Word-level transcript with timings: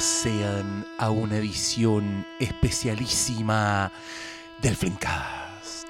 Sean 0.00 0.86
a 0.98 1.10
una 1.10 1.38
edición 1.38 2.24
especialísima 2.38 3.90
del 4.62 4.76
Flimcast. 4.76 5.88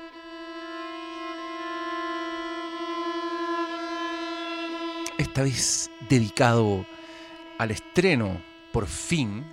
Esta 5.18 5.42
vez 5.42 5.90
dedicado 6.08 6.86
al 7.58 7.70
estreno, 7.70 8.40
por 8.72 8.86
fin, 8.86 9.44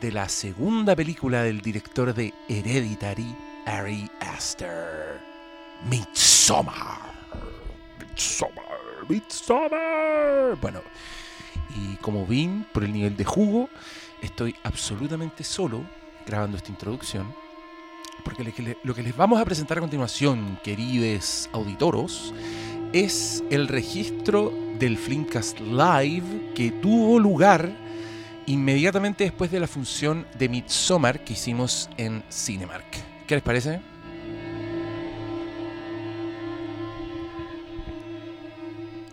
de 0.00 0.10
la 0.10 0.28
segunda 0.28 0.96
película 0.96 1.42
del 1.42 1.60
director 1.60 2.12
de 2.12 2.34
Hereditary, 2.48 3.36
Ari 3.66 4.10
Aster. 4.20 5.20
Midsommar. 5.88 6.98
Midsommar. 7.98 8.64
Midsommar. 9.08 10.56
Bueno, 10.60 10.80
y 11.76 11.96
como 11.96 12.26
ven, 12.26 12.66
por 12.72 12.84
el 12.84 12.92
nivel 12.92 13.16
de 13.16 13.24
jugo, 13.24 13.68
estoy 14.22 14.54
absolutamente 14.62 15.44
solo 15.44 15.84
grabando 16.26 16.56
esta 16.56 16.70
introducción. 16.70 17.34
Porque 18.24 18.76
lo 18.82 18.94
que 18.94 19.02
les 19.02 19.16
vamos 19.16 19.40
a 19.40 19.44
presentar 19.44 19.78
a 19.78 19.80
continuación, 19.80 20.58
queridos 20.62 21.48
auditoros, 21.52 22.34
es 22.92 23.42
el 23.50 23.68
registro 23.68 24.52
del 24.78 24.98
Flimcast 24.98 25.60
Live 25.60 26.52
que 26.54 26.70
tuvo 26.70 27.18
lugar 27.18 27.70
inmediatamente 28.46 29.24
después 29.24 29.50
de 29.50 29.60
la 29.60 29.66
función 29.66 30.26
de 30.38 30.48
Midsommar 30.48 31.24
que 31.24 31.34
hicimos 31.34 31.88
en 31.96 32.22
Cinemark. 32.30 32.86
¿Qué 33.26 33.36
les 33.36 33.42
parece? 33.42 33.80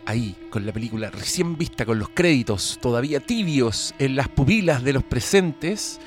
Ahí, 0.08 0.36
con 0.50 0.66
la 0.66 0.72
película 0.72 1.12
recién 1.12 1.58
vista, 1.58 1.86
con 1.86 2.00
los 2.00 2.10
créditos 2.10 2.80
todavía 2.82 3.20
tibios 3.20 3.94
en 4.00 4.16
las 4.16 4.30
pupilas 4.30 4.82
de 4.84 4.94
los 4.94 5.04
presentes, 5.04 6.00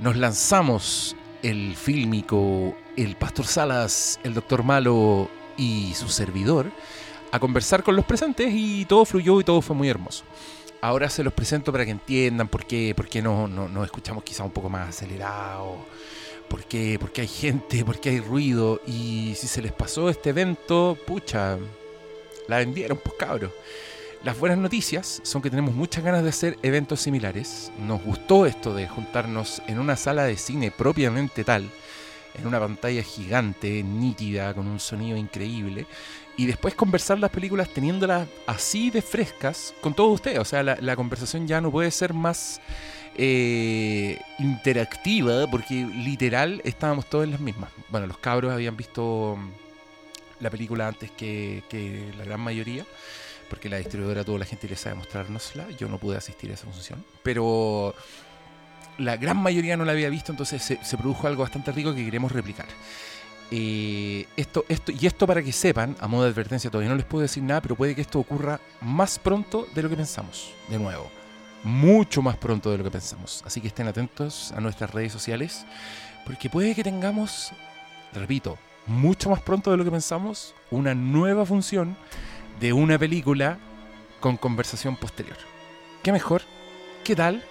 nos 0.00 0.16
lanzamos 0.16 1.14
el 1.42 1.76
fílmico, 1.76 2.76
el 2.96 3.14
Pastor 3.14 3.46
Salas, 3.46 4.18
el 4.24 4.34
Doctor 4.34 4.64
Malo 4.64 5.30
y 5.56 5.92
su 5.94 6.08
servidor 6.08 6.72
a 7.30 7.38
conversar 7.38 7.84
con 7.84 7.94
los 7.94 8.04
presentes 8.04 8.48
y 8.52 8.84
todo 8.86 9.04
fluyó 9.04 9.40
y 9.40 9.44
todo 9.44 9.62
fue 9.62 9.76
muy 9.76 9.88
hermoso. 9.88 10.24
Ahora 10.80 11.08
se 11.08 11.22
los 11.22 11.32
presento 11.32 11.70
para 11.70 11.84
que 11.84 11.92
entiendan 11.92 12.48
por 12.48 12.66
qué, 12.66 12.92
por 12.96 13.08
qué 13.08 13.22
no, 13.22 13.46
no, 13.46 13.68
no 13.68 13.84
escuchamos 13.84 14.24
quizá 14.24 14.42
un 14.42 14.50
poco 14.50 14.68
más 14.68 14.88
acelerado, 14.88 15.76
por 16.48 16.64
qué, 16.64 16.98
por 16.98 17.12
qué 17.12 17.22
hay 17.22 17.28
gente, 17.28 17.84
por 17.84 18.00
qué 18.00 18.10
hay 18.10 18.20
ruido 18.20 18.80
y 18.86 19.34
si 19.36 19.46
se 19.46 19.62
les 19.62 19.72
pasó 19.72 20.10
este 20.10 20.30
evento, 20.30 20.98
pucha, 21.06 21.58
la 22.48 22.58
vendieron, 22.58 22.98
pues 23.02 23.16
cabros. 23.18 23.52
Las 24.24 24.38
buenas 24.38 24.56
noticias 24.56 25.20
son 25.22 25.42
que 25.42 25.50
tenemos 25.50 25.74
muchas 25.74 26.02
ganas 26.02 26.22
de 26.22 26.30
hacer 26.30 26.56
eventos 26.62 27.00
similares. 27.00 27.70
Nos 27.78 28.02
gustó 28.02 28.46
esto 28.46 28.74
de 28.74 28.88
juntarnos 28.88 29.60
en 29.66 29.78
una 29.78 29.96
sala 29.96 30.24
de 30.24 30.38
cine 30.38 30.70
propiamente 30.70 31.44
tal, 31.44 31.68
en 32.32 32.46
una 32.46 32.58
pantalla 32.58 33.02
gigante, 33.02 33.82
nítida, 33.82 34.54
con 34.54 34.66
un 34.66 34.80
sonido 34.80 35.18
increíble, 35.18 35.86
y 36.38 36.46
después 36.46 36.74
conversar 36.74 37.18
las 37.18 37.30
películas 37.30 37.68
teniéndolas 37.68 38.26
así 38.46 38.90
de 38.90 39.02
frescas 39.02 39.74
con 39.82 39.92
todos 39.92 40.14
ustedes. 40.14 40.38
O 40.38 40.44
sea, 40.46 40.62
la, 40.62 40.96
conversación 40.96 41.46
ya 41.46 41.60
no 41.60 41.70
puede 41.70 41.90
ser 41.90 42.14
más 42.14 42.62
eh, 43.16 44.18
interactiva, 44.38 45.46
porque 45.50 45.74
literal 45.74 46.62
estábamos 46.64 47.10
todos 47.10 47.24
en 47.24 47.32
las 47.32 47.40
mismas. 47.40 47.68
Bueno, 47.90 48.06
los 48.06 48.16
cabros 48.16 48.54
habían 48.54 48.74
visto 48.74 49.36
la 50.44 50.50
película 50.50 50.86
antes 50.86 51.10
que, 51.10 52.12
la 52.16 52.24
gran 52.24 52.40
mayoría, 52.40 52.84
porque 53.48 53.68
la 53.68 53.78
distribuidora 53.78 54.22
tuvo 54.22 54.38
la 54.38 54.44
gentileza 54.44 54.90
de 54.90 54.94
mostrárnosla. 54.94 55.70
Yo 55.78 55.88
no 55.88 55.98
pude 55.98 56.16
asistir 56.16 56.50
a 56.50 56.54
esa 56.54 56.66
función, 56.66 57.04
pero 57.22 57.94
la 58.98 59.16
gran 59.16 59.38
mayoría 59.38 59.76
no 59.76 59.84
la 59.84 59.92
había 59.92 60.08
visto, 60.10 60.30
entonces 60.30 60.62
se, 60.62 60.96
produjo 60.96 61.26
algo 61.26 61.42
bastante 61.42 61.72
rico 61.72 61.94
que 61.94 62.04
queremos 62.04 62.30
replicar. 62.30 62.66
Eh, 63.50 64.26
esto, 64.36 64.64
esto, 64.68 64.92
y 64.92 65.06
esto 65.06 65.26
para 65.26 65.42
que 65.42 65.52
sepan, 65.52 65.96
a 66.00 66.08
modo 66.08 66.24
de 66.24 66.30
advertencia, 66.30 66.70
todavía 66.70 66.90
no 66.90 66.96
les 66.96 67.06
puedo 67.06 67.22
decir 67.22 67.42
nada, 67.42 67.60
pero 67.60 67.74
puede 67.74 67.94
que 67.94 68.02
esto 68.02 68.18
ocurra 68.18 68.60
más 68.80 69.18
pronto 69.18 69.66
de 69.74 69.82
lo 69.82 69.88
que 69.88 69.96
pensamos, 69.96 70.52
de 70.68 70.78
nuevo. 70.78 71.10
Mucho 71.62 72.20
más 72.20 72.36
pronto 72.36 72.70
de 72.70 72.78
lo 72.78 72.84
que 72.84 72.90
pensamos. 72.90 73.42
Así 73.46 73.62
que 73.62 73.68
estén 73.68 73.88
atentos 73.88 74.52
a 74.52 74.60
nuestras 74.60 74.90
redes 74.90 75.12
sociales, 75.12 75.64
porque 76.26 76.50
puede 76.50 76.74
que 76.74 76.84
tengamos, 76.84 77.52
repito, 78.12 78.58
mucho 78.86 79.30
más 79.30 79.40
pronto 79.40 79.70
de 79.70 79.76
lo 79.76 79.84
que 79.84 79.90
pensamos, 79.90 80.54
una 80.70 80.94
nueva 80.94 81.46
función 81.46 81.96
de 82.60 82.72
una 82.72 82.98
película 82.98 83.58
con 84.20 84.36
conversación 84.36 84.96
posterior. 84.96 85.36
¿Qué 86.02 86.12
mejor? 86.12 86.42
¿Qué 87.02 87.16
tal? 87.16 87.44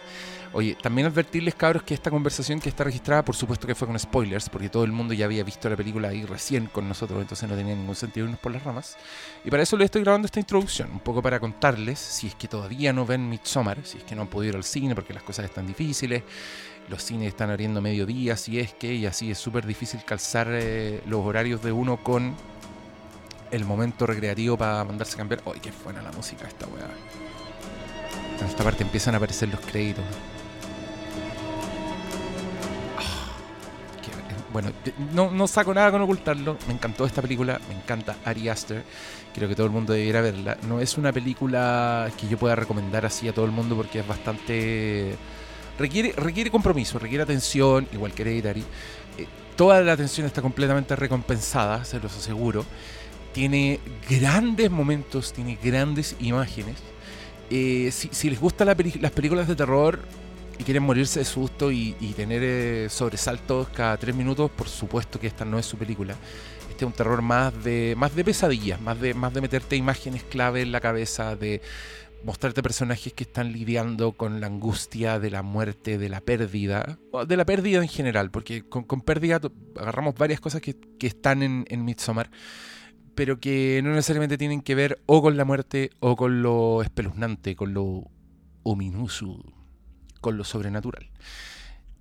Oye, 0.56 0.78
también 0.80 1.08
advertirles, 1.08 1.56
cabros, 1.56 1.82
que 1.82 1.96
esta 1.96 2.12
conversación 2.12 2.60
que 2.60 2.70
está 2.70 2.84
registrada, 2.84 3.26
por 3.26 3.36
supuesto 3.36 3.66
que 3.66 3.74
fue 3.74 3.88
con 3.88 3.98
spoilers, 3.98 4.50
porque 4.50 4.70
todo 4.70 4.84
el 4.84 4.92
mundo 4.92 5.16
ya 5.16 5.26
había 5.26 5.44
visto 5.44 5.68
la 5.68 5.76
película 5.76 6.10
ahí 6.10 6.26
recién 6.26 6.68
con 6.68 6.88
nosotros, 6.88 7.20
entonces 7.20 7.50
no 7.50 7.56
tenía 7.56 7.74
ningún 7.74 7.96
sentido 7.96 8.26
irnos 8.26 8.40
por 8.40 8.52
las 8.52 8.64
ramas. 8.64 8.96
Y 9.44 9.50
para 9.50 9.64
eso 9.64 9.76
les 9.78 9.86
estoy 9.86 10.04
grabando 10.04 10.28
esta 10.28 10.40
introducción, 10.40 10.92
un 10.92 11.00
poco 11.00 11.24
para 11.24 11.40
contarles, 11.40 11.98
si 11.98 12.28
es 12.28 12.36
que 12.36 12.48
todavía 12.48 12.94
no 12.94 13.04
ven 13.04 13.28
Midsommar, 13.28 13.84
si 13.84 13.98
es 13.98 14.04
que 14.04 14.14
no 14.16 14.22
han 14.22 14.28
podido 14.28 14.52
ir 14.52 14.56
al 14.58 14.64
cine 14.64 14.94
porque 14.94 15.16
las 15.16 15.24
cosas 15.24 15.46
están 15.46 15.66
difíciles, 15.66 16.22
los 16.90 17.04
cines 17.04 17.30
están 17.30 17.50
abriendo 17.50 17.82
mediodía, 17.82 18.38
si 18.38 18.60
es 18.60 18.74
que, 18.74 18.94
y 18.94 19.06
así 19.06 19.32
es 19.32 19.38
súper 19.38 19.66
difícil 19.66 20.04
calzar 20.04 20.48
eh, 20.52 21.02
los 21.06 21.26
horarios 21.26 21.64
de 21.64 21.72
uno 21.72 21.98
con 21.98 22.36
el 23.52 23.66
momento 23.66 24.06
recreativo 24.06 24.58
para 24.58 24.84
mandarse 24.84 25.14
a 25.14 25.18
cambiar. 25.18 25.42
¡Ay, 25.46 25.60
qué 25.62 25.72
buena 25.84 26.02
la 26.02 26.12
música 26.12 26.48
esta 26.48 26.66
weá! 26.68 26.88
En 28.40 28.48
esta 28.48 28.64
parte 28.64 28.84
empiezan 28.84 29.14
a 29.14 29.18
aparecer 29.18 29.50
los 29.50 29.60
créditos. 29.62 30.04
Ah, 32.98 33.38
bueno, 34.52 34.72
no, 35.14 35.32
no, 35.32 35.48
saco 35.48 35.74
nada 35.74 35.92
con 35.92 36.02
ocultarlo. 36.02 36.58
Me 36.68 36.74
encantó 36.74 37.06
esta 37.06 37.22
película, 37.22 37.60
me 37.70 37.76
encanta 37.76 38.18
Ari 38.26 38.50
Aster. 38.50 38.84
Creo 39.34 39.48
que 39.48 39.56
todo 39.56 39.68
el 39.68 39.72
mundo 39.72 39.94
debiera 39.94 40.22
verla. 40.22 40.58
No 40.68 40.80
es 40.80 40.98
una 40.98 41.12
película 41.12 42.12
que 42.20 42.28
yo 42.28 42.38
pueda 42.38 42.56
recomendar 42.56 43.06
así 43.06 43.28
a 43.28 43.34
todo 43.34 43.46
el 43.46 43.52
mundo 43.52 43.76
porque 43.76 44.00
es 44.00 44.08
bastante 44.08 45.16
requiere, 45.78 46.14
requiere 46.14 46.50
compromiso, 46.50 47.00
requiere 47.00 47.24
atención, 47.24 47.88
igual 47.94 48.14
que 48.14 48.24
Hereditary. 48.24 48.64
Eh, 49.18 49.28
toda 49.56 49.82
la 49.82 49.94
atención 49.94 50.26
está 50.26 50.42
completamente 50.42 50.96
recompensada, 50.96 51.86
se 51.86 52.00
los 52.00 52.16
aseguro. 52.16 52.66
Tiene 53.34 53.80
grandes 54.10 54.70
momentos, 54.70 55.34
tiene 55.34 55.58
grandes 55.62 56.16
imágenes. 56.20 56.78
Eh, 57.50 57.92
si, 57.92 58.30
les 58.30 58.40
gustan 58.40 58.68
las 58.68 59.12
películas 59.12 59.48
de 59.48 59.56
terror 59.56 60.00
y 60.58 60.64
quieren 60.64 60.84
morirse 60.84 61.20
de 61.20 61.26
susto 61.26 61.72
y, 61.72 61.94
tener 62.16 62.42
eh, 62.44 62.88
sobresaltos 62.90 63.70
cada 63.70 63.98
tres 63.98 64.16
minutos, 64.16 64.52
por 64.52 64.68
supuesto 64.68 65.20
que 65.20 65.28
esta 65.28 65.46
no 65.46 65.58
es 65.58 65.66
su 65.66 65.78
película. 65.78 66.16
Este 66.70 66.86
es 66.86 66.88
un 66.88 66.94
terror 66.94 67.22
más 67.22 67.64
de, 67.64 67.94
más 67.98 68.16
de 68.16 68.24
pesadillas, 68.24 68.82
más 68.82 69.00
de, 69.00 69.14
más 69.14 69.34
de 69.34 69.42
meterte 69.42 69.76
imágenes 69.76 70.24
clave 70.24 70.62
en 70.62 70.72
la 70.72 70.80
cabeza, 70.80 71.36
de, 71.36 71.62
mostrarte 72.24 72.64
personajes 72.64 73.14
que 73.14 73.24
están 73.24 73.52
lidiando 73.52 74.14
con 74.14 74.40
la 74.40 74.48
angustia 74.48 75.20
de 75.20 75.30
la 75.30 75.42
muerte, 75.42 75.98
de 75.98 76.10
la 76.10 76.22
pérdida, 76.22 76.98
de 77.28 77.38
la 77.38 77.46
pérdida 77.46 77.82
en 77.82 77.88
general, 77.88 78.32
porque 78.32 78.64
con, 78.64 78.86
pérdida 79.02 79.42
agarramos 79.78 80.16
varias 80.16 80.40
cosas 80.40 80.62
que, 80.62 80.78
están 81.02 81.44
en, 81.44 81.66
en 81.68 81.84
Midsommar, 81.86 82.32
pero 83.16 83.40
que 83.40 83.82
no 83.84 83.92
necesariamente 83.92 84.38
tienen 84.38 84.62
que 84.62 84.76
ver 84.76 85.02
o 85.06 85.22
con 85.22 85.38
la 85.38 85.46
muerte 85.46 85.92
o 86.00 86.16
con 86.16 86.42
lo 86.42 86.82
espeluznante, 86.82 87.56
con 87.56 87.74
lo 87.74 88.10
ominoso, 88.64 89.44
con 90.22 90.38
lo 90.38 90.44
sobrenatural. 90.44 91.12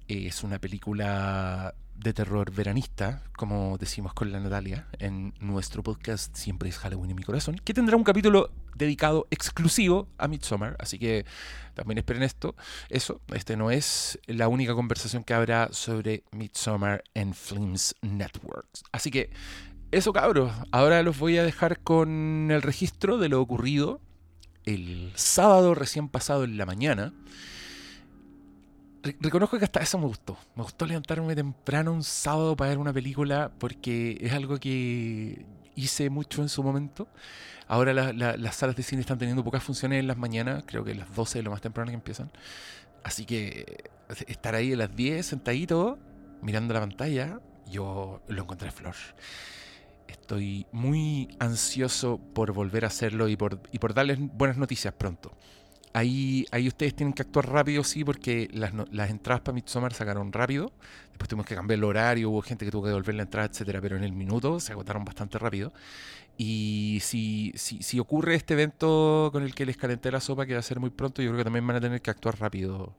Es 0.09 0.43
una 0.43 0.59
película 0.59 1.75
de 2.03 2.13
terror 2.13 2.51
veranista, 2.51 3.23
como 3.37 3.79
decimos 3.79 4.13
con 4.15 4.33
la 4.33 4.41
Natalia 4.41 4.89
en 4.99 5.35
nuestro 5.41 5.83
podcast 5.83 6.35
Siempre 6.35 6.69
es 6.69 6.79
Halloween 6.79 7.11
en 7.11 7.17
mi 7.17 7.23
corazón, 7.23 7.61
que 7.63 7.75
tendrá 7.75 7.97
un 7.97 8.05
capítulo 8.05 8.51
dedicado 8.75 9.27
exclusivo 9.31 10.09
a 10.19 10.27
Midsommar, 10.27 10.77
así 10.81 10.99
que 10.99 11.25
también 11.75 11.99
esperen 11.99 12.23
esto. 12.23 12.57
Eso, 12.89 13.21
este 13.35 13.57
no 13.57 13.71
es 13.71 14.19
la 14.27 14.49
única 14.49 14.75
conversación 14.75 15.23
que 15.23 15.35
habrá 15.35 15.69
sobre 15.73 16.25
Midsommar 16.33 17.05
en 17.15 17.35
Flames 17.35 17.95
Networks. 18.03 18.83
Así 18.91 19.11
que 19.11 19.31
eso 19.93 20.13
cabros, 20.13 20.53
ahora 20.73 21.03
los 21.03 21.19
voy 21.19 21.39
a 21.39 21.45
dejar 21.45 21.81
con 21.81 22.51
el 22.51 22.63
registro 22.63 23.19
de 23.19 23.29
lo 23.29 23.41
ocurrido 23.41 24.01
el 24.65 25.13
sábado 25.15 25.75
recién 25.75 26.09
pasado 26.09 26.45
en 26.45 26.57
la 26.57 26.67
mañana 26.67 27.13
reconozco 29.21 29.59
que 29.59 29.65
hasta 29.65 29.81
eso 29.81 29.99
me 29.99 30.07
gustó. 30.07 30.37
Me 30.55 30.63
gustó 30.63 30.87
levantarme 30.87 31.35
temprano 31.35 31.93
un 31.93 32.05
sábado 32.05 32.57
para 32.57 32.71
ver 32.71 32.79
una 32.79 32.93
película 32.93 33.51
porque 33.59 34.19
es 34.21 34.33
algo 34.33 34.59
que 34.59 35.45
hice 35.75 36.11
mucho 36.11 36.43
en 36.43 36.49
su 36.49 36.63
momento. 36.63 37.09
Ahora 37.69 37.93
las 37.95 38.57
salas 38.57 38.77
de 38.77 38.83
cine 38.83 39.01
están 39.01 39.19
teniendo 39.19 39.43
pocas 39.43 39.63
funciones 39.63 40.01
en 40.01 40.07
las 40.07 40.17
mañanas, 40.17 40.65
creo 40.67 40.85
que 40.85 40.95
las 40.95 41.15
12 41.15 41.39
es 41.39 41.45
lo 41.45 41.51
más 41.51 41.61
temprano 41.61 41.91
que 41.91 41.95
empiezan. 41.95 42.31
Así 43.03 43.25
que 43.25 43.85
estar 44.27 44.55
ahí 44.55 44.73
a 44.75 44.77
las 44.77 44.95
10 44.95 45.25
sentadito, 45.25 45.99
mirando 46.43 46.75
la 46.75 46.81
pantalla, 46.81 47.41
yo 47.71 48.21
lo 48.29 48.43
encontré 48.43 48.71
flor. 48.71 48.95
Estoy 50.07 50.67
muy 50.73 51.35
ansioso 51.39 52.21
por 52.35 52.53
volver 52.53 52.85
a 52.85 52.89
hacerlo 52.89 53.29
y 53.29 53.37
por, 53.37 53.61
y 53.73 53.79
por 53.79 53.95
darles 53.95 54.19
buenas 54.21 54.59
noticias 54.59 54.93
pronto. 54.93 55.33
Ahí, 55.93 56.47
ahí 56.51 56.69
ustedes 56.69 56.95
tienen 56.95 57.13
que 57.13 57.23
actuar 57.23 57.49
rápido, 57.49 57.85
sí, 57.85 58.05
porque 58.05 58.49
las, 58.53 58.73
entradas 59.11 59.43
para 59.43 59.55
Midsommar 59.55 59.93
sacaron 59.93 60.33
rápido. 60.33 60.73
Después 61.11 61.29
tuvimos 61.29 61.47
que 61.47 61.55
cambiar 61.55 61.79
el 61.79 61.85
horario, 61.85 62.31
hubo 62.31 62.43
gente 62.43 62.65
que 62.65 62.71
tuvo 62.71 62.85
que 62.85 62.89
devolver 62.89 63.15
la 63.15 63.23
entrada, 63.23 63.49
etcétera, 63.49 63.81
pero 63.81 63.97
en 63.97 64.05
el 64.05 64.13
minuto 64.13 64.61
se 64.61 64.73
agotaron 64.73 65.05
bastante 65.05 65.39
rápido. 65.39 65.73
Y 66.39 66.99
si, 67.03 67.53
si, 67.57 67.83
si 67.83 67.99
ocurre 68.01 68.35
este 68.35 68.55
evento 68.55 69.31
con 69.33 69.43
el 69.43 69.55
que 69.55 69.67
les 69.67 69.77
calenté 69.77 70.11
la 70.11 70.21
sopa, 70.21 70.47
que 70.47 70.55
va 70.55 70.61
a 70.61 70.63
ser 70.63 70.81
muy 70.81 70.91
pronto, 70.91 71.23
yo 71.23 71.31
creo 71.31 71.39
que 71.39 71.45
también 71.45 71.67
van 71.67 71.77
a 71.77 71.81
tener 71.81 72.01
que 72.01 72.11
actuar 72.11 72.39
rápido 72.41 72.95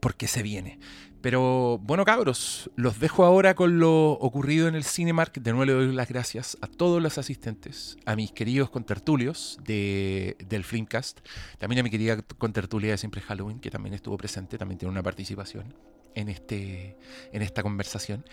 porque 0.00 0.28
se 0.28 0.42
viene. 0.42 0.78
Pero 1.20 1.78
bueno, 1.82 2.04
cabros, 2.04 2.70
los 2.76 3.00
dejo 3.00 3.24
ahora 3.24 3.54
con 3.54 3.80
lo 3.80 4.12
ocurrido 4.12 4.68
en 4.68 4.76
el 4.76 4.84
Cinemark. 4.84 5.34
De 5.34 5.52
nuevo 5.52 5.64
le 5.64 5.72
doy 5.72 5.92
las 5.94 6.08
gracias 6.08 6.56
a 6.60 6.68
todos 6.68 7.02
los 7.02 7.18
asistentes, 7.18 7.96
a 8.06 8.14
mis 8.14 8.30
queridos 8.30 8.70
contertulios 8.70 9.58
de, 9.64 10.36
del 10.48 10.62
Filmcast, 10.62 11.18
también 11.58 11.80
a 11.80 11.82
mi 11.82 11.90
querida 11.90 12.22
contertulia 12.22 12.92
de 12.92 12.98
Siempre 12.98 13.20
Halloween, 13.20 13.58
que 13.58 13.70
también 13.70 13.94
estuvo 13.94 14.16
presente, 14.16 14.58
también 14.58 14.78
tiene 14.78 14.92
una 14.92 15.02
participación 15.02 15.74
en, 16.14 16.28
este, 16.28 16.96
en 17.32 17.42
esta 17.42 17.62
conversación. 17.62 18.24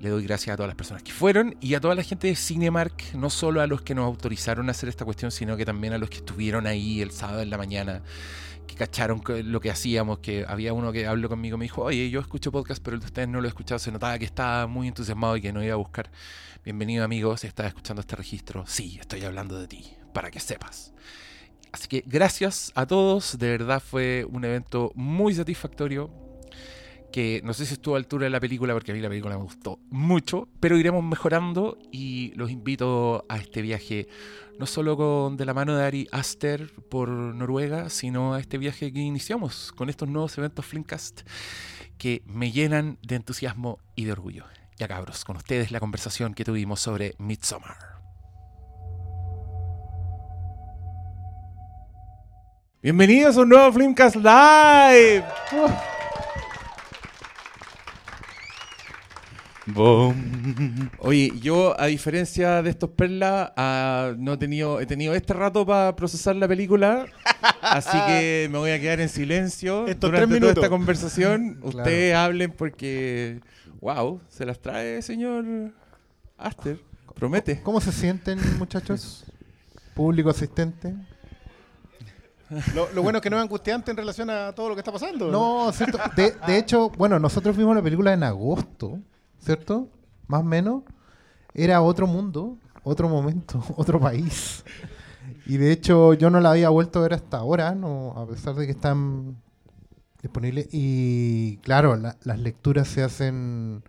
Le 0.00 0.08
doy 0.08 0.24
gracias 0.24 0.54
a 0.54 0.56
todas 0.56 0.68
las 0.68 0.76
personas 0.76 1.02
que 1.02 1.12
fueron 1.12 1.56
y 1.60 1.74
a 1.74 1.80
toda 1.80 1.94
la 1.94 2.02
gente 2.02 2.28
de 2.28 2.36
Cinemark, 2.36 3.14
no 3.14 3.30
solo 3.30 3.60
a 3.60 3.66
los 3.66 3.82
que 3.82 3.94
nos 3.94 4.06
autorizaron 4.06 4.68
a 4.68 4.72
hacer 4.72 4.88
esta 4.88 5.04
cuestión, 5.04 5.30
sino 5.30 5.56
que 5.56 5.64
también 5.64 5.92
a 5.92 5.98
los 5.98 6.10
que 6.10 6.16
estuvieron 6.16 6.66
ahí 6.66 7.02
el 7.02 7.10
sábado 7.10 7.42
en 7.42 7.50
la 7.50 7.58
mañana 7.58 8.02
que 8.66 8.74
cacharon 8.74 9.22
lo 9.44 9.60
que 9.60 9.70
hacíamos, 9.70 10.18
que 10.18 10.44
había 10.46 10.72
uno 10.72 10.92
que 10.92 11.06
habló 11.06 11.28
conmigo 11.28 11.58
me 11.58 11.64
dijo, 11.64 11.82
oye, 11.82 12.10
yo 12.10 12.20
escucho 12.20 12.52
podcast, 12.52 12.82
pero 12.82 12.94
el 12.94 13.00
de 13.00 13.06
ustedes 13.06 13.28
no 13.28 13.40
lo 13.40 13.46
he 13.46 13.48
escuchado, 13.48 13.78
se 13.78 13.92
notaba 13.92 14.18
que 14.18 14.24
estaba 14.24 14.66
muy 14.66 14.88
entusiasmado 14.88 15.36
y 15.36 15.40
que 15.40 15.52
no 15.52 15.62
iba 15.62 15.74
a 15.74 15.76
buscar. 15.76 16.10
Bienvenido 16.64 17.04
amigo, 17.04 17.36
si 17.36 17.46
estás 17.46 17.66
escuchando 17.66 18.00
este 18.00 18.16
registro, 18.16 18.64
sí, 18.66 18.98
estoy 19.00 19.22
hablando 19.24 19.58
de 19.58 19.68
ti, 19.68 19.92
para 20.12 20.30
que 20.30 20.40
sepas. 20.40 20.92
Así 21.72 21.88
que 21.88 22.04
gracias 22.06 22.70
a 22.74 22.86
todos, 22.86 23.38
de 23.38 23.48
verdad 23.48 23.82
fue 23.82 24.26
un 24.30 24.44
evento 24.44 24.92
muy 24.94 25.34
satisfactorio, 25.34 26.10
que 27.12 27.40
no 27.44 27.52
sé 27.54 27.66
si 27.66 27.74
estuvo 27.74 27.94
a 27.94 27.98
altura 27.98 28.24
de 28.24 28.30
la 28.30 28.40
película, 28.40 28.72
porque 28.74 28.90
a 28.90 28.94
mí 28.94 29.00
la 29.00 29.08
película 29.08 29.36
me 29.36 29.42
gustó 29.42 29.78
mucho, 29.90 30.48
pero 30.60 30.78
iremos 30.78 31.04
mejorando 31.04 31.78
y 31.92 32.32
los 32.36 32.50
invito 32.50 33.24
a 33.28 33.36
este 33.36 33.62
viaje 33.62 34.08
no 34.62 34.66
solo 34.66 34.96
con 34.96 35.36
de 35.36 35.44
la 35.44 35.54
mano 35.54 35.76
de 35.76 35.84
Ari 35.84 36.08
Aster 36.12 36.72
por 36.88 37.08
Noruega, 37.08 37.90
sino 37.90 38.34
a 38.34 38.38
este 38.38 38.58
viaje 38.58 38.92
que 38.92 39.00
iniciamos 39.00 39.72
con 39.72 39.90
estos 39.90 40.08
nuevos 40.08 40.38
eventos 40.38 40.64
Flimcast 40.64 41.22
que 41.98 42.22
me 42.26 42.52
llenan 42.52 42.96
de 43.02 43.16
entusiasmo 43.16 43.80
y 43.96 44.04
de 44.04 44.12
orgullo. 44.12 44.44
Ya 44.78 44.86
cabros, 44.86 45.24
con 45.24 45.36
ustedes 45.36 45.72
la 45.72 45.80
conversación 45.80 46.32
que 46.32 46.44
tuvimos 46.44 46.78
sobre 46.78 47.16
Midsommar. 47.18 47.76
Bienvenidos 52.80 53.36
a 53.38 53.40
un 53.40 53.48
nuevo 53.48 53.72
Flimcast 53.72 54.14
Live. 54.14 55.24
Oye, 60.98 61.32
yo 61.40 61.80
a 61.80 61.86
diferencia 61.86 62.62
de 62.62 62.70
estos 62.70 62.90
perlas, 62.90 63.52
ah, 63.56 64.12
no 64.18 64.32
he 64.32 64.36
tenido, 64.36 64.80
he 64.80 64.86
tenido 64.86 65.14
este 65.14 65.34
rato 65.34 65.64
para 65.64 65.94
procesar 65.94 66.34
la 66.36 66.48
película, 66.48 67.06
así 67.60 67.96
que 68.06 68.48
me 68.50 68.58
voy 68.58 68.72
a 68.72 68.80
quedar 68.80 69.00
en 69.00 69.08
silencio 69.08 69.86
Estos 69.86 70.10
durante 70.10 70.28
tres 70.28 70.40
toda 70.40 70.52
esta 70.52 70.68
conversación. 70.68 71.58
Claro. 71.62 71.78
Ustedes 71.78 72.14
hablen 72.14 72.52
porque, 72.52 73.40
wow, 73.80 74.20
se 74.28 74.44
las 74.44 74.60
trae 74.60 75.00
señor 75.00 75.44
Aster, 76.36 76.80
promete. 77.14 77.62
¿Cómo 77.62 77.80
se 77.80 77.92
sienten, 77.92 78.38
muchachos? 78.58 79.24
Público 79.94 80.30
asistente. 80.30 80.94
Lo, 82.74 82.90
lo 82.92 83.02
bueno 83.02 83.18
es 83.18 83.22
que 83.22 83.30
no 83.30 83.36
es 83.36 83.42
angustiante 83.42 83.90
en 83.90 83.96
relación 83.96 84.28
a 84.28 84.52
todo 84.52 84.70
lo 84.70 84.74
que 84.74 84.80
está 84.80 84.92
pasando. 84.92 85.30
No, 85.30 85.72
cierto. 85.72 85.98
De, 86.16 86.34
de 86.46 86.58
hecho, 86.58 86.90
bueno, 86.90 87.18
nosotros 87.18 87.56
vimos 87.56 87.74
la 87.74 87.82
película 87.82 88.12
en 88.12 88.22
agosto, 88.24 88.98
¿cierto? 89.42 89.88
Más 90.28 90.40
o 90.40 90.44
menos. 90.44 90.82
Era 91.54 91.82
otro 91.82 92.06
mundo, 92.06 92.58
otro 92.84 93.08
momento, 93.08 93.62
otro 93.76 94.00
país. 94.00 94.64
Y 95.46 95.56
de 95.58 95.72
hecho, 95.72 96.14
yo 96.14 96.30
no 96.30 96.40
la 96.40 96.52
había 96.52 96.68
vuelto 96.70 96.98
a 97.00 97.02
ver 97.02 97.14
hasta 97.14 97.38
ahora, 97.38 97.74
no, 97.74 98.12
a 98.16 98.26
pesar 98.26 98.54
de 98.56 98.66
que 98.66 98.72
están 98.72 99.36
disponibles. 100.22 100.68
Y 100.72 101.58
claro, 101.58 101.96
la- 101.96 102.16
las 102.24 102.38
lecturas 102.40 102.88
se 102.88 103.02
hacen. 103.02 103.82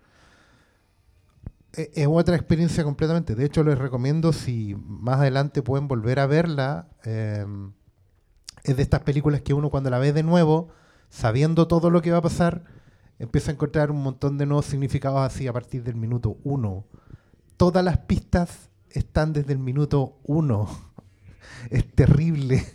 e- 1.76 1.90
Es 1.94 2.06
otra 2.10 2.36
experiencia 2.36 2.84
completamente. 2.84 3.34
De 3.34 3.44
hecho, 3.44 3.64
les 3.64 3.78
recomiendo 3.78 4.32
si 4.32 4.76
más 4.86 5.18
adelante 5.20 5.62
pueden 5.62 5.88
volver 5.88 6.20
a 6.20 6.26
verla. 6.26 6.88
eh, 7.04 7.46
es 8.64 8.76
de 8.76 8.82
estas 8.82 9.00
películas 9.00 9.42
que 9.42 9.52
uno 9.54 9.70
cuando 9.70 9.90
la 9.90 9.98
ve 9.98 10.12
de 10.12 10.22
nuevo, 10.22 10.68
sabiendo 11.10 11.68
todo 11.68 11.90
lo 11.90 12.00
que 12.02 12.10
va 12.12 12.18
a 12.18 12.22
pasar, 12.22 12.64
empieza 13.18 13.50
a 13.50 13.54
encontrar 13.54 13.90
un 13.90 14.02
montón 14.02 14.38
de 14.38 14.46
nuevos 14.46 14.66
significados 14.66 15.20
así 15.20 15.46
a 15.46 15.52
partir 15.52 15.82
del 15.82 15.96
minuto 15.96 16.38
uno. 16.44 16.84
Todas 17.56 17.84
las 17.84 17.98
pistas 17.98 18.70
están 18.90 19.32
desde 19.32 19.52
el 19.52 19.58
minuto 19.58 20.18
uno. 20.24 20.68
Es 21.70 21.86
terrible. 21.92 22.66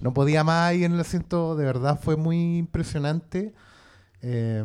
No 0.00 0.12
podía 0.12 0.44
más 0.44 0.70
ahí 0.70 0.84
en 0.84 0.92
el 0.92 1.00
asiento, 1.00 1.54
de 1.56 1.64
verdad 1.64 1.98
fue 2.00 2.16
muy 2.16 2.58
impresionante. 2.58 3.54
Eh, 4.22 4.64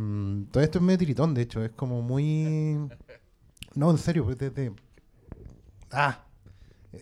todo 0.52 0.63
esto 0.63 0.80
es 0.80 0.84
medio 0.84 0.98
tiritón, 0.98 1.34
de 1.34 1.42
hecho, 1.44 1.63
es 1.63 1.72
como 1.72 2.02
muy... 2.02 2.90
No, 3.75 3.92
en 3.92 3.98
serio, 3.98 4.24
pues 4.24 4.38
desde... 4.38 4.74
Ah, 5.92 6.25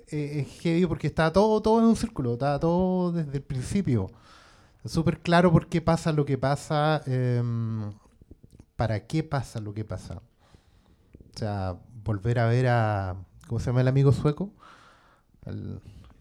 eh, 0.09 0.45
es 0.47 0.61
heavy 0.61 0.87
porque 0.87 1.05
está 1.07 1.31
todo, 1.31 1.61
todo 1.61 1.79
en 1.79 1.85
un 1.85 1.95
círculo, 1.95 2.33
está 2.33 2.59
todo 2.59 3.11
desde 3.11 3.37
el 3.37 3.43
principio. 3.43 4.09
Súper 4.85 5.19
claro 5.19 5.51
por 5.51 5.67
qué 5.67 5.81
pasa 5.81 6.11
lo 6.11 6.25
que 6.25 6.37
pasa, 6.37 7.01
em, 7.05 7.93
para 8.75 9.07
qué 9.07 9.23
pasa 9.23 9.59
lo 9.59 9.73
que 9.73 9.85
pasa. 9.85 10.15
O 10.15 11.37
sea, 11.37 11.77
volver 12.03 12.39
a 12.39 12.47
ver 12.47 12.67
a. 12.67 13.15
¿Cómo 13.47 13.59
se 13.59 13.67
llama 13.67 13.81
el 13.81 13.87
amigo 13.87 14.11
sueco? 14.11 14.51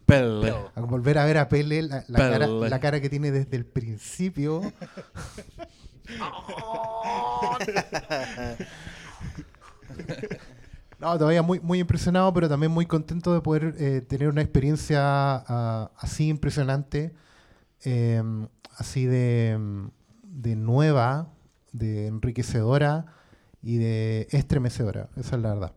Pelle. 0.05 0.53
a 0.75 0.81
volver 0.81 1.17
a 1.17 1.25
ver 1.25 1.37
a 1.37 1.49
Pele, 1.49 1.81
la, 1.83 2.03
la 2.07 2.19
cara, 2.19 2.45
Pele. 2.45 2.69
la 2.69 2.79
cara 2.79 3.01
que 3.01 3.09
tiene 3.09 3.31
desde 3.31 3.55
el 3.57 3.65
principio. 3.65 4.61
No, 10.99 11.17
todavía 11.17 11.41
muy, 11.41 11.59
muy 11.59 11.79
impresionado, 11.79 12.33
pero 12.33 12.47
también 12.47 12.71
muy 12.71 12.85
contento 12.85 13.33
de 13.33 13.41
poder 13.41 13.75
eh, 13.77 13.99
tener 13.99 14.29
una 14.29 14.41
experiencia 14.41 15.01
ah, 15.01 15.91
así 15.97 16.29
impresionante, 16.29 17.13
eh, 17.85 18.21
así 18.77 19.05
de, 19.05 19.57
de 20.23 20.55
nueva, 20.55 21.29
de 21.71 22.07
enriquecedora 22.07 23.05
y 23.61 23.77
de 23.77 24.27
estremecedora. 24.31 25.09
Esa 25.15 25.35
es 25.35 25.41
la 25.41 25.53
verdad. 25.53 25.73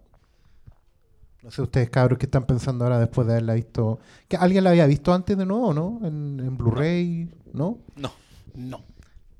No 1.42 1.50
sé 1.52 1.62
ustedes, 1.62 1.90
cabros, 1.90 2.18
qué 2.18 2.26
están 2.26 2.44
pensando 2.44 2.84
ahora 2.84 2.98
después 2.98 3.26
de 3.26 3.34
haberla 3.34 3.54
visto. 3.54 4.00
¿Que 4.26 4.36
¿Alguien 4.36 4.64
la 4.64 4.70
había 4.70 4.86
visto 4.86 5.14
antes 5.14 5.38
de 5.38 5.46
nuevo, 5.46 5.72
no? 5.72 6.00
En, 6.02 6.40
en 6.40 6.56
Blu-ray, 6.56 7.30
¿no? 7.52 7.78
No. 7.94 8.12
No. 8.54 8.82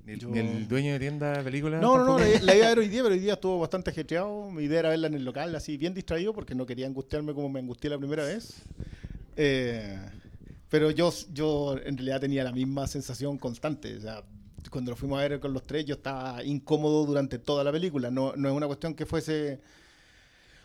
Ni 0.04 0.12
el, 0.12 0.20
Yo- 0.20 0.28
ni 0.28 0.38
el 0.38 0.68
dueño 0.68 0.92
de 0.92 1.00
tienda 1.00 1.32
de 1.38 1.42
películas. 1.42 1.82
No, 1.82 1.98
no, 1.98 2.04
no, 2.04 2.18
la, 2.20 2.26
la 2.42 2.54
iba 2.54 2.66
a 2.66 2.68
ver 2.68 2.78
hoy 2.78 2.88
día, 2.88 3.02
pero 3.02 3.14
hoy 3.14 3.20
día 3.20 3.32
estuvo 3.32 3.58
bastante 3.58 3.90
ajetreado. 3.90 4.48
Mi 4.52 4.62
idea 4.64 4.78
era 4.80 4.90
verla 4.90 5.08
en 5.08 5.14
el 5.14 5.24
local, 5.24 5.52
así 5.56 5.76
bien 5.76 5.94
distraído, 5.94 6.32
porque 6.32 6.54
no 6.54 6.64
quería 6.64 6.86
angustiarme 6.86 7.34
como 7.34 7.48
me 7.48 7.58
angustié 7.58 7.90
la 7.90 7.98
primera 7.98 8.22
vez. 8.22 8.62
Eh, 9.36 9.98
pero 10.68 10.90
yo, 10.90 11.12
yo 11.32 11.76
en 11.84 11.96
realidad 11.96 12.20
tenía 12.20 12.44
la 12.44 12.52
misma 12.52 12.86
sensación 12.86 13.38
constante. 13.38 13.96
O 13.96 14.00
sea, 14.00 14.22
cuando 14.70 14.90
lo 14.90 14.96
fuimos 14.96 15.18
a 15.18 15.28
ver 15.28 15.40
con 15.40 15.52
los 15.52 15.66
tres, 15.66 15.84
yo 15.84 15.94
estaba 15.94 16.42
incómodo 16.42 17.06
durante 17.06 17.38
toda 17.38 17.62
la 17.62 17.72
película. 17.72 18.10
No, 18.10 18.34
no 18.36 18.48
es 18.48 18.54
una 18.54 18.66
cuestión 18.66 18.94
que 18.94 19.06
fuese. 19.06 19.60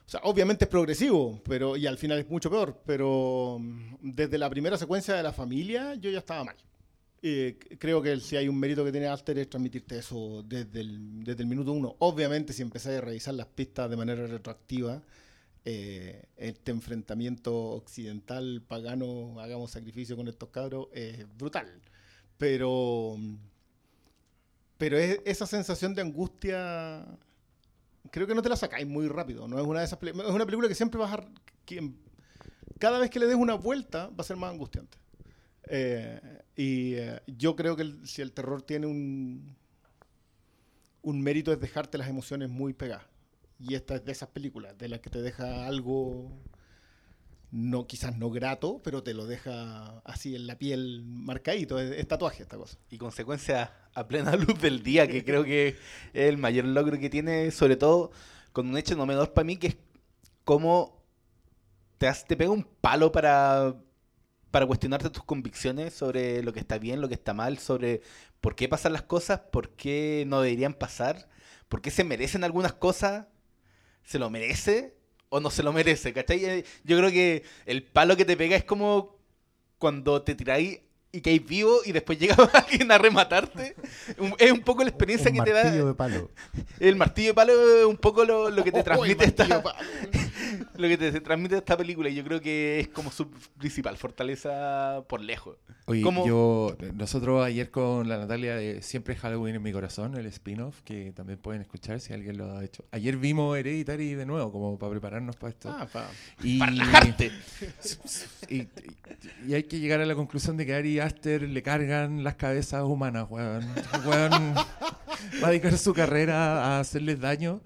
O 0.05 0.09
sea, 0.11 0.21
obviamente 0.23 0.65
es 0.65 0.69
progresivo, 0.69 1.41
pero 1.47 1.77
y 1.77 1.87
al 1.87 1.97
final 1.97 2.19
es 2.19 2.29
mucho 2.29 2.49
peor. 2.49 2.81
Pero 2.85 3.57
mm, 3.59 3.95
desde 4.01 4.37
la 4.37 4.49
primera 4.49 4.77
secuencia 4.77 5.13
de 5.15 5.23
la 5.23 5.33
familia, 5.33 5.95
yo 5.95 6.09
ya 6.09 6.19
estaba 6.19 6.43
mal. 6.43 6.55
Eh, 7.23 7.59
creo 7.77 8.01
que 8.01 8.19
si 8.19 8.35
hay 8.35 8.47
un 8.47 8.59
mérito 8.59 8.83
que 8.83 8.91
tiene 8.91 9.05
Alter 9.05 9.37
es 9.37 9.49
transmitirte 9.49 9.99
eso 9.99 10.43
desde 10.43 10.81
el, 10.81 11.23
desde 11.23 11.43
el 11.43 11.47
minuto 11.47 11.71
uno. 11.71 11.95
Obviamente, 11.99 12.51
si 12.51 12.63
empezáis 12.63 12.97
a 12.97 13.01
revisar 13.01 13.35
las 13.35 13.45
pistas 13.45 13.89
de 13.89 13.95
manera 13.95 14.25
retroactiva, 14.25 15.03
eh, 15.65 16.25
este 16.37 16.71
enfrentamiento 16.71 17.55
occidental, 17.71 18.63
pagano, 18.67 19.39
hagamos 19.41 19.71
sacrificio 19.71 20.15
con 20.15 20.27
estos 20.27 20.49
cabros, 20.49 20.87
es 20.93 21.25
brutal. 21.37 21.67
Pero, 22.37 23.17
pero 24.77 24.97
es- 24.97 25.19
esa 25.25 25.45
sensación 25.45 25.93
de 25.95 26.01
angustia, 26.01 27.05
creo 28.11 28.27
que 28.27 28.35
no 28.35 28.41
te 28.41 28.49
la 28.49 28.55
sacáis 28.55 28.87
muy 28.87 29.07
rápido. 29.07 29.47
No 29.47 29.59
es 29.59 29.65
una 29.65 29.79
de 29.79 29.85
esas 29.85 29.99
es 30.03 30.13
una 30.15 30.45
película 30.45 30.67
que 30.67 30.75
siempre 30.75 30.99
vas 30.99 31.13
a, 31.13 31.25
que 31.65 31.91
cada 32.79 32.99
vez 32.99 33.09
que 33.09 33.19
le 33.19 33.27
des 33.27 33.35
una 33.35 33.55
vuelta 33.55 34.07
va 34.09 34.15
a 34.19 34.23
ser 34.23 34.37
más 34.37 34.51
angustiante. 34.51 34.97
Eh, 35.69 36.21
y 36.55 36.95
eh, 36.95 37.21
yo 37.27 37.55
creo 37.55 37.75
que 37.75 37.93
si 38.05 38.21
el 38.23 38.33
terror 38.33 38.61
tiene 38.63 38.87
un, 38.87 39.55
un 41.03 41.21
mérito 41.21 41.51
es 41.51 41.59
dejarte 41.59 41.97
las 41.99 42.07
emociones 42.09 42.49
muy 42.49 42.73
pegadas. 42.73 43.05
Y 43.61 43.75
esta 43.75 43.95
es 43.95 44.05
de 44.05 44.11
esas 44.11 44.29
películas, 44.29 44.77
de 44.77 44.89
las 44.89 44.99
que 45.01 45.09
te 45.09 45.21
deja 45.21 45.65
algo 45.67 46.31
no, 47.51 47.85
quizás 47.85 48.17
no 48.17 48.29
grato, 48.29 48.81
pero 48.83 49.03
te 49.03 49.13
lo 49.13 49.25
deja 49.27 49.99
así 50.05 50.35
en 50.35 50.47
la 50.47 50.57
piel 50.57 51.03
marcadito. 51.05 51.79
Es, 51.79 52.07
tatuaje 52.07 52.43
esta 52.43 52.57
cosa. 52.57 52.77
y 52.89 52.97
consecuencia 52.97 53.73
a 53.93 54.07
plena 54.07 54.35
luz 54.37 54.59
del 54.61 54.83
día, 54.83 55.07
que 55.07 55.23
creo 55.23 55.43
que 55.43 55.69
es 55.69 55.75
el 56.13 56.37
mayor 56.37 56.65
logro 56.65 56.99
que 56.99 57.09
tiene, 57.09 57.51
sobre 57.51 57.75
todo 57.75 58.11
con 58.53 58.67
un 58.69 58.77
hecho 58.77 58.95
no 58.95 59.05
menor 59.05 59.33
para 59.33 59.45
mí, 59.45 59.57
que 59.57 59.67
es 59.67 59.77
cómo 60.45 61.03
te, 61.97 62.07
hace- 62.07 62.25
te 62.27 62.37
pega 62.37 62.51
un 62.51 62.63
palo 62.81 63.11
para, 63.11 63.75
para 64.51 64.67
cuestionarte 64.67 65.09
tus 65.11 65.23
convicciones 65.23 65.93
sobre 65.93 66.43
lo 66.43 66.53
que 66.53 66.59
está 66.61 66.79
bien, 66.79 67.01
lo 67.01 67.09
que 67.09 67.15
está 67.15 67.33
mal, 67.33 67.59
sobre 67.59 68.01
por 68.41 68.55
qué 68.55 68.69
pasan 68.69 68.93
las 68.93 69.03
cosas, 69.03 69.41
por 69.51 69.71
qué 69.71 70.25
no 70.27 70.41
deberían 70.41 70.73
pasar, 70.75 71.29
por 71.69 71.81
qué 71.81 71.91
se 71.91 72.03
merecen 72.05 72.43
algunas 72.43 72.73
cosas, 72.73 73.27
se 74.03 74.19
lo 74.19 74.29
merece 74.29 74.93
o 75.29 75.39
no 75.39 75.49
se 75.49 75.63
lo 75.63 75.71
merece, 75.73 76.13
¿cachai? 76.13 76.43
Eh, 76.45 76.65
Yo 76.83 76.97
creo 76.97 77.11
que 77.11 77.43
el 77.65 77.83
palo 77.83 78.17
que 78.17 78.25
te 78.25 78.35
pega 78.37 78.55
es 78.55 78.63
como 78.65 79.15
cuando 79.77 80.21
te 80.21 80.35
tiráis 80.35 80.79
y 81.13 81.19
caes 81.21 81.45
vivo 81.45 81.79
y 81.85 81.91
después 81.91 82.17
llega 82.19 82.35
alguien 82.53 82.89
a 82.91 82.97
rematarte. 82.97 83.75
Es 84.37 84.51
un 84.51 84.61
poco 84.61 84.83
la 84.83 84.89
experiencia 84.89 85.29
Un 85.29 85.37
que 85.37 85.43
te 85.43 85.51
da. 85.51 85.63
martillo 85.63 85.87
de 85.87 85.93
palo. 85.93 86.31
El 86.79 86.95
martillo 86.95 87.27
de 87.29 87.33
palo 87.33 87.79
es 87.79 87.85
un 87.85 87.97
poco 87.97 88.23
lo, 88.23 88.49
lo 88.49 88.63
que 88.63 88.71
te 88.71 88.77
Oh, 88.77 88.79
el 88.79 88.85
transmite 88.85 89.25
esta, 89.25 89.45
martillo, 89.47 89.63
pa- 89.63 89.77
lo 90.81 90.87
que 90.87 90.97
te 90.97 91.21
transmite 91.21 91.55
esta 91.57 91.77
película. 91.77 92.09
Y 92.09 92.15
yo 92.15 92.23
creo 92.23 92.41
que 92.41 92.79
es 92.81 92.87
como 92.89 93.11
su 93.11 93.29
principal 93.57 93.95
fortaleza 93.97 95.03
por 95.07 95.21
lejos. 95.21 95.57
Oye, 95.85 96.01
¿Cómo? 96.01 96.25
yo, 96.27 96.75
nosotros 96.93 97.43
ayer 97.45 97.71
con 97.71 98.07
la 98.07 98.17
Natalia 98.17 98.55
de 98.55 98.81
Siempre 98.81 99.15
Halloween 99.15 99.55
en 99.55 99.61
mi 99.63 99.71
corazón, 99.71 100.15
el 100.15 100.25
spin-off, 100.27 100.81
que 100.83 101.11
también 101.13 101.39
pueden 101.39 101.61
escuchar 101.61 101.99
si 101.99 102.13
alguien 102.13 102.37
lo 102.37 102.51
ha 102.55 102.63
hecho. 102.63 102.85
Ayer 102.91 103.17
vimos 103.17 103.57
Hereditary 103.57 104.13
de 104.15 104.25
nuevo, 104.25 104.51
como 104.51 104.77
para 104.77 104.91
prepararnos 104.91 105.35
para 105.35 105.49
esto. 105.49 105.69
Ah, 105.69 105.87
pa- 105.91 106.09
y, 106.43 106.59
Para 106.59 106.71
relajarte. 106.71 107.31
y, 108.49 108.55
y- 108.61 108.67
y 109.47 109.53
hay 109.53 109.63
que 109.63 109.79
llegar 109.79 110.01
a 110.01 110.05
la 110.05 110.15
conclusión 110.15 110.57
de 110.57 110.65
que 110.65 110.73
Ari 110.73 110.99
Aster 110.99 111.41
le 111.43 111.61
cargan 111.63 112.23
las 112.23 112.35
cabezas 112.35 112.83
humanas, 112.83 113.25
weón. 113.29 113.65
Weón 114.05 114.31
va 115.43 115.47
a 115.47 115.49
dedicar 115.49 115.77
su 115.77 115.93
carrera 115.93 116.77
a 116.77 116.79
hacerles 116.79 117.19
daño. 117.19 117.61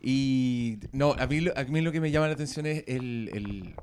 Y 0.00 0.78
no, 0.92 1.12
a 1.18 1.26
mí, 1.26 1.46
a 1.54 1.64
mí 1.64 1.80
lo 1.80 1.92
que 1.92 2.00
me 2.00 2.10
llama 2.10 2.26
la 2.28 2.34
atención 2.34 2.66
es 2.66 2.84
el, 2.86 3.30
el- 3.32 3.74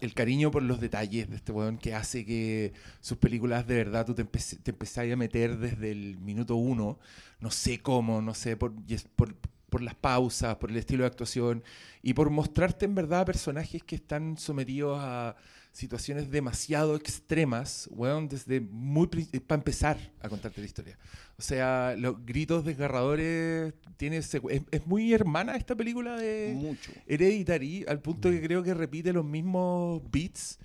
el 0.00 0.12
cariño 0.14 0.50
por 0.50 0.62
los 0.62 0.80
detalles 0.80 1.30
de 1.30 1.36
este 1.36 1.52
weón 1.52 1.78
que 1.78 1.94
hace 1.94 2.26
que 2.26 2.72
sus 3.00 3.16
películas 3.18 3.66
de 3.66 3.76
verdad 3.76 4.04
tú 4.04 4.14
te, 4.14 4.24
empe- 4.26 4.58
te 4.62 4.70
empezás 4.72 5.10
a 5.10 5.16
meter 5.16 5.56
desde 5.58 5.92
el 5.92 6.18
minuto 6.18 6.56
uno. 6.56 6.98
No 7.40 7.50
sé 7.50 7.80
cómo, 7.80 8.20
no 8.20 8.34
sé, 8.34 8.56
por, 8.56 8.72
por, 9.16 9.34
por 9.70 9.82
las 9.82 9.94
pausas, 9.94 10.56
por 10.56 10.70
el 10.70 10.76
estilo 10.76 11.04
de 11.04 11.08
actuación 11.08 11.62
y 12.02 12.14
por 12.14 12.30
mostrarte 12.30 12.84
en 12.86 12.94
verdad 12.94 13.24
personajes 13.26 13.82
que 13.82 13.94
están 13.96 14.36
sometidos 14.36 14.98
a 15.00 15.36
situaciones 15.74 16.30
demasiado 16.30 16.94
extremas, 16.96 17.88
weón, 17.90 18.28
desde 18.28 18.60
muy 18.60 19.08
para 19.46 19.58
empezar 19.60 19.98
a 20.20 20.28
contarte 20.28 20.60
la 20.60 20.66
historia. 20.66 20.98
O 21.36 21.42
sea, 21.42 21.94
los 21.98 22.24
gritos 22.24 22.64
desgarradores 22.64 23.74
tiene 23.96 24.18
es, 24.18 24.30
es 24.70 24.86
muy 24.86 25.12
hermana 25.12 25.56
esta 25.56 25.74
película 25.74 26.16
de 26.16 26.52
mucho. 26.56 26.92
Hereditary 27.06 27.84
al 27.88 28.00
punto 28.00 28.30
que 28.30 28.40
creo 28.40 28.62
que 28.62 28.72
repite 28.72 29.12
los 29.12 29.24
mismos 29.24 30.00
beats 30.12 30.58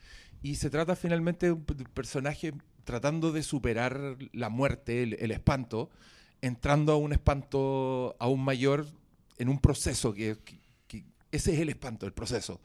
y 0.43 0.55
se 0.55 0.69
trata 0.69 0.95
finalmente 0.95 1.47
de 1.47 1.51
un 1.53 1.63
personaje 1.65 2.53
tratando 2.83 3.31
de 3.31 3.41
superar 3.43 4.15
la 4.31 4.49
muerte, 4.49 5.03
el, 5.03 5.17
el 5.19 5.31
espanto, 5.31 5.89
entrando 6.41 6.93
a 6.93 6.97
un 6.97 7.13
espanto 7.13 8.15
aún 8.19 8.41
mayor 8.41 8.85
en 9.39 9.49
un 9.49 9.59
proceso 9.59 10.13
que- 10.13 10.37
que 10.45 10.59
ese 11.31 11.53
es 11.53 11.59
el 11.59 11.69
espanto, 11.69 12.05
el 12.05 12.13
proceso. 12.13 12.59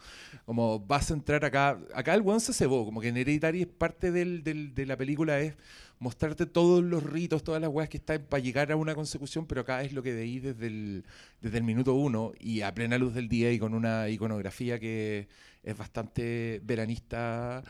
Como 0.46 0.80
vas 0.80 1.10
a 1.10 1.14
entrar 1.14 1.44
acá, 1.44 1.78
acá 1.94 2.14
el 2.14 2.22
weón 2.22 2.40
se 2.40 2.52
cebó, 2.52 2.84
como 2.84 3.00
que 3.00 3.08
en 3.08 3.16
Hereditary 3.16 3.62
es 3.62 3.66
parte 3.68 4.10
del- 4.10 4.42
del- 4.42 4.74
de 4.74 4.86
la 4.86 4.96
película 4.96 5.40
es 5.40 5.54
mostrarte 5.98 6.44
todos 6.46 6.82
los 6.82 7.02
ritos, 7.02 7.44
todas 7.44 7.60
las 7.62 7.70
weas 7.70 7.88
que 7.88 7.96
están 7.98 8.22
para 8.28 8.42
llegar 8.42 8.70
a 8.72 8.76
una 8.76 8.94
consecución, 8.94 9.46
pero 9.46 9.60
acá 9.62 9.82
es 9.82 9.92
lo 9.92 10.02
que 10.02 10.12
veí 10.12 10.38
desde 10.40 10.66
el, 10.66 11.04
desde 11.40 11.58
el 11.58 11.64
minuto 11.64 11.94
uno 11.94 12.32
y 12.40 12.60
a 12.62 12.74
plena 12.74 12.98
luz 12.98 13.14
del 13.14 13.28
día 13.28 13.52
y 13.52 13.58
con 13.58 13.74
una 13.74 14.08
iconografía 14.08 14.78
que 14.80 15.28
es 15.62 15.76
bastante 15.78 16.60
veranista 16.64 17.62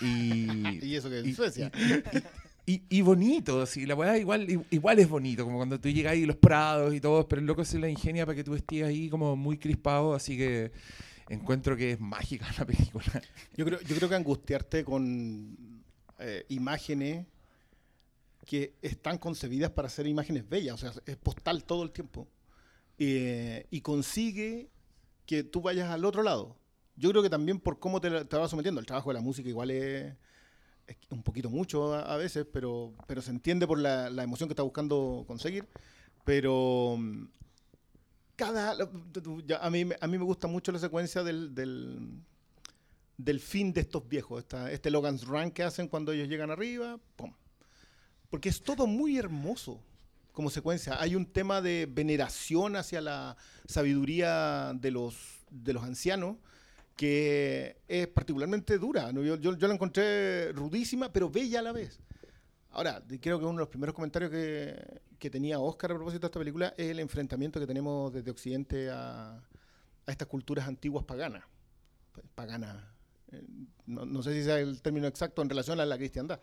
y, 0.00 0.46
Y 0.86 0.94
eso 0.96 1.08
que 1.10 1.20
y- 1.20 1.30
es 1.30 1.36
Suecia. 1.36 1.72
y, 1.74 2.02
y- 2.74 2.82
y 2.98 3.00
bonito, 3.02 3.62
así, 3.62 3.86
la 3.86 3.94
weá 3.94 4.18
igual, 4.18 4.46
igual 4.70 4.98
es 4.98 5.08
bonito, 5.08 5.44
como 5.44 5.56
cuando 5.58 5.80
tú 5.80 5.88
llegas 5.88 6.12
ahí 6.12 6.24
los 6.26 6.36
prados 6.36 6.94
y 6.94 7.00
todo, 7.00 7.26
pero 7.28 7.40
el 7.40 7.46
loco 7.46 7.64
se 7.64 7.78
la 7.78 7.88
ingenia 7.88 8.24
para 8.26 8.36
que 8.36 8.44
tú 8.44 8.54
estés 8.54 8.84
ahí 8.84 9.08
como 9.08 9.36
muy 9.36 9.58
crispado, 9.58 10.14
así 10.14 10.36
que 10.36 10.70
encuentro 11.28 11.76
que 11.76 11.92
es 11.92 12.00
mágica 12.00 12.46
la 12.58 12.64
película. 12.64 13.04
Yo 13.56 13.64
creo, 13.64 13.80
yo 13.80 13.96
creo 13.96 14.08
que 14.08 14.14
angustiarte 14.14 14.84
con 14.84 15.56
eh, 16.18 16.44
imágenes 16.48 17.26
que 18.46 18.74
están 18.82 19.18
concebidas 19.18 19.70
para 19.70 19.88
ser 19.88 20.06
imágenes 20.06 20.48
bellas, 20.48 20.74
o 20.74 20.78
sea, 20.78 21.02
es 21.06 21.16
postal 21.16 21.64
todo 21.64 21.82
el 21.84 21.90
tiempo. 21.92 22.28
Eh, 22.98 23.66
y 23.70 23.80
consigue 23.80 24.68
que 25.26 25.42
tú 25.44 25.60
vayas 25.62 25.90
al 25.90 26.04
otro 26.04 26.22
lado. 26.22 26.56
Yo 26.96 27.10
creo 27.10 27.22
que 27.22 27.30
también 27.30 27.58
por 27.60 27.78
cómo 27.78 28.00
te, 28.00 28.24
te 28.24 28.36
vas 28.36 28.50
sometiendo. 28.50 28.80
El 28.80 28.86
trabajo 28.86 29.10
de 29.10 29.14
la 29.14 29.20
música 29.20 29.48
igual 29.48 29.70
es, 29.70 30.12
un 31.10 31.22
poquito 31.22 31.50
mucho 31.50 31.94
a, 31.94 32.16
veces, 32.16 32.46
pero, 32.52 32.92
pero 33.06 33.22
se 33.22 33.30
entiende 33.30 33.66
por 33.66 33.78
la, 33.78 34.08
emoción 34.22 34.48
que 34.48 34.52
está 34.52 34.62
buscando 34.62 35.24
conseguir. 35.26 35.66
Pero 36.24 36.96
mm, 36.98 37.24
cada 38.36 38.72
a 38.72 39.70
mí 39.70 39.88
a 40.00 40.06
mí 40.06 40.18
me 40.18 40.24
gusta 40.24 40.46
mucho 40.48 40.72
la 40.72 40.78
secuencia 40.78 41.22
del, 41.22 41.54
del, 41.54 42.22
del 43.16 43.40
fin 43.40 43.72
de 43.72 43.82
estos 43.82 44.08
viejos 44.08 44.40
esta- 44.40 44.70
este 44.72 44.90
Logan's 44.90 45.24
Run 45.26 45.50
que 45.50 45.62
hacen 45.62 45.88
cuando 45.88 46.12
ellos 46.12 46.28
llegan 46.28 46.50
arriba 46.50 46.98
pum. 47.16 47.32
porque 48.30 48.48
es 48.48 48.62
todo 48.62 48.86
muy 48.86 49.18
hermoso 49.18 49.80
como 50.32 50.48
secuencia 50.50 51.00
hay 51.00 51.14
un 51.14 51.26
tema 51.26 51.60
de 51.60 51.86
veneración 51.90 52.76
hacia 52.76 53.00
la 53.00 53.36
sabiduría 53.66 54.72
de 54.74 54.90
los 54.90 55.14
de 55.50 55.72
los 55.74 55.84
ancianos 55.84 56.36
que 57.02 57.78
es 57.88 58.06
particularmente 58.06 58.78
dura 58.78 59.10
¿no? 59.12 59.24
yo, 59.24 59.34
yo- 59.36 59.56
yo 59.56 59.66
la 59.66 59.74
encontré 59.74 60.52
rudísima 60.52 61.12
pero 61.12 61.28
bella 61.28 61.58
a 61.58 61.62
la 61.62 61.72
vez 61.72 61.98
Ahora, 62.74 63.02
creo 63.20 63.38
que 63.38 63.44
uno 63.44 63.54
de 63.54 63.58
los 63.64 63.68
primeros 63.68 63.92
comentarios 63.94 64.30
que, 64.30 65.02
que 65.18 65.28
tenía 65.28 65.58
Oscar 65.58 65.90
a 65.90 65.94
propósito 65.94 66.20
de 66.20 66.26
esta 66.28 66.38
película 66.38 66.72
es 66.78 66.88
el 66.90 67.00
enfrentamiento 67.00 67.60
que 67.60 67.66
tenemos 67.66 68.10
desde 68.14 68.30
Occidente 68.30 68.88
a, 68.88 69.34
a 69.36 70.10
estas 70.10 70.26
culturas 70.26 70.66
antiguas 70.66 71.04
paganas. 71.04 71.44
Pues, 72.12 72.24
Paganas. 72.34 72.82
eh, 73.32 73.42
No, 73.84 74.06
no 74.06 74.22
sé 74.22 74.32
si 74.32 74.42
sea 74.44 74.58
el 74.58 74.80
término 74.80 75.06
exacto 75.06 75.42
en 75.42 75.50
relación 75.50 75.80
a 75.80 75.84
la 75.84 75.98
cristiandad. 75.98 76.40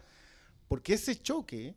Porque 0.67 0.93
ese 0.93 1.15
choque 1.15 1.73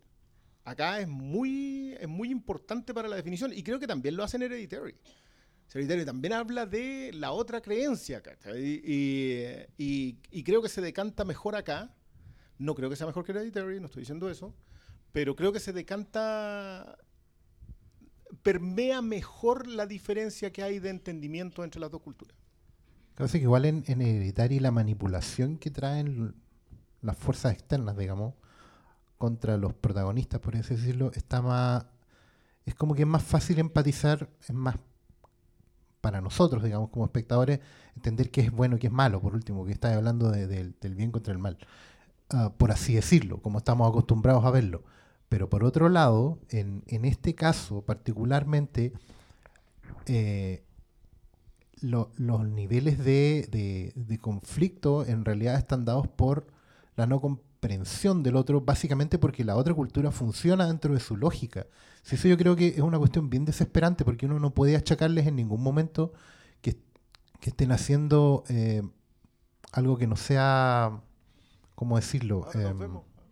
acá 0.65 1.01
es 1.01 1.09
muy, 1.09 1.97
es 1.99 2.09
muy 2.09 2.31
importante 2.31 2.93
para 2.93 3.09
la 3.09 3.17
definición 3.17 3.55
y 3.55 3.63
creo 3.63 3.79
que 3.81 3.87
también 3.87 4.17
lo 4.17 4.23
hace 4.23 4.37
en 4.37 4.43
Hereditary. 4.43 4.95
Hereditary 5.75 6.05
también 6.05 6.35
habla 6.35 6.67
de 6.67 7.11
la 7.15 7.33
otra 7.33 7.61
creencia. 7.61 8.23
Y, 8.57 9.67
y- 9.79 10.43
creo 10.45 10.61
que 10.63 10.69
se 10.69 10.81
decanta 10.81 11.25
mejor 11.25 11.57
acá. 11.57 11.95
No 12.59 12.75
creo 12.75 12.91
que 12.91 12.97
sea 12.97 13.07
mejor 13.07 13.25
que 13.25 13.33
Hereditary, 13.33 13.81
no 13.81 13.87
estoy 13.87 14.03
diciendo 14.03 14.31
eso, 14.31 14.55
pero 15.13 15.35
creo 15.35 15.53
que 15.53 15.61
se 15.61 15.73
decanta, 15.73 16.97
permea 18.43 19.03
mejor 19.03 19.67
la 19.67 19.87
diferencia 19.87 20.53
que 20.53 20.63
hay 20.63 20.79
de 20.79 20.91
entendimiento 20.91 21.65
entre 21.65 21.81
las 21.81 21.91
dos 21.91 22.03
culturas. 22.03 22.37
Casi 23.15 23.39
que 23.39 23.45
igual 23.45 23.65
en, 23.65 23.85
en 23.87 24.01
Hereditary 24.01 24.59
la 24.61 24.71
manipulación 24.71 25.59
que 25.59 25.71
traen 25.71 26.35
las 27.01 27.17
fuerzas 27.17 27.53
externas, 27.55 27.97
digamos, 27.97 28.35
contra 29.19 29.57
los 29.57 29.75
protagonistas, 29.75 30.41
por 30.41 30.57
así 30.57 30.75
decirlo, 30.75 31.11
está 31.15 31.43
más. 31.43 31.85
Es 32.65 32.75
como 32.75 32.95
que 32.95 33.03
es 33.03 33.09
más 33.09 33.23
fácil 33.23 33.59
empatizar, 33.59 34.29
es 34.41 34.53
más 34.53 34.77
para 36.03 36.21
nosotros, 36.21 36.63
digamos, 36.65 36.91
como 36.91 37.07
espectadores, 37.07 37.61
entender 37.97 38.31
qué 38.31 38.43
es 38.43 38.51
bueno 38.51 38.77
y 38.77 38.79
qué 38.81 38.89
es 38.89 38.93
malo, 38.93 39.21
por 39.23 39.35
último, 39.35 39.65
que 39.65 39.73
está 39.73 39.95
hablando 39.95 40.31
de- 40.31 40.47
del- 40.49 40.95
bien 40.95 41.13
contra 41.13 41.33
el 41.33 41.39
mal, 41.39 41.57
ah, 42.31 42.53
por 42.59 42.73
así 42.73 42.93
decirlo, 42.95 43.41
como 43.41 43.59
estamos 43.59 43.89
acostumbrados 43.89 44.45
a 44.45 44.51
verlo. 44.51 44.83
Pero 45.31 45.49
por 45.49 45.65
otro 45.65 45.89
lado, 45.89 46.39
en, 46.51 46.83
este 47.07 47.35
caso 47.35 47.83
particularmente, 47.83 48.93
eh, 50.07 50.65
lo- 51.81 52.11
los 52.17 52.47
niveles 52.49 52.99
de- 52.99 53.93
de 53.95 54.19
conflicto 54.19 55.05
en 55.07 55.25
realidad 55.25 55.57
están 55.57 55.85
dados 55.85 56.09
por 56.09 56.47
la 56.97 57.07
no 57.07 57.21
comprensión 57.21 58.23
del 58.25 58.37
otro, 58.37 58.61
básicamente 58.61 59.19
porque 59.19 59.45
la 59.45 59.57
otra 59.57 59.73
cultura 59.73 60.11
funciona 60.11 60.67
dentro 60.67 60.95
de 60.95 61.01
su 61.01 61.17
lógica. 61.17 61.67
Si 62.03 62.17
eso 62.17 62.29
yo 62.29 62.37
creo 62.37 62.57
que 62.57 62.69
es 62.69 62.81
una 62.81 62.99
cuestión 62.99 63.31
bien 63.31 63.45
desesperante, 63.45 64.05
porque 64.05 64.27
uno 64.27 64.39
no 64.41 64.51
puede 64.51 64.77
achacarles 64.77 65.27
en 65.27 65.37
ningún 65.37 65.63
momento 65.63 66.13
que, 66.61 66.77
que 67.41 67.51
estén 67.51 67.73
haciendo 67.73 68.45
eh, 68.49 68.83
algo 69.73 69.97
que 69.99 70.07
no 70.07 70.17
sea, 70.17 71.01
¿cómo 71.75 71.97
decirlo? 71.97 72.49
Em, 72.55 72.79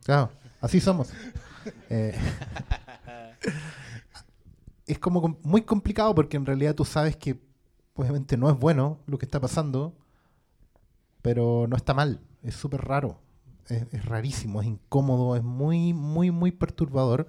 claro, 0.05 0.31
así 0.61 0.81
somos. 0.81 1.11
Eh, 1.91 2.17
es 4.87 4.99
como 4.99 5.21
com- 5.23 5.37
muy 5.43 5.63
complicado 5.63 6.15
porque 6.15 6.37
en 6.37 6.47
realidad 6.47 6.75
tú 6.75 6.85
sabes 6.85 7.17
que 7.17 7.41
obviamente 7.95 8.37
no 8.37 8.51
es 8.51 8.59
bueno 8.59 8.99
lo 9.07 9.19
que 9.19 9.27
está 9.27 9.41
pasando, 9.41 9.95
pero 11.23 11.67
no 11.69 11.77
está 11.77 11.95
mal, 11.95 12.21
es 12.43 12.55
súper 12.55 12.81
raro, 12.83 13.19
es, 13.69 13.87
es 13.93 14.05
rarísimo, 14.05 14.61
es 14.63 14.69
incómodo, 14.69 15.37
es 15.37 15.43
muy, 15.43 15.93
muy, 15.93 16.31
muy 16.31 16.51
perturbador. 16.51 17.29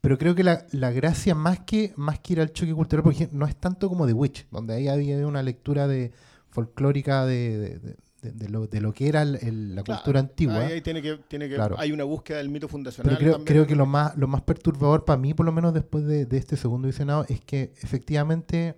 Pero 0.00 0.16
creo 0.18 0.34
que 0.34 0.44
la, 0.44 0.64
la 0.72 0.90
gracia, 0.92 1.34
más 1.34 1.60
que, 1.60 1.92
más 1.96 2.20
que 2.20 2.34
ir 2.34 2.40
al 2.40 2.52
choque 2.52 2.72
cultural, 2.72 3.02
porque 3.02 3.28
no 3.32 3.46
es 3.46 3.56
tanto 3.56 3.88
como 3.88 4.06
The 4.06 4.12
Witch, 4.12 4.46
donde 4.50 4.74
ahí 4.74 4.88
había 4.88 5.26
una 5.26 5.42
lectura 5.42 5.88
de 5.88 6.12
folclórica 6.50 7.26
de, 7.26 7.58
de- 7.58 7.78
de- 7.78 7.96
de- 8.22 8.32
de 8.32 8.48
lo, 8.48 8.66
de 8.66 8.80
lo 8.80 8.92
que 8.92 9.08
era 9.08 9.22
el- 9.22 9.36
el- 9.36 9.74
la 9.76 9.82
Claro, 9.82 10.00
cultura 10.00 10.20
antigua. 10.20 10.58
Ahí, 10.66 10.72
ahí 10.74 10.80
tiene 10.80 11.00
que, 11.02 11.18
tiene 11.28 11.48
que, 11.48 11.54
Claro. 11.54 11.76
Hay 11.78 11.92
una 11.92 12.04
búsqueda 12.04 12.38
del 12.38 12.48
mito 12.48 12.66
fundacional. 12.68 13.08
Pero 13.10 13.18
creo, 13.18 13.32
también. 13.34 13.46
creo 13.46 13.66
que 13.66 13.76
lo 13.76 13.86
más, 13.86 14.16
lo 14.16 14.26
más 14.28 14.42
perturbador 14.42 15.04
para 15.04 15.16
mí, 15.18 15.34
por 15.34 15.46
lo 15.46 15.52
menos 15.52 15.72
después 15.74 16.04
de, 16.04 16.26
de 16.26 16.36
este 16.36 16.56
segundo 16.56 16.86
visionado, 16.88 17.24
es 17.28 17.40
que 17.40 17.72
efectivamente 17.80 18.76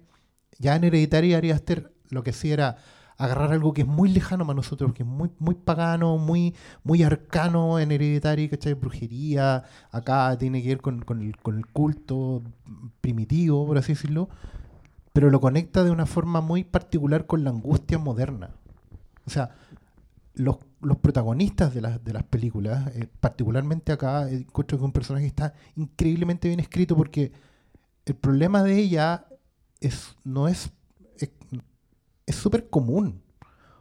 ya 0.58 0.76
en 0.76 0.84
Hereditary 0.84 1.32
Ari 1.34 1.50
Aster 1.52 1.90
lo 2.10 2.22
que 2.22 2.30
hacía 2.30 2.52
era 2.54 2.76
agarrar 3.20 3.52
algo 3.52 3.74
que 3.74 3.82
es 3.82 3.86
muy 3.86 4.08
lejano 4.08 4.46
para 4.46 4.56
nosotros, 4.56 4.94
que 4.94 5.02
es 5.02 5.08
muy, 5.08 5.30
muy 5.38 5.54
pagano, 5.54 6.16
muy, 6.16 6.54
muy 6.82 7.02
arcano 7.02 7.78
en 7.78 7.92
Hereditary, 7.92 8.48
¿cachai? 8.48 8.72
Brujería, 8.72 9.64
acá 9.92 10.38
tiene 10.38 10.62
que 10.62 10.70
ver 10.70 10.80
con, 10.80 11.02
con 11.02 11.20
el, 11.20 11.36
culto 11.66 12.42
primitivo, 13.02 13.66
por 13.66 13.76
así 13.76 13.92
decirlo, 13.92 14.30
pero 15.12 15.28
lo 15.28 15.38
conecta 15.38 15.84
de 15.84 15.90
una 15.90 16.06
forma 16.06 16.40
muy 16.40 16.64
particular 16.64 17.26
con 17.26 17.44
la 17.44 17.50
angustia 17.50 17.98
moderna. 17.98 18.50
O 19.26 19.30
sea, 19.30 19.50
los, 20.32 20.56
los 20.80 20.96
protagonistas 20.96 21.74
de 21.74 21.82
las, 21.82 22.02
de 22.02 22.14
las 22.14 22.22
películas, 22.22 22.86
eh, 22.96 23.06
particularmente 23.20 23.92
acá, 23.92 24.30
eh, 24.30 24.36
encuentro 24.36 24.78
que 24.78 24.84
un 24.84 24.92
personaje 24.92 25.26
está 25.26 25.52
increíblemente 25.76 26.48
bien 26.48 26.60
escrito 26.60 26.96
porque 26.96 27.32
el 28.06 28.14
problema 28.14 28.62
de 28.62 28.78
ella 28.78 29.26
es, 29.80 30.16
no 30.24 30.48
es, 30.48 30.72
es 32.30 32.36
súper 32.36 32.68
común. 32.70 33.22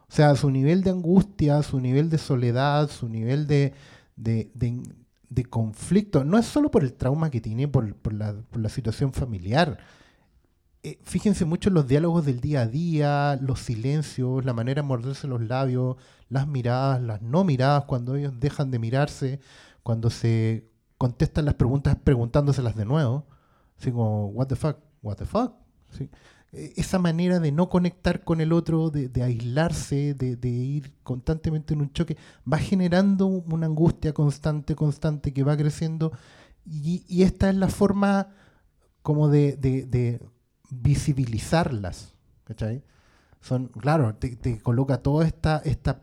O 0.08 0.12
sea, 0.12 0.34
su 0.36 0.50
nivel 0.50 0.82
de 0.82 0.90
angustia, 0.90 1.62
su 1.62 1.80
nivel 1.80 2.10
de 2.10 2.18
soledad, 2.18 2.90
su 2.90 3.08
nivel 3.08 3.46
de, 3.46 3.74
de, 4.16 4.50
de- 4.54 5.44
conflicto, 5.48 6.24
no 6.24 6.36
es 6.38 6.46
solo 6.46 6.70
por 6.70 6.82
el 6.84 6.92
trauma 6.94 7.30
que 7.30 7.40
tiene, 7.40 7.66
por, 7.68 7.94
por 7.96 8.12
la, 8.12 8.34
por 8.50 8.60
la 8.60 8.68
situación 8.68 9.12
familiar. 9.12 9.78
Eh, 10.82 10.98
fíjense 11.02 11.44
mucho 11.44 11.68
en 11.68 11.74
los 11.74 11.86
diálogos 11.86 12.24
del 12.24 12.40
día 12.40 12.62
a 12.62 12.66
día, 12.66 13.38
los 13.40 13.60
silencios, 13.60 14.44
la 14.44 14.52
manera 14.54 14.82
de 14.82 14.88
morderse 14.88 15.26
los 15.28 15.40
labios, 15.42 15.96
las 16.28 16.46
miradas, 16.48 17.00
las 17.02 17.20
no 17.22 17.44
miradas, 17.44 17.84
cuando 17.84 18.16
ellos 18.16 18.32
dejan 18.40 18.70
de 18.70 18.78
mirarse, 18.78 19.40
cuando 19.82 20.10
se 20.10 20.68
contestan 20.98 21.44
las 21.44 21.54
preguntas 21.54 21.96
preguntándoselas 22.02 22.74
de 22.76 22.84
nuevo. 22.86 23.26
Así 23.78 23.90
como, 23.92 24.28
what 24.28 24.46
the 24.48 24.56
fuck, 24.56 24.78
what 25.02 25.16
the 25.16 25.26
fuck. 25.26 25.52
¿sí? 25.90 26.10
Eh, 26.52 26.72
Esa 26.76 26.98
manera 26.98 27.38
de 27.40 27.52
no 27.52 27.68
conectar 27.68 28.24
con 28.24 28.40
el 28.40 28.52
otro, 28.52 28.90
de, 28.90 29.22
aislarse, 29.22 30.14
de, 30.14 30.48
ir 30.48 30.94
constantemente 31.02 31.74
en 31.74 31.82
un 31.82 31.92
choque, 31.92 32.16
va 32.50 32.58
generando 32.58 33.26
una 33.26 33.66
angustia 33.66 34.12
constante, 34.12 34.74
constante, 34.74 35.32
que 35.32 35.44
va 35.44 35.56
creciendo. 35.56 36.12
Y, 36.66 37.22
esta 37.22 37.50
es 37.50 37.56
la 37.56 37.68
forma 37.68 38.28
como 39.02 39.28
de, 39.28 39.56
de- 39.56 40.20
visibilizarlas. 40.70 42.14
¿cachai? 42.44 42.84
Son, 43.40 43.68
claro, 43.68 44.14
te, 44.16 44.58
coloca 44.60 44.98
toda 45.02 45.26
esta, 45.26 46.02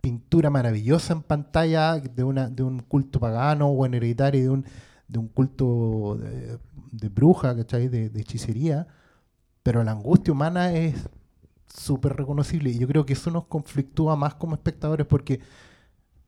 pintura 0.00 0.50
maravillosa 0.50 1.14
en 1.14 1.22
pantalla 1.22 1.98
de, 1.98 2.22
un 2.24 2.80
culto 2.80 3.18
pagano 3.20 3.68
o 3.68 3.86
en 3.86 3.94
hereditario 3.94 4.42
de 4.42 4.48
un, 4.50 4.66
de 5.08 5.18
un 5.18 5.28
culto 5.28 6.18
de, 6.92 7.08
bruja, 7.08 7.56
¿cachai? 7.56 7.88
De 7.88 8.20
hechicería. 8.20 8.86
Pero 9.64 9.82
la 9.82 9.90
angustia 9.90 10.32
humana 10.32 10.72
es 10.72 10.94
súper 11.66 12.14
reconocible 12.16 12.70
y 12.70 12.78
yo 12.78 12.86
creo 12.86 13.04
que 13.04 13.14
eso 13.14 13.32
nos 13.32 13.46
conflictúa 13.46 14.14
más 14.14 14.36
como 14.36 14.54
espectadores 14.54 15.06
porque 15.06 15.40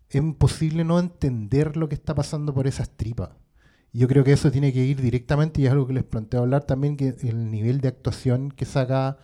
es 0.09 0.17
imposible 0.17 0.83
no 0.83 0.99
entender 0.99 1.77
lo 1.77 1.89
que 1.89 1.95
está 1.95 2.15
pasando 2.15 2.53
por 2.55 2.67
esas 2.67 2.91
tripas. 2.91 3.31
Yo 3.93 4.09
creo 4.09 4.25
que 4.25 4.33
eso 4.33 4.51
tiene 4.51 4.73
que 4.73 4.85
ir 4.85 5.01
directamente, 5.01 5.61
y 5.61 5.67
es 5.67 5.73
algo 5.73 5.87
que 5.87 5.95
les 5.95 6.05
planteo 6.05 6.41
hablar 6.41 6.65
también, 6.65 6.97
que 6.97 7.17
el 7.23 7.51
nivel 7.51 7.81
de 7.81 7.89
actuación 7.89 8.51
que 8.51 8.65
saca 8.65 9.19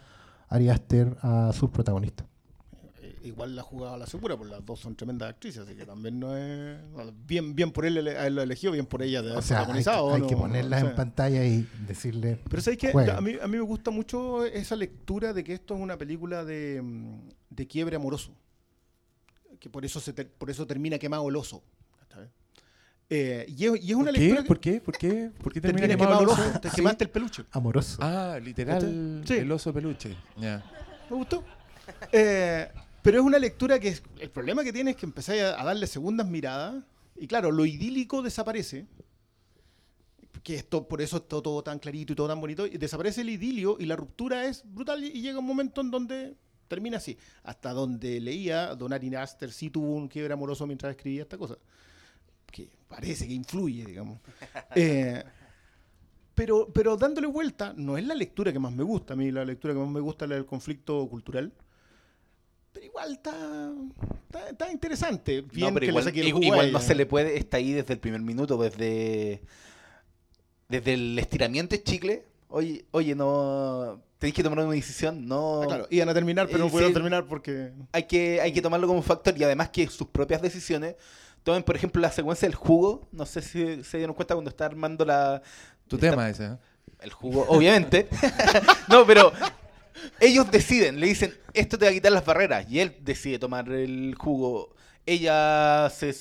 Ari 0.49 0.71
Aster 0.71 1.17
a 1.21 1.53
sus 1.53 1.71
protagonistas. 1.71 2.27
Igual 3.25 3.55
la 3.55 3.63
jugada 3.63 3.97
la 3.97 4.07
segura, 4.07 4.37
pues 4.37 4.51
las 4.51 4.65
dos 4.65 4.81
son 4.81 4.97
tremendas 4.97 5.31
actrices, 5.31 5.63
así 5.63 5.75
que 5.77 5.87
también 5.87 6.19
no 6.19 6.37
es. 6.37 6.79
Bien, 7.27 7.55
bien 7.55 7.71
por 7.71 7.87
él 7.87 7.99
haberlo 8.09 8.43
elegido, 8.43 8.73
bien 8.73 8.87
por 8.87 9.03
ella 9.03 9.23
de 9.23 9.29
haber 9.29 9.39
O 9.39 9.43
sea, 9.43 9.59
hay, 9.59 9.63
que- 9.63 9.67
protagonizado, 9.67 10.15
hay 10.15 10.21
¿no? 10.23 10.27
que 10.27 10.37
ponerlas 10.37 10.81
en 10.81 10.87
sea, 10.89 10.97
pantalla 10.97 11.45
y 11.45 11.69
decirle... 11.87 12.39
Pero 12.51 12.63
¿sabes? 12.63 12.79
Jueguen. 12.91 13.15
A 13.17 13.21
mí, 13.21 13.35
a 13.41 13.47
mí 13.47 13.57
me 13.57 13.63
gusta 13.63 13.91
mucho 13.91 14.45
esa 14.45 14.75
lectura 14.77 15.33
de 15.33 15.45
que 15.45 15.53
esto 15.55 15.75
es 15.75 15.81
una 15.81 15.97
película 15.97 16.45
de, 16.45 16.81
mm, 16.83 17.29
de 17.51 17.67
quiebre 17.67 17.97
amoroso. 17.97 18.33
Que 19.61 19.71
por 19.71 19.85
eso, 19.85 20.01
se 20.01 20.13
ter- 20.13 20.29
por 20.31 20.51
eso 20.51 20.67
termina 20.67 20.99
quemado 20.99 21.29
el 21.29 21.37
oso. 21.37 21.63
Eh, 23.15 23.45
y, 23.47 23.67
es, 23.67 23.85
y 23.85 23.91
es 23.91 23.95
una 23.97 24.11
¿Por 24.11 24.19
lectura 24.19 24.37
qué? 24.41 24.43
que 24.43 24.49
¿Por 24.49 24.59
qué? 24.59 24.81
¿Por 24.81 24.97
qué? 24.99 25.31
¿Por 25.43 25.53
qué 25.53 25.61
termina, 25.61 25.87
termina 25.87 25.99
quemado 26.07 26.21
quemado 26.21 26.43
el 26.45 26.49
oso? 26.51 26.61
Te 26.61 26.71
Sí. 26.71 26.77
quemaste 26.77 27.05
el 27.05 27.11
peluche. 27.11 27.45
Amoroso. 27.51 27.99
Ah, 28.01 28.39
literal, 28.43 29.23
Sí. 29.27 29.35
el 29.35 29.53
oso 29.53 29.71
peluche. 29.73 30.17
Me 30.39 30.61
gustó. 31.17 31.45
Eh, 32.11 32.71
pero 33.03 33.19
es 33.19 33.25
una 33.25 33.39
lectura 33.39 33.79
que 33.79 33.89
es- 33.89 34.03
el 34.21 34.31
problema 34.31 34.65
que 34.65 34.73
tiene 34.73 34.93
es 34.93 34.97
que 34.97 35.07
empezáis 35.07 35.43
a, 35.43 35.61
a 35.61 35.65
darle 35.65 35.87
segundas 35.87 36.27
miradas 36.29 36.83
y 37.17 37.27
claro, 37.27 37.53
lo 37.53 37.65
idílico 37.65 38.23
desaparece. 38.23 38.87
Que 40.43 40.57
esto, 40.57 40.89
por 40.89 41.01
eso 41.01 41.19
está 41.19 41.41
todo 41.41 41.63
tan 41.63 41.79
clarito 41.79 42.13
y 42.13 42.17
todo 42.17 42.27
tan 42.27 42.41
bonito. 42.41 42.67
Y 42.67 42.77
desaparece 42.77 43.21
el 43.21 43.29
idilio 43.29 43.77
y 43.79 43.87
la 43.87 43.95
ruptura 43.95 44.45
es 44.47 44.65
brutal 44.65 45.05
y, 45.05 45.21
llega 45.21 45.39
un 45.39 45.47
momento 45.47 45.81
en 45.81 45.91
donde 45.93 46.35
termina 46.67 46.97
así. 46.97 47.17
Hasta 47.45 47.73
donde 47.73 48.21
leía, 48.21 48.75
Don 48.75 48.93
Ari 48.93 49.15
Aster 49.15 49.53
sí 49.53 49.71
tuvo 49.71 49.95
un 49.95 50.09
quiebre 50.09 50.35
amoroso 50.35 50.67
mientras 50.67 50.91
escribía 50.91 51.23
esta 51.23 51.39
cosa. 51.39 51.59
Que 52.51 52.69
parece 52.89 53.29
que 53.29 53.35
influye, 53.35 53.85
digamos. 53.85 54.19
Eh, 54.75 55.23
pero, 56.35 56.73
pero 56.73 56.97
dándole 56.97 57.27
vuelta, 57.29 57.75
no 57.77 57.97
es 57.99 58.05
la 58.07 58.15
lectura 58.15 58.53
que 58.53 58.59
más 58.59 58.73
me 58.73 58.83
gusta. 58.83 59.13
A 59.13 59.17
mí 59.17 59.31
la 59.31 59.45
lectura 59.45 59.75
que 59.75 59.81
más 59.81 59.91
me 59.91 60.01
gusta 60.01 60.25
es 60.25 60.31
la 60.31 60.35
del 60.37 60.47
conflicto 60.47 61.07
cultural. 61.09 61.53
Pero 62.73 62.87
igual 62.87 63.13
está, 63.13 63.71
está, 64.27 64.49
está 64.49 64.73
interesante. 64.73 65.43
Bien 65.43 65.69
no, 65.69 65.75
pero 65.75 65.81
que 65.81 65.87
igual, 65.91 66.05
le 66.05 66.11
saque 66.11 66.21
el 66.21 66.29
i- 66.29 66.31
jugo 66.33 66.43
a 66.45 66.47
igual 66.47 66.73
no 66.73 66.81
se 66.81 66.95
le 66.95 67.07
puede, 67.07 67.37
está 67.37 67.59
ahí 67.59 67.73
desde 67.73 67.93
el 67.95 68.01
primer 68.01 68.21
minuto, 68.23 68.57
desde, 68.57 69.43
desde 70.69 70.95
el 70.95 71.19
estiramiento 71.19 71.77
de 71.77 71.83
chicle. 71.83 72.25
Oye, 72.49 72.85
oye, 72.91 73.15
no, 73.15 74.01
tenéis 74.19 74.35
que 74.35 74.43
tomar 74.43 74.59
una 74.65 74.75
decisión, 74.75 75.27
no, 75.27 75.63
Ah, 75.63 75.67
claro, 75.67 75.87
iban 75.91 76.09
a 76.09 76.15
terminar, 76.15 76.47
pero 76.47 76.59
Eh, 76.59 76.61
no 76.61 76.69
pudieron 76.69 76.91
sí. 76.91 76.95
terminar 76.95 77.27
porque... 77.27 77.73
hay, 77.93 78.03
que, 78.07 78.41
hay 78.41 78.53
que 78.53 78.61
tomarlo 78.63 78.87
como 78.87 79.03
factor 79.03 79.37
y 79.39 79.45
además 79.45 79.71
que 79.71 79.87
sus 79.89 80.09
propias 80.09 80.43
decisiones, 80.43 80.97
tomen 81.45 81.63
por 81.63 81.77
ejemplo 81.77 82.01
la 82.03 82.13
secuencia 82.13 82.47
del 82.47 82.55
jugo, 82.55 83.09
no 83.11 83.25
sé 83.27 83.41
si 83.43 83.83
se 83.85 83.97
dieron 83.99 84.15
cuenta 84.15 84.35
cuando 84.35 84.51
está 84.51 84.67
armando 84.67 85.05
la... 85.05 85.43
Tu 85.89 85.97
está- 85.97 86.11
tema 86.11 86.29
ese, 86.29 86.45
¿eh? 86.45 86.57
El 87.01 87.11
jugo, 87.13 87.45
obviamente. 87.49 88.07
no, 88.89 89.05
pero 89.07 89.33
ellos 90.21 90.51
deciden, 90.51 91.01
le 91.01 91.07
dicen, 91.07 91.35
esto 91.55 91.79
te 91.79 91.85
va 91.87 91.91
a 91.91 91.95
quitar 91.95 92.13
las 92.13 92.25
barreras. 92.25 92.67
Y 92.71 92.81
él 92.81 92.97
decide 93.01 93.39
tomar 93.39 93.69
el 93.71 94.15
jugo. 94.19 94.75
Ella 95.07 95.91
se, 95.95 96.15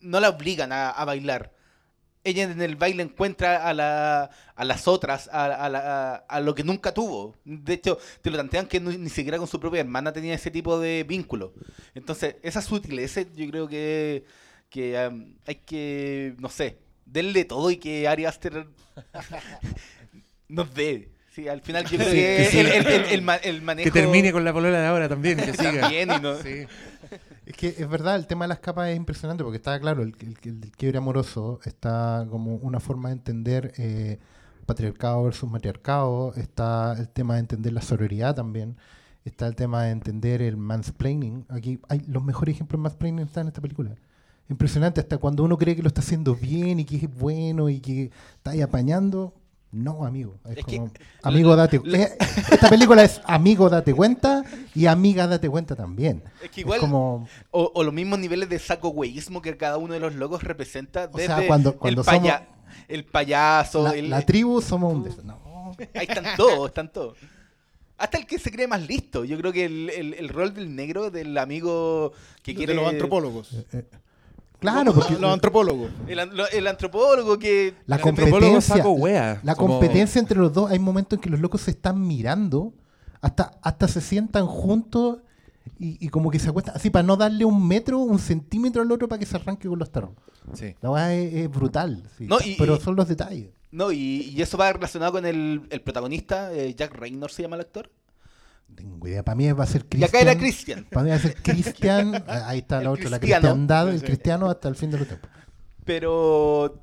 no 0.00 0.20
la 0.20 0.28
obligan 0.30 0.72
a, 0.72 0.90
a 0.90 1.04
bailar. 1.04 1.52
Ella 2.24 2.44
en 2.44 2.60
el 2.60 2.76
baile 2.76 3.02
encuentra 3.02 3.66
a, 3.66 3.72
la, 3.74 4.30
a 4.54 4.64
las 4.64 4.88
otras, 4.88 5.28
a, 5.32 5.46
a 5.46 5.68
la- 5.70 6.16
a- 6.28 6.40
lo 6.40 6.54
que 6.54 6.64
nunca 6.64 6.92
tuvo. 6.92 7.34
De 7.44 7.74
hecho, 7.74 7.98
te 8.22 8.30
lo 8.30 8.36
plantean 8.36 8.66
que 8.66 8.80
ni 8.80 9.08
siquiera 9.10 9.38
con 9.38 9.46
su 9.48 9.58
propia 9.60 9.80
hermana 9.80 10.12
tenía 10.12 10.34
ese 10.34 10.50
tipo 10.50 10.78
de 10.78 11.04
vínculo. 11.04 11.54
Entonces, 11.94 12.36
esas 12.42 12.66
sutileces 12.66 13.28
yo 13.34 13.48
creo 13.50 13.68
que, 13.68 14.24
que 14.68 15.08
um, 15.08 15.34
hay 15.46 15.56
que, 15.56 16.34
no 16.38 16.50
sé, 16.50 16.78
denle 17.06 17.44
todo 17.46 17.70
y 17.70 17.78
que 17.78 18.06
Ari 18.08 18.26
Aster 18.26 18.66
nos 20.48 20.72
dé. 20.74 21.10
Sí, 21.30 21.48
al 21.48 21.60
final 21.60 21.86
Sí, 21.88 21.96
que, 21.96 22.06
que 22.06 22.48
sí. 22.50 22.58
el, 22.58 22.66
el- 22.68 22.86
el- 22.86 23.04
el 23.06 23.22
ma- 23.22 23.36
el 23.36 23.62
manejo... 23.62 23.84
Que 23.84 23.90
termine 24.00 24.32
con 24.32 24.44
la 24.44 24.52
polola 24.52 24.80
de 24.80 24.86
ahora 24.86 25.08
también, 25.08 25.38
que 25.38 25.52
siga. 25.56 25.82
También, 25.82 26.10
y 26.16 26.20
no- 26.20 26.36
Sí. 26.36 26.66
Es 27.46 27.56
que 27.56 27.68
es 27.68 27.88
verdad, 27.88 28.14
el 28.16 28.26
tema 28.26 28.44
de 28.44 28.48
las 28.50 28.60
capas 28.60 28.88
es 28.90 28.96
impresionante 28.96 29.42
porque 29.42 29.56
está 29.56 29.78
claro, 29.80 30.02
el, 30.02 30.14
el- 30.20 30.36
el 30.64 30.70
quiebre 30.72 30.98
amoroso 30.98 31.58
está 31.64 32.26
como 32.30 32.54
una 32.56 32.78
forma 32.80 33.08
de 33.08 33.14
entender 33.14 33.72
eh, 33.78 34.18
patriarcado 34.66 35.24
versus 35.24 35.50
matriarcado, 35.50 36.32
está 36.36 36.94
el 36.98 37.08
tema 37.08 37.34
de 37.34 37.40
entender 37.40 37.72
la 37.72 37.82
sororidad 37.82 38.36
también, 38.36 38.76
está 39.24 39.46
el 39.48 39.56
tema 39.56 39.82
de 39.84 39.90
entender 39.90 40.42
el 40.42 40.56
mansplaining. 40.56 41.44
Aquí 41.48 41.80
hay 41.88 42.00
los 42.06 42.22
mejores 42.22 42.54
ejemplos 42.54 42.78
de 42.78 42.82
mansplaining 42.84 43.24
están 43.26 43.42
en 43.42 43.48
esta 43.48 43.60
película. 43.60 43.96
Impresionante, 44.48 45.00
hasta 45.00 45.18
cuando 45.18 45.42
uno 45.42 45.58
cree 45.58 45.74
que 45.74 45.82
lo 45.82 45.88
está 45.88 46.00
haciendo 46.02 46.34
bien 46.36 46.78
y 46.80 46.84
que 46.84 46.96
es 46.96 47.12
bueno 47.18 47.68
y 47.68 47.80
que 47.80 48.10
está 48.36 48.52
ahí 48.52 48.60
apañando. 48.60 49.34
No, 49.72 50.04
amigo. 50.04 50.34
Es, 50.50 50.58
Es 50.58 50.64
que- 50.64 50.76
como, 50.78 50.90
amigo, 51.22 51.54
date 51.54 51.80
eh, 51.84 52.08
Esta 52.50 52.68
película 52.68 53.04
es 53.04 53.20
amigo, 53.24 53.70
date 53.70 53.94
cuenta 53.94 54.42
y 54.74 54.86
amiga, 54.86 55.26
date 55.28 55.48
cuenta 55.48 55.76
también. 55.76 56.22
Es 56.42 56.50
que 56.50 56.62
igual, 56.62 56.78
Es 56.78 56.80
como, 56.80 57.28
o, 57.52 57.70
o 57.74 57.82
los 57.84 57.94
mismos 57.94 58.18
niveles 58.18 58.48
de 58.48 58.58
saco 58.58 58.88
güeyismo 58.88 59.40
que 59.42 59.56
cada 59.56 59.76
uno 59.76 59.94
de 59.94 60.00
los 60.00 60.14
logos 60.16 60.42
representa. 60.42 61.08
O 61.12 61.16
Desde 61.16 61.26
sea, 61.34 61.46
cuando- 61.46 61.76
cuando 61.76 62.00
el, 62.00 62.04
paya- 62.06 62.38
somos- 62.38 62.84
el 62.88 63.04
payaso, 63.04 63.82
la, 63.84 63.90
el- 63.92 64.10
la 64.10 64.22
tribu 64.26 64.60
somos 64.60 64.92
un 64.92 65.04
des- 65.04 65.24
No. 65.24 65.38
ahí 65.94 66.06
están 66.08 66.24
todos, 66.36 66.68
están 66.68 66.92
todos. 66.92 67.16
Hasta 67.96 68.18
el 68.18 68.26
que 68.26 68.38
se 68.38 68.50
cree 68.50 68.66
más 68.66 68.86
listo. 68.88 69.24
Yo 69.24 69.36
creo 69.38 69.52
que 69.52 69.66
el, 69.66 69.90
el- 69.90 70.14
el 70.14 70.28
rol 70.30 70.52
del 70.54 70.74
negro, 70.74 71.10
del 71.10 71.36
amigo 71.38 72.12
que 72.42 72.52
De 72.52 72.56
quiere... 72.56 72.74
los 72.74 72.88
antropólogos. 72.88 73.54
Claro, 74.60 74.92
porque 74.94 75.14
Los 75.18 75.32
antropólogos. 75.32 75.90
El, 76.06 76.18
an- 76.20 76.36
lo- 76.36 76.48
el 76.48 76.66
antropólogo 76.66 77.38
que... 77.38 77.74
la 77.86 77.96
El 77.96 78.02
competencia, 78.02 78.76
saco 78.76 78.92
wea, 78.92 79.40
la 79.42 79.54
como- 79.54 79.78
competencia 79.78 80.18
entre 80.20 80.38
los 80.38 80.52
dos, 80.52 80.70
hay 80.70 80.78
momentos 80.78 81.16
en 81.16 81.20
que 81.22 81.30
los 81.30 81.40
locos 81.40 81.62
se 81.62 81.70
están 81.72 82.06
mirando, 82.06 82.72
hasta, 83.20 83.58
hasta 83.62 83.88
se 83.88 84.00
sientan 84.00 84.46
juntos 84.46 85.18
y, 85.78 86.04
y 86.04 86.08
como 86.08 86.30
que 86.30 86.38
se 86.38 86.48
acuestan, 86.50 86.76
así 86.76 86.90
para 86.90 87.02
no 87.02 87.16
darle 87.16 87.44
un 87.44 87.66
metro, 87.66 87.98
un 87.98 88.18
centímetro 88.18 88.82
al 88.82 88.92
otro 88.92 89.08
para 89.08 89.18
que 89.18 89.26
se 89.26 89.36
arranque 89.36 89.68
con 89.68 89.78
los 89.78 89.90
tarros. 89.90 90.10
Sí. 90.54 90.74
La 90.80 90.90
weá 90.90 91.14
es, 91.14 91.34
es 91.34 91.50
brutal, 91.50 92.02
sí. 92.18 92.26
No, 92.26 92.38
y- 92.44 92.56
pero 92.58 92.78
son 92.80 92.96
los 92.96 93.08
detalles. 93.08 93.50
No, 93.72 93.92
y, 93.92 94.32
y 94.34 94.42
eso 94.42 94.58
va 94.58 94.72
relacionado 94.72 95.12
con 95.12 95.24
el, 95.26 95.62
el 95.70 95.80
protagonista, 95.80 96.52
eh, 96.52 96.74
Jack 96.74 96.92
Raynor 96.94 97.30
se 97.30 97.42
llama 97.42 97.54
el 97.56 97.62
actor. 97.62 97.88
Tengo 98.74 99.08
idea, 99.08 99.22
para 99.24 99.34
mí 99.36 99.50
va 99.52 99.64
a 99.64 99.66
ser 99.66 99.82
Y 99.82 99.88
Christian. 99.88 100.08
acá 100.08 100.20
era 100.20 100.38
Christian. 100.38 100.86
Para 100.90 101.04
mí 101.04 101.10
va 101.10 101.16
a 101.16 101.20
ser 101.20 101.34
Cristian, 101.42 102.14
ah, 102.26 102.48
ahí 102.48 102.58
está 102.58 102.80
la 102.82 102.90
otra, 102.90 103.10
la 103.10 103.18
cristiandad, 103.20 103.88
el 103.90 104.02
cristiano 104.02 104.48
hasta 104.50 104.68
el 104.68 104.76
fin 104.76 104.90
de 104.90 104.98
los 104.98 105.06
tiempos. 105.08 105.30
Pero, 105.84 106.82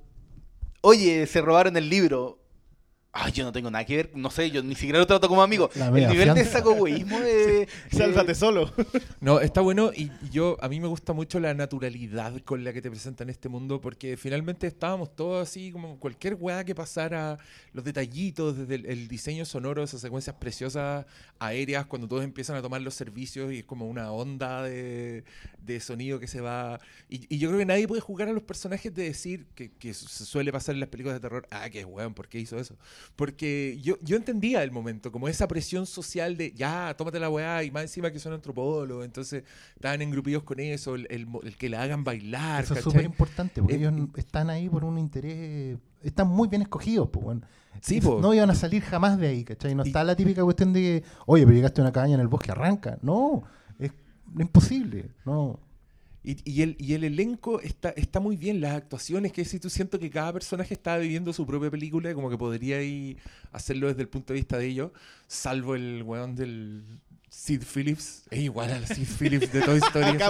oye, 0.81 1.25
se 1.27 1.41
robaron 1.41 1.77
el 1.77 1.89
libro. 1.89 2.36
Ay, 3.19 3.31
yo 3.31 3.43
no 3.43 3.51
tengo 3.51 3.71
nada 3.71 3.85
que 3.85 3.95
ver, 3.95 4.11
no 4.15 4.29
sé, 4.29 4.51
yo 4.51 4.61
ni 4.61 4.75
siquiera 4.75 4.99
lo 4.99 5.07
trato 5.07 5.27
como 5.27 5.41
amigo. 5.41 5.69
La 5.75 5.87
el 5.87 5.93
nivel 5.93 6.17
de 6.17 6.33
fianza. 6.33 6.51
sacohueísmo 6.51 7.19
de... 7.19 7.67
Sálvate 7.91 8.35
solo. 8.35 8.71
No, 9.19 9.39
está 9.39 9.61
bueno 9.61 9.91
y 9.95 10.07
y 10.21 10.29
yo 10.29 10.57
a 10.61 10.69
mí 10.69 10.79
me 10.79 10.87
gusta 10.87 11.13
mucho 11.13 11.39
la 11.39 11.53
naturalidad 11.53 12.39
con 12.41 12.63
la 12.63 12.73
que 12.73 12.81
te 12.81 12.89
presentan 12.89 13.29
este 13.29 13.49
mundo 13.49 13.81
porque 13.81 14.17
finalmente 14.17 14.67
estábamos 14.67 15.15
todos 15.15 15.47
así 15.47 15.71
como 15.71 15.99
cualquier 15.99 16.35
weá 16.35 16.63
que 16.63 16.75
pasara, 16.75 17.37
los 17.73 17.83
detallitos, 17.83 18.57
desde 18.57 18.75
el, 18.75 18.85
el 18.85 19.07
diseño 19.07 19.45
sonoro, 19.45 19.83
esas 19.83 20.01
secuencias 20.01 20.35
preciosas 20.37 21.05
aéreas 21.39 21.85
cuando 21.85 22.07
todos 22.07 22.23
empiezan 22.23 22.55
a 22.55 22.61
tomar 22.61 22.81
los 22.81 22.93
servicios 22.93 23.51
y 23.51 23.59
es 23.59 23.65
como 23.65 23.87
una 23.87 24.11
onda 24.11 24.63
de, 24.63 25.23
de 25.59 25.79
sonido 25.79 26.19
que 26.19 26.27
se 26.27 26.41
va... 26.41 26.79
Y, 27.09 27.33
y 27.33 27.37
yo 27.39 27.49
creo 27.49 27.59
que 27.59 27.65
nadie 27.65 27.87
puede 27.87 28.01
jugar 28.01 28.29
a 28.29 28.33
los 28.33 28.43
personajes 28.43 28.93
de 28.93 29.03
decir 29.03 29.47
que, 29.55 29.71
que 29.71 29.93
se 29.93 30.25
suele 30.25 30.51
pasar 30.51 30.75
en 30.75 30.79
las 30.79 30.89
películas 30.89 31.15
de 31.15 31.21
terror, 31.21 31.47
ah, 31.51 31.69
qué 31.69 31.85
weón, 31.85 32.13
¿por 32.13 32.27
qué 32.27 32.39
hizo 32.39 32.57
eso? 32.57 32.75
Porque 33.15 33.79
yo, 33.81 33.95
yo 34.01 34.15
entendía 34.15 34.61
el 34.63 34.71
momento, 34.71 35.11
como 35.11 35.27
esa 35.27 35.47
presión 35.47 35.85
social 35.87 36.37
de, 36.37 36.51
ya, 36.53 36.93
tómate 36.97 37.19
la 37.19 37.29
weá, 37.29 37.63
y 37.63 37.71
más 37.71 37.83
encima 37.83 38.11
que 38.11 38.19
son 38.19 38.33
antropólogos, 38.33 39.05
entonces 39.05 39.43
estaban 39.75 40.01
engrupidos 40.01 40.43
con 40.43 40.59
eso, 40.59 40.95
el, 40.95 41.07
el 41.09 41.27
el 41.43 41.55
que 41.57 41.69
la 41.69 41.81
hagan 41.81 42.03
bailar, 42.03 42.63
Eso 42.63 42.73
es 42.75 42.83
súper 42.83 43.05
importante, 43.05 43.61
porque 43.61 43.75
Eh, 43.75 43.79
ellos 43.79 43.93
están 44.15 44.49
ahí 44.49 44.69
por 44.69 44.83
un 44.83 44.97
interés. 44.99 45.77
Están 46.03 46.27
muy 46.27 46.47
bien 46.47 46.61
escogidos, 46.61 47.09
pues, 47.09 47.23
bueno. 47.25 47.41
Sí, 47.81 48.01
po. 48.01 48.19
No 48.21 48.33
iban 48.33 48.49
a 48.49 48.55
salir 48.55 48.81
jamás 48.83 49.17
de 49.19 49.27
ahí, 49.27 49.43
¿cachai? 49.43 49.73
No 49.75 49.83
Y- 49.83 49.87
está 49.89 50.03
la 50.03 50.15
típica 50.15 50.43
cuestión 50.43 50.73
de 50.73 51.03
oye, 51.25 51.43
pero 51.45 51.55
llegaste 51.55 51.81
a 51.81 51.83
una 51.83 51.91
cabaña 51.91 52.15
en 52.15 52.21
el 52.21 52.27
bosque, 52.27 52.51
arranca. 52.51 52.97
No, 53.01 53.43
es 53.79 53.91
imposible. 54.37 55.09
No. 55.25 55.59
Y, 56.29 56.35
y 56.43 56.61
el, 56.61 56.75
y 56.77 56.93
el 56.93 57.05
elenco 57.05 57.61
está, 57.61 57.91
está 57.91 58.19
muy 58.19 58.35
bien, 58.35 58.59
las 58.59 58.73
actuaciones, 58.75 59.31
que 59.31 59.45
si 59.45 59.61
tú 59.61 59.69
siento 59.69 59.97
que 59.97 60.09
cada 60.09 60.33
personaje 60.33 60.73
está 60.73 60.97
viviendo 60.97 61.31
su 61.31 61.45
propia 61.47 61.71
película, 61.71 62.13
como 62.13 62.29
que 62.29 62.37
podría 62.37 62.81
ir 62.83 63.15
hacerlo 63.53 63.87
desde 63.87 64.01
el 64.01 64.09
punto 64.09 64.33
de 64.33 64.39
vista 64.39 64.57
de 64.57 64.65
ellos, 64.65 64.91
salvo 65.25 65.75
el 65.75 66.03
weón 66.03 66.35
del 66.35 66.83
Sid 67.29 67.61
Phillips, 67.63 68.23
es 68.29 68.39
igual 68.39 68.71
al 68.71 68.85
Sid 68.85 69.07
Phillips 69.19 69.53
de 69.53 69.61
Toy 69.61 69.77
Story. 69.77 70.17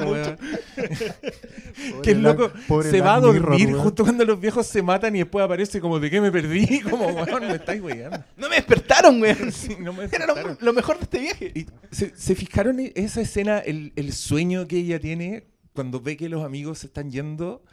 Que 2.04 2.14
Black- 2.14 2.38
loco 2.40 2.84
se 2.84 3.02
va 3.02 3.16
a 3.16 3.20
Mirror, 3.22 3.42
dormir 3.42 3.74
justo 3.74 4.04
cuando 4.04 4.24
los 4.26 4.40
viejos 4.40 4.68
se 4.68 4.82
matan 4.82 5.16
y 5.16 5.20
después 5.20 5.44
aparece 5.44 5.80
como 5.82 6.00
de 6.00 6.10
qué 6.12 6.22
me 6.22 6.32
perdí, 6.32 6.80
como 6.90 7.08
weón, 7.08 7.48
me 7.48 7.56
estáis 7.56 7.82
weyando. 7.82 8.24
No 8.36 8.50
me 8.50 8.56
despertaron, 8.58 9.20
weón. 9.22 9.52
Sí, 9.52 9.76
no 9.80 9.94
me 9.94 10.04
Era 10.06 10.26
lo, 10.28 10.36
despertaron. 10.36 10.58
lo 10.62 10.74
mejor 10.74 10.98
de 10.98 11.04
este 11.04 11.20
viaje. 11.20 11.52
Y 11.56 11.66
se, 11.92 12.16
se 12.16 12.36
fijaron 12.36 12.80
en 12.80 12.92
esa 12.96 13.22
escena, 13.22 13.60
el, 13.60 13.94
el 13.96 14.14
sueño 14.14 14.68
que 14.68 14.78
ella 14.78 15.00
tiene 15.00 15.46
cuando 15.78 16.02
ve 16.02 16.18
que 16.18 16.28
los 16.28 16.44
amigos 16.44 16.80
se 16.80 16.88
están 16.88 17.12
yendo 17.12 17.64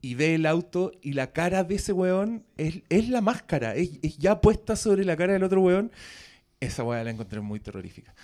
y 0.00 0.14
ve 0.14 0.34
el 0.36 0.46
auto 0.46 0.92
y 1.02 1.12
la 1.12 1.30
cara 1.30 1.62
de 1.62 1.74
ese 1.74 1.92
weón 1.92 2.42
es, 2.56 2.80
es 2.88 3.10
la 3.10 3.20
máscara, 3.20 3.74
es, 3.74 4.00
ya 4.16 4.40
puesta 4.40 4.76
sobre 4.76 5.04
la 5.04 5.14
cara 5.14 5.34
del 5.34 5.42
otro 5.42 5.60
weón. 5.60 5.92
Esa 6.58 6.84
weá 6.84 7.04
la 7.04 7.10
encontré 7.10 7.38
muy 7.42 7.60
terrorífica. 7.60 8.14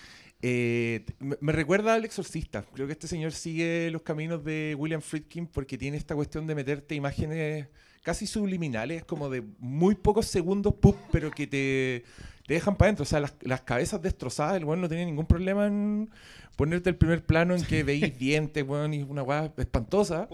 Eh, 0.41 1.05
me, 1.19 1.53
recuerda 1.53 1.93
al 1.93 2.07
exorcista. 2.07 2.65
Creo 2.73 2.87
que 2.87 2.95
este 2.95 3.09
señor 3.09 3.33
sigue 3.33 3.91
los 3.91 4.01
caminos 4.01 4.43
de 4.43 4.75
William 4.79 5.03
Friedkin 5.03 5.49
porque 5.49 5.77
tiene 5.77 5.99
esta 5.99 6.15
cuestión 6.15 6.47
de 6.47 6.55
meterte 6.55 6.95
imágenes 6.95 7.69
casi 8.03 8.27
subliminales, 8.27 9.05
como 9.05 9.29
de 9.29 9.43
muy 9.59 9.97
pocos 9.97 10.29
segundos, 10.29 10.77
pero 11.13 11.31
que 11.31 11.47
te, 11.47 12.05
te 12.47 12.55
dejan 12.55 12.77
para 12.77 12.89
adentro. 12.89 13.03
O 13.03 13.07
sea, 13.07 13.21
las, 13.21 13.35
las 13.43 13.63
cabezas 13.63 14.01
destrozadas, 14.03 14.57
el 14.57 14.65
weón 14.65 14.81
no 14.81 14.89
tenía 14.89 15.05
ningún 15.05 15.27
problema 15.27 15.67
en 15.67 16.11
ponerte 16.57 16.89
el 16.91 16.97
primer 16.97 17.25
plano 17.25 17.55
en 17.55 17.63
que 17.65 17.83
veís 17.85 18.19
dientes, 18.19 18.65
weón, 18.67 18.95
y 18.95 19.03
una 19.03 19.23
weá 19.23 19.53
espantosa. 19.57 20.29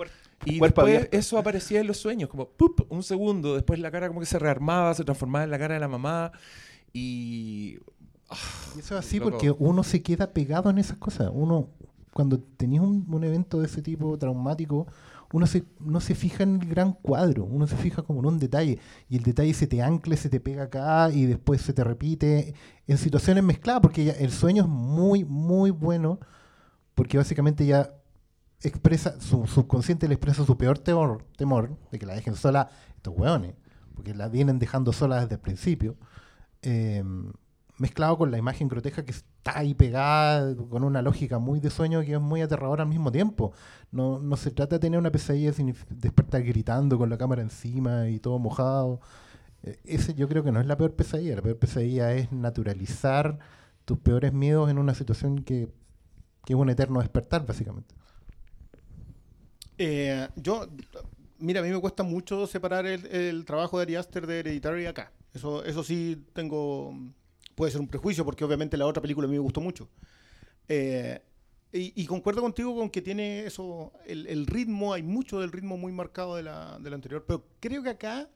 Y 0.45 0.59
cuerpo 0.59 0.83
después 0.83 0.97
abierto. 0.97 1.17
eso 1.17 1.39
aparecía 1.39 1.81
en 1.81 1.87
los 1.87 1.99
sueños, 1.99 2.29
como 2.29 2.49
¡pup! 2.49 2.87
un 2.91 3.03
segundo. 3.03 3.55
Después 3.55 3.79
la 3.79 3.91
cara 3.91 4.09
como 4.09 4.21
que 4.21 4.27
se 4.27 4.39
rearmaba, 4.39 4.95
se 4.95 5.05
transformaba 5.05 5.45
en 5.45 5.51
la 5.51 5.59
cara 5.59 5.75
de 5.75 5.81
la 5.81 5.89
mamá. 5.89 6.33
Y. 6.93 7.79
ah, 8.29 8.37
Y 8.77 8.81
eso 8.81 8.99
es 8.99 9.05
así 9.07 9.19
loco. 9.19 9.31
porque 9.31 9.51
uno 9.51 9.83
se 9.83 10.03
queda 10.03 10.33
pegado 10.33 10.71
en 10.71 10.79
esas 10.79 10.99
cosas. 10.99 11.31
Uno, 11.33 11.69
cuando 12.13 12.39
tenías 12.41 12.83
un, 12.83 13.07
un 13.09 13.25
evento 13.25 13.61
de 13.61 13.67
ese 13.67 13.83
tipo 13.83 14.19
traumático, 14.19 14.87
uno 15.33 15.47
se, 15.47 15.65
no 15.81 16.01
se 16.01 16.15
fija 16.15 16.43
en 16.43 16.61
el 16.61 16.69
gran 16.69 16.93
cuadro, 16.93 17.45
uno 17.45 17.67
se 17.67 17.77
fija 17.77 18.03
como 18.03 18.21
en 18.21 18.27
un 18.27 18.39
detalle. 18.39 18.79
Y 19.09 19.17
el 19.17 19.23
detalle 19.23 19.55
se 19.55 19.67
te 19.67 19.83
ancla, 19.83 20.17
se 20.17 20.29
te 20.29 20.41
pega 20.41 20.65
acá 20.65 21.11
y 21.11 21.27
después 21.27 21.63
se 21.63 21.73
te 21.73 21.85
repite 21.85 22.55
en 22.87 22.99
situaciones 22.99 23.43
mezcladas, 23.43 23.81
porque 23.83 24.05
ya 24.05 24.13
el 24.13 24.31
sueño 24.31 24.63
es 24.65 24.69
muy, 24.69 25.25
muy 25.25 25.71
bueno, 25.71 26.21
porque 26.95 27.19
básicamente 27.19 27.67
ya 27.67 27.95
expresa, 28.61 29.21
su 29.21 29.47
subconsciente 29.47 30.07
le 30.09 30.15
expresa 30.15 30.45
su 30.45 30.57
peor 30.57 30.79
temor, 30.79 31.25
temor 31.37 31.77
de 31.91 31.99
que 31.99 32.07
la 32.07 32.15
dejen 32.15 32.37
sola 32.37 32.71
estos 32.97 33.15
hueones, 33.17 33.55
porque 33.95 34.15
la 34.15 34.29
vienen 34.29 34.59
dejando 34.59 34.93
sola 34.93 35.21
desde 35.21 35.35
el 35.35 35.41
principio. 35.41 35.97
eh, 36.63 37.03
mezclado 37.83 38.17
con 38.17 38.31
la 38.31 38.39
imagen 38.39 38.69
grotesca 38.69 39.05
que 39.05 39.13
está 39.13 39.59
ahí 39.59 39.75
pegada, 39.75 40.55
con 40.71 40.85
una 40.85 41.03
lógica 41.03 41.39
muy 41.39 41.61
de 41.61 41.71
sueño 41.71 42.01
que 42.03 42.15
es 42.15 42.21
muy 42.21 42.41
aterradora 42.41 42.83
al 42.85 42.89
mismo 42.89 43.11
tiempo. 43.13 43.53
No, 43.91 44.19
no 44.21 44.37
se 44.37 44.51
trata 44.53 44.77
de 44.77 44.81
tener 44.81 44.99
una 44.99 45.11
pesadilla 45.11 45.53
sin 45.53 45.75
despertar 45.91 46.43
gritando 46.45 46.97
con 46.99 47.11
la 47.11 47.19
cámara 47.19 47.43
encima 47.43 48.09
y 48.09 48.19
todo 48.21 48.39
mojado. 48.39 49.01
Eh, 49.65 49.79
Ese 49.85 50.15
yo 50.15 50.29
creo 50.29 50.43
que 50.45 50.53
no 50.53 50.61
es 50.61 50.67
la 50.67 50.77
peor 50.77 50.95
pesadilla. 50.95 51.37
La 51.37 51.43
peor 51.43 51.59
pesadilla 51.59 52.13
es 52.15 52.33
naturalizar 52.33 53.39
tus 53.85 53.99
peores 53.99 54.33
miedos 54.33 54.71
en 54.71 54.79
una 54.79 54.95
situación 54.95 55.43
que, 55.45 55.69
que 56.45 56.53
es 56.55 56.59
un 56.59 56.71
eterno 56.71 57.01
despertar, 57.01 57.45
básicamente. 57.47 57.95
Eh, 59.79 60.29
yo, 60.37 60.67
mira, 61.39 61.61
a 61.61 61.63
mí 61.65 61.71
me 61.71 61.81
cuesta 61.81 62.03
mucho 62.03 62.47
separar 62.47 62.87
el, 62.87 63.07
el 63.07 63.45
trabajo 63.45 63.79
de 63.79 63.83
Ari 63.83 63.97
Aster 63.97 64.27
de 64.27 64.41
Hereditary 64.41 64.87
acá. 64.87 65.13
Eso, 65.35 65.65
eso 65.65 65.83
sí 65.83 66.25
tengo, 66.35 66.95
puede 67.55 67.73
ser 67.73 67.81
un 67.81 67.89
prejuicio 67.89 68.25
porque 68.25 68.45
obviamente 68.45 68.77
la 68.77 68.87
otra 68.87 69.01
película 69.01 69.27
a 69.27 69.31
mí 69.31 69.37
me 69.37 69.43
gustó 69.43 69.61
mucho. 69.61 69.89
Eh, 70.69 71.21
y, 71.75 72.05
concuerdo 72.05 72.43
contigo 72.43 72.77
con 72.77 72.91
que 72.91 73.01
tiene 73.01 73.47
eso, 73.47 73.93
el, 74.05 74.47
ritmo, 74.47 74.93
hay 74.93 75.03
mucho 75.03 75.41
del 75.41 75.51
ritmo 75.51 75.79
muy 75.79 75.91
marcado 75.91 76.37
de 76.37 76.43
la, 76.43 76.79
de 76.79 76.95
anterior, 76.95 77.25
pero 77.27 77.47
creo 77.61 77.83
que 77.83 77.89
acá 77.89 78.29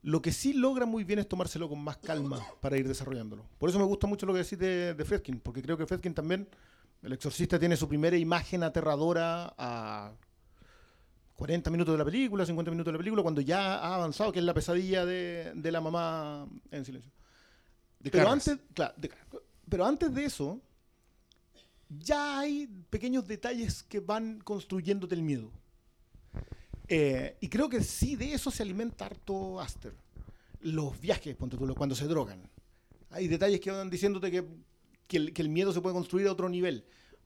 lo 0.00 0.22
que 0.22 0.32
sí 0.32 0.54
logra 0.54 0.86
muy 0.86 1.04
bien 1.04 1.18
es 1.18 1.28
tomárselo 1.28 1.68
con 1.68 1.78
más 1.84 1.98
calma 1.98 2.42
para 2.62 2.78
ir 2.78 2.88
desarrollándolo. 2.88 3.44
Por 3.58 3.68
eso 3.68 3.78
me 3.78 3.84
gusta 3.84 4.06
mucho 4.06 4.24
lo 4.24 4.32
que 4.32 4.38
decís 4.38 4.58
de, 4.58 4.94
de 4.94 5.04
Fredkin, 5.04 5.40
porque 5.40 5.60
creo 5.60 5.76
que 5.76 5.84
Fredkin 5.84 6.14
también, 6.14 6.48
el 7.02 7.12
exorcista 7.12 7.58
tiene 7.58 7.76
su 7.76 7.86
primera 7.86 8.16
imagen 8.16 8.62
aterradora 8.62 9.52
a 9.58 10.14
40 11.34 11.70
minutos 11.70 11.92
de 11.92 11.98
la 11.98 12.04
película, 12.06 12.46
50 12.46 12.70
minutos 12.70 12.86
de 12.90 12.92
la 12.92 12.98
película, 12.98 13.22
cuando 13.22 13.42
ya 13.42 13.76
ha 13.76 13.94
avanzado, 13.94 14.32
que 14.32 14.38
es 14.38 14.44
la 14.46 14.54
pesadilla 14.54 15.04
de, 15.04 15.52
de 15.54 15.70
la 15.70 15.82
mamá 15.82 16.48
en 16.70 16.86
silencio. 16.86 17.12
De 18.00 18.10
Pero 18.10 18.28
antes, 18.30 18.58
claro, 18.74 18.94
de- 18.96 19.10
pero 19.68 19.84
antes 19.84 20.14
de 20.14 20.24
eso, 20.24 20.60
ya 21.88 22.38
hay 22.40 22.66
pequeños 22.90 23.26
detalles 23.26 23.82
que 23.82 24.00
van 24.00 24.40
construyéndote 24.40 25.14
el 25.14 25.22
miedo. 25.22 25.50
Eh, 26.88 27.36
y 27.40 27.48
creo 27.48 27.68
que 27.68 27.82
sí, 27.82 28.16
de 28.16 28.32
eso 28.32 28.50
se 28.50 28.62
alimenta 28.62 29.06
harto 29.06 29.60
Aster. 29.60 29.94
Los 30.60 30.98
viajes, 31.00 31.36
ponte 31.36 31.56
tú, 31.56 31.74
cuando 31.74 31.94
se 31.94 32.06
drogan. 32.06 32.48
Hay 33.10 33.28
detalles 33.28 33.60
que 33.60 33.70
van 33.70 33.90
diciéndote 33.90 34.30
que, 34.30 34.44
que 35.06 35.16
el, 35.16 35.32
que 35.32 35.42
el 35.42 35.48
miedo 35.48 35.72
se 35.72 35.80
puede 35.80 35.94
construir 35.94 36.26
a 36.28 36.32
otro 36.32 36.48
nivel. 36.48 36.84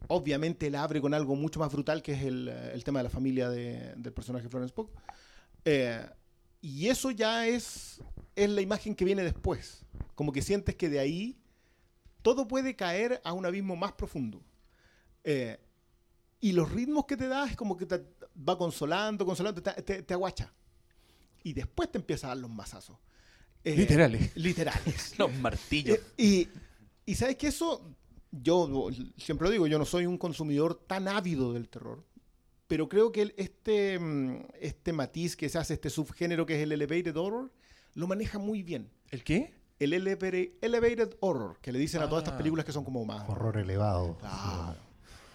Obviamente 0.08 0.66
él 0.66 0.74
abre 0.74 1.00
con 1.00 1.14
algo 1.14 1.36
mucho 1.36 1.60
más 1.60 1.72
brutal, 1.72 2.02
que 2.02 2.12
es 2.12 2.22
el, 2.24 2.48
eh, 2.48 2.72
el 2.74 2.82
tema 2.84 2.98
de 3.00 3.04
la 3.04 3.10
familia 3.10 3.48
de- 3.50 3.94
del 3.96 4.12
personaje 4.12 4.48
Florence 4.48 4.74
Pugh. 4.74 4.90
Eh, 5.64 6.04
y 6.62 6.88
eso 6.88 7.10
ya 7.10 7.46
es, 7.46 8.00
es 8.34 8.48
la 8.48 8.62
imagen 8.62 8.94
que 8.94 9.04
viene 9.04 9.22
después. 9.22 9.84
Como 10.14 10.32
que 10.32 10.40
sientes 10.40 10.74
que 10.76 10.88
de 10.88 10.98
ahí 11.00 11.36
todo 12.22 12.48
puede 12.48 12.74
caer 12.76 13.20
a 13.24 13.32
un 13.34 13.44
abismo 13.44 13.76
más 13.76 13.92
profundo. 13.92 14.42
Eh, 15.24 15.58
y 16.40 16.52
los 16.52 16.70
ritmos 16.72 17.04
que 17.06 17.16
te 17.16 17.28
da 17.28 17.46
es 17.46 17.56
como 17.56 17.76
que 17.76 17.84
te 17.86 18.00
va 18.48 18.56
consolando, 18.56 19.26
consolando, 19.26 19.62
te, 19.62 19.82
te- 19.82 20.02
te 20.02 20.14
aguacha. 20.14 20.52
Y 21.44 21.52
después 21.52 21.90
te 21.90 21.98
empieza 21.98 22.28
a 22.28 22.30
dar 22.30 22.38
los 22.38 22.50
mazazos. 22.50 22.96
Eh, 23.64 23.76
Literales. 23.76 24.30
Literales. 24.36 25.14
Los 25.18 25.32
martillos. 25.38 25.98
Eh, 25.98 26.02
y 26.16 26.48
Y 27.04 27.14
sabes 27.16 27.36
que 27.36 27.48
eso, 27.48 27.94
yo 28.30 28.88
siempre 29.16 29.46
lo 29.46 29.50
digo, 29.52 29.66
yo 29.66 29.78
no 29.78 29.84
soy 29.84 30.06
un 30.06 30.18
consumidor 30.18 30.74
tan 30.86 31.08
ávido 31.08 31.52
del 31.52 31.68
terror, 31.68 32.04
pero 32.72 32.88
creo 32.88 33.12
que 33.12 33.20
el- 33.20 33.34
este, 33.36 33.98
mm, 33.98 34.46
este 34.58 34.94
matiz 34.94 35.36
que 35.36 35.50
se 35.50 35.58
hace, 35.58 35.74
este 35.74 35.90
subgénero 35.90 36.46
que 36.46 36.56
es 36.56 36.62
el 36.62 36.72
elevated 36.72 37.14
horror, 37.18 37.52
lo 37.92 38.06
maneja 38.06 38.38
muy 38.38 38.62
bien. 38.62 38.88
¿El 39.10 39.22
qué? 39.22 39.52
El 39.78 39.92
elevated, 39.92 40.52
elevated 40.62 41.10
horror, 41.20 41.58
que 41.60 41.70
le 41.70 41.78
dicen 41.78 42.00
a 42.00 42.08
todas 42.08 42.22
estas 42.22 42.32
Ah. 42.32 42.38
películas 42.38 42.64
que 42.64 42.72
son 42.72 42.82
como 42.82 43.04
más... 43.04 43.28
Horror 43.28 43.58
elevado. 43.58 44.16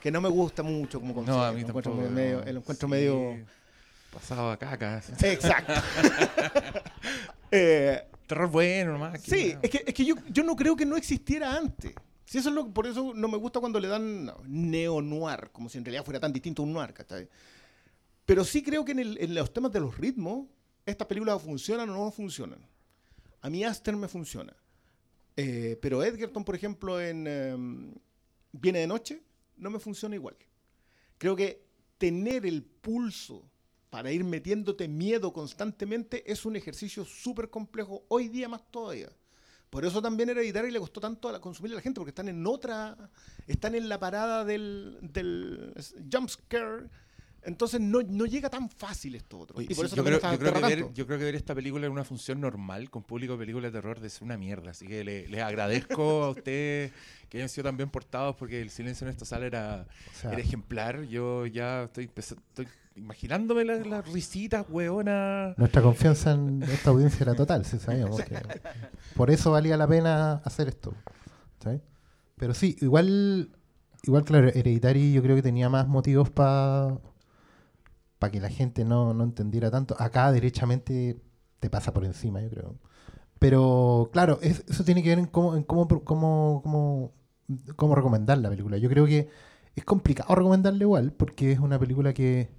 Que 0.01 0.09
no 0.09 0.19
me 0.19 0.29
gusta 0.29 0.63
mucho 0.63 0.99
como 0.99 1.13
concepto. 1.13 1.37
No, 1.37 1.43
a 1.45 1.51
mí 1.51 1.61
lo 1.61 1.67
encuentro 1.67 1.93
medio- 1.93 2.43
lo 2.43 2.59
encuentro 2.59 2.87
Sí, 2.87 2.91
medio... 2.91 3.37
Pasado 4.11 4.49
a 4.49 4.57
caca. 4.57 5.03
Exacto. 5.21 5.73
Eh, 7.51 8.03
Terror 8.25 8.49
bueno 8.49 8.93
nomás. 8.93 9.21
Sí, 9.21 9.55
es 9.61 9.69
que, 9.69 9.83
es 9.85 9.93
que 9.93 10.03
yo, 10.03 10.15
yo 10.29 10.43
no 10.43 10.55
creo 10.55 10.75
que 10.75 10.85
no 10.87 10.97
existiera 10.97 11.55
antes. 11.55 11.93
Si 12.27 12.37
eso 12.39 12.49
es 12.49 12.55
lo, 12.55 12.73
por 12.73 12.85
eso 12.87 13.13
no 13.15 13.29
me 13.29 13.37
gusta 13.37 13.61
cuando 13.61 13.79
le 13.79 13.87
dan 13.87 14.31
neo-noir, 14.47 15.49
como 15.53 15.69
si 15.69 15.77
en 15.79 15.85
realidad 15.85 16.05
fuera 16.05 16.19
tan 16.19 16.33
distinto 16.33 16.61
un 16.63 16.73
noir, 16.73 16.93
¿cachai? 16.93 17.29
Pero 18.25 18.43
sí 18.43 18.61
creo 18.63 18.85
que 18.85 18.91
en, 18.91 18.99
el- 18.99 19.17
en 19.19 19.33
los 19.33 19.53
temas 19.53 19.71
de 19.71 19.79
los 19.79 19.97
ritmos, 19.97 20.47
estas 20.85 21.07
películas 21.07 21.41
funcionan 21.41 21.89
o 21.89 21.93
no 22.05 22.11
funcionan. 22.11 22.59
A 23.41 23.49
mí 23.49 23.63
Aster 23.63 23.95
me 23.95 24.09
funciona. 24.09 24.53
Eh, 25.37 25.77
pero 25.81 26.03
Edgerton, 26.03 26.43
por 26.43 26.55
ejemplo, 26.55 26.99
en 26.99 27.27
em, 27.27 27.95
Viene 28.51 28.79
de 28.79 28.87
Noche, 28.87 29.21
no 29.57 29.69
me 29.69 29.79
funciona 29.79 30.15
igual. 30.15 30.35
Creo 31.17 31.35
que 31.35 31.63
tener 31.97 32.45
el 32.45 32.63
pulso 32.63 33.43
para 33.89 34.11
ir 34.11 34.23
metiéndote 34.25 34.87
miedo 34.89 35.31
constantemente 35.33 36.29
es 36.31 36.45
un 36.45 36.55
ejercicio 36.57 37.05
súper 37.05 37.49
complejo, 37.49 38.03
hoy 38.09 38.27
día 38.27 38.49
más 38.49 38.69
todavía. 38.69 39.09
Por 39.69 39.83
eso 39.85 40.01
también 40.01 40.29
Hereditario 40.29 40.71
le 40.71 40.79
costó 40.79 41.01
tanto 41.01 41.29
a 41.29 41.41
consumir 41.41 41.73
a 41.73 41.75
la 41.75 41.81
gente, 41.81 41.99
porque 41.99 42.11
están 42.11 42.27
en 42.29 42.45
otra, 42.47 42.97
están 43.47 43.75
en 43.75 43.89
la 43.89 43.99
parada 43.99 44.45
del, 44.45 44.97
del 45.01 45.73
jump 46.11 46.29
scare, 46.29 46.85
entonces 47.43 47.79
no, 47.79 48.01
no 48.01 48.25
llega 48.25 48.49
tan 48.49 48.69
fácil 48.69 49.15
esto 49.15 49.39
otro. 49.39 49.57
Oye, 49.57 49.67
y 49.69 49.75
por 49.75 49.85
sí, 49.87 49.93
eso 49.93 49.95
yo, 49.97 50.03
creo, 50.03 50.19
yo 50.19 50.39
creo 50.39 50.53
que 50.53 50.59
ver, 50.61 50.79
tanto. 50.81 50.93
yo 50.93 51.05
creo 51.05 51.19
que 51.19 51.25
ver 51.25 51.35
esta 51.35 51.53
película 51.55 51.85
en 51.85 51.91
una 51.91 52.03
función 52.03 52.41
normal 52.41 52.89
con 52.89 53.03
público 53.03 53.33
de 53.33 53.39
películas 53.39 53.71
de 53.71 53.77
terror 53.79 53.99
es 54.03 54.21
una 54.21 54.37
mierda. 54.37 54.71
Así 54.71 54.87
que 54.87 55.03
le- 55.03 55.27
les 55.27 55.41
agradezco 55.41 56.23
a 56.23 56.29
ustedes 56.31 56.91
que 57.29 57.37
hayan 57.37 57.49
sido 57.49 57.65
tan 57.65 57.77
bien 57.77 57.89
portados 57.89 58.35
porque 58.35 58.61
el 58.61 58.69
silencio 58.69 59.05
en 59.05 59.11
esta 59.11 59.25
sala 59.25 59.45
era, 59.45 59.85
O 60.13 60.17
sea, 60.19 60.31
era 60.33 60.41
ejemplar. 60.41 61.03
Yo 61.03 61.45
ya 61.45 61.83
estoy, 61.83 62.09
estoy 62.15 62.67
imaginándome 62.97 63.63
las, 63.63 64.11
risitas, 64.11 64.65
hueonas. 64.69 65.57
nuestra 65.57 65.81
confianza 65.81 66.31
en 66.31 66.63
esta 66.63 66.89
audiencia 66.89 67.23
era 67.23 67.35
total, 67.35 67.63
sí 67.65 67.77
sabíamos 67.77 68.21
por 69.15 69.29
eso 69.31 69.51
valía 69.51 69.77
la 69.77 69.87
pena 69.87 70.33
hacer 70.43 70.67
esto. 70.67 70.93
Pero 72.39 72.53
sí, 72.53 72.75
igual, 72.81 73.49
igual 74.03 74.23
claro, 74.23 74.47
Hereditary 74.49 75.11
yo 75.11 75.23
creo 75.23 75.35
que 75.35 75.41
tenía 75.41 75.69
más 75.69 75.87
motivos 75.87 76.29
para 76.29 76.99
que 78.31 78.39
la 78.39 78.49
gente 78.49 78.85
no, 78.85 79.13
no 79.15 79.23
entendiera 79.23 79.71
tanto. 79.71 79.95
Acá 79.99 80.31
derechamente 80.31 81.19
te 81.59 81.69
pasa 81.71 81.93
por 81.93 82.05
encima, 82.05 82.41
yo 82.41 82.49
creo. 82.49 82.75
Pero 83.39 84.09
claro, 84.13 84.37
es- 84.41 84.63
eso 84.67 84.83
tiene 84.83 85.01
que 85.01 85.09
ver 85.09 85.19
en 85.19 85.25
cómo, 85.25 85.65
cómo, 85.65 85.87
cómo, 86.03 86.61
cómo, 86.63 87.13
cómo 87.75 87.95
recomendar 87.95 88.37
la 88.37 88.49
película. 88.49 88.77
Yo 88.77 88.89
creo 88.89 89.05
que 89.07 89.29
es 89.75 89.83
complicado 89.83 90.33
recomendarla 90.35 90.83
igual, 90.83 91.11
porque 91.13 91.51
es 91.51 91.59
una 91.59 91.79
película 91.79 92.13
que 92.13 92.49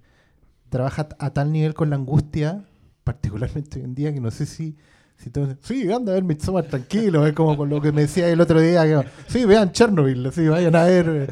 trabaja 0.68 1.08
a 1.18 1.30
tal 1.30 1.52
nivel 1.52 1.74
con 1.74 1.90
la 1.90 1.96
angustia, 1.96 2.64
particularmente 3.04 3.78
hoy 3.78 3.84
en 3.84 3.94
día, 3.94 4.12
que 4.12 4.20
no 4.20 4.30
sé 4.30 4.46
si... 4.46 4.76
si 5.16 5.30
todos- 5.30 5.56
sí, 5.62 5.90
anda 5.92 6.12
a 6.12 6.14
ver 6.16 6.24
Midsommar 6.24 6.64
tranquilo, 6.66 7.26
es 7.26 7.32
como 7.32 7.56
con 7.56 7.68
lo 7.68 7.80
que 7.80 7.92
me 7.92 8.02
decía 8.02 8.28
el 8.28 8.40
otro 8.40 8.60
día, 8.60 8.84
que 8.84 9.08
sí, 9.28 9.44
vean 9.44 9.72
Chernobyl, 9.72 10.30
sí, 10.32 10.46
vayan 10.48 10.76
a 10.76 10.84
ver... 10.84 11.30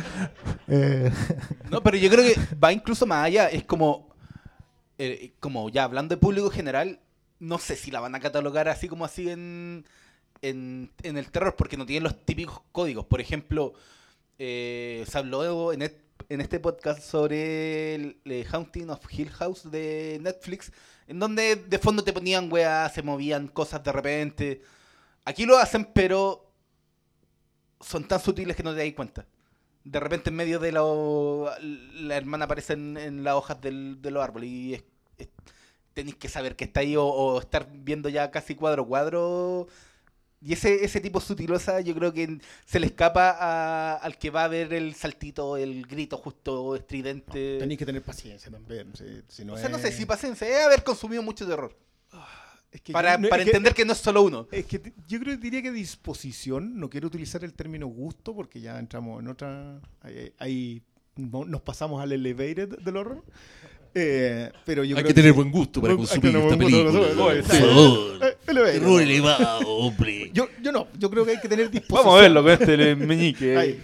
eh, 0.68 1.12
No, 1.70 1.82
pero 1.82 1.96
yo 1.96 2.10
creo 2.10 2.24
que 2.24 2.40
va 2.56 2.72
incluso 2.72 3.06
más 3.06 3.26
allá. 3.26 3.48
Es 3.48 3.64
como, 3.64 4.08
eh, 4.98 5.32
como 5.40 5.68
ya 5.68 5.84
hablando 5.84 6.14
de 6.14 6.20
público 6.20 6.50
general, 6.50 6.98
no 7.38 7.58
sé 7.58 7.76
si 7.76 7.90
la 7.90 8.00
van 8.00 8.14
a 8.14 8.20
catalogar 8.20 8.68
así 8.68 8.88
como 8.88 9.04
así 9.04 9.28
en, 9.28 9.84
en, 10.42 10.90
en 11.02 11.18
el 11.18 11.30
terror, 11.30 11.54
porque 11.56 11.76
no 11.76 11.84
tienen 11.86 12.04
los 12.04 12.24
típicos 12.24 12.62
códigos. 12.72 13.04
Por 13.06 13.20
ejemplo, 13.20 13.74
eh, 14.38 15.04
se 15.06 15.18
habló 15.18 15.72
en, 15.72 15.82
et- 15.82 16.00
en 16.28 16.40
este 16.40 16.58
podcast 16.60 17.00
sobre 17.02 17.94
el, 17.94 18.20
eh, 18.24 18.44
Haunting 18.50 18.90
of 18.90 19.00
Hill 19.10 19.30
House 19.30 19.70
de 19.70 20.18
Netflix, 20.20 20.72
en 21.06 21.18
donde 21.18 21.56
de 21.56 21.78
fondo 21.78 22.02
te 22.02 22.12
ponían 22.12 22.52
weas, 22.52 22.92
se 22.94 23.02
movían 23.02 23.48
cosas 23.48 23.82
de 23.84 23.92
repente. 23.92 24.62
Aquí 25.24 25.44
lo 25.46 25.56
hacen, 25.58 25.84
pero 25.94 26.50
son 27.80 28.06
tan 28.08 28.20
sutiles 28.20 28.56
que 28.56 28.62
no 28.62 28.74
te 28.74 28.84
das 28.84 28.94
cuenta. 28.94 29.26
De 29.84 30.00
repente 30.00 30.30
en 30.30 30.36
medio 30.36 30.58
de 30.58 30.72
la 30.72 32.16
hermana 32.16 32.46
aparece 32.46 32.72
en, 32.72 33.22
las 33.22 33.34
hojas 33.34 33.60
de 33.60 33.70
los 34.10 34.22
árboles 34.22 34.50
y 34.50 34.74
es- 34.74 34.84
tenéis 35.94 36.16
que 36.16 36.28
saber 36.28 36.56
que 36.56 36.64
está 36.64 36.80
ahí 36.80 36.96
o, 36.96 37.04
o 37.06 37.40
estar 37.40 37.68
viendo 37.72 38.08
ya 38.08 38.30
casi 38.30 38.54
cuadro 38.54 38.86
cuadro. 38.86 39.68
Y 40.40 40.52
ese, 40.52 40.84
ese 40.84 41.00
tipo 41.00 41.18
de 41.18 41.26
sutilosa 41.26 41.80
yo 41.80 41.94
creo 41.94 42.12
que 42.12 42.38
se 42.66 42.78
le 42.78 42.86
escapa 42.86 43.30
a- 43.38 43.94
al 43.96 44.18
que 44.18 44.30
va 44.30 44.44
a 44.44 44.48
ver 44.48 44.72
el 44.74 44.94
saltito, 44.94 45.56
el 45.56 45.86
grito 45.86 46.18
justo 46.18 46.76
estridente. 46.76 47.58
Tenéis 47.58 47.78
que 47.78 47.86
tener 47.86 48.02
paciencia 48.02 48.50
también. 48.50 48.92
si- 48.94 49.22
si 49.28 49.44
no 49.44 49.54
o 49.54 49.58
sea, 49.58 49.68
no 49.68 49.78
sé 49.78 49.88
es- 49.88 49.96
si 49.96 50.04
paciencia, 50.04 50.46
es 50.46 50.64
haber 50.66 50.84
consumido 50.84 51.22
mucho 51.22 51.46
terror. 51.46 51.76
es 52.70 52.82
que 52.82 52.92
Para, 52.92 53.18
yo- 53.20 53.28
para 53.30 53.42
es 53.42 53.46
que- 53.46 53.50
entender 53.52 53.72
que 53.74 53.84
no 53.86 53.92
es 53.92 53.98
solo 53.98 54.22
uno. 54.22 54.46
Es 54.52 54.66
que 54.66 54.92
yo 55.08 55.18
creo 55.20 55.36
diría 55.38 55.62
que 55.62 55.70
disposición, 55.72 56.78
no 56.78 56.90
quiero 56.90 57.06
utilizar 57.06 57.42
el 57.42 57.54
término 57.54 57.86
gusto 57.86 58.34
porque 58.34 58.60
ya 58.60 58.78
entramos 58.78 59.20
en 59.22 59.28
otra. 59.28 59.80
Ahí, 60.02 60.32
ahí 60.38 60.82
no- 61.14 61.46
nos 61.46 61.62
pasamos 61.62 62.02
al 62.02 62.12
elevated 62.12 62.78
del 62.80 62.96
horror. 62.98 63.24
Eh, 63.98 64.52
pero 64.66 64.84
yo 64.84 64.94
Hay 64.94 65.02
creo 65.02 65.14
que 65.14 65.22
tener 65.22 65.32
buen 65.32 65.50
gusto 65.50 65.80
para 65.80 65.94
que 65.94 65.96
consumir 65.96 66.36
esta 66.36 66.58
película. 66.58 66.92
Por 66.92 67.42
favor. 67.42 68.20
Eh, 68.22 69.02
elevado, 69.02 69.68
hombre. 69.70 70.30
Yo, 70.34 70.48
yo 70.60 70.70
no, 70.70 70.88
yo 70.98 71.08
creo 71.08 71.24
que 71.24 71.30
hay 71.30 71.40
que 71.40 71.48
tener 71.48 71.70
disposición. 71.70 72.34
con 72.34 72.50
este 72.50 72.94
meñique. 72.94 73.56
Ahí. 73.56 73.82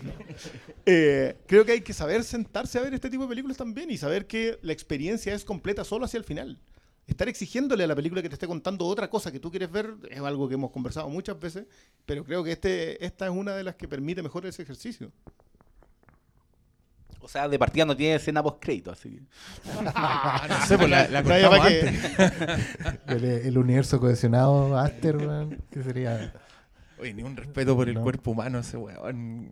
Eh, 0.85 1.37
creo 1.47 1.65
que 1.65 1.73
hay 1.73 1.81
que 1.81 1.95
saber 1.95 2.25
sentarse 2.25 2.79
a 2.79 2.83
ver 2.83 2.93
este 2.93 3.09
tipo 3.09 3.23
de 3.23 3.31
películas 3.31 3.57
también 3.57 3.91
y 3.91 3.97
saber 3.97 4.27
que 4.27 4.59
la 4.61 4.75
experiencia 4.75 5.33
es 5.33 5.47
completa 5.47 5.83
solo 5.83 6.05
hacia 6.05 6.19
el 6.19 6.25
final. 6.25 6.59
Estar 7.07 7.29
exigiéndole 7.29 7.85
a 7.85 7.87
la 7.87 7.97
película 7.97 8.21
que 8.21 8.29
te 8.29 8.35
esté 8.35 8.47
contando 8.47 8.85
otra 8.85 9.09
cosa 9.09 9.33
que 9.33 9.41
tú 9.41 9.51
quieres 9.51 9.71
ver 9.71 9.95
es 10.11 10.21
algo 10.21 10.47
que 10.47 10.55
hemos 10.55 10.73
conversado 10.73 11.09
muchas 11.09 11.41
veces, 11.41 11.65
pero 12.05 12.23
creo 12.23 12.45
que 12.45 12.53
este, 12.53 13.03
esta 13.03 13.25
es 13.27 13.33
una 13.33 13.55
de 13.57 13.65
las 13.65 13.77
que 13.77 13.89
permite 13.89 14.23
mejor 14.23 14.45
ese 14.45 14.63
ejercicio. 14.63 15.11
O 17.23 17.29
sea, 17.29 17.49
de 17.49 17.59
partida 17.59 17.85
no 17.85 17.97
tiene 17.97 18.17
escena 18.17 18.43
post 18.43 18.59
crédito, 18.61 18.91
así 18.91 19.11
que. 19.11 19.23
Ah, 19.95 20.47
no 20.49 20.67
sé, 20.67 20.77
pues 20.77 20.91
la, 20.91 21.09
la 21.09 21.23
cortamos 21.23 21.67
que- 21.69 21.99
el, 23.07 23.25
el 23.25 23.59
universo 23.59 24.01
cohesionado, 24.01 24.77
Aster, 24.79 25.17
weón, 25.17 25.63
que 25.71 25.83
sería... 25.83 26.33
Oye, 26.99 27.15
ni 27.15 27.23
un 27.23 27.37
respeto 27.37 27.75
por 27.77 27.89
el 27.89 27.95
No. 27.95 28.03
cuerpo 28.03 28.33
humano 28.33 28.59
ese 28.61 28.77
weón. 28.77 29.51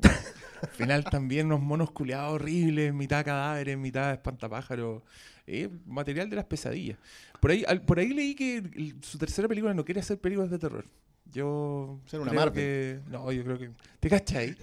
Al 0.62 0.68
final 0.68 1.04
también 1.04 1.46
unos 1.46 1.60
monos 1.60 1.90
culeados 1.90 2.34
horribles, 2.34 2.92
mitad 2.92 3.24
cadáveres, 3.24 3.78
mitad 3.78 4.12
espantapájaros. 4.12 5.02
Eh, 5.46 5.68
material 5.86 6.28
de 6.30 6.36
las 6.36 6.44
pesadillas. 6.44 6.98
Por 7.40 7.50
ahí, 7.50 7.64
al- 7.66 7.82
por 7.82 7.98
ahí 7.98 8.08
leí 8.10 8.34
que 8.36 8.58
el- 8.58 8.96
su 9.02 9.18
tercera 9.18 9.48
película 9.48 9.74
no 9.74 9.84
quiere 9.84 10.00
hacer 10.00 10.20
películas 10.20 10.50
de 10.50 10.58
terror. 10.58 10.84
Yo 11.32 12.00
Ser 12.06 12.20
una 12.20 12.30
creo 12.30 12.52
que... 12.52 13.00
No, 13.08 13.30
yo 13.30 13.44
creo 13.44 13.58
que... 13.58 13.70
¿Te 14.00 14.08
cachai? 14.10 14.56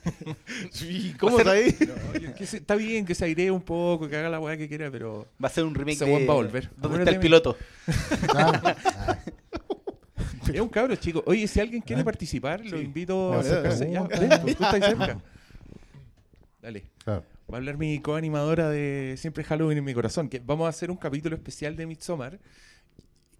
Sí, 0.70 1.14
¿Cómo 1.20 1.36
ser- 1.38 1.46
está 1.48 1.52
ahí? 1.52 1.76
No, 2.14 2.18
yo- 2.20 2.34
que 2.34 2.46
se- 2.46 2.58
está 2.58 2.74
bien 2.76 3.04
que 3.04 3.14
se 3.14 3.24
airee 3.24 3.50
un 3.50 3.62
poco, 3.62 4.08
que 4.08 4.16
haga 4.16 4.28
la 4.28 4.38
weá 4.40 4.56
que 4.56 4.68
quiera, 4.68 4.90
pero... 4.90 5.26
Va 5.42 5.48
a 5.48 5.50
ser 5.50 5.64
un 5.64 5.74
remake 5.74 5.94
Ese 5.96 6.04
de. 6.06 6.26
va 6.26 6.32
a 6.32 6.36
volver. 6.36 6.70
¿Dónde 6.76 6.86
Acuérdate 6.86 7.02
está 7.02 7.10
el 7.16 7.20
piloto? 7.20 7.56
Ah, 8.34 8.74
ah, 8.96 9.18
Es 10.52 10.60
un 10.60 10.68
cabro 10.68 10.94
chico. 10.96 11.22
Oye, 11.26 11.46
si 11.48 11.60
alguien 11.60 11.80
quiere 11.82 12.04
participar, 12.04 12.64
lo 12.64 12.80
invito 12.80 13.32
a 13.32 13.36
Dale, 13.38 13.48
acercarse. 13.48 13.90
Ya, 13.90 14.02
ven, 14.02 14.30
tú 14.42 14.48
estás 14.48 14.72
cerca. 14.84 15.18
Dale. 16.60 16.84
claro. 17.04 17.24
Va 17.50 17.54
a 17.54 17.58
hablar 17.58 17.78
mi 17.78 17.98
coanimadora 18.00 18.68
de 18.70 19.16
Siempre 19.18 19.42
Halloween 19.42 19.78
en 19.78 19.84
mi 19.84 19.92
corazón. 19.94 20.28
Que 20.28 20.38
vamos 20.38 20.66
a 20.66 20.68
hacer 20.68 20.88
un 20.90 20.96
capítulo 20.96 21.34
especial 21.34 21.74
de 21.74 21.86
Midsommar 21.86 22.38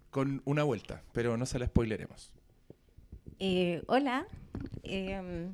con 0.09 0.41
una 0.43 0.63
vuelta, 0.63 1.01
pero 1.13 1.37
no 1.37 1.45
se 1.45 1.57
la 1.59 1.65
spoileremos. 1.67 2.31
Eh, 3.43 3.81
hola, 3.87 4.27
Em, 4.83 5.53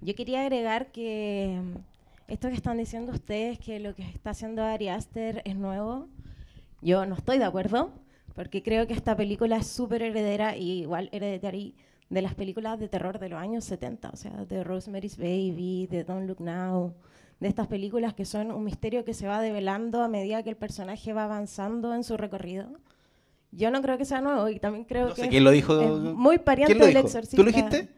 yo 0.00 0.14
quería 0.14 0.42
agregar 0.42 0.92
que 0.92 1.60
esto 2.28 2.48
que 2.48 2.54
están 2.54 2.78
diciendo 2.78 3.12
ustedes, 3.12 3.58
que 3.58 3.80
lo 3.80 3.94
que 3.94 4.02
está 4.02 4.30
haciendo 4.30 4.62
Ari 4.62 4.88
Aster 4.88 5.42
es 5.44 5.56
nuevo, 5.56 6.08
yo 6.82 7.06
no 7.06 7.14
estoy 7.14 7.38
de 7.38 7.44
acuerdo, 7.44 7.90
porque 8.34 8.62
creo 8.62 8.86
que 8.86 8.94
esta 8.94 9.16
película 9.16 9.56
es 9.56 9.66
súper 9.66 10.02
heredera 10.02 10.56
y 10.56 10.82
igual 10.82 11.08
hereditaria 11.12 11.72
de 12.08 12.22
las 12.22 12.34
películas 12.34 12.78
de 12.78 12.88
terror 12.88 13.18
de 13.18 13.28
los 13.28 13.40
años 13.40 13.64
70, 13.64 14.10
o 14.10 14.16
sea, 14.16 14.44
de 14.44 14.62
Rosemary's 14.62 15.16
Baby, 15.16 15.88
de 15.90 16.04
Don't 16.04 16.28
Look 16.28 16.40
Now, 16.40 16.94
de 17.40 17.48
estas 17.48 17.66
películas 17.66 18.14
que 18.14 18.24
son 18.24 18.52
un 18.52 18.64
misterio 18.64 19.04
que 19.04 19.14
se 19.14 19.26
va 19.26 19.40
develando 19.40 20.02
a 20.02 20.08
medida 20.08 20.42
que 20.42 20.50
el 20.50 20.56
personaje 20.56 21.12
va 21.12 21.24
avanzando 21.24 21.94
en 21.94 22.04
su 22.04 22.16
recorrido. 22.16 22.68
Yo 23.52 23.70
no 23.70 23.80
creo 23.82 23.96
que 23.98 24.04
sea 24.04 24.20
nuevo 24.20 24.48
y 24.48 24.58
también 24.58 24.84
creo 24.84 25.08
No 25.08 25.14
que 25.14 25.22
sé 25.22 25.28
quién 25.28 25.44
lo 25.44 25.50
dijo. 25.50 25.80
es 25.80 25.88
muy 26.14 26.38
pariente 26.38 26.74
¿Quién 26.74 26.78
lo 26.80 26.84
del 26.86 26.94
dijo? 26.94 27.06
exorcista. 27.06 27.36
¿Tú 27.36 27.42
lo 27.44 27.50
dijiste? 27.52 27.88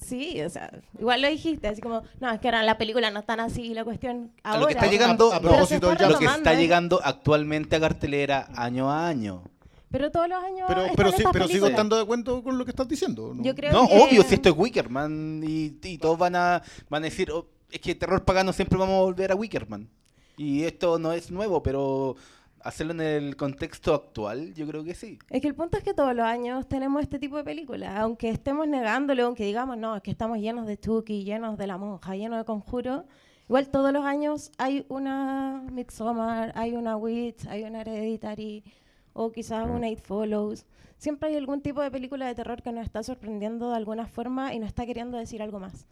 Sí, 0.00 0.40
o 0.42 0.48
sea, 0.48 0.70
igual 0.98 1.20
lo 1.22 1.28
dijiste, 1.28 1.66
así 1.68 1.80
como, 1.80 2.02
no, 2.20 2.30
es 2.30 2.40
que 2.40 2.46
ahora 2.48 2.62
la 2.62 2.78
película 2.78 3.10
no 3.10 3.18
están 3.20 3.40
así, 3.40 3.74
la 3.74 3.84
cuestión 3.84 4.30
A 4.44 4.50
ahora. 4.50 4.60
lo 4.60 4.66
que 4.68 4.72
está 4.74 4.86
llegando, 4.86 5.32
a 5.32 5.40
propósito 5.40 5.88
del 5.92 6.08
lo 6.12 6.18
que 6.18 6.24
está 6.24 6.54
¿eh? 6.54 6.56
llegando 6.56 7.00
actualmente 7.02 7.74
a 7.76 7.80
cartelera 7.80 8.48
año 8.54 8.90
a 8.90 9.08
año. 9.08 9.42
Pero 9.90 10.10
todos 10.10 10.28
los 10.28 10.42
años 10.44 10.64
Pero, 10.68 10.80
están 10.82 10.96
pero, 10.96 11.12
sí, 11.12 11.24
pero 11.32 11.48
sigo 11.48 11.66
estando 11.66 11.96
de 11.96 12.02
acuerdo 12.02 12.42
con 12.44 12.58
lo 12.58 12.64
que 12.64 12.70
estás 12.70 12.86
diciendo. 12.86 13.32
¿no? 13.34 13.42
Yo 13.42 13.54
creo 13.54 13.72
No, 13.72 13.88
que- 13.88 13.98
obvio, 13.98 14.22
si 14.22 14.34
esto 14.34 14.48
es 14.50 14.54
Wickerman 14.56 15.42
y, 15.44 15.76
y 15.82 15.98
todos 15.98 16.16
van 16.18 16.36
a, 16.36 16.62
van 16.88 17.02
a 17.02 17.06
decir, 17.06 17.30
"Oh, 17.32 17.46
es 17.70 17.80
que 17.80 17.94
terror 17.94 18.24
pagano 18.24 18.52
siempre 18.52 18.78
vamos 18.78 18.96
a 18.96 19.02
volver 19.02 19.32
a 19.32 19.34
Wickerman. 19.34 19.88
Y 20.36 20.62
esto 20.62 20.98
no 21.00 21.12
es 21.12 21.30
nuevo, 21.32 21.62
pero 21.62 22.14
hacerlo 22.62 22.92
en 22.92 23.00
el 23.00 23.36
contexto 23.36 23.94
actual, 23.94 24.54
yo 24.54 24.66
creo 24.66 24.84
que 24.84 24.94
sí. 24.94 25.18
Es 25.30 25.40
que 25.40 25.48
el 25.48 25.54
punto 25.54 25.78
es 25.78 25.84
que 25.84 25.94
todos 25.94 26.14
los 26.14 26.24
años 26.24 26.68
tenemos 26.68 27.02
este 27.02 27.18
tipo 27.18 27.36
de 27.36 27.44
películas, 27.44 27.96
aunque 27.96 28.30
estemos 28.30 28.66
negándolo, 28.68 29.26
aunque 29.26 29.44
digamos, 29.44 29.76
no, 29.76 29.96
es 29.96 30.02
que 30.02 30.10
estamos 30.10 30.38
llenos 30.38 30.66
de 30.66 30.78
Chucky, 30.78 31.24
llenos 31.24 31.56
de 31.58 31.66
La 31.66 31.78
Monja, 31.78 32.16
llenos 32.16 32.38
de 32.38 32.44
Conjuro, 32.44 33.04
igual 33.48 33.68
todos 33.68 33.92
los 33.92 34.04
años 34.04 34.50
hay 34.58 34.84
una 34.88 35.64
Midsommar, 35.70 36.52
hay 36.54 36.74
una 36.74 36.96
Witch, 36.96 37.46
hay 37.46 37.64
una 37.64 37.80
Hereditary, 37.80 38.64
o 39.12 39.32
quizás 39.32 39.68
una 39.68 39.88
It 39.88 40.00
Follows. 40.00 40.66
Siempre 40.96 41.28
hay 41.28 41.36
algún 41.36 41.60
tipo 41.60 41.80
de 41.80 41.90
película 41.90 42.26
de 42.26 42.34
terror 42.34 42.62
que 42.62 42.72
nos 42.72 42.84
está 42.84 43.02
sorprendiendo 43.02 43.70
de 43.70 43.76
alguna 43.76 44.06
forma 44.06 44.54
y 44.54 44.58
nos 44.58 44.68
está 44.68 44.84
queriendo 44.86 45.16
decir 45.16 45.42
algo 45.42 45.60
más. 45.60 45.86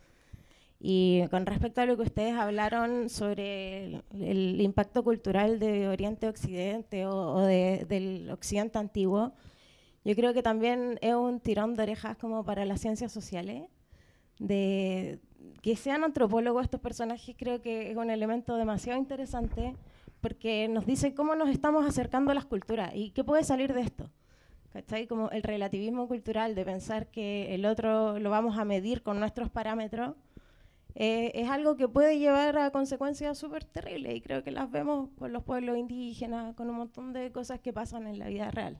Y 0.89 1.27
con 1.33 1.47
respecto 1.47 1.81
a 1.81 1.85
lo 1.87 1.97
que 1.97 2.05
ustedes 2.05 2.35
hablaron 2.35 3.09
sobre 3.09 3.87
el, 3.87 4.03
el 4.21 4.61
impacto 4.61 5.03
cultural 5.03 5.59
de 5.59 5.89
Oriente 5.89 6.27
a 6.27 6.31
Occidente 6.31 7.07
o, 7.07 7.35
o 7.35 7.41
de- 7.41 7.85
del 7.89 8.31
Occidente 8.31 8.79
antiguo, 8.79 9.33
yo 10.05 10.15
creo 10.15 10.33
que 10.33 10.45
también 10.45 10.97
es 11.03 11.13
un 11.15 11.41
tirón 11.41 11.75
de 11.75 11.83
orejas 11.83 12.17
como 12.19 12.45
para 12.45 12.65
las 12.65 12.81
ciencias 12.81 13.11
sociales. 13.11 13.65
De 14.39 15.19
que 15.61 15.75
sean 15.75 16.05
antropólogos 16.05 16.63
estos 16.63 16.81
personajes 16.81 17.35
creo 17.37 17.61
que 17.61 17.91
es 17.91 17.97
un 17.97 18.11
elemento 18.11 18.57
demasiado 18.57 18.97
interesante 18.97 19.75
porque 20.21 20.69
nos 20.69 20.87
dice 20.87 21.15
cómo 21.15 21.35
nos 21.35 21.49
estamos 21.49 21.85
acercando 21.85 22.31
a 22.31 22.35
las 22.35 22.45
culturas 22.45 22.93
y 22.95 23.11
qué 23.11 23.25
puede 23.25 23.43
salir 23.43 23.73
de 23.75 23.81
esto. 23.81 24.09
¿Cachai? 24.73 25.09
Como 25.09 25.31
el 25.31 25.43
relativismo 25.43 26.07
cultural 26.07 26.55
de 26.55 26.65
pensar 26.65 27.09
que 27.09 27.55
el 27.57 27.67
otro 27.67 28.21
lo 28.21 28.31
vamos 28.31 28.57
a 28.57 28.65
medir 28.65 29.03
con 29.03 29.19
nuestros 29.19 29.51
parámetros 29.51 30.15
eh, 30.99 31.31
es 31.35 31.51
algo 31.51 31.77
que 31.77 31.89
puede 31.89 32.19
llevar 32.19 32.57
a 32.57 32.71
consecuencias 32.71 33.37
súper 33.37 33.65
terribles 33.65 34.17
y 34.17 34.21
creo 34.23 34.43
que 34.43 34.51
las 34.51 34.71
vemos 34.71 35.11
con 35.19 35.31
los 35.31 35.45
pueblos 35.45 35.77
indígenas, 35.77 36.55
con 36.55 36.71
un 36.71 36.77
montón 36.77 37.13
de 37.13 37.31
cosas 37.31 37.61
que 37.61 37.71
pasan 37.71 38.07
en 38.07 38.19
la 38.19 38.29
vida 38.29 38.51
real. 38.51 38.79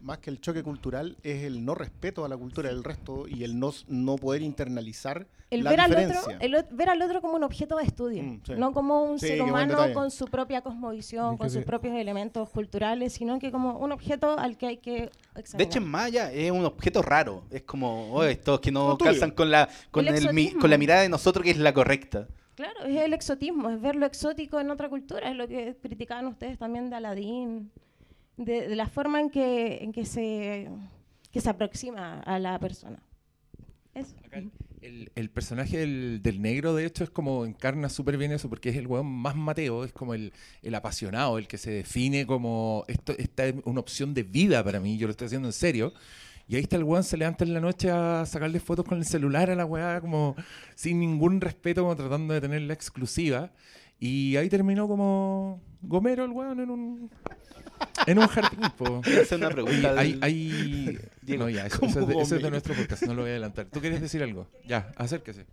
Más 0.00 0.18
que 0.18 0.30
el 0.30 0.40
choque 0.40 0.62
cultural 0.62 1.16
es 1.22 1.44
el 1.44 1.64
no 1.64 1.74
respeto 1.74 2.24
a 2.24 2.28
la 2.28 2.36
cultura 2.36 2.68
del 2.68 2.84
resto 2.84 3.26
y 3.28 3.44
el 3.44 3.58
no, 3.58 3.72
no 3.88 4.16
poder 4.16 4.42
internalizar 4.42 5.26
El 5.50 5.64
la 5.64 5.70
ver 5.70 5.80
al, 5.80 5.90
diferencia. 5.90 6.20
otro, 6.20 6.38
el 6.40 6.66
ver 6.72 6.88
al 6.90 7.02
otro 7.02 7.20
como 7.20 7.34
un 7.36 7.44
objeto 7.44 7.76
de 7.76 7.84
estudio, 7.84 8.22
Mm, 8.22 8.40
sí. 8.46 8.52
no 8.56 8.72
como 8.72 9.04
un 9.04 9.18
Sí, 9.18 9.28
ser 9.28 9.42
humano 9.42 9.78
con 9.94 10.10
su 10.10 10.26
propia 10.26 10.60
cosmovisión, 10.62 11.34
Es 11.34 11.38
con 11.40 11.50
sus 11.50 11.60
sí. 11.60 11.64
propios 11.64 11.94
elementos 11.96 12.48
culturales, 12.50 13.12
sino 13.12 13.38
que 13.38 13.50
como 13.50 13.78
un 13.78 13.92
objeto 13.92 14.38
al 14.38 14.56
que 14.56 14.66
hay 14.66 14.76
que 14.78 15.10
De 15.34 15.40
examinar. 15.40 15.66
hecho, 15.70 15.78
en 15.78 15.88
Maya 15.88 16.32
es 16.32 16.50
un 16.50 16.64
objeto 16.64 17.02
raro. 17.02 17.44
Es 17.50 17.62
como, 17.62 18.12
oh, 18.12 18.24
estos 18.24 18.60
que 18.60 18.70
no 18.72 18.96
calzan 18.98 19.30
con 19.30 19.50
la, 19.50 19.68
con, 19.90 20.06
El 20.06 20.14
el 20.26 20.58
con 20.58 20.70
la 20.70 20.78
mirada 20.78 21.02
de 21.02 21.08
nosotros 21.08 21.44
que 21.44 21.50
es 21.50 21.58
la 21.58 21.72
correcta. 21.72 22.26
Claro, 22.54 22.84
es 22.86 22.96
el 23.02 23.12
exotismo, 23.12 23.68
es 23.68 23.78
ver 23.80 23.96
lo 23.96 24.06
exótico 24.06 24.58
en 24.58 24.70
otra 24.70 24.88
cultura, 24.88 25.28
es 25.28 25.36
lo 25.36 25.46
que 25.46 25.76
criticaban 25.82 26.26
ustedes 26.26 26.58
también 26.58 26.88
de 26.88 26.96
Aladín, 26.96 27.70
de, 28.36 28.68
de 28.68 28.76
la 28.76 28.86
forma 28.88 29.20
en 29.20 29.30
que, 29.30 29.78
en 29.82 29.92
que, 29.92 30.04
se, 30.04 30.68
que 31.32 31.40
se 31.40 31.50
aproxima 31.50 32.20
a 32.20 32.38
la 32.38 32.58
persona. 32.58 33.02
Eso. 33.94 34.14
Acá 34.24 34.38
el- 34.82 35.10
El, 35.16 35.30
personaje 35.30 35.78
del, 35.78 36.20
del 36.22 36.40
negro, 36.40 36.74
de 36.74 36.84
hecho, 36.86 37.02
es 37.02 37.10
como 37.10 37.44
encarna 37.44 37.88
súper 37.88 38.16
bien 38.18 38.30
eso, 38.30 38.48
porque 38.48 38.68
es 38.68 38.76
el 38.76 38.86
weón 38.86 39.06
más 39.06 39.34
mateo, 39.34 39.84
es 39.84 39.92
como 39.92 40.14
el, 40.14 40.32
el 40.62 40.74
apasionado, 40.76 41.38
el 41.38 41.48
que 41.48 41.58
se 41.58 41.70
define 41.72 42.24
como 42.26 42.84
esto 42.86 43.14
esta 43.18 43.46
es 43.46 43.54
una 43.64 43.80
opción 43.80 44.14
de 44.14 44.22
vida 44.22 44.62
para 44.62 44.78
mí, 44.78 44.96
yo 44.98 45.06
lo 45.08 45.10
estoy 45.12 45.26
haciendo 45.26 45.48
en 45.48 45.52
serio. 45.52 45.92
Y 46.46 46.54
ahí 46.54 46.62
está 46.62 46.76
el 46.76 46.84
weón, 46.84 47.02
se 47.02 47.16
levanta 47.16 47.44
en 47.44 47.54
la 47.54 47.60
noche 47.60 47.90
a 47.90 48.24
sacarle 48.26 48.60
fotos 48.60 48.84
con 48.84 48.98
el 48.98 49.04
celular 49.04 49.50
a 49.50 49.56
la 49.56 49.64
weá, 49.64 50.00
como 50.00 50.36
sin 50.76 51.00
ningún 51.00 51.40
respeto, 51.40 51.82
como 51.82 51.96
tratando 51.96 52.34
de 52.34 52.40
tener 52.40 52.62
la 52.62 52.74
exclusiva. 52.74 53.50
Y 53.98 54.36
ahí 54.36 54.48
terminó 54.48 54.86
como 54.86 55.60
Gomero 55.82 56.24
el 56.24 56.30
weón 56.30 56.60
en 56.60 56.70
un, 56.70 57.10
en 58.06 58.18
un 58.18 58.26
jardín. 58.28 58.60
po. 58.76 59.00
Hacer 59.22 59.38
una 59.38 59.50
pregunta. 59.50 59.94
hay, 59.98 60.12
del- 60.12 60.24
hay- 60.24 60.98
Diego, 61.22 61.44
no, 61.44 61.50
ya, 61.50 61.66
eso, 61.66 61.80
¿cómo 61.80 61.90
eso 61.90 62.00
es 62.00 62.06
de, 62.08 62.14
eso 62.22 62.36
es 62.36 62.42
de 62.42 62.50
nuestro 62.50 62.74
podcast, 62.74 63.02
no 63.04 63.14
lo 63.14 63.22
voy 63.22 63.30
a 63.30 63.32
adelantar. 63.34 63.66
¿Tú 63.66 63.80
quieres 63.80 64.00
decir 64.00 64.22
algo? 64.22 64.46
Ya, 64.66 64.92
acérquese. 64.96 65.44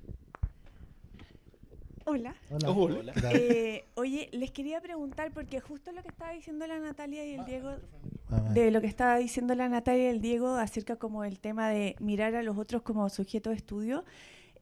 Hola. 2.06 2.36
Hola. 2.52 2.70
Hola. 2.70 3.14
Eh, 3.32 3.86
oye, 3.96 4.28
les 4.34 4.52
quería 4.52 4.82
preguntar, 4.82 5.32
porque 5.34 5.62
justo 5.62 5.92
lo 5.94 6.02
que 6.02 6.10
estaba 6.10 6.34
diciendo 6.34 6.68
la 6.68 6.78
Natalia 6.80 7.26
y 7.26 7.36
el 7.36 7.46
Diego, 7.46 7.76
Ah, 8.30 8.42
de 8.54 8.72
lo 8.72 8.82
que 8.82 8.88
estaba 8.88 9.18
diciendo 9.18 9.54
la 9.56 9.70
Natalia 9.70 10.06
y 10.06 10.08
el 10.16 10.20
Diego 10.22 10.56
acerca 10.56 10.96
como 10.98 11.24
el 11.24 11.40
tema 11.40 11.70
de 11.70 11.96
mirar 12.00 12.36
a 12.36 12.42
los 12.44 12.58
otros 12.58 12.82
como 12.82 13.08
sujeto 13.10 13.52
de 13.52 13.56
estudio, 13.58 14.04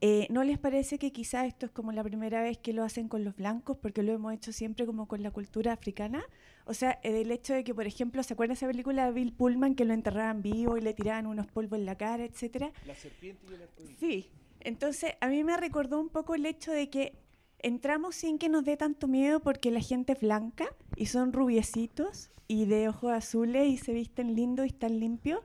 eh, 0.01 0.27
¿no 0.31 0.43
les 0.43 0.57
parece 0.57 0.97
que 0.97 1.11
quizás 1.11 1.45
esto 1.45 1.67
es 1.67 1.71
como 1.71 1.91
la 1.91 2.03
primera 2.03 2.41
vez 2.41 2.57
que 2.57 2.73
lo 2.73 2.83
hacen 2.83 3.07
con 3.07 3.23
los 3.23 3.35
blancos, 3.35 3.77
porque 3.77 4.01
lo 4.03 4.11
hemos 4.11 4.33
hecho 4.33 4.51
siempre 4.51 4.85
como 4.87 5.07
con 5.07 5.21
la 5.21 5.29
cultura 5.31 5.73
africana? 5.73 6.23
O 6.65 6.73
sea, 6.73 6.99
eh, 7.03 7.21
el 7.21 7.31
hecho 7.31 7.53
de 7.53 7.63
que, 7.63 7.73
por 7.75 7.85
ejemplo, 7.85 8.23
¿se 8.23 8.33
acuerdan 8.33 8.57
esa 8.57 8.67
película 8.67 9.05
de 9.05 9.11
Bill 9.11 9.31
Pullman 9.33 9.75
que 9.75 9.85
lo 9.85 9.93
enterraban 9.93 10.41
vivo 10.41 10.77
y 10.77 10.81
le 10.81 10.93
tiraban 10.93 11.27
unos 11.27 11.47
polvos 11.47 11.79
en 11.79 11.85
la 11.85 11.95
cara, 11.95 12.23
etcétera? 12.23 12.71
La 12.85 12.95
serpiente 12.95 13.45
y 13.49 13.53
el 13.53 13.61
arcoíris. 13.61 13.97
Sí, 13.99 14.29
entonces 14.59 15.13
a 15.21 15.27
mí 15.27 15.43
me 15.43 15.55
recordó 15.57 15.99
un 15.99 16.09
poco 16.09 16.33
el 16.35 16.45
hecho 16.45 16.71
de 16.71 16.89
que 16.89 17.13
entramos 17.59 18.15
sin 18.15 18.39
que 18.39 18.49
nos 18.49 18.65
dé 18.65 18.77
tanto 18.77 19.07
miedo 19.07 19.39
porque 19.39 19.69
la 19.69 19.81
gente 19.81 20.13
es 20.13 20.19
blanca 20.21 20.65
y 20.95 21.05
son 21.07 21.31
rubiecitos 21.31 22.31
y 22.47 22.65
de 22.65 22.89
ojos 22.89 23.11
azules 23.11 23.67
y 23.67 23.77
se 23.77 23.93
visten 23.93 24.35
lindos 24.35 24.65
y 24.65 24.69
están 24.69 24.99
limpios. 24.99 25.41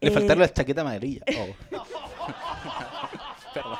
Le 0.00 0.08
Eh, 0.08 0.10
faltaron 0.12 0.40
las 0.42 0.54
chaquetas 0.54 0.82
amarillas. 0.82 1.24
Oh. 1.72 1.76
Perdón. 3.62 3.78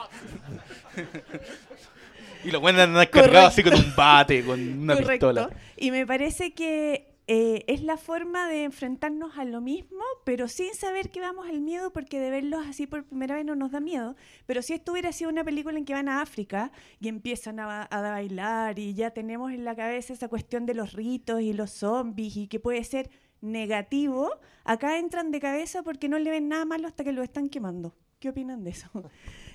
y 2.45 2.51
lo 2.51 2.61
buenos 2.61 2.83
andan 2.83 3.07
cargados 3.07 3.53
así 3.53 3.63
con 3.63 3.75
un 3.75 3.95
bate, 3.97 4.45
con 4.45 4.61
una 4.61 4.95
Correcto. 4.95 5.29
pistola. 5.29 5.51
Y 5.77 5.91
me 5.91 6.07
parece 6.07 6.55
que 6.55 7.17
eh, 7.29 7.65
es 7.67 7.83
la 7.83 7.97
forma 7.97 8.49
de 8.49 8.63
enfrentarnos 8.63 9.37
a 9.37 9.45
lo 9.45 9.61
mismo, 9.61 10.05
pero 10.25 10.47
sin 10.47 10.73
saber 10.75 11.11
que 11.11 11.21
vamos 11.21 11.49
al 11.49 11.61
miedo, 11.61 11.93
porque 11.93 12.21
de 12.21 12.31
verlos 12.31 12.65
así 12.69 12.87
por 12.87 13.05
primera 13.05 13.35
vez 13.35 13.45
no 13.45 13.57
nos 13.57 13.73
da 13.73 13.81
miedo. 13.81 14.15
Pero 14.47 14.63
si 14.63 14.75
esto 14.75 14.93
hubiera 14.93 15.13
sido 15.13 15.31
una 15.31 15.43
película 15.43 15.77
en 15.77 15.85
que 15.85 15.93
van 15.93 16.09
a 16.09 16.23
África 16.23 16.71
y 17.01 17.09
empiezan 17.09 17.59
a, 17.59 17.83
a 17.83 18.01
bailar 18.01 18.79
y 18.79 18.95
ya 18.95 19.11
tenemos 19.11 19.51
en 19.51 19.65
la 19.65 19.75
cabeza 19.75 20.13
esa 20.13 20.29
cuestión 20.29 20.67
de 20.67 20.75
los 20.75 20.93
ritos 20.93 21.41
y 21.41 21.53
los 21.53 21.73
zombies 21.73 22.37
y 22.37 22.47
que 22.47 22.61
puede 22.61 22.85
ser 22.85 23.11
negativo, 23.41 24.31
acá 24.65 24.99
entran 24.99 25.31
de 25.33 25.41
cabeza 25.41 25.83
porque 25.83 26.09
no 26.09 26.19
le 26.19 26.31
ven 26.31 26.49
nada 26.49 26.65
malo 26.65 26.87
hasta 26.87 27.03
que 27.03 27.13
lo 27.13 27.23
están 27.23 27.49
quemando. 27.49 27.95
¿Qué 28.21 28.29
opinan 28.29 28.63
de 28.65 28.71
eso? 28.71 28.89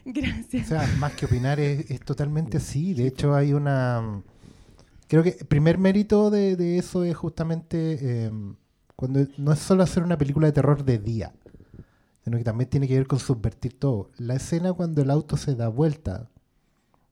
O 0.57 0.65
Gracias. 0.65 0.67
sea, 0.67 0.87
más 0.97 1.13
que 1.13 1.25
opinar 1.25 1.59
es, 1.59 1.89
es 1.91 1.99
totalmente 2.01 2.57
así. 2.57 2.93
De 2.93 3.07
hecho, 3.07 3.33
hay 3.35 3.53
una... 3.53 4.23
Creo 5.07 5.23
que 5.23 5.37
el 5.39 5.45
primer 5.45 5.77
mérito 5.77 6.29
de, 6.31 6.55
de 6.55 6.77
eso 6.77 7.03
es 7.03 7.15
justamente 7.15 7.97
eh, 8.01 8.31
cuando 8.95 9.25
no 9.37 9.51
es 9.51 9.59
solo 9.59 9.83
hacer 9.83 10.03
una 10.03 10.17
película 10.17 10.47
de 10.47 10.53
terror 10.53 10.85
de 10.85 10.99
día, 10.99 11.33
sino 12.23 12.37
que 12.37 12.43
también 12.43 12.69
tiene 12.69 12.87
que 12.87 12.95
ver 12.97 13.07
con 13.07 13.19
subvertir 13.19 13.77
todo. 13.77 14.09
La 14.17 14.35
escena 14.35 14.73
cuando 14.73 15.01
el 15.01 15.11
auto 15.11 15.37
se 15.37 15.55
da 15.55 15.67
vuelta, 15.67 16.29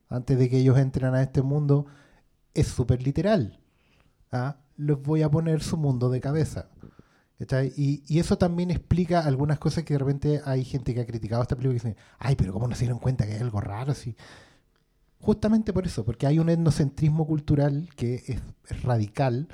antes 0.08 0.38
de 0.38 0.48
que 0.48 0.58
ellos 0.58 0.78
entren 0.78 1.14
a 1.14 1.22
este 1.22 1.42
mundo, 1.42 1.86
es 2.54 2.68
súper 2.68 3.02
literal. 3.02 3.60
¿ah? 4.32 4.56
Les 4.76 5.00
voy 5.00 5.22
a 5.22 5.30
poner 5.30 5.62
su 5.62 5.76
mundo 5.76 6.08
de 6.10 6.20
cabeza. 6.20 6.68
Y, 7.76 8.02
y 8.06 8.18
eso 8.18 8.36
también 8.36 8.70
explica 8.70 9.20
algunas 9.20 9.58
cosas 9.58 9.84
que 9.84 9.94
de 9.94 9.98
repente 9.98 10.42
hay 10.44 10.62
gente 10.64 10.94
que 10.94 11.00
ha 11.00 11.06
criticado 11.06 11.42
esta 11.42 11.56
película 11.56 11.76
y 11.76 11.80
dice, 11.80 11.96
ay, 12.18 12.36
pero 12.36 12.52
¿cómo 12.52 12.68
no 12.68 12.74
se 12.74 12.80
dieron 12.80 12.98
cuenta 12.98 13.26
que 13.26 13.32
hay 13.32 13.40
algo 13.40 13.60
raro 13.60 13.92
así? 13.92 14.14
Justamente 15.20 15.72
por 15.72 15.86
eso, 15.86 16.04
porque 16.04 16.26
hay 16.26 16.38
un 16.38 16.50
etnocentrismo 16.50 17.26
cultural 17.26 17.88
que 17.96 18.16
es, 18.16 18.42
es 18.68 18.82
radical 18.82 19.48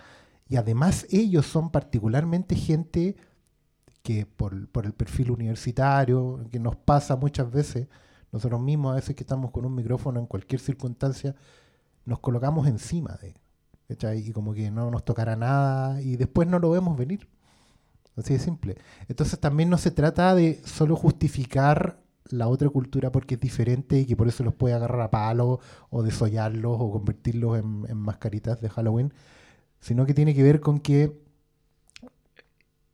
y 0.49 0.57
además 0.57 1.07
ellos 1.11 1.47
son 1.47 1.71
particularmente 1.71 2.57
gente 2.57 3.17
que 4.03 4.27
por, 4.27 4.69
por 4.69 4.87
el 4.87 4.93
perfil 4.93 5.33
universitario, 5.33 6.47
que 6.51 6.61
nos 6.61 6.77
pasa 6.77 7.17
muchas 7.17 7.51
veces, 7.51 7.89
nosotros 8.31 8.61
mismos 8.61 8.93
a 8.93 8.97
veces 8.97 9.17
que 9.17 9.25
estamos 9.25 9.51
con 9.51 9.65
un 9.65 9.75
micrófono 9.75 10.21
en 10.21 10.27
cualquier 10.27 10.61
circunstancia, 10.61 11.35
nos 12.05 12.21
colocamos 12.21 12.69
encima 12.69 13.19
de, 13.21 13.35
¿cachai? 13.89 14.29
Y 14.29 14.33
como 14.33 14.55
que 14.55 14.71
no 14.71 14.91
nos 14.91 15.05
tocará 15.05 15.35
nada 15.35 16.01
y 16.01 16.17
después 16.17 16.47
no 16.47 16.61
lo 16.61 16.71
vemos 16.71 16.97
venir. 16.97 17.29
Así 18.17 18.33
de 18.33 18.39
simple. 18.39 18.77
Entonces 19.09 19.39
también 19.39 19.69
no 19.69 19.79
se 19.79 19.91
trata 19.91 20.35
de 20.35 20.61
solo 20.65 20.97
justificar 20.97 22.01
la 22.31 22.49
otra 22.49 22.69
cultura 22.71 23.13
porque 23.13 23.35
es 23.35 23.41
diferente 23.41 24.01
y 24.01 24.07
que 24.07 24.17
por 24.17 24.27
eso 24.27 24.43
los 24.43 24.55
puede 24.55 24.75
agarrar 24.75 25.01
a 25.03 25.11
palos 25.11 25.61
o 25.91 26.03
desollarlos 26.03 26.77
o 26.79 26.91
convertirlos 26.91 27.59
en, 27.59 27.97
mascaritas 27.97 28.61
de 28.61 28.69
Halloween, 28.69 29.13
sino 29.81 30.07
que 30.07 30.15
tiene 30.15 30.35
que 30.35 30.43
ver 30.43 30.61
con 30.61 30.81
que 30.81 31.13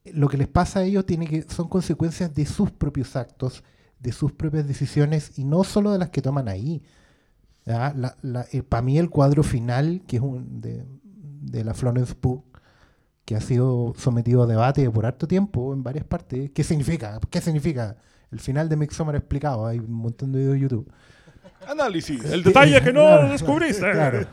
lo 0.05 0.29
que 0.29 0.37
les 0.37 0.49
pasa 0.49 0.81
a 0.81 0.85
ellos 0.85 1.07
tiene 1.07 1.27
que, 1.27 1.43
son 1.43 1.69
consecuencias 1.69 2.35
de 2.35 2.45
sus 2.45 2.73
propios 2.73 3.15
actos, 3.15 3.63
de 4.01 4.13
sus 4.13 4.33
propias 4.33 4.67
decisiones 4.67 5.39
y 5.39 5.45
no 5.45 5.63
solo 5.63 5.93
de 5.93 5.99
las 5.99 6.11
que 6.11 6.21
toman 6.21 6.49
ahí. 6.49 6.83
Para 7.65 8.83
mí 8.83 8.99
el 8.99 9.09
cuadro 9.09 9.45
final, 9.45 10.03
que 10.09 10.17
es 10.17 10.23
un, 10.23 10.61
de, 10.61 10.85
de 11.15 11.63
la 11.63 11.75
Florence 11.75 12.17
Pugh, 12.17 12.43
que 13.25 13.37
ha 13.37 13.41
sido 13.41 13.95
sometido 13.97 14.43
a 14.43 14.47
debate 14.47 14.91
por 14.91 15.07
harto 15.07 15.27
tiempo 15.27 15.73
en 15.73 15.83
varias 15.83 16.05
partes. 16.05 16.51
¿Qué 16.51 16.65
significa? 16.65 17.21
¿Qué 17.31 17.41
significa? 17.41 17.97
El 18.31 18.41
final 18.41 18.69
de 18.69 18.77
Midsommar 18.77 19.15
explicado, 19.15 19.67
hay 19.67 19.79
un 19.79 19.93
montón 19.93 20.33
de 20.33 20.39
videos 20.39 20.55
de 20.55 20.61
YouTube. 20.61 20.93
Análisis. 21.67 22.25
El 22.25 22.43
detalle 22.43 22.81
que 22.83 22.93
no 22.93 23.29
descubriste. 23.29 23.91
Claro. 23.93 24.27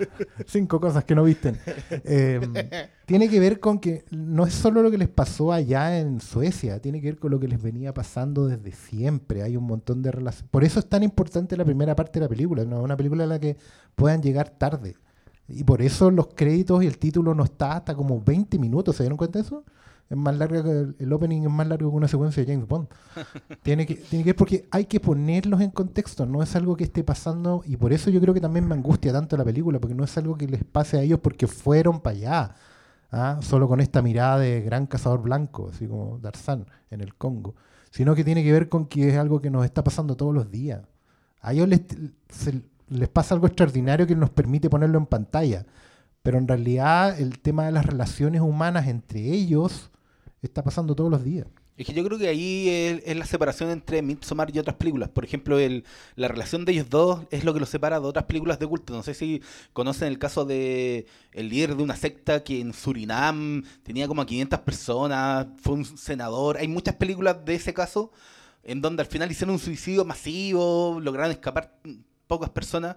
Cinco 0.47 0.79
cosas 0.79 1.03
que 1.03 1.15
no 1.15 1.23
visten. 1.23 1.57
Em, 2.03 2.53
tiene 3.05 3.29
que 3.29 3.39
ver 3.39 3.59
con 3.59 3.79
que 3.79 4.05
no 4.11 4.45
es 4.45 4.53
solo 4.53 4.81
lo 4.81 4.89
que 4.89 4.97
les 4.97 5.09
pasó 5.09 5.51
allá 5.51 5.99
en 5.99 6.21
Suecia, 6.21 6.79
tiene 6.79 7.01
que 7.01 7.07
ver 7.07 7.19
con 7.19 7.31
lo 7.31 7.39
que 7.39 7.47
les 7.47 7.61
venía 7.61 7.93
pasando 7.93 8.47
desde 8.47 8.71
siempre. 8.71 9.43
Hay 9.43 9.57
un 9.57 9.65
montón 9.65 10.01
de 10.01 10.11
relaciones. 10.11 10.49
Por 10.49 10.63
eso 10.63 10.79
es 10.79 10.87
tan 10.87 11.03
importante 11.03 11.57
la 11.57 11.65
primera 11.65 11.95
parte 11.95 12.19
de 12.19 12.25
la 12.25 12.29
película, 12.29 12.65
¿no? 12.65 12.81
una 12.81 12.97
película 12.97 13.23
en 13.23 13.29
la 13.29 13.39
que 13.39 13.57
puedan 13.95 14.21
llegar 14.21 14.49
tarde. 14.49 14.95
Y 15.49 15.63
por 15.63 15.81
eso 15.81 16.11
los 16.11 16.27
créditos 16.35 16.83
y 16.83 16.87
el 16.87 16.97
título 16.97 17.33
no 17.33 17.43
está 17.43 17.73
hasta 17.73 17.95
como 17.95 18.21
20 18.21 18.59
minutos. 18.59 18.95
¿Se 18.95 19.03
dieron 19.03 19.17
cuenta 19.17 19.39
de 19.39 19.45
eso? 19.45 19.63
Es 20.09 20.17
más 20.17 20.35
larga 20.35 20.63
que 20.63 20.87
el, 20.97 21.13
opening 21.13 21.43
es 21.43 21.51
más 21.51 21.67
largo 21.67 21.91
que 21.91 21.97
una 21.97 22.07
secuencia 22.07 22.43
de 22.43 22.51
James 22.51 22.67
Bond. 22.67 22.87
tiene 23.61 23.85
que 23.85 23.95
tiene 23.95 24.23
que 24.23 24.29
ver 24.29 24.35
porque 24.35 24.67
hay 24.71 24.85
que 24.85 24.99
ponerlos 24.99 25.61
en 25.61 25.69
contexto, 25.69 26.25
no 26.25 26.41
es 26.41 26.55
algo 26.55 26.75
que 26.75 26.83
esté 26.83 27.03
pasando 27.03 27.61
y 27.65 27.77
por 27.77 27.93
eso 27.93 28.09
yo 28.09 28.19
creo 28.19 28.33
que 28.33 28.41
también 28.41 28.67
me 28.67 28.73
angustia 28.73 29.13
tanto 29.13 29.37
la 29.37 29.45
película 29.45 29.79
porque 29.79 29.93
no 29.93 30.03
es 30.03 30.17
algo 30.17 30.35
que 30.35 30.47
les 30.47 30.63
pase 30.63 30.97
a 30.97 31.01
ellos 31.03 31.19
porque 31.19 31.45
fueron 31.45 32.01
para 32.01 32.15
allá. 32.15 32.55
¿ah? 33.11 33.39
Solo 33.41 33.67
con 33.67 33.81
esta 33.81 34.01
mirada 34.01 34.39
de 34.39 34.61
gran 34.61 34.87
cazador 34.87 35.21
blanco, 35.21 35.69
así 35.71 35.87
como 35.87 36.17
Darzán 36.19 36.65
en 36.89 37.01
el 37.01 37.13
Congo, 37.13 37.53
sino 37.91 38.15
que 38.15 38.23
tiene 38.23 38.43
que 38.43 38.51
ver 38.51 38.67
con 38.67 38.87
que 38.87 39.09
es 39.09 39.17
algo 39.17 39.41
que 39.41 39.51
nos 39.51 39.63
está 39.63 39.83
pasando 39.83 40.17
todos 40.17 40.33
los 40.33 40.49
días. 40.49 40.81
A 41.41 41.53
ellos 41.53 41.67
les, 41.67 41.81
se, 42.29 42.63
les 42.89 43.09
pasa 43.09 43.33
algo 43.35 43.47
extraordinario 43.47 44.07
que 44.07 44.15
nos 44.15 44.29
permite 44.29 44.69
ponerlo 44.69 44.97
en 44.97 45.05
pantalla. 45.05 45.65
Pero 46.21 46.37
en 46.37 46.47
realidad 46.47 47.19
el 47.19 47.39
tema 47.39 47.65
de 47.65 47.71
las 47.71 47.85
relaciones 47.85 48.41
humanas 48.41 48.87
entre 48.87 49.21
ellos 49.21 49.89
está 50.41 50.63
pasando 50.63 50.95
todos 50.95 51.09
los 51.09 51.23
días. 51.23 51.47
Es 51.77 51.85
que 51.85 51.93
yo 51.93 52.03
creo 52.03 52.19
que 52.19 52.27
ahí 52.27 52.67
es, 53.05 53.15
la 53.15 53.25
separación 53.25 53.69
entre 53.69 54.01
Midsommar 54.01 54.53
y 54.53 54.59
otras 54.59 54.75
películas. 54.75 55.07
Por 55.07 55.23
ejemplo, 55.23 55.57
el, 55.59 55.85
la 56.17 56.27
relación 56.27 56.65
de 56.65 56.73
ellos 56.73 56.89
dos 56.89 57.21
es 57.31 57.45
lo 57.45 57.53
que 57.53 57.61
los 57.61 57.69
separa 57.69 58.01
de 58.01 58.05
otras 58.05 58.25
películas 58.25 58.59
de 58.59 58.67
culto. 58.67 58.93
No 58.93 59.01
sé 59.01 59.13
si 59.13 59.41
conocen 59.71 60.09
el 60.09 60.19
caso 60.19 60.43
de 60.43 61.05
el 61.31 61.47
líder 61.47 61.77
de 61.77 61.83
una 61.83 61.95
secta 61.95 62.43
que 62.43 62.59
en 62.59 62.73
Surinam 62.73 63.63
tenía 63.83 64.09
como 64.09 64.21
a 64.21 64.25
500 64.25 64.59
personas, 64.59 65.47
fue 65.61 65.75
un 65.75 65.85
senador. 65.85 66.57
Hay 66.57 66.67
muchas 66.67 66.95
películas 66.95 67.45
de 67.45 67.55
ese 67.55 67.73
caso 67.73 68.11
en 68.63 68.81
donde 68.81 69.01
al 69.01 69.07
final 69.07 69.31
hicieron 69.31 69.53
un 69.53 69.59
suicidio 69.59 70.03
masivo, 70.03 70.99
lograron 71.01 71.31
escapar 71.31 71.79
pocas 72.29 72.51
personas, 72.51 72.95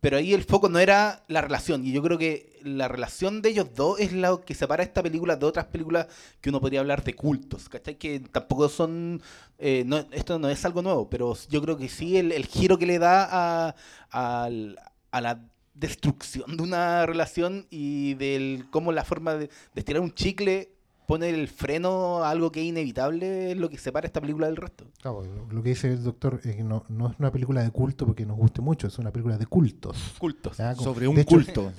pero 0.00 0.18
ahí 0.18 0.32
el 0.32 0.44
foco 0.44 0.68
no 0.68 0.78
era 0.78 1.24
la 1.26 1.40
relación. 1.40 1.84
Y 1.84 1.90
yo 1.90 2.02
creo 2.02 2.18
que 2.18 2.60
la 2.62 2.86
relación 2.86 3.42
de 3.42 3.48
ellos 3.48 3.74
dos 3.74 3.98
es 3.98 4.12
lo 4.12 4.42
que 4.42 4.54
separa 4.54 4.84
esta 4.84 5.02
película 5.02 5.34
de 5.34 5.46
otras 5.46 5.66
películas 5.66 6.06
que 6.40 6.50
uno 6.50 6.60
podría 6.60 6.80
hablar 6.80 7.02
de 7.02 7.14
cultos, 7.14 7.68
¿cachai? 7.68 7.96
Que 7.96 8.20
tampoco 8.20 8.68
son. 8.68 9.20
Eh, 9.58 9.84
esto 10.12 10.38
no 10.38 10.48
es 10.48 10.64
algo 10.64 10.82
nuevo, 10.82 11.10
pero 11.10 11.36
yo 11.48 11.60
creo 11.62 11.76
que 11.76 11.88
sí 11.88 12.16
el, 12.16 12.46
giro 12.46 12.78
que 12.78 12.86
le 12.86 13.00
da 13.00 13.26
a, 13.28 13.74
a, 14.12 15.20
la 15.20 15.40
destrucción 15.74 16.56
de 16.56 16.62
una 16.62 17.06
relación 17.06 17.66
y 17.70 18.14
del 18.14 18.66
cómo 18.70 18.92
la 18.92 19.04
forma 19.04 19.34
de, 19.34 19.48
de 19.48 19.80
estirar 19.80 20.02
un 20.02 20.14
chicle 20.14 20.77
pone 21.08 21.30
el 21.30 21.48
freno 21.48 22.22
a 22.22 22.28
algo 22.28 22.52
que 22.52 22.60
es 22.60 22.66
inevitable, 22.66 23.52
es 23.52 23.56
lo 23.56 23.70
que 23.70 23.78
separa 23.78 24.06
esta 24.06 24.20
película 24.20 24.46
del 24.46 24.56
resto. 24.56 24.84
Claro, 25.00 25.22
lo 25.50 25.62
que 25.62 25.70
dice 25.70 25.90
el 25.90 26.04
doctor 26.04 26.38
es 26.44 26.54
que 26.54 26.62
no, 26.62 26.84
no, 26.90 27.10
es 27.10 27.18
una 27.18 27.32
película 27.32 27.62
de 27.62 27.70
culto 27.70 28.04
porque 28.04 28.26
nos 28.26 28.36
guste 28.36 28.60
mucho, 28.60 28.88
es 28.88 28.98
una 28.98 29.10
película 29.10 29.38
de 29.38 29.46
cultos. 29.46 29.96
Cultos. 30.18 30.58
Sobre 30.76 31.08
un 31.08 31.24
culto. 31.24 31.72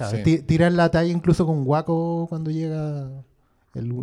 Tirar 0.48 0.72
la 0.72 0.90
talla 0.90 1.12
incluso 1.12 1.46
con 1.46 1.64
Guaco 1.64 2.26
cuando 2.28 2.50
llega 2.50 3.08
el, 3.76 3.94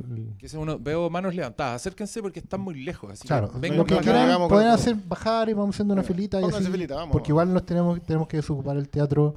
veo 0.78 1.10
manos 1.10 1.34
levantadas. 1.34 1.82
Acérquense 1.82 2.22
porque 2.22 2.38
están 2.38 2.60
muy 2.60 2.84
lejos. 2.84 3.10
Así 3.10 3.26
claro, 3.26 3.50
lo 3.52 3.84
que 3.84 3.96
quieran 3.96 4.46
pueden 4.46 4.68
hacer 4.68 4.94
bajar 4.94 5.48
y 5.48 5.54
vamos 5.54 5.74
haciendo 5.74 5.92
una 5.92 6.04
filita. 6.04 6.40
Y 6.40 6.44
así, 6.44 6.86
porque 7.10 7.32
igual 7.32 7.52
nos 7.52 7.66
tenemos, 7.66 8.00
tenemos 8.02 8.28
que 8.28 8.36
desocupar 8.36 8.76
el 8.76 8.88
teatro 8.88 9.34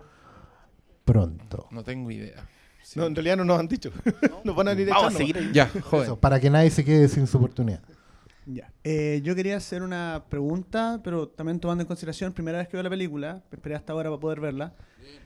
pronto. 1.04 1.68
No 1.72 1.84
tengo 1.84 2.12
idea. 2.12 2.48
No, 2.96 3.06
en 3.06 3.16
realidad 3.16 3.38
no 3.38 3.46
nos 3.46 3.60
han 3.60 3.68
dicho. 3.68 3.92
nos 4.44 4.56
van 4.56 4.68
a 4.68 4.74
ir 4.74 4.90
Vamos 4.90 5.16
a 5.16 5.18
seguir. 5.18 5.52
Ya, 5.52 5.70
joder. 5.82 6.16
para 6.18 6.40
que 6.40 6.50
nadie 6.50 6.70
se 6.72 6.84
quede 6.84 7.08
sin 7.08 7.28
su 7.28 7.38
oportunidad. 7.38 7.82
Ya. 8.46 8.72
Eh, 8.84 9.22
yo 9.24 9.36
quería 9.36 9.58
hacer 9.58 9.84
una 9.84 10.24
pregunta, 10.28 11.02
pero 11.04 11.28
también 11.28 11.60
tomando 11.60 11.84
en 11.84 11.88
consideración, 11.88 12.34
primera 12.34 12.58
vez 12.58 12.68
que 12.68 12.78
veo 12.78 12.84
la 12.84 12.90
película, 12.90 13.44
esperé 13.52 13.76
hasta 13.76 13.94
ahora 13.94 14.10
para 14.10 14.20
poder 14.20 14.40
verla. 14.40 14.74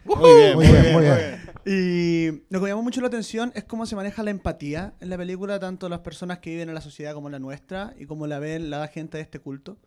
Muy 0.05 0.33
bien, 0.33 0.55
muy 0.55 0.67
bien, 0.67 0.93
muy 0.93 1.03
bien. 1.03 1.41
Y 1.65 2.43
lo 2.49 2.59
que 2.59 2.63
me 2.63 2.69
llamó 2.69 2.83
mucho 2.83 2.99
la 2.99 3.07
atención 3.07 3.53
es 3.55 3.63
cómo 3.63 3.85
se 3.85 3.95
maneja 3.95 4.23
la 4.23 4.31
empatía 4.31 4.93
en 4.99 5.09
la 5.09 5.17
película, 5.17 5.59
tanto 5.59 5.87
las 5.87 5.99
personas 5.99 6.39
que 6.39 6.49
viven 6.49 6.67
en 6.67 6.75
la 6.75 6.81
sociedad 6.81 7.13
como 7.13 7.29
la 7.29 7.39
nuestra, 7.39 7.93
y 7.97 8.05
cómo 8.05 8.27
la 8.27 8.39
ven 8.39 8.69
la 8.69 8.87
gente 8.87 9.17
de 9.17 9.23
este 9.23 9.39
culto. 9.39 9.77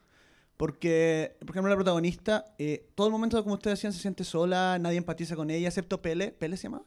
Porque, 0.56 1.36
por 1.40 1.50
ejemplo, 1.50 1.68
la 1.68 1.76
protagonista, 1.76 2.46
eh, 2.58 2.88
todo 2.94 3.08
el 3.08 3.12
momento, 3.12 3.42
como 3.42 3.56
ustedes 3.56 3.78
decían, 3.78 3.92
se 3.92 4.00
siente 4.00 4.24
sola, 4.24 4.78
nadie 4.80 4.96
empatiza 4.96 5.36
con 5.36 5.50
ella, 5.50 5.68
excepto 5.68 6.00
Pele. 6.00 6.32
¿Pele 6.32 6.56
se 6.56 6.64
llama? 6.64 6.82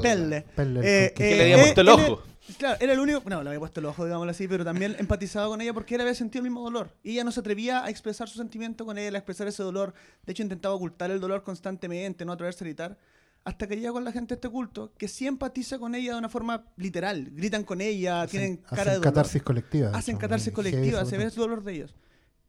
Pelle. 0.00 0.44
Eh, 0.82 1.12
que 1.14 1.36
le 1.36 1.42
había 1.42 1.58
puesto 1.58 1.80
el 1.80 1.88
ojo. 1.88 2.22
claro, 2.58 2.76
era 2.80 2.92
el 2.92 3.00
único. 3.00 3.22
No, 3.28 3.42
le 3.42 3.50
había 3.50 3.60
puesto 3.60 3.80
el 3.80 3.86
ojo, 3.86 4.04
digámoslo 4.04 4.30
así, 4.30 4.48
pero 4.48 4.64
también 4.64 4.96
empatizado 4.98 5.50
con 5.50 5.60
ella 5.60 5.72
porque 5.74 5.94
él 5.94 6.00
había 6.00 6.14
sentido 6.14 6.40
el 6.44 6.50
mismo 6.50 6.62
dolor. 6.62 6.90
Y 7.02 7.12
ella 7.12 7.24
no 7.24 7.32
se 7.32 7.40
atrevía 7.40 7.84
a 7.84 7.90
expresar 7.90 8.28
su 8.28 8.38
sentimiento 8.38 8.84
con 8.84 8.98
él, 8.98 9.14
a 9.14 9.18
expresar 9.18 9.46
ese 9.48 9.62
dolor. 9.62 9.94
De 10.24 10.32
hecho, 10.32 10.42
intentaba 10.42 10.74
ocultar 10.74 11.10
el 11.10 11.20
dolor 11.20 11.42
constantemente, 11.42 12.24
no 12.24 12.32
atreverse 12.32 12.64
a 12.64 12.66
gritar. 12.66 12.98
Hasta 13.44 13.68
que 13.68 13.76
llega 13.76 13.92
con 13.92 14.02
la 14.02 14.10
gente 14.10 14.34
de 14.34 14.38
este 14.38 14.48
culto, 14.48 14.92
que 14.98 15.06
sí 15.06 15.24
empatiza 15.24 15.78
con 15.78 15.94
ella 15.94 16.14
de 16.14 16.18
una 16.18 16.28
forma 16.28 16.64
literal. 16.76 17.30
Gritan 17.30 17.62
con 17.62 17.80
ella, 17.80 18.26
tienen 18.26 18.56
cara 18.56 18.90
de 18.90 18.98
dolor. 18.98 19.04
catarsis 19.04 19.40
colectiva. 19.40 19.90
Hacen 19.90 20.16
catarsis 20.16 20.52
colectiva, 20.52 21.04
se 21.04 21.16
ve 21.16 21.24
el 21.24 21.30
dolor 21.30 21.62
de 21.62 21.74
ellos. 21.74 21.94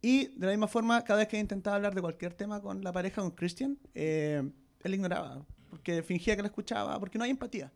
Y 0.02 0.26
de 0.36 0.46
la 0.46 0.52
misma 0.52 0.66
forma, 0.66 1.02
cada 1.04 1.20
vez 1.20 1.28
que 1.28 1.38
intentaba 1.38 1.76
hablar 1.76 1.94
de 1.94 2.00
cualquier 2.00 2.34
tema 2.34 2.60
con 2.60 2.82
la 2.82 2.92
pareja, 2.92 3.22
con 3.22 3.30
Christian, 3.30 3.78
eh, 3.94 4.42
él 4.82 4.94
ignoraba 4.94 5.44
porque 5.70 6.02
fingía 6.02 6.36
que 6.36 6.42
la 6.42 6.48
escuchaba, 6.48 6.98
porque 6.98 7.18
no 7.18 7.24
hay 7.24 7.30
empatía. 7.30 7.72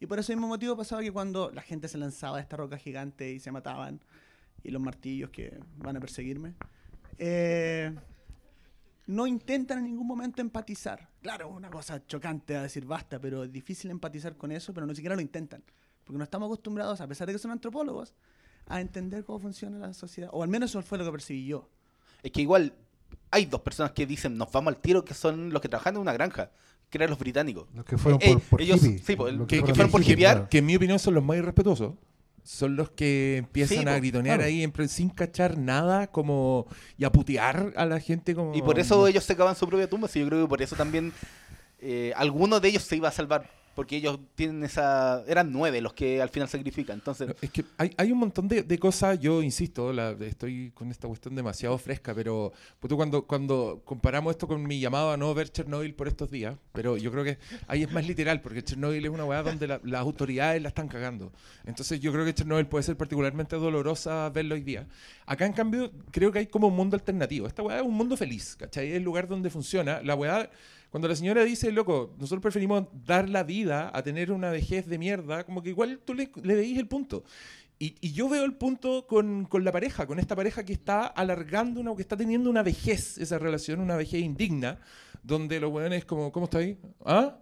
Y 0.00 0.06
por 0.06 0.18
ese 0.18 0.34
mismo 0.34 0.48
motivo 0.48 0.76
pasaba 0.76 1.02
que 1.02 1.12
cuando 1.12 1.50
la 1.50 1.62
gente 1.62 1.88
se 1.88 1.98
lanzaba 1.98 2.38
a 2.38 2.40
esta 2.40 2.56
roca 2.56 2.76
gigante 2.76 3.32
y 3.32 3.40
se 3.40 3.52
mataban, 3.52 4.00
y 4.62 4.70
los 4.70 4.82
martillos 4.82 5.30
que 5.30 5.58
van 5.76 5.96
a 5.96 6.00
perseguirme, 6.00 6.54
eh, 7.18 7.94
no 9.06 9.26
intentan 9.26 9.78
en 9.78 9.84
ningún 9.84 10.06
momento 10.06 10.40
empatizar. 10.40 11.08
Claro, 11.20 11.48
una 11.48 11.70
cosa 11.70 12.04
chocante 12.06 12.56
a 12.56 12.62
decir 12.62 12.86
basta, 12.86 13.20
pero 13.20 13.44
es 13.44 13.52
difícil 13.52 13.90
empatizar 13.90 14.36
con 14.36 14.50
eso, 14.50 14.72
pero 14.72 14.86
no 14.86 14.94
siquiera 14.94 15.14
lo 15.14 15.20
intentan. 15.20 15.62
Porque 16.04 16.18
no 16.18 16.24
estamos 16.24 16.46
acostumbrados, 16.46 17.00
a 17.00 17.06
pesar 17.06 17.26
de 17.26 17.34
que 17.34 17.38
son 17.38 17.50
antropólogos, 17.50 18.14
a 18.66 18.80
entender 18.80 19.24
cómo 19.24 19.38
funciona 19.38 19.78
la 19.78 19.92
sociedad. 19.92 20.30
O 20.32 20.42
al 20.42 20.48
menos 20.48 20.70
eso 20.70 20.82
fue 20.82 20.98
lo 20.98 21.04
que 21.04 21.12
percibí 21.12 21.46
yo. 21.46 21.68
Es 22.22 22.32
que 22.32 22.40
igual 22.40 22.74
hay 23.30 23.46
dos 23.46 23.60
personas 23.60 23.92
que 23.92 24.06
dicen 24.06 24.36
nos 24.36 24.50
vamos 24.50 24.74
al 24.74 24.80
tiro, 24.80 25.04
que 25.04 25.14
son 25.14 25.50
los 25.52 25.60
que 25.60 25.68
trabajan 25.68 25.96
en 25.96 26.00
una 26.00 26.12
granja 26.12 26.50
que 26.94 26.98
eran 26.98 27.10
los 27.10 27.18
británicos. 27.18 27.66
Los 27.74 27.84
que 27.84 27.98
fueron 27.98 28.20
eh, 28.22 28.36
por, 28.48 28.62
ellos, 28.62 28.80
Sí, 28.80 29.00
que, 29.00 29.16
fueron 29.16 29.90
por 29.90 30.00
hippiear. 30.00 30.48
Que 30.48 30.58
en 30.58 30.66
mi 30.66 30.76
opinión 30.76 31.00
son 31.00 31.14
los 31.14 31.24
más 31.24 31.36
irrespetuosos. 31.36 31.94
Son 32.44 32.76
los 32.76 32.90
que 32.90 33.38
empiezan 33.38 33.88
a 33.88 33.96
gritonear 33.96 34.40
ahí 34.40 34.70
sin 34.86 35.08
cachar 35.08 35.58
nada 35.58 36.06
como 36.06 36.68
y 36.96 37.04
a 37.04 37.10
putear 37.10 37.72
a 37.74 37.84
la 37.84 37.98
gente 37.98 38.34
como... 38.36 38.54
Y 38.54 38.62
por 38.62 38.78
eso 38.78 39.08
ellos 39.08 39.24
se 39.24 39.34
cavan 39.34 39.56
su 39.56 39.66
propia 39.66 39.88
tumba. 39.88 40.06
Sí, 40.06 40.20
yo 40.20 40.26
creo 40.28 40.42
que 40.42 40.48
por 40.48 40.62
eso 40.62 40.76
también 40.76 41.12
eh, 41.80 42.12
alguno 42.14 42.60
de 42.60 42.68
ellos 42.68 42.84
se 42.84 42.94
iba 42.94 43.08
a 43.08 43.12
salvar 43.12 43.50
porque 43.74 43.96
ellos 43.96 44.18
tienen 44.34 44.62
esa... 44.64 45.24
Eran 45.26 45.52
nueve 45.52 45.80
los 45.80 45.92
que 45.92 46.22
al 46.22 46.28
final 46.28 46.48
sacrifican, 46.48 46.96
entonces... 46.96 47.34
es 47.40 47.50
que 47.50 47.64
hay, 47.76 47.92
hay, 47.96 48.12
un 48.12 48.18
montón 48.18 48.48
de, 48.48 48.62
de, 48.62 48.78
cosas, 48.78 49.18
yo 49.20 49.42
insisto, 49.42 49.92
la, 49.92 50.12
estoy 50.20 50.70
con 50.74 50.90
esta 50.90 51.08
cuestión 51.08 51.34
demasiado 51.34 51.76
fresca, 51.78 52.14
pero 52.14 52.52
pues 52.80 52.92
cuando, 52.94 53.26
cuando 53.26 53.82
comparamos 53.84 54.32
esto 54.32 54.46
con 54.46 54.62
mi 54.62 54.80
llamado 54.80 55.10
a 55.10 55.16
no 55.16 55.34
ver 55.34 55.50
Chernobyl 55.50 55.94
por 55.94 56.08
estos 56.08 56.30
días, 56.30 56.56
pero 56.72 56.96
yo 56.96 57.10
creo 57.10 57.24
que 57.24 57.38
ahí 57.66 57.82
es 57.82 57.92
más 57.92 58.06
literal, 58.06 58.40
porque 58.40 58.62
Chernobyl 58.62 59.04
es 59.04 59.10
una 59.10 59.24
weá 59.24 59.42
donde 59.42 59.66
las 59.66 60.00
autoridades 60.00 60.62
la 60.62 60.68
están 60.68 60.88
cagando. 60.88 61.32
Entonces 61.64 62.00
yo 62.00 62.12
creo 62.12 62.24
que 62.24 62.34
Chernobyl 62.34 62.66
puede 62.66 62.84
ser 62.84 62.96
particularmente 62.96 63.56
dolorosa 63.56 64.30
verlo 64.30 64.54
hoy 64.54 64.62
día. 64.62 64.86
Acá, 65.26 65.46
en 65.46 65.52
cambio, 65.52 65.90
creo 66.10 66.30
que 66.32 66.40
hay 66.40 66.46
como 66.46 66.68
un 66.68 66.76
mundo 66.76 66.96
alternativo. 66.96 67.46
Esta 67.46 67.62
weá 67.62 67.78
es 67.78 67.82
un 67.82 67.94
mundo 67.94 68.16
feliz, 68.16 68.56
¿cachai? 68.56 68.90
Es 68.90 68.96
el 68.96 69.02
lugar 69.02 69.28
donde 69.28 69.50
funciona. 69.50 70.02
La 70.02 70.14
weá 70.14 70.50
cuando 70.94 71.08
la 71.08 71.16
señora 71.16 71.42
dice, 71.42 71.72
loco, 71.72 72.14
nosotros 72.20 72.40
preferimos 72.40 72.84
dar 73.04 73.28
la 73.28 73.42
vida 73.42 73.90
a 73.92 74.04
tener 74.04 74.30
una 74.30 74.50
vejez 74.52 74.86
de 74.86 74.96
mierda, 74.96 75.42
como 75.42 75.60
que 75.60 75.70
igual 75.70 75.98
tú 76.04 76.14
le, 76.14 76.30
le 76.40 76.54
veís 76.54 76.78
el 76.78 76.86
punto. 76.86 77.24
Y, 77.80 78.12
yo 78.12 78.28
veo 78.28 78.44
el 78.44 78.54
punto 78.54 79.04
con, 79.08 79.48
la 79.50 79.72
pareja, 79.72 80.06
con 80.06 80.20
esta 80.20 80.36
pareja 80.36 80.64
que 80.64 80.72
está 80.72 81.04
alargando, 81.04 81.80
una, 81.80 81.96
que 81.96 82.02
está 82.02 82.16
teniendo 82.16 82.48
una 82.48 82.62
vejez, 82.62 83.18
esa 83.18 83.40
relación, 83.40 83.80
una 83.80 83.96
vejez 83.96 84.22
indigna, 84.22 84.78
donde 85.24 85.58
los 85.58 85.72
weones 85.72 86.04
como, 86.04 86.30
¿cómo 86.30 86.44
está 86.44 86.58
ahí? 86.58 86.78
¿Ah? 87.04 87.38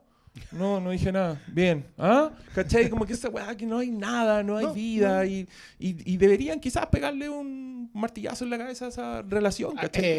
No, 0.50 0.80
no 0.80 0.90
dije 0.90 1.12
nada. 1.12 1.40
Bien. 1.46 1.84
¿Ah? 1.98 2.30
¿Cachai? 2.54 2.88
Como 2.88 3.04
que 3.04 3.12
esa 3.12 3.28
weá 3.28 3.54
que 3.56 3.66
no 3.66 3.78
hay 3.78 3.90
nada, 3.90 4.42
no 4.42 4.56
hay 4.56 4.66
No, 4.66 4.72
vida. 4.74 5.26
Y, 5.26 5.46
y- 5.78 6.12
y 6.14 6.16
deberían 6.16 6.58
quizás 6.60 6.86
pegarle 6.86 7.28
un 7.28 7.90
martillazo 7.92 8.44
en 8.44 8.50
la 8.50 8.58
cabeza 8.58 8.86
a 8.86 8.88
esa 8.88 9.22
relación, 9.22 9.74
¿cachai? 9.76 10.04
Eh, 10.04 10.18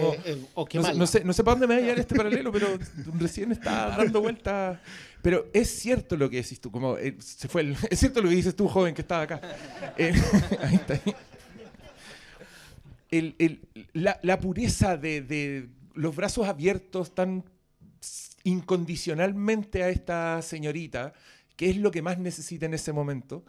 Como- 0.54 0.66
eh, 0.66 0.70
qué 0.70 0.78
no, 0.80 0.84
sé, 0.86 0.94
no 0.96 1.08
sé, 1.08 1.24
no 1.24 1.34
sé 1.34 1.44
para 1.44 1.54
dónde 1.56 1.68
me 1.68 1.74
va 1.76 1.80
a 1.80 1.82
llevar 1.84 2.00
este 2.00 2.16
paralelo, 2.16 2.52
pero 2.52 2.68
recién 3.20 3.52
está 3.52 3.90
dando 3.98 4.22
vuelta. 4.22 4.80
Pero 5.24 5.48
es 5.54 5.70
cierto 5.80 6.16
lo 6.18 6.30
que 6.30 6.38
decís 6.38 6.60
tú, 6.60 6.70
como 6.70 6.98
eh, 6.98 7.16
se 7.20 7.48
fue 7.48 7.62
el- 7.62 7.76
es 7.90 8.00
cierto 8.00 8.22
lo 8.22 8.30
que 8.30 8.36
dices 8.36 8.56
tú, 8.56 8.68
joven, 8.68 8.94
que 8.94 9.02
estaba 9.02 9.24
acá. 9.24 9.42
Eh, 9.98 10.14
ahí 10.62 10.76
está. 10.76 11.00
El- 13.12 13.36
el- 13.40 13.62
la, 13.94 14.20
la 14.24 14.40
pureza 14.40 14.98
de, 14.98 15.22
de 15.22 15.70
los 15.94 16.16
brazos 16.16 16.48
abiertos 16.48 17.14
tan 17.14 17.44
incondicionalmente 18.44 19.84
a 19.84 19.90
esta 19.90 20.42
señorita, 20.42 21.14
que 21.56 21.70
es 21.70 21.78
lo 21.78 21.92
que 21.92 22.02
más 22.02 22.20
necesita 22.20 22.66
en 22.66 22.74
ese 22.74 22.94
momento, 22.94 23.46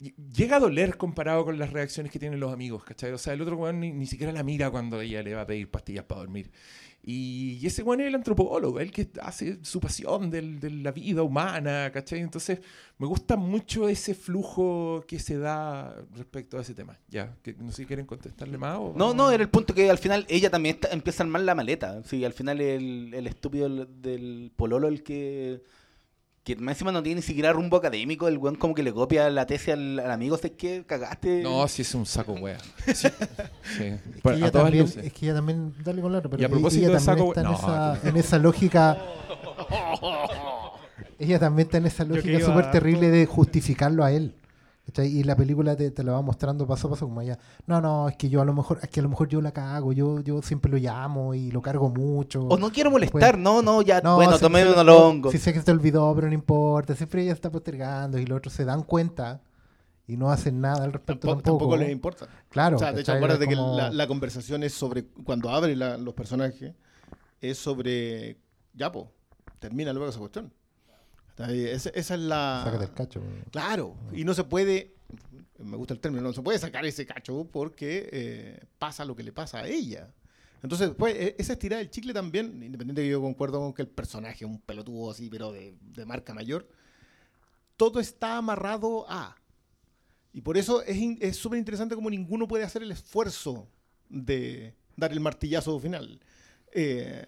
ll- 0.00 0.14
llega 0.34 0.56
a 0.56 0.60
doler 0.60 0.96
comparado 0.96 1.44
con 1.44 1.58
las 1.58 1.72
reacciones 1.72 2.12
que 2.12 2.18
tienen 2.18 2.40
los 2.40 2.52
amigos, 2.52 2.84
¿cachai? 2.84 3.12
O 3.12 3.18
sea, 3.18 3.32
el 3.34 3.42
otro 3.42 3.56
weón 3.56 3.80
ni, 3.80 3.92
ni 3.92 4.06
siquiera 4.06 4.32
la 4.32 4.42
mira 4.42 4.70
cuando 4.70 5.00
ella 5.00 5.22
le 5.22 5.34
va 5.34 5.42
a 5.42 5.46
pedir 5.46 5.70
pastillas 5.70 6.04
para 6.04 6.20
dormir. 6.22 6.50
Y, 7.06 7.64
ese 7.66 7.82
weón 7.82 8.00
es 8.00 8.06
el 8.08 8.14
antropólogo, 8.14 8.80
el 8.80 8.90
que 8.90 9.08
hace 9.20 9.58
su 9.62 9.78
pasión 9.78 10.30
del- 10.30 10.58
de 10.58 10.70
la 10.70 10.90
vida 10.92 11.22
humana, 11.22 11.90
¿cachai? 11.92 12.20
Entonces, 12.20 12.60
me 12.98 13.06
gusta 13.06 13.36
mucho 13.36 13.88
ese 13.88 14.14
flujo 14.14 15.04
que 15.06 15.18
se 15.18 15.36
da 15.38 15.94
respecto 16.14 16.56
a 16.58 16.62
ese 16.62 16.72
tema. 16.74 16.98
Ya, 17.08 17.36
que 17.42 17.52
no 17.54 17.70
sé 17.72 17.82
si 17.82 17.86
quieren 17.86 18.06
contestarle 18.06 18.56
más 18.56 18.78
o... 18.78 18.94
No, 18.96 19.12
no, 19.12 19.30
era 19.30 19.42
el 19.42 19.50
punto 19.50 19.74
que 19.74 19.90
al 19.90 19.98
final 19.98 20.24
ella 20.28 20.50
también 20.50 20.76
está- 20.76 20.88
empieza 20.92 21.22
a 21.22 21.26
armar 21.26 21.42
la 21.42 21.54
maleta. 21.54 22.02
Sí, 22.04 22.24
al 22.24 22.32
final 22.32 22.60
el, 22.60 23.12
el 23.12 23.26
estúpido 23.26 23.68
del, 23.68 23.88
del 24.00 24.52
pololo, 24.56 24.88
el 24.88 25.02
que. 25.02 25.62
Que 26.44 26.56
más 26.56 26.74
encima 26.74 26.92
no 26.92 27.02
tiene 27.02 27.20
ni 27.20 27.22
siquiera 27.22 27.52
rumbo 27.54 27.78
académico, 27.78 28.28
el 28.28 28.36
weón 28.36 28.56
como 28.56 28.74
que 28.74 28.82
le 28.82 28.92
copia 28.92 29.30
la 29.30 29.46
tesis 29.46 29.70
al, 29.70 29.98
al 29.98 30.10
amigo, 30.10 30.36
¿sabes 30.36 30.52
qué? 30.58 30.84
Cagaste. 30.86 31.42
No, 31.42 31.66
sí 31.68 31.80
es 31.82 31.94
un 31.94 32.04
saco 32.04 32.34
wea. 32.34 32.58
Sí. 32.94 33.08
sí. 33.78 33.84
Es 33.84 34.00
que 34.22 34.30
ella 34.34 34.46
a 34.46 34.50
todas 34.50 34.66
también, 34.66 34.84
luces. 34.84 35.04
es 35.06 35.12
que 35.14 35.24
ella 35.24 35.34
también, 35.36 35.72
dale 35.82 36.02
con 36.02 36.12
la 36.12 36.18
otra, 36.18 36.30
pero 36.30 36.42
Y 36.42 36.44
a 36.44 36.48
propósito 36.50 36.84
ella 36.86 36.98
de 36.98 37.04
también 37.04 37.34
saco- 37.34 37.34
está 37.34 37.40
en, 37.40 37.54
esa, 37.54 38.08
en 38.10 38.16
esa 38.18 38.38
lógica. 38.38 38.98
ella 41.18 41.38
también 41.38 41.66
está 41.66 41.78
en 41.78 41.86
esa 41.86 42.04
que 42.04 42.14
lógica 42.14 42.40
súper 42.44 42.70
terrible 42.70 43.10
de 43.10 43.26
justificarlo 43.26 44.04
a 44.04 44.12
él. 44.12 44.34
¿Cachai? 44.86 45.08
Y 45.08 45.22
la 45.24 45.34
película 45.36 45.74
te, 45.76 45.90
te 45.90 46.02
lo 46.02 46.12
va 46.12 46.22
mostrando 46.22 46.66
paso 46.66 46.86
a 46.86 46.90
paso 46.90 47.06
como 47.06 47.20
ella. 47.20 47.38
No, 47.66 47.80
no, 47.80 48.08
es 48.08 48.16
que 48.16 48.28
yo 48.28 48.40
a 48.40 48.44
lo 48.44 48.52
mejor, 48.52 48.78
es 48.82 48.88
que 48.88 49.00
a 49.00 49.02
lo 49.02 49.08
mejor 49.08 49.28
yo 49.28 49.40
la 49.40 49.52
cago, 49.52 49.92
yo, 49.92 50.20
yo 50.20 50.42
siempre 50.42 50.70
lo 50.70 50.76
llamo 50.78 51.34
y 51.34 51.50
lo 51.50 51.60
cargo 51.62 51.88
mucho. 51.90 52.42
O 52.42 52.56
no 52.56 52.70
quiero 52.70 52.90
molestar, 52.90 53.38
no, 53.38 53.62
no, 53.62 53.82
ya, 53.82 54.00
No, 54.00 54.16
bueno, 54.16 54.38
tomé 54.38 54.62
unos 54.66 54.86
hongos. 54.88 55.32
Si 55.32 55.38
sé 55.38 55.52
que 55.52 55.58
se 55.60 55.64
te 55.66 55.72
olvidó, 55.72 56.14
pero 56.14 56.28
no 56.28 56.34
importa. 56.34 56.94
Siempre 56.94 57.22
ella 57.22 57.32
está 57.32 57.50
postergando 57.50 58.18
y 58.18 58.26
los 58.26 58.38
otros 58.38 58.52
se 58.54 58.64
dan 58.64 58.82
cuenta 58.82 59.40
y 60.06 60.16
no 60.18 60.30
hacen 60.30 60.60
nada 60.60 60.84
al 60.84 60.92
respecto 60.92 61.28
Tampoco, 61.28 61.42
tampoco. 61.42 61.58
tampoco 61.64 61.76
les 61.78 61.90
importa. 61.90 62.28
Claro. 62.50 62.76
O 62.76 62.78
sea, 62.78 62.92
de 62.92 63.00
hecho, 63.00 63.12
acuérdate 63.12 63.44
Es 63.44 63.48
que 63.50 63.56
como- 63.56 63.76
la, 63.76 63.90
la 63.90 64.06
conversación 64.06 64.62
es 64.62 64.74
sobre, 64.74 65.06
cuando 65.06 65.48
abre 65.48 65.74
la- 65.76 65.96
los 65.96 66.12
personajes, 66.12 66.74
es 67.40 67.58
sobre, 67.58 68.36
ya, 68.74 68.92
po, 68.92 69.10
termina 69.58 69.92
luego 69.94 70.08
esa 70.10 70.18
cuestión. 70.18 70.52
Esa, 71.38 71.90
esa 71.90 72.14
es 72.14 72.20
la... 72.20 72.62
Sácate 72.64 72.84
el 72.84 72.92
cacho. 72.92 73.22
Claro, 73.50 73.96
y 74.12 74.24
no 74.24 74.34
se 74.34 74.44
puede, 74.44 74.94
me 75.58 75.76
gusta 75.76 75.94
el 75.94 76.00
término, 76.00 76.22
no 76.22 76.32
se 76.32 76.42
puede 76.42 76.58
sacar 76.58 76.84
ese 76.86 77.04
cacho 77.06 77.48
porque 77.50 78.08
eh, 78.12 78.60
pasa 78.78 79.04
lo 79.04 79.16
que 79.16 79.22
le 79.22 79.32
pasa 79.32 79.58
a 79.60 79.66
ella. 79.68 80.12
Entonces, 80.62 80.92
pues, 80.96 81.14
e- 81.14 81.36
esa 81.38 81.54
estirada 81.54 81.80
del 81.80 81.90
chicle 81.90 82.12
también, 82.14 82.62
independiente 82.62 83.02
de 83.02 83.08
que 83.08 83.12
yo 83.12 83.20
concuerdo 83.20 83.58
con 83.60 83.72
que 83.74 83.82
el 83.82 83.88
personaje 83.88 84.44
es 84.44 84.50
un 84.50 84.60
pelotudo 84.60 85.10
así, 85.10 85.28
pero 85.28 85.52
de, 85.52 85.74
de 85.80 86.06
marca 86.06 86.32
mayor, 86.32 86.68
todo 87.76 88.00
está 88.00 88.36
amarrado 88.38 89.04
a. 89.08 89.36
Y 90.32 90.40
por 90.40 90.56
eso 90.56 90.82
es 90.82 90.96
in- 90.96 91.18
es 91.20 91.36
súper 91.36 91.58
interesante 91.58 91.94
como 91.94 92.10
ninguno 92.10 92.48
puede 92.48 92.64
hacer 92.64 92.82
el 92.82 92.92
esfuerzo 92.92 93.68
de 94.08 94.74
dar 94.96 95.12
el 95.12 95.20
martillazo 95.20 95.78
final. 95.80 96.20
Eh, 96.72 97.26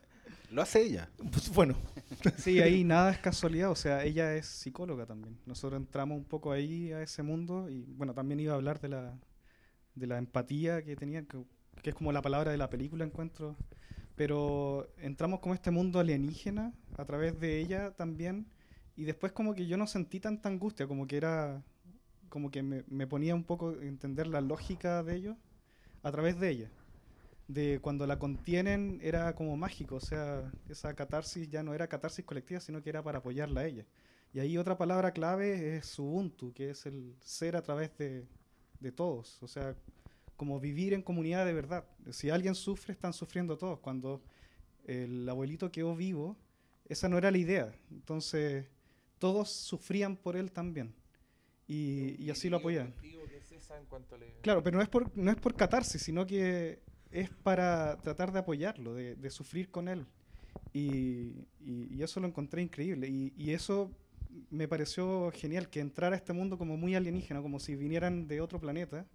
Lo 0.50 0.62
hace 0.62 0.82
ella. 0.82 1.08
pues, 1.32 1.48
bueno, 1.52 1.74
Sí, 2.38 2.60
ahí 2.60 2.84
nada 2.84 3.10
es 3.10 3.18
casualidad, 3.18 3.70
o 3.70 3.74
sea, 3.74 4.04
ella 4.04 4.34
es 4.34 4.46
psicóloga 4.46 5.06
también. 5.06 5.38
Nosotros 5.46 5.80
entramos 5.80 6.18
un 6.18 6.24
poco 6.24 6.52
ahí 6.52 6.92
a 6.92 7.02
ese 7.02 7.22
mundo 7.22 7.68
y 7.68 7.84
bueno, 7.96 8.14
también 8.14 8.40
iba 8.40 8.52
a 8.52 8.56
hablar 8.56 8.80
de 8.80 8.88
la, 8.88 9.18
de 9.94 10.06
la 10.06 10.18
empatía 10.18 10.82
que 10.84 10.96
tenían, 10.96 11.26
que, 11.26 11.44
que 11.82 11.90
es 11.90 11.96
como 11.96 12.12
la 12.12 12.22
palabra 12.22 12.50
de 12.50 12.58
la 12.58 12.70
película, 12.70 13.04
encuentro. 13.04 13.56
Pero 14.14 14.88
entramos 14.98 15.40
como 15.40 15.54
este 15.54 15.70
mundo 15.70 15.98
alienígena 16.00 16.72
a 16.96 17.04
través 17.04 17.38
de 17.38 17.58
ella 17.58 17.90
también 17.92 18.46
y 18.96 19.04
después 19.04 19.32
como 19.32 19.54
que 19.54 19.66
yo 19.66 19.76
no 19.76 19.86
sentí 19.86 20.20
tanta 20.20 20.48
angustia, 20.48 20.86
como 20.86 21.06
que 21.06 21.18
era, 21.18 21.62
como 22.30 22.50
que 22.50 22.62
me, 22.62 22.82
me 22.88 23.06
ponía 23.06 23.34
un 23.34 23.44
poco 23.44 23.70
a 23.78 23.84
entender 23.84 24.26
la 24.26 24.40
lógica 24.40 25.02
de 25.02 25.16
ellos 25.16 25.36
a 26.02 26.10
través 26.10 26.40
de 26.40 26.48
ella 26.48 26.70
de 27.48 27.78
cuando 27.80 28.06
la 28.06 28.18
contienen 28.18 28.98
era 29.02 29.34
como 29.34 29.56
mágico, 29.56 29.96
o 29.96 30.00
sea, 30.00 30.52
esa 30.68 30.94
catarsis 30.94 31.48
ya 31.48 31.62
no 31.62 31.74
era 31.74 31.88
catarsis 31.88 32.24
colectiva, 32.24 32.60
sino 32.60 32.82
que 32.82 32.90
era 32.90 33.02
para 33.02 33.18
apoyarla 33.18 33.60
a 33.60 33.66
ella. 33.66 33.86
Y 34.32 34.40
ahí 34.40 34.58
otra 34.58 34.76
palabra 34.76 35.12
clave 35.12 35.76
es 35.76 35.98
Ubuntu, 35.98 36.52
que 36.52 36.70
es 36.70 36.86
el 36.86 37.14
ser 37.20 37.56
a 37.56 37.62
través 37.62 37.96
de, 37.96 38.26
de 38.80 38.92
todos, 38.92 39.42
o 39.42 39.48
sea, 39.48 39.76
como 40.36 40.60
vivir 40.60 40.92
en 40.92 41.02
comunidad 41.02 41.46
de 41.46 41.52
verdad. 41.52 41.84
Si 42.10 42.30
alguien 42.30 42.54
sufre, 42.54 42.92
están 42.92 43.12
sufriendo 43.12 43.56
todos. 43.56 43.78
Cuando 43.80 44.22
el 44.84 45.28
abuelito 45.28 45.72
quedó 45.72 45.96
vivo, 45.96 46.36
esa 46.88 47.08
no 47.08 47.18
era 47.18 47.30
la 47.30 47.38
idea. 47.38 47.74
Entonces, 47.90 48.66
todos 49.18 49.50
sufrían 49.50 50.16
por 50.16 50.36
él 50.36 50.52
también. 50.52 50.94
Y, 51.66 52.22
y 52.22 52.30
así 52.30 52.48
lo 52.48 52.58
apoyaban. 52.58 52.94
Claro, 54.42 54.62
pero 54.62 54.76
no 54.76 54.82
es 54.82 54.88
por, 54.88 55.16
no 55.16 55.30
es 55.30 55.36
por 55.36 55.54
catarsis, 55.56 56.02
sino 56.02 56.26
que 56.26 56.80
es 57.10 57.30
para 57.30 57.96
tratar 58.02 58.32
de 58.32 58.40
apoyarlo, 58.40 58.94
de, 58.94 59.14
de 59.16 59.30
sufrir 59.30 59.70
con 59.70 59.88
él. 59.88 60.06
Y, 60.72 61.46
y- 61.64 61.88
y 61.90 62.02
eso 62.02 62.20
lo 62.20 62.26
encontré 62.26 62.62
increíble. 62.62 63.08
Y, 63.08 63.32
y 63.36 63.50
eso 63.52 63.90
me 64.50 64.68
pareció 64.68 65.30
genial, 65.32 65.68
que 65.68 65.80
entrara 65.80 66.14
a 66.14 66.18
este 66.18 66.32
mundo 66.32 66.58
como 66.58 66.76
muy 66.76 66.94
alienígena, 66.94 67.40
como 67.40 67.58
si 67.60 67.74
vinieran 67.74 68.26
de 68.28 68.40
otro 68.40 68.60
planeta 68.60 69.06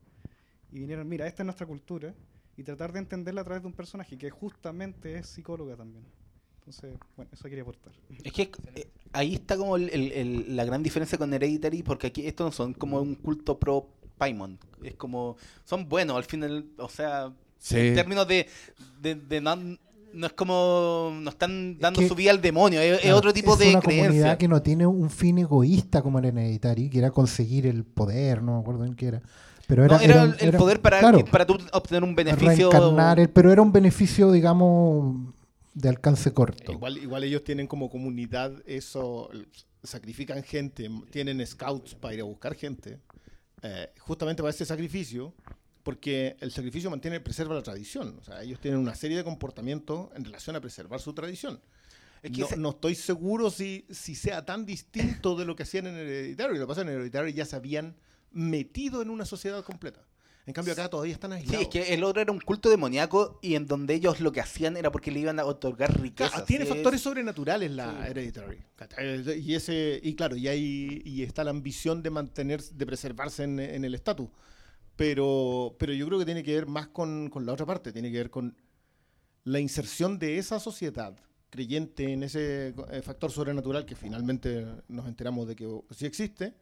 y 0.71 0.79
vinieran, 0.79 1.07
mira, 1.07 1.27
esta 1.27 1.43
es 1.43 1.45
nuestra 1.45 1.67
cultura, 1.67 2.13
y 2.57 2.63
tratar 2.63 2.91
de 2.93 2.99
entenderla 2.99 3.41
a 3.41 3.43
través 3.43 3.61
de 3.63 3.67
un 3.67 3.73
personaje 3.73 4.17
que 4.17 4.29
justamente 4.29 5.15
es 5.17 5.27
psicóloga 5.27 5.75
también. 5.75 6.03
Entonces, 6.59 6.95
bueno, 7.15 7.29
eso 7.33 7.43
quería 7.43 7.63
aportar. 7.63 7.91
Es 8.23 8.31
que 8.31 8.51
eh, 8.75 8.87
ahí 9.13 9.33
está 9.35 9.57
como 9.57 9.75
el- 9.77 9.89
el- 9.89 10.11
el- 10.11 10.55
la 10.55 10.63
gran 10.63 10.83
diferencia 10.83 11.17
con 11.17 11.33
Hereditary, 11.33 11.83
porque 11.83 12.07
aquí 12.07 12.25
estos 12.25 12.45
no 12.45 12.51
son 12.51 12.73
como 12.73 13.01
un 13.01 13.15
culto 13.15 13.59
pro 13.59 13.87
Paimon. 14.17 14.59
Es 14.83 14.95
como, 14.95 15.37
son 15.65 15.89
buenos 15.89 16.15
al 16.17 16.23
final, 16.23 16.65
o 16.77 16.87
sea, 16.89 17.33
Sí. 17.63 17.77
en 17.77 17.95
términos 17.95 18.27
de, 18.27 18.47
de, 19.01 19.13
de 19.15 19.39
no, 19.39 19.55
no 19.55 20.25
es 20.27 20.33
como, 20.33 21.11
no 21.21 21.29
están 21.29 21.77
dando 21.77 21.99
que- 22.01 22.07
su 22.07 22.15
vida 22.15 22.31
al 22.31 22.41
demonio, 22.41 22.81
es, 22.81 22.93
es 22.95 22.99
Claro, 23.01 23.17
otro 23.17 23.33
tipo 23.33 23.53
es 23.53 23.59
de 23.59 23.69
una 23.69 23.79
creencia. 23.81 24.07
comunidad 24.07 24.37
que 24.39 24.47
no 24.47 24.61
tiene 24.63 24.87
un 24.87 25.09
fin 25.11 25.37
egoísta 25.37 26.01
como 26.01 26.17
era 26.19 26.29
en 26.29 26.39
Hereditary, 26.39 26.89
que 26.89 26.97
era 26.97 27.11
conseguir 27.11 27.67
el 27.67 27.83
poder, 27.85 28.41
no 28.41 28.55
me 28.55 28.61
acuerdo 28.61 28.83
en 28.85 28.95
qué 28.95 29.07
era. 29.07 29.21
Pero 29.67 29.85
era, 29.85 29.97
No, 29.97 30.03
era, 30.03 30.13
era- 30.15 30.23
el- 30.23 30.35
el 30.39 30.47
era- 30.49 30.57
poder 30.57 30.81
para, 30.81 30.99
claro, 30.99 31.23
para 31.25 31.45
tú 31.45 31.57
obtener 31.71 32.03
un 32.03 32.15
beneficio. 32.15 32.69
el- 33.15 33.29
pero 33.29 33.51
era 33.51 33.61
un 33.61 33.71
beneficio, 33.71 34.31
digamos, 34.31 35.33
de 35.75 35.87
alcance 35.87 36.33
corto. 36.33 36.71
Igual, 36.73 36.97
igual 36.97 37.23
ellos 37.23 37.43
tienen 37.43 37.67
como 37.67 37.89
comunidad 37.89 38.51
eso, 38.65 39.29
sacrifican 39.83 40.43
gente, 40.43 40.89
tienen 41.11 41.45
scouts 41.45 41.95
para 41.95 42.13
ir 42.15 42.21
a 42.21 42.23
buscar 42.23 42.55
gente, 42.55 42.99
eh, 43.61 43.89
justamente 43.99 44.41
para 44.41 44.49
ese 44.49 44.65
sacrificio, 44.65 45.33
porque 45.83 46.35
el 46.39 46.51
sacrificio 46.51 46.89
mantiene, 46.89 47.19
preserva 47.19 47.55
la 47.55 47.63
tradición. 47.63 48.17
O 48.19 48.23
sea, 48.23 48.41
ellos 48.43 48.59
tienen 48.59 48.79
una 48.79 48.95
serie 48.95 49.17
de 49.17 49.23
comportamientos 49.23 50.09
en 50.15 50.23
relación 50.25 50.55
a 50.55 50.61
preservar 50.61 50.99
su 50.99 51.13
tradición. 51.13 51.59
Es 52.23 52.31
que 52.31 52.41
no, 52.41 52.45
ese- 52.45 52.57
no 52.57 52.69
estoy 52.69 52.95
seguro 52.95 53.49
si, 53.49 53.85
si 53.89 54.13
sea 54.15 54.45
tan 54.45 54.65
distinto 54.65 55.35
de 55.35 55.45
lo 55.45 55.55
que 55.55 55.63
hacían 55.63 55.87
en 55.87 55.95
Hereditary. 55.95 56.53
Lo 56.57 56.65
que 56.65 56.67
pasa 56.67 56.81
en 56.81 56.89
Hereditary 56.89 57.33
ya 57.33 57.45
se 57.45 57.55
habían 57.55 57.95
metido 58.31 59.01
en 59.01 59.09
una 59.09 59.25
sociedad 59.25 59.63
completa. 59.63 60.05
En 60.47 60.53
cambio 60.53 60.73
acá 60.73 60.89
todavía 60.89 61.13
están 61.13 61.31
Sí, 61.31 61.37
aislados. 61.37 61.61
es 61.61 61.67
que 61.69 61.93
el 61.93 62.03
otro 62.03 62.19
era 62.21 62.31
un 62.31 62.39
culto 62.39 62.69
demoníaco 62.69 63.37
y 63.43 63.53
en 63.55 63.67
donde 63.67 63.93
ellos 63.93 64.19
lo 64.21 64.31
que 64.31 64.41
hacían 64.41 64.75
era 64.75 64.91
porque 64.91 65.11
le 65.11 65.19
iban 65.19 65.39
a 65.39 65.45
otorgar 65.45 66.01
riquezas. 66.01 66.31
Claro, 66.31 66.45
tiene 66.45 66.63
Es- 66.63 66.69
factores 66.69 67.01
sobrenaturales 67.01 67.69
la 67.71 68.07
Hereditary. 68.07 68.57
¿cachai? 68.75 69.39
Y 69.39 69.53
ese 69.53 69.99
y 70.01 70.15
claro, 70.15 70.35
y 70.35 70.47
hay 70.47 71.01
y 71.05 71.21
está 71.21 71.43
la 71.43 71.51
ambición 71.51 72.01
de 72.01 72.09
mantener 72.09 72.61
de 72.63 72.85
preservarse 72.87 73.43
en, 73.43 73.59
en 73.59 73.85
el 73.85 73.93
estatus. 73.93 74.29
Pero 75.01 75.75
pero 75.79 75.93
yo 75.93 76.05
creo 76.05 76.19
que 76.19 76.25
tiene 76.25 76.43
que 76.43 76.53
ver 76.53 76.67
más 76.67 76.87
con, 76.89 77.27
con 77.31 77.43
la 77.43 77.53
otra 77.53 77.65
parte, 77.65 77.91
tiene 77.91 78.11
que 78.11 78.17
ver 78.19 78.29
con 78.29 78.55
la 79.45 79.59
inserción 79.59 80.19
de 80.19 80.37
esa 80.37 80.59
sociedad 80.59 81.17
creyente 81.49 82.13
en 82.13 82.21
ese 82.21 82.75
eh, 82.91 83.01
factor 83.01 83.31
sobrenatural 83.31 83.83
que 83.83 83.95
finalmente 83.95 84.63
nos 84.87 85.07
enteramos 85.07 85.47
de 85.47 85.55
que 85.55 85.67
sí 85.89 86.05
existe. 86.05 86.53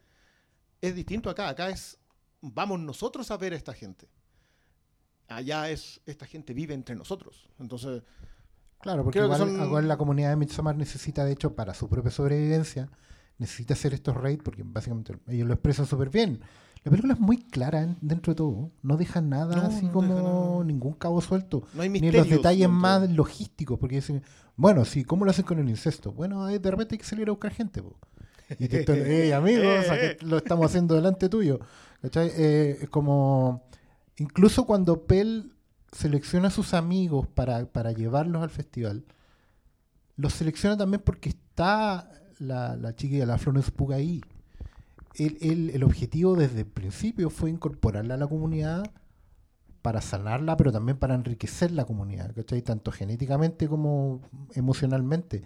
Es 0.80 0.94
distinto 0.94 1.28
acá, 1.28 1.50
acá 1.50 1.68
es 1.68 1.98
vamos 2.40 2.80
nosotros 2.80 3.30
a 3.30 3.36
ver 3.36 3.52
a 3.52 3.56
esta 3.56 3.74
gente. 3.74 4.08
Allá 5.28 5.68
es 5.68 6.00
esta 6.06 6.24
gente 6.24 6.54
vive 6.54 6.72
entre 6.72 6.96
nosotros. 6.96 7.46
Entonces, 7.58 8.02
Claro, 8.80 9.04
porque 9.04 9.18
son- 9.18 9.62
igual 9.62 9.86
la 9.86 9.98
comunidad 9.98 10.30
de 10.30 10.36
Midsommar 10.36 10.78
necesita, 10.78 11.26
de 11.26 11.32
hecho, 11.32 11.54
para 11.54 11.74
su 11.74 11.90
propia 11.90 12.10
sobrevivencia, 12.10 12.88
necesita 13.36 13.74
hacer 13.74 13.92
estos 13.92 14.16
raids 14.16 14.42
porque 14.42 14.62
básicamente 14.64 15.18
ellos 15.28 15.46
lo 15.46 15.52
expresan 15.52 15.84
súper 15.84 16.08
bien. 16.08 16.40
La 16.82 16.90
película 16.90 17.12
es 17.14 17.20
muy 17.20 17.36
clara 17.38 17.82
en- 17.82 17.96
dentro 18.00 18.32
de 18.32 18.36
todo, 18.36 18.70
no 18.82 18.96
deja 18.96 19.20
nada 19.20 19.54
No, 19.56 19.62
así 19.62 19.86
no 19.86 19.92
como 19.92 20.14
nada. 20.14 20.64
ningún 20.64 20.94
cabo 20.94 21.20
suelto. 21.20 21.62
No 21.74 21.82
hay 21.82 21.88
Ni 21.90 22.00
misterios. 22.00 22.26
los 22.28 22.36
detalles 22.38 22.68
más 22.70 23.10
logísticos, 23.10 23.78
porque 23.78 23.96
dicen, 23.96 24.22
bueno, 24.56 24.84
sí, 24.86 25.04
¿cómo 25.04 25.24
lo 25.26 25.30
hacen 25.30 25.44
con 25.44 25.58
el 25.58 25.68
incesto? 25.68 26.12
Bueno, 26.12 26.48
eh, 26.48 26.58
de 26.58 26.70
repente 26.70 26.94
hay 26.94 26.98
que 26.98 27.04
salir 27.04 27.28
a 27.28 27.32
buscar 27.32 27.52
gente, 27.52 27.82
po. 27.82 27.96
Y 28.58 28.66
te 28.68 28.80
están, 28.80 28.96
hey, 29.04 29.30
amigos, 29.32 29.88
aquí 29.90 30.24
lo 30.24 30.38
estamos 30.38 30.66
haciendo 30.66 30.94
delante 30.94 31.28
tuyo. 31.28 31.60
¿Cachai? 32.02 32.30
Eh, 32.34 32.78
es 32.82 32.88
como, 32.88 33.62
incluso 34.16 34.64
cuando 34.64 35.04
Pell 35.04 35.52
selecciona 35.92 36.48
a 36.48 36.50
sus 36.50 36.72
amigos 36.72 37.26
para, 37.26 37.66
para 37.66 37.92
llevarlos 37.92 38.42
al 38.42 38.50
festival, 38.50 39.04
los 40.16 40.32
selecciona 40.32 40.76
también 40.78 41.02
porque 41.04 41.28
está 41.30 42.10
la, 42.38 42.74
la 42.76 42.94
chiquilla, 42.94 43.26
la 43.26 43.36
Florence 43.38 43.70
Pugh 43.70 43.92
ahí. 43.92 44.20
El, 45.14 45.38
el- 45.40 45.70
el 45.70 45.82
objetivo 45.84 46.36
desde 46.36 46.60
el 46.60 46.66
principio 46.66 47.30
fue 47.30 47.50
incorporarla 47.50 48.14
a 48.14 48.16
la 48.16 48.26
comunidad 48.26 48.90
para 49.82 50.00
sanarla, 50.02 50.56
pero 50.56 50.72
también 50.72 50.98
para 50.98 51.14
enriquecer 51.14 51.70
la 51.72 51.84
comunidad, 51.84 52.34
¿cachai? 52.34 52.60
Tanto 52.62 52.92
genéticamente 52.92 53.66
como 53.66 54.20
emocionalmente. 54.54 55.42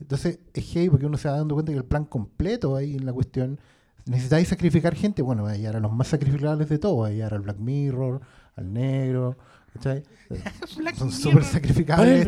Entonces, 0.00 0.38
es 0.52 0.64
heavy 0.72 0.90
porque 0.90 1.06
uno 1.06 1.16
se 1.16 1.28
va 1.28 1.36
dando 1.36 1.54
cuenta 1.54 1.72
que 1.72 1.78
el 1.78 1.84
plan 1.84 2.04
completo 2.04 2.76
ahí 2.76 2.96
en 2.96 3.06
la 3.06 3.12
cuestión, 3.12 3.58
necesitáis 4.06 4.48
sacrificar 4.48 4.94
gente, 4.94 5.22
bueno, 5.22 5.46
ahí 5.46 5.64
eran 5.66 5.82
los 5.82 5.92
más 5.92 6.08
sacrificables 6.08 6.68
de 6.68 6.78
todos, 6.78 7.08
ahí 7.08 7.20
era 7.20 7.36
el 7.36 7.42
Black 7.42 7.58
Mirror, 7.58 8.20
al 8.56 8.72
negro, 8.72 9.36
¿cachai? 9.74 10.02
Son 10.96 11.10
súper 11.12 11.38
¿Cuál 11.40 11.44
sacrificables. 11.44 12.26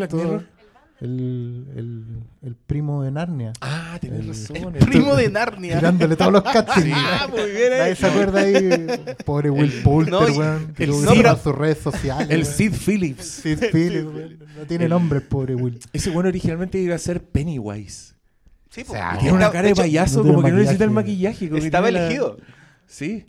El? 1.00 1.10
El, 1.10 1.66
el, 1.76 2.04
el 2.42 2.54
primo 2.54 3.02
de 3.02 3.10
Narnia. 3.10 3.52
Ah, 3.60 3.98
tenés 4.00 4.20
El- 4.20 4.28
razón. 4.28 4.72
Primo 4.90 5.14
de 5.16 5.28
Narnia. 5.30 5.76
Tirándole 5.78 6.16
todos 6.16 6.32
los 6.32 6.42
cutscenes. 6.52 6.94
Ah, 6.96 7.26
muy 7.30 7.50
bien 7.50 7.72
ahí. 7.72 7.96
se 7.96 8.06
acuerda 8.06 8.40
ahí. 8.40 8.86
Pobre 9.24 9.50
Will 9.50 9.72
Poulter, 9.82 10.12
no, 10.12 10.20
weón. 10.20 10.74
El 10.78 10.92
Sid- 10.92 11.14
cerrar 11.16 11.38
sus 11.42 11.54
redes 11.54 11.78
sociales. 11.78 12.28
El 12.30 12.42
weón. 12.42 12.54
Sid 12.54 12.72
Phillips. 12.74 13.24
Sid 13.24 13.58
Phillips, 13.72 14.06
weón. 14.14 14.38
No 14.58 14.66
tiene 14.66 14.88
nombre 14.88 15.18
el 15.20 15.24
pobre 15.24 15.54
Will. 15.54 15.78
Ese 15.92 16.10
bueno 16.10 16.28
originalmente 16.28 16.78
iba 16.78 16.94
a 16.94 16.98
ser 16.98 17.22
Pennywise. 17.22 18.14
Sí, 18.70 18.84
po. 18.84 18.92
O 18.92 18.96
sea, 18.96 19.16
tiene 19.18 19.32
una 19.34 19.50
cara 19.50 19.68
de 19.68 19.74
payaso, 19.74 20.22
no 20.22 20.34
como 20.34 20.42
que 20.44 20.52
no 20.52 20.58
necesita 20.58 20.84
el 20.84 20.90
maquillaje. 20.90 21.48
que 21.48 21.58
Estaba 21.58 21.90
la- 21.90 22.06
elegido. 22.06 22.36
Sí. 22.86 23.26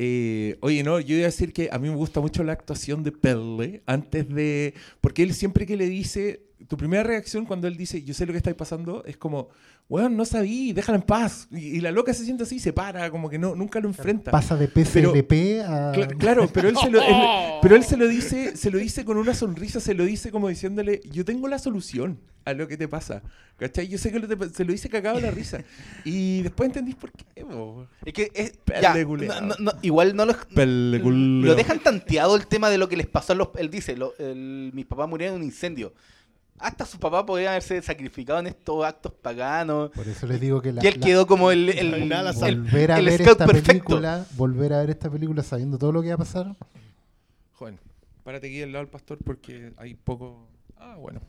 Eh, 0.00 0.56
oye, 0.60 0.84
no, 0.84 1.00
yo 1.00 1.16
iba 1.16 1.24
a 1.24 1.26
decir 1.26 1.52
que 1.52 1.68
a 1.72 1.78
mí 1.78 1.88
me 1.88 1.96
gusta 1.96 2.20
mucho 2.20 2.44
la 2.44 2.52
actuación 2.52 3.02
de 3.02 3.10
Pelle 3.12 3.82
antes 3.86 4.28
de. 4.28 4.74
Porque 5.00 5.22
él 5.24 5.34
siempre 5.34 5.66
que 5.66 5.76
le 5.76 5.86
dice. 5.86 6.42
Tu 6.66 6.76
primera 6.76 7.02
reacción 7.04 7.44
cuando 7.46 7.68
él 7.68 7.76
dice, 7.76 8.02
yo 8.02 8.12
sé 8.14 8.26
lo 8.26 8.32
que 8.32 8.38
está 8.38 8.52
pasando, 8.56 9.04
es 9.04 9.16
como, 9.16 9.48
weón, 9.88 10.16
no 10.16 10.24
sabí, 10.24 10.72
déjala 10.72 10.96
en 10.98 11.02
paz. 11.02 11.46
Y, 11.52 11.76
y 11.76 11.80
la 11.80 11.92
loca 11.92 12.12
se 12.12 12.24
siente 12.24 12.42
así, 12.42 12.58
se 12.58 12.72
para, 12.72 13.10
como 13.10 13.30
que 13.30 13.38
no, 13.38 13.54
nunca 13.54 13.78
lo 13.80 13.88
enfrenta. 13.88 14.30
Pasa 14.32 14.56
de 14.56 14.66
PCLP 14.68 15.32
a. 15.64 15.92
Cla- 15.92 16.16
claro, 16.18 16.48
pero 16.52 16.68
él 16.68 16.76
se 16.76 16.90
lo, 16.90 17.00
él- 17.00 17.14
pero 17.62 17.76
él 17.76 17.84
se 17.84 17.96
lo 17.96 18.08
dice, 18.08 18.56
se 18.56 18.70
lo 18.70 18.78
dice 18.78 19.04
con 19.04 19.16
una 19.18 19.34
sonrisa, 19.34 19.78
se 19.80 19.94
lo 19.94 20.04
dice 20.04 20.30
como 20.32 20.48
diciéndole, 20.48 21.00
yo 21.12 21.24
tengo 21.24 21.46
la 21.46 21.58
solución 21.60 22.18
a 22.44 22.52
lo 22.54 22.66
que 22.66 22.76
te 22.76 22.88
pasa. 22.88 23.22
¿Cachai? 23.56 23.88
Yo 23.88 23.98
sé 23.98 24.10
que 24.12 24.18
lo 24.20 24.26
te- 24.28 24.48
se 24.50 24.64
lo 24.64 24.72
dice 24.72 24.88
cagado 24.88 25.20
la 25.20 25.30
risa. 25.30 25.62
Y 26.04 26.42
después 26.42 26.68
entendís 26.68 26.94
por 26.96 27.10
qué. 27.12 27.44
po. 27.44 27.86
Es 28.04 28.12
que 28.12 28.30
es, 28.34 28.52
ya, 28.80 28.92
no- 29.28 29.40
no- 29.40 29.54
no, 29.58 29.72
igual 29.82 30.14
no 30.16 30.24
lo, 30.26 30.34
Pele 30.54 30.98
lo 30.98 31.54
dejan 31.54 31.78
tanteado 31.80 32.34
el 32.36 32.46
tema 32.46 32.68
de 32.70 32.78
lo 32.78 32.88
que 32.88 32.96
les 32.96 33.06
pasó 33.06 33.32
a 33.32 33.36
los... 33.36 33.48
Él 33.58 33.70
dice, 33.70 33.96
lo- 33.96 34.14
el- 34.18 34.70
mis 34.74 34.86
papás 34.86 35.08
murieron 35.08 35.36
en 35.36 35.42
un 35.42 35.46
incendio. 35.46 35.92
Hasta 36.58 36.84
su 36.84 36.98
papá 36.98 37.24
podía 37.24 37.50
haberse 37.50 37.80
sacrificado 37.82 38.38
en 38.40 38.48
estos 38.48 38.84
actos 38.84 39.12
paganos. 39.12 39.90
Por 39.90 40.06
eso 40.08 40.26
les 40.26 40.40
digo 40.40 40.60
que 40.60 40.72
la. 40.72 40.82
y 40.84 40.88
él 40.88 41.00
la- 41.00 41.06
quedó 41.06 41.26
como 41.26 41.50
el, 41.50 41.68
el, 41.70 41.90
volver 41.90 42.92
a 42.92 42.98
el 42.98 43.04
ver 43.06 43.20
esta 43.22 43.46
perfecto. 43.46 43.66
película, 43.68 44.26
volver 44.36 44.72
a 44.72 44.80
ver 44.80 44.90
esta 44.90 45.10
película 45.10 45.42
sabiendo 45.42 45.78
todo 45.78 45.92
lo 45.92 46.02
que 46.02 46.08
va 46.08 46.14
a 46.14 46.18
pasar. 46.18 46.56
Juan, 47.54 47.78
párate 48.24 48.48
aquí 48.48 48.62
al 48.62 48.72
lado 48.72 48.84
del 48.84 48.90
pastor 48.90 49.18
porque 49.24 49.72
hay 49.76 49.94
poco. 49.94 50.46
Ah, 50.76 50.96
bueno. 50.98 51.20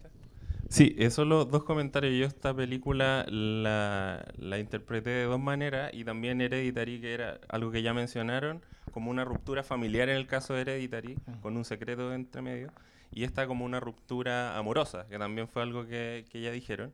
Sí, 0.70 0.96
esos 1.00 1.26
los 1.26 1.50
dos 1.50 1.64
comentarios. 1.64 2.14
Yo 2.14 2.26
esta 2.28 2.54
película 2.54 3.26
la, 3.28 4.24
la 4.38 4.60
interpreté 4.60 5.10
de 5.10 5.24
dos 5.24 5.40
maneras 5.40 5.92
y 5.94 6.04
también 6.04 6.42
Hereditary, 6.42 7.02
que 7.02 7.14
era 7.14 7.40
algo 7.50 7.72
que 7.72 7.82
ya 7.82 7.94
mencionaron, 7.96 8.62
como 8.92 9.10
una 9.10 9.26
ruptura 9.26 9.64
familiar 9.64 10.10
en 10.10 10.18
el 10.18 10.28
caso 10.28 10.54
de 10.54 10.62
Hereditary, 10.62 11.18
con 11.42 11.58
un 11.58 11.66
secreto 11.66 12.14
entre 12.14 12.44
medio, 12.44 12.72
y 13.12 13.24
esta 13.24 13.48
como 13.48 13.66
una 13.66 13.80
ruptura 13.80 14.58
amorosa, 14.58 15.08
que 15.10 15.18
también 15.18 15.48
fue 15.48 15.62
algo 15.62 15.86
que, 15.86 16.26
que 16.32 16.42
ya 16.42 16.52
dijeron. 16.52 16.94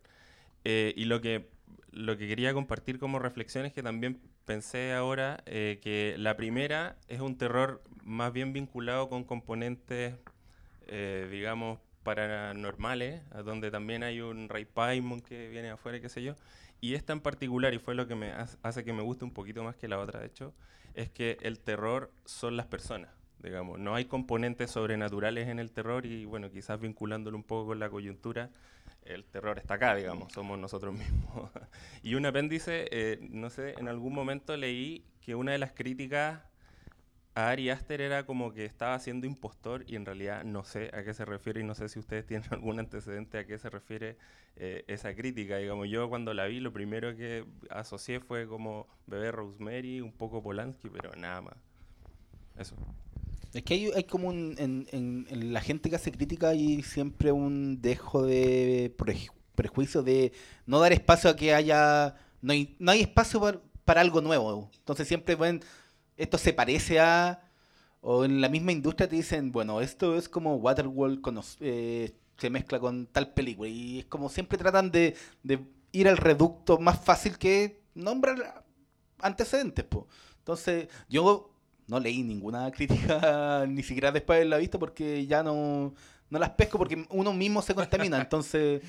Eh, 0.64 0.94
y 0.98 1.06
lo 1.06 1.22
que, 1.22 1.48
lo 1.92 2.18
que 2.18 2.28
quería 2.28 2.54
compartir 2.54 3.00
como 3.00 3.20
reflexión 3.20 3.66
es 3.66 3.74
que 3.74 3.84
también 3.84 4.20
pensé 4.46 4.94
ahora 4.94 5.44
eh, 5.46 5.80
que 5.82 6.16
la 6.18 6.36
primera 6.36 6.98
es 7.08 7.22
un 7.22 7.38
terror 7.38 7.84
más 8.04 8.34
bien 8.34 8.54
vinculado 8.54 9.10
con 9.10 9.24
componentes, 9.24 10.16
eh, 10.88 11.28
digamos, 11.32 11.80
paranormales, 12.04 13.22
donde 13.44 13.72
también 13.72 14.04
hay 14.04 14.22
un 14.22 14.48
Ray 14.50 14.66
Paimon 14.66 15.22
que 15.22 15.50
viene 15.50 15.72
afuera, 15.72 16.00
qué 16.00 16.10
sé 16.10 16.22
yo. 16.22 16.36
Y 16.82 16.94
esta 16.94 17.14
en 17.14 17.22
particular, 17.22 17.74
y 17.74 17.80
fue 17.80 17.96
lo 17.96 18.08
que 18.08 18.16
me 18.16 18.32
hace 18.32 18.84
que 18.84 18.94
me 18.94 19.02
guste 19.02 19.26
un 19.26 19.32
poquito 19.32 19.64
más 19.64 19.76
que 19.76 19.88
la 19.88 20.00
otra, 20.00 20.20
de 20.20 20.28
hecho, 20.28 20.54
es 20.94 21.10
que 21.10 21.38
el 21.42 21.60
terror 21.60 22.12
son 22.26 22.58
las 22.58 22.68
personas, 22.68 23.10
digamos. 23.42 23.80
No 23.80 23.96
hay 23.96 24.06
componentes 24.06 24.72
sobrenaturales 24.72 25.48
en 25.48 25.60
el 25.60 25.72
terror 25.72 26.06
y, 26.06 26.26
bueno, 26.26 26.52
quizás 26.52 26.80
vinculándolo 26.80 27.38
un 27.38 27.44
poco 27.44 27.68
con 27.68 27.80
la 27.80 27.90
coyuntura, 27.90 28.50
el 29.04 29.24
terror 29.26 29.58
está 29.60 29.76
acá, 29.76 29.96
digamos, 29.96 30.34
somos 30.34 30.58
nosotros 30.58 30.94
mismos. 30.98 31.50
y 32.04 32.16
un 32.16 32.26
apéndice, 32.26 32.88
eh, 32.92 33.20
no 33.22 33.50
sé, 33.50 33.76
en 33.78 33.88
algún 33.88 34.14
momento 34.14 34.58
leí 34.58 35.06
que 35.22 35.36
una 35.36 35.52
de 35.52 35.58
las 35.60 35.72
críticas 35.72 36.42
a 37.36 37.50
Ari 37.50 37.70
Aster 37.70 38.00
era 38.00 38.26
como 38.26 38.54
que 38.54 38.66
estaba 38.66 38.98
siendo 38.98 39.28
impostor 39.28 39.84
y 39.88 39.98
en 39.98 40.06
realidad 40.06 40.44
no 40.46 40.64
sé 40.64 40.90
a 40.94 41.04
qué 41.04 41.14
se 41.14 41.26
refiere 41.26 41.60
y 41.60 41.64
no 41.64 41.76
sé 41.76 41.90
si 41.90 42.00
ustedes 42.00 42.26
tienen 42.28 42.48
algún 42.52 42.80
antecedente 42.80 43.38
a 43.38 43.46
qué 43.46 43.60
se 43.60 43.70
refiere 43.70 44.18
eh, 44.56 44.86
esa 44.88 45.14
crítica. 45.16 45.58
Digamos, 45.58 45.90
yo 45.90 46.10
cuando 46.10 46.34
la 46.34 46.46
vi 46.46 46.60
lo 46.62 46.72
primero 46.72 47.16
que 47.16 47.46
asocié 47.70 48.22
fue 48.22 48.48
como 48.48 48.88
Bebé 49.06 49.32
Rosemary, 49.32 50.02
un 50.02 50.14
poco 50.14 50.42
Polanski, 50.42 50.90
pero 50.90 51.14
nada 51.16 51.42
más. 51.42 51.56
Eso. 52.58 52.76
Es 53.56 53.64
que 53.64 53.74
hay, 53.76 53.92
hay 53.96 54.04
como 54.04 54.28
un... 54.28 54.56
En, 54.58 54.86
en- 54.92 55.28
en 55.30 55.54
la 55.54 55.62
gente 55.62 55.90
que 55.90 55.96
hace 55.96 56.12
crítica 56.12 56.50
hay 56.50 56.84
siempre 56.84 57.32
un 57.32 57.82
dejo 57.82 58.24
de 58.26 58.94
preju- 58.98 59.32
prejuicio 59.56 60.04
de 60.04 60.34
no 60.66 60.80
dar 60.80 60.92
espacio 60.94 61.30
a 61.30 61.36
que 61.36 61.54
haya... 61.54 62.16
No 62.42 62.52
hay, 62.54 62.76
no 62.80 62.92
hay 62.92 63.02
espacio 63.02 63.40
para, 63.40 63.62
para 63.86 64.02
algo 64.02 64.22
nuevo. 64.22 64.70
Entonces 64.78 65.08
siempre 65.08 65.36
ven... 65.36 65.62
Esto 66.18 66.38
se 66.38 66.54
parece 66.54 67.00
a... 67.00 67.42
O 68.02 68.24
en 68.26 68.40
la 68.42 68.50
misma 68.50 68.72
industria 68.72 69.08
te 69.10 69.16
dicen, 69.16 69.52
bueno, 69.52 69.82
esto 69.82 70.16
es 70.18 70.30
como 70.30 70.58
Waterworld 70.58 71.22
cono- 71.22 71.44
eh, 71.62 72.12
se 72.38 72.50
mezcla 72.50 72.80
con 72.80 73.08
tal 73.08 73.34
película. 73.34 73.70
Y 73.70 74.00
es 74.00 74.06
como 74.06 74.30
siempre 74.30 74.58
tratan 74.58 74.92
de, 74.92 75.16
de 75.44 75.60
ir 75.94 76.08
al 76.10 76.18
reducto 76.18 76.78
más 76.78 77.04
fácil 77.04 77.38
que 77.38 77.82
nombrar 77.96 78.66
antecedentes. 79.20 79.86
Po. 79.86 80.08
Entonces, 80.40 80.88
yo 81.10 81.55
no 81.88 82.00
leí 82.00 82.24
ninguna 82.24 82.72
crítica, 82.72 83.66
ni 83.68 83.84
siquiera 83.84 84.12
después 84.12 84.38
de 84.38 84.42
haberla 84.42 84.58
visto, 84.58 84.80
porque 84.80 85.26
ya 85.26 85.44
no, 85.44 85.94
no 86.30 86.40
las 86.40 86.52
pesco, 86.52 86.78
porque 86.78 87.06
uno 87.10 87.34
mismo 87.34 87.62
se 87.62 87.76
contamina. 87.76 88.20
Entonces, 88.20 88.82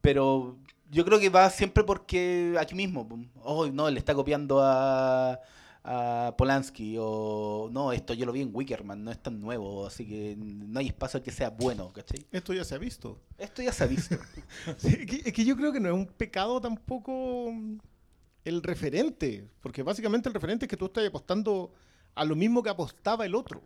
pero 0.00 0.56
yo 0.90 1.04
creo 1.04 1.18
que 1.18 1.28
va 1.28 1.48
siempre 1.50 1.84
porque 1.84 2.54
aquí 2.58 2.74
mismo, 2.74 3.08
oh, 3.42 3.66
no, 3.66 3.90
le 3.90 3.98
está 3.98 4.14
copiando 4.14 4.60
a, 4.62 5.40
a 5.84 6.34
Polanski, 6.36 6.96
o 6.98 7.68
no, 7.72 7.92
esto 7.92 8.14
yo 8.14 8.26
lo 8.26 8.32
vi 8.32 8.42
en 8.42 8.50
Wickerman, 8.54 9.02
no 9.02 9.10
es 9.10 9.18
tan 9.18 9.40
nuevo, 9.40 9.86
así 9.86 10.06
que 10.06 10.36
no 10.38 10.78
hay 10.78 10.88
espacio 10.88 11.22
que 11.22 11.32
sea 11.32 11.50
bueno, 11.50 11.92
¿cachai? 11.92 12.26
Esto 12.30 12.52
ya 12.52 12.64
se 12.64 12.74
ha 12.74 12.78
visto. 12.78 13.20
Esto 13.38 13.62
ya 13.62 13.72
se 13.72 13.84
ha 13.84 13.86
visto. 13.86 14.16
Sí, 14.78 14.88
es, 14.88 15.06
que, 15.06 15.22
es 15.28 15.32
que 15.32 15.44
yo 15.44 15.56
creo 15.56 15.72
que 15.72 15.80
no 15.80 15.88
es 15.88 15.94
un 15.94 16.06
pecado 16.06 16.60
tampoco 16.60 17.52
el 18.44 18.62
referente, 18.62 19.48
porque 19.60 19.82
básicamente 19.82 20.28
el 20.28 20.34
referente 20.34 20.66
es 20.66 20.70
que 20.70 20.76
tú 20.76 20.86
estás 20.86 21.06
apostando 21.06 21.72
a 22.14 22.24
lo 22.24 22.36
mismo 22.36 22.62
que 22.62 22.70
apostaba 22.70 23.24
el 23.26 23.34
otro. 23.34 23.62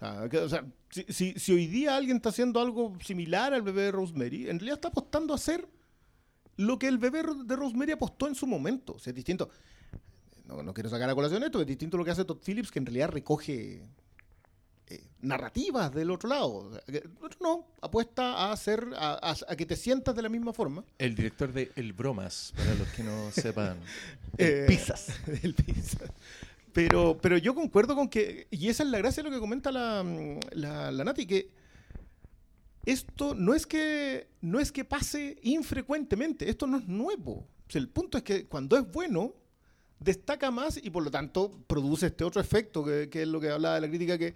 O 0.00 0.48
sea, 0.48 0.64
si, 0.90 1.04
si- 1.08 1.34
si 1.38 1.52
hoy 1.52 1.66
día 1.68 1.96
alguien 1.96 2.16
está 2.16 2.30
haciendo 2.30 2.60
algo 2.60 2.96
similar 3.04 3.54
al 3.54 3.62
bebé 3.62 3.82
de 3.82 3.92
Rosemary, 3.92 4.42
en 4.50 4.58
realidad 4.58 4.74
está 4.74 4.88
apostando 4.88 5.32
a 5.32 5.36
hacer 5.36 5.66
lo 6.56 6.78
que 6.78 6.88
el 6.88 6.98
bebé 6.98 7.22
de 7.44 7.56
Rosemary 7.56 7.92
apostó 7.92 8.26
en 8.26 8.34
su 8.34 8.46
momento. 8.46 8.94
O 8.94 8.98
sea, 8.98 9.12
es 9.12 9.14
distinto. 9.14 9.48
No, 10.44 10.62
no 10.62 10.74
quiero 10.74 10.90
sacar 10.90 11.08
a 11.08 11.14
colación 11.14 11.42
esto, 11.44 11.60
es 11.60 11.66
distinto 11.66 11.96
lo 11.96 12.04
que 12.04 12.10
hace 12.10 12.24
Todd 12.24 12.38
Phillips, 12.44 12.70
que 12.72 12.80
en 12.80 12.86
realidad 12.86 13.10
recoge 13.10 13.80
eh, 14.88 15.04
narrativas 15.20 15.94
del 15.94 16.10
otro 16.10 16.28
lado. 16.28 16.48
O 16.52 16.72
sea, 16.72 16.80
que 16.84 16.98
el 16.98 17.10
otro 17.22 17.38
no, 17.40 17.66
apuesta 17.80 18.32
a 18.32 18.52
hacer, 18.52 18.88
a, 18.96 19.12
a- 19.30 19.36
a 19.52 19.56
que 19.56 19.66
te 19.66 19.76
sientas 19.76 20.16
de 20.16 20.22
la 20.22 20.28
misma 20.28 20.52
forma. 20.52 20.84
El 20.98 21.14
director 21.14 21.52
de 21.52 21.70
El 21.76 21.92
Bromas, 21.92 22.52
para 22.56 22.74
los 22.74 22.88
que 22.88 23.04
no 23.04 23.30
sepan. 23.32 23.78
Eh, 24.36 24.64
Pizzas. 24.66 25.10
el 25.44 25.54
pizza. 25.54 25.98
Pero, 26.72 27.18
pero 27.20 27.36
yo 27.38 27.54
concuerdo 27.54 27.94
con 27.94 28.08
que, 28.08 28.46
y 28.50 28.68
esa 28.68 28.82
es 28.82 28.88
la 28.90 28.98
gracia 28.98 29.22
de 29.22 29.28
lo 29.28 29.34
que 29.34 29.40
comenta 29.40 29.70
la, 29.70 30.02
mm, 30.02 30.38
la, 30.52 30.90
la 30.90 31.04
Nati, 31.04 31.26
que 31.26 31.50
esto 32.84 33.34
no 33.34 33.54
es 33.54 33.66
que 33.66 34.28
no 34.40 34.58
es 34.58 34.72
que 34.72 34.84
pase 34.84 35.38
infrecuentemente, 35.42 36.48
esto 36.48 36.66
no 36.66 36.78
es 36.78 36.88
nuevo. 36.88 37.32
O 37.68 37.70
sea, 37.70 37.80
el 37.80 37.88
punto 37.88 38.18
es 38.18 38.24
que 38.24 38.46
cuando 38.46 38.76
es 38.76 38.90
bueno, 38.90 39.34
destaca 40.00 40.50
más 40.50 40.80
y 40.82 40.90
por 40.90 41.04
lo 41.04 41.10
tanto 41.10 41.50
produce 41.66 42.06
este 42.06 42.24
otro 42.24 42.40
efecto, 42.40 42.84
que, 42.84 43.08
que 43.08 43.22
es 43.22 43.28
lo 43.28 43.40
que 43.40 43.50
hablaba 43.50 43.76
de 43.76 43.82
la 43.82 43.88
crítica, 43.88 44.18
que 44.18 44.34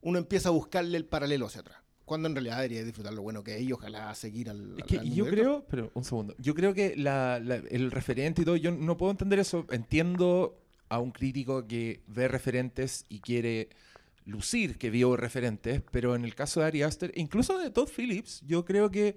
uno 0.00 0.18
empieza 0.18 0.48
a 0.48 0.52
buscarle 0.52 0.96
el 0.96 1.04
paralelo 1.04 1.46
hacia 1.46 1.60
atrás. 1.60 1.78
Cuando 2.04 2.28
en 2.28 2.34
realidad 2.34 2.56
debería 2.56 2.82
disfrutar 2.84 3.12
lo 3.14 3.22
bueno 3.22 3.44
que 3.44 3.56
es 3.56 3.62
y 3.62 3.72
ojalá 3.72 4.12
seguir 4.14 4.50
al. 4.50 4.74
Es 4.78 4.84
que 4.84 4.98
al 4.98 5.12
yo 5.14 5.24
creo, 5.26 5.64
pero 5.68 5.90
un 5.94 6.04
segundo, 6.04 6.34
yo 6.38 6.54
creo 6.54 6.74
que 6.74 6.96
la- 6.96 7.38
la- 7.40 7.56
el 7.56 7.90
referente 7.90 8.42
y 8.42 8.44
todo, 8.44 8.56
yo 8.56 8.70
no 8.72 8.96
puedo 8.96 9.12
entender 9.12 9.38
eso. 9.38 9.66
Entiendo 9.70 10.58
a 10.92 10.98
un 10.98 11.10
crítico 11.10 11.66
que 11.66 12.02
ve 12.06 12.28
referentes 12.28 13.06
y 13.08 13.20
quiere 13.20 13.70
lucir 14.26 14.76
que 14.76 14.90
vio 14.90 15.16
referentes, 15.16 15.80
pero 15.90 16.14
en 16.14 16.22
el 16.22 16.34
caso 16.34 16.60
de 16.60 16.66
Ari 16.66 16.82
Aster, 16.82 17.12
incluso 17.14 17.56
de 17.58 17.70
Todd 17.70 17.88
Phillips, 17.88 18.42
yo 18.46 18.66
creo 18.66 18.90
que 18.90 19.14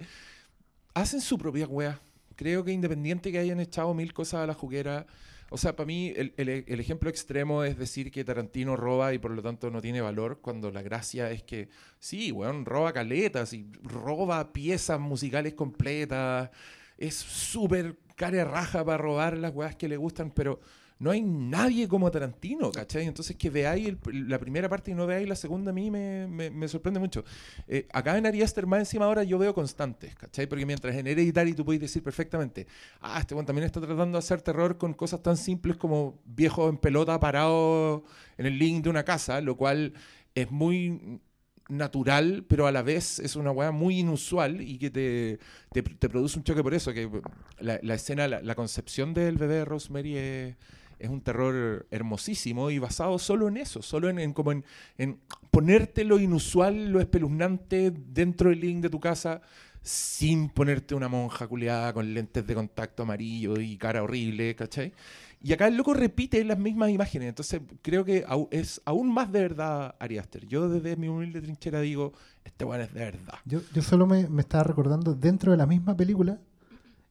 hacen 0.94 1.20
su 1.20 1.36
propia 1.36 1.66
wea. 1.66 2.00
Creo 2.34 2.64
que 2.64 2.72
independiente 2.72 3.30
que 3.30 3.38
hayan 3.38 3.60
echado 3.60 3.92
mil 3.92 4.14
cosas 4.14 4.40
a 4.40 4.46
la 4.46 4.54
juguera, 4.54 5.06
o 5.50 5.58
sea, 5.58 5.76
para 5.76 5.86
mí 5.86 6.14
el, 6.16 6.32
ejemplo 6.80 7.10
extremo 7.10 7.62
es 7.62 7.76
decir 7.76 8.10
que 8.10 8.24
Tarantino 8.24 8.74
roba 8.74 9.12
y 9.12 9.18
por 9.18 9.32
lo 9.32 9.42
tanto 9.42 9.70
no 9.70 9.82
tiene 9.82 10.00
valor, 10.00 10.40
cuando 10.40 10.70
la 10.70 10.80
gracia 10.80 11.30
es 11.30 11.42
que 11.42 11.68
sí, 11.98 12.32
weón, 12.32 12.64
roba 12.64 12.94
caletas 12.94 13.52
y 13.52 13.70
roba 13.82 14.54
piezas 14.54 14.98
musicales 14.98 15.52
completas, 15.52 16.48
es 16.96 17.16
súper 17.16 17.98
cara 18.16 18.46
raja 18.46 18.82
para 18.82 18.96
robar 18.96 19.36
las 19.36 19.54
weas 19.54 19.76
que 19.76 19.88
le 19.88 19.98
gustan, 19.98 20.30
pero 20.30 20.58
no 20.98 21.10
hay 21.10 21.20
nadie 21.20 21.86
como 21.88 22.10
Tarantino, 22.10 22.70
¿cachai? 22.72 23.04
Entonces 23.06 23.36
que 23.36 23.50
veáis 23.50 23.88
el- 23.88 24.28
la 24.28 24.38
primera 24.38 24.68
parte 24.68 24.90
y 24.90 24.94
no 24.94 25.06
veáis 25.06 25.28
la 25.28 25.36
segunda 25.36 25.70
a 25.70 25.74
mí 25.74 25.90
me, 25.90 26.26
me- 26.26 26.50
me 26.50 26.68
sorprende 26.68 26.98
mucho. 27.00 27.22
Eh, 27.68 27.86
acá 27.92 28.16
en 28.16 28.26
Ari 28.26 28.42
Aster, 28.42 28.66
más 28.66 28.80
encima 28.80 29.04
ahora 29.04 29.22
yo 29.22 29.38
veo 29.38 29.52
constantes, 29.54 30.14
¿cachai? 30.14 30.46
Porque 30.46 30.64
mientras 30.64 30.94
en 30.96 31.06
Hereditary 31.06 31.52
tú 31.52 31.64
puedes 31.64 31.80
decir 31.82 32.02
perfectamente, 32.02 32.66
ah, 33.02 33.18
este 33.20 33.34
bueno 33.34 33.46
también 33.46 33.66
está 33.66 33.80
tratando 33.80 34.12
de 34.12 34.18
hacer 34.18 34.40
terror 34.42 34.78
con 34.78 34.94
cosas 34.94 35.22
tan 35.22 35.36
simples 35.36 35.76
como 35.76 36.18
viejo 36.24 36.68
en 36.68 36.78
pelota 36.78 37.20
parado 37.20 38.04
en 38.38 38.46
el 38.46 38.58
link 38.58 38.82
de 38.84 38.90
una 38.90 39.04
casa, 39.04 39.40
lo 39.42 39.56
cual 39.56 39.92
es 40.34 40.50
muy 40.50 41.20
natural, 41.68 42.44
pero 42.48 42.66
a 42.68 42.72
la 42.72 42.82
vez 42.82 43.18
es 43.18 43.34
una 43.34 43.50
weá 43.50 43.72
muy 43.72 43.98
inusual 43.98 44.60
y 44.60 44.78
que 44.78 44.88
te, 44.90 45.38
te, 45.72 45.82
te 45.82 46.08
produce 46.08 46.38
un 46.38 46.44
choque 46.44 46.62
por 46.62 46.74
eso, 46.74 46.92
que 46.92 47.10
la, 47.58 47.80
la 47.82 47.94
escena, 47.94 48.28
la, 48.28 48.40
la 48.40 48.54
concepción 48.54 49.12
del 49.14 49.36
bebé 49.36 49.56
de 49.56 49.64
Rosemary 49.64 50.16
es, 50.16 50.56
es 50.98 51.10
un 51.10 51.20
terror 51.20 51.86
hermosísimo 51.90 52.70
y 52.70 52.78
basado 52.78 53.18
solo 53.18 53.48
en 53.48 53.56
eso, 53.56 53.82
solo 53.82 54.08
en, 54.08 54.18
en 54.18 54.32
como 54.32 54.52
en, 54.52 54.64
en 54.98 55.18
ponerte 55.50 56.04
lo 56.04 56.18
inusual, 56.18 56.90
lo 56.90 57.00
espeluznante 57.00 57.90
dentro 57.90 58.50
del 58.50 58.60
link 58.60 58.82
de 58.82 58.90
tu 58.90 59.00
casa 59.00 59.40
sin 59.86 60.48
ponerte 60.48 60.96
una 60.96 61.08
monja 61.08 61.46
culiada 61.46 61.92
con 61.92 62.12
lentes 62.12 62.44
de 62.44 62.54
contacto 62.54 63.04
amarillo 63.04 63.60
y 63.60 63.76
cara 63.76 64.02
horrible, 64.02 64.56
¿cachai? 64.56 64.92
Y 65.40 65.52
acá 65.52 65.68
el 65.68 65.76
loco 65.76 65.94
repite 65.94 66.42
las 66.44 66.58
mismas 66.58 66.90
imágenes, 66.90 67.28
entonces 67.28 67.60
creo 67.82 68.04
que 68.04 68.24
es 68.50 68.82
aún 68.84 69.12
más 69.12 69.30
de 69.30 69.42
verdad 69.42 69.94
Ari 70.00 70.18
Aster. 70.18 70.44
Yo 70.46 70.68
desde 70.68 70.96
mi 70.96 71.06
humilde 71.06 71.40
trinchera 71.40 71.80
digo, 71.80 72.14
este 72.44 72.64
weón 72.64 72.82
es 72.82 72.92
de 72.92 73.00
verdad. 73.00 73.34
Yo, 73.44 73.60
yo 73.72 73.80
solo 73.80 74.08
me, 74.08 74.28
me 74.28 74.42
estaba 74.42 74.64
recordando 74.64 75.14
dentro 75.14 75.52
de 75.52 75.58
la 75.58 75.66
misma 75.66 75.96
película 75.96 76.40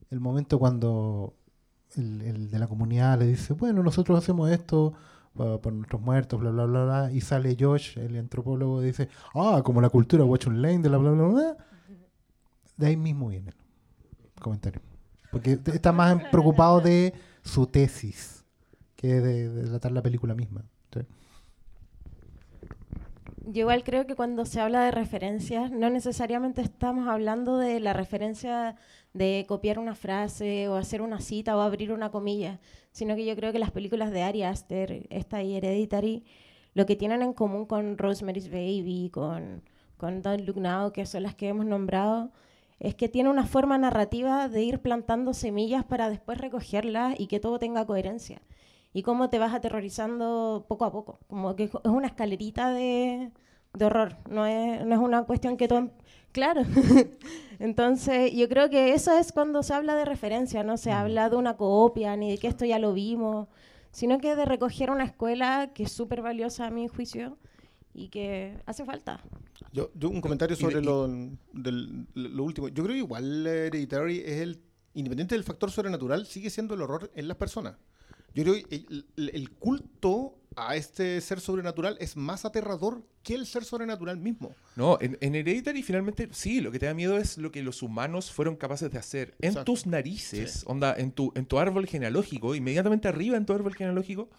el 0.10 0.20
momento 0.20 0.60
cuando 0.60 1.34
el, 1.98 2.22
el 2.22 2.50
de 2.52 2.60
la 2.60 2.68
comunidad 2.68 3.20
le 3.20 3.28
dice, 3.28 3.54
bueno, 3.54 3.84
nosotros 3.84 4.18
hacemos 4.18 4.50
esto 4.52 4.94
pa- 5.36 5.60
por 5.62 5.74
nuestros 5.74 6.02
muertos, 6.02 6.40
bla, 6.40 6.52
bla, 6.52 6.66
bla, 6.66 6.84
bla, 6.86 7.12
y 7.12 7.22
sale 7.22 7.56
Josh, 7.60 7.98
el 7.98 8.18
antropólogo, 8.18 8.82
y 8.84 8.88
dice, 8.88 9.10
ah, 9.34 9.62
como 9.64 9.82
la 9.82 9.90
cultura 9.90 10.24
Watchung 10.24 10.58
Lane, 10.58 10.80
de 10.80 10.90
la 10.90 10.98
bla, 10.98 11.12
bla, 11.12 11.28
bla. 11.28 11.58
De 12.78 12.88
ahí 12.88 12.98
mismo 12.98 13.30
viene 13.30 13.52
el 14.36 14.42
comentario. 14.42 14.82
Porque 15.32 15.60
está 15.66 15.92
más 15.92 16.22
preocupado 16.32 16.82
de 16.82 17.14
su 17.44 17.68
tesis 17.68 18.44
que 18.96 19.22
de, 19.22 19.50
de 19.50 19.64
tratar 19.70 19.92
la 19.92 20.02
película 20.02 20.34
misma. 20.36 20.64
Yo 23.48 23.62
igual 23.62 23.84
creo 23.84 24.08
que 24.08 24.16
cuando 24.16 24.44
se 24.46 24.60
habla 24.60 24.84
de 24.86 24.92
referencias, 24.92 25.70
no 25.70 25.92
necesariamente 25.92 26.62
estamos 26.62 27.08
hablando 27.08 27.60
de 27.60 27.80
la 27.80 27.94
referencia 27.94 28.76
de 29.14 29.46
copiar 29.48 29.78
una 29.78 29.94
frase 29.94 30.68
o 30.68 30.76
hacer 30.76 31.04
una 31.04 31.20
cita 31.22 31.56
o 31.56 31.62
abrir 31.62 31.92
una 31.92 32.10
comilla, 32.10 32.60
sino 32.92 33.16
que 33.16 33.24
yo 33.24 33.36
creo 33.36 33.52
que 33.52 33.60
las 33.60 33.70
películas 33.70 34.10
de 34.10 34.24
Ari 34.24 34.42
Aster, 34.42 35.06
esta 35.12 35.44
y 35.44 35.56
Hereditary, 35.56 36.24
lo 36.74 36.88
que 36.88 36.96
tienen 36.96 37.22
en 37.22 37.34
común 37.34 37.68
con 37.68 38.00
Rosemary's 38.00 38.50
Baby, 38.50 39.12
con, 39.14 39.62
con 39.98 40.24
Don't 40.24 40.42
Look 40.48 40.58
Now, 40.58 40.92
que 40.92 41.06
son 41.06 41.22
las 41.22 41.36
que 41.36 41.50
hemos 41.50 41.68
nombrado, 41.68 42.32
es 42.80 42.96
que 42.96 43.10
tiene 43.10 43.30
una 43.30 43.46
forma 43.46 43.78
narrativa 43.78 44.50
de 44.50 44.64
ir 44.64 44.80
plantando 44.80 45.36
semillas 45.36 45.86
para 45.86 46.10
después 46.10 46.40
recogerlas 46.40 47.20
y 47.20 47.28
que 47.28 47.40
todo 47.40 47.60
tenga 47.60 47.86
coherencia 47.86 48.42
y 48.96 49.04
cómo 49.04 49.30
te 49.30 49.40
vas 49.40 49.54
aterrorizando 49.54 50.66
poco 50.70 50.86
a 50.86 50.92
poco. 50.94 51.20
Como 51.28 51.54
que 51.58 51.66
es 51.66 51.72
una 51.84 52.08
escalerita 52.08 52.72
de, 52.72 53.30
de 53.74 53.86
horror, 53.86 54.16
no 54.30 54.46
es, 54.46 54.86
no 54.86 54.96
es 54.96 55.02
una 55.02 55.24
cuestión 55.24 55.58
que 55.58 55.68
todo... 55.68 55.92
Claro. 56.32 56.62
Entonces, 57.60 58.32
yo 58.34 58.48
creo 58.50 58.70
que 58.70 58.94
eso 58.94 59.18
es 59.18 59.32
cuando 59.34 59.64
se 59.64 59.74
habla 59.74 59.96
de 59.96 60.06
referencia, 60.06 60.64
no 60.64 60.78
se 60.78 60.92
habla 60.92 61.30
de 61.30 61.36
una 61.36 61.58
copia 61.58 62.16
ni 62.16 62.32
de 62.32 62.38
que 62.38 62.48
esto 62.48 62.64
ya 62.64 62.80
lo 62.80 62.94
vimos, 62.94 63.48
sino 63.92 64.18
que 64.20 64.36
de 64.36 64.46
recoger 64.46 64.92
una 64.92 65.04
escuela 65.04 65.72
que 65.74 65.84
es 65.84 65.92
súper 65.92 66.22
valiosa 66.22 66.68
a 66.68 66.72
mi 66.72 66.88
juicio 66.88 67.38
y 67.94 68.08
que 68.10 68.58
hace 68.66 68.86
falta. 68.86 69.20
Yo, 69.74 69.92
yo 69.96 70.10
un 70.10 70.22
comentario 70.22 70.56
y 70.58 70.60
sobre 70.60 70.80
y- 70.80 70.84
lo, 70.86 71.08
del- 71.54 72.08
lo 72.14 72.44
último. 72.44 72.68
Yo 72.70 72.84
creo 72.84 72.94
que 72.94 73.00
igual 73.00 73.46
eh, 73.48 73.68
Hereditary 73.68 74.20
es 74.20 74.42
el, 74.42 74.62
independiente 74.94 75.36
del 75.36 75.44
factor 75.44 75.70
sobrenatural, 75.72 76.26
sigue 76.26 76.50
siendo 76.50 76.74
el 76.76 76.82
horror 76.82 77.12
en 77.14 77.28
las 77.28 77.38
personas. 77.38 77.76
Yo 78.36 78.44
creo 78.44 78.56
que 78.56 78.76
el, 78.76 79.06
el- 79.34 79.50
culto 79.52 80.38
a 80.58 80.76
este 80.76 81.20
ser 81.22 81.40
sobrenatural 81.42 81.98
es 82.00 82.16
más 82.16 82.46
aterrador 82.46 83.02
que 83.24 83.34
el 83.36 83.46
ser 83.46 83.66
sobrenatural 83.66 84.18
mismo. 84.18 84.56
No, 84.76 84.98
en, 85.02 85.18
en 85.20 85.36
Hereditary 85.36 85.82
finalmente 85.84 86.30
sí, 86.32 86.62
lo 86.62 86.72
que 86.72 86.80
te 86.80 86.86
da 86.86 86.94
miedo 86.94 87.18
es 87.18 87.38
lo 87.38 87.52
que 87.52 87.62
los 87.64 87.82
humanos 87.82 88.32
fueron 88.32 88.56
capaces 88.56 88.90
de 88.92 88.98
hacer 88.98 89.36
en 89.42 89.50
Exacto. 89.50 89.72
tus 89.74 89.86
narices, 89.86 90.64
onda, 90.68 90.94
en 90.98 91.12
tu, 91.12 91.34
en 91.36 91.46
tu 91.46 91.58
árbol 91.60 91.88
genealógico, 91.88 92.56
inmediatamente 92.56 93.08
arriba 93.08 93.36
en 93.36 93.46
tu 93.46 93.54
árbol 93.54 93.74
genealógico, 93.76 94.30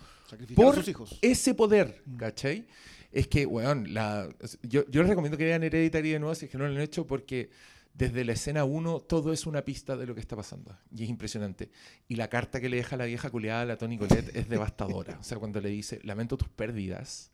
por 0.55 0.73
a 0.75 0.79
sus 0.79 0.89
hijos. 0.89 1.19
ese 1.21 1.55
poder, 1.55 2.03
¿cachai? 2.17 2.67
Es 3.13 3.29
que, 3.29 3.45
weón, 3.47 3.93
la, 3.93 4.29
yo, 4.63 4.85
yo 4.89 5.01
les 5.03 5.09
recomiendo 5.11 5.37
que 5.39 5.45
vean 5.45 5.63
Hereditary 5.63 6.13
de 6.13 6.19
nuevo 6.19 6.35
si 6.35 6.47
es 6.47 6.51
que 6.51 6.59
no 6.59 6.67
lo 6.67 6.75
han 6.75 6.81
hecho 6.81 7.07
porque 7.07 7.51
desde 7.97 8.25
la 8.25 8.33
escena 8.33 8.65
1 8.65 9.01
todo 9.01 9.33
es 9.33 9.47
una 9.47 9.63
pista 9.63 9.97
de 9.97 10.07
lo 10.07 10.15
que 10.15 10.21
está 10.21 10.37
pasando. 10.37 10.77
Y 10.95 11.05
es 11.05 11.09
impresionante. 11.09 11.71
Y 12.09 12.17
la 12.17 12.29
carta 12.29 12.61
que 12.61 12.69
le 12.69 12.77
deja 12.77 12.97
la 12.97 13.07
vieja 13.07 13.31
culiada 13.31 13.63
a 13.63 13.65
la 13.65 13.79
Tony 13.79 13.97
Colette 13.99 14.35
es 14.37 14.49
devastadora. 14.49 15.17
O 15.21 15.23
sea, 15.23 15.39
cuando 15.39 15.61
le 15.61 15.71
dice, 15.71 16.01
lamento 16.05 16.37
tus 16.37 16.49
pérdidas. 16.49 17.31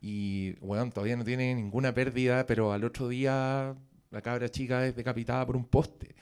Y, 0.00 0.54
weón, 0.60 0.92
todavía 0.92 1.16
no 1.16 1.24
tiene 1.24 1.54
ninguna 1.54 1.92
pérdida, 1.92 2.46
pero 2.46 2.72
al 2.72 2.84
otro 2.84 3.08
día 3.08 3.74
la 4.10 4.22
cabra 4.22 4.48
chica 4.48 4.86
es 4.86 4.94
decapitada 4.94 5.44
por 5.44 5.56
un 5.56 5.64
poste. 5.64 6.14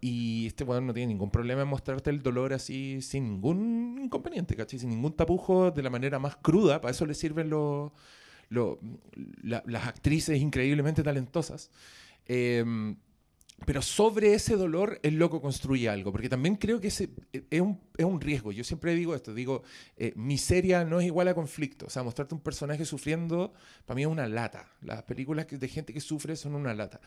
Y 0.00 0.46
este 0.46 0.64
weón 0.64 0.86
no 0.86 0.94
tiene 0.94 1.08
ningún 1.12 1.30
problema 1.30 1.62
en 1.62 1.68
mostrarte 1.68 2.10
el 2.10 2.22
dolor 2.22 2.52
así 2.54 3.00
sin 3.02 3.24
ningún 3.24 4.00
inconveniente, 4.02 4.56
¿cachai? 4.56 4.78
Sin 4.80 4.88
ningún 4.88 5.12
tapujo, 5.12 5.70
de 5.70 5.82
la 5.82 5.90
manera 5.90 6.18
más 6.18 6.36
cruda. 6.36 6.80
Para 6.80 6.90
eso 6.92 7.06
le 7.06 7.14
sirven 7.14 7.50
los, 7.50 7.92
los- 8.48 8.78
la- 9.42 9.62
las 9.66 9.86
actrices 9.86 10.40
increíblemente 10.40 11.02
talentosas. 11.02 11.70
Em, 12.26 12.96
pero 13.64 13.80
sobre 13.80 14.34
ese 14.34 14.56
dolor 14.56 14.98
el 15.04 15.16
loco 15.16 15.40
construye 15.40 15.88
algo, 15.88 16.10
porque 16.10 16.28
también 16.28 16.56
creo 16.56 16.80
que 16.80 16.88
ese 16.88 17.10
eh, 17.32 17.44
es 17.48 17.60
un, 17.60 17.80
es 17.96 18.04
un 18.04 18.20
riesgo. 18.20 18.50
Yo 18.50 18.64
siempre 18.64 18.94
digo 18.94 19.14
esto, 19.14 19.32
digo, 19.34 19.62
eh, 19.96 20.12
miseria 20.16 20.84
no 20.84 20.98
es 21.00 21.06
igual 21.06 21.28
a 21.28 21.34
conflicto. 21.34 21.86
O 21.86 21.90
sea, 21.90 22.02
mostrarte 22.02 22.34
un 22.34 22.40
personaje 22.40 22.84
sufriendo, 22.84 23.52
para 23.86 23.94
mí 23.96 24.02
es 24.02 24.08
una 24.08 24.26
lata. 24.26 24.68
Las 24.82 25.04
películas 25.04 25.46
de 25.48 25.68
gente 25.68 25.92
que 25.92 26.00
sufre 26.00 26.34
son 26.36 26.54
una 26.56 26.74
lata. 26.74 27.00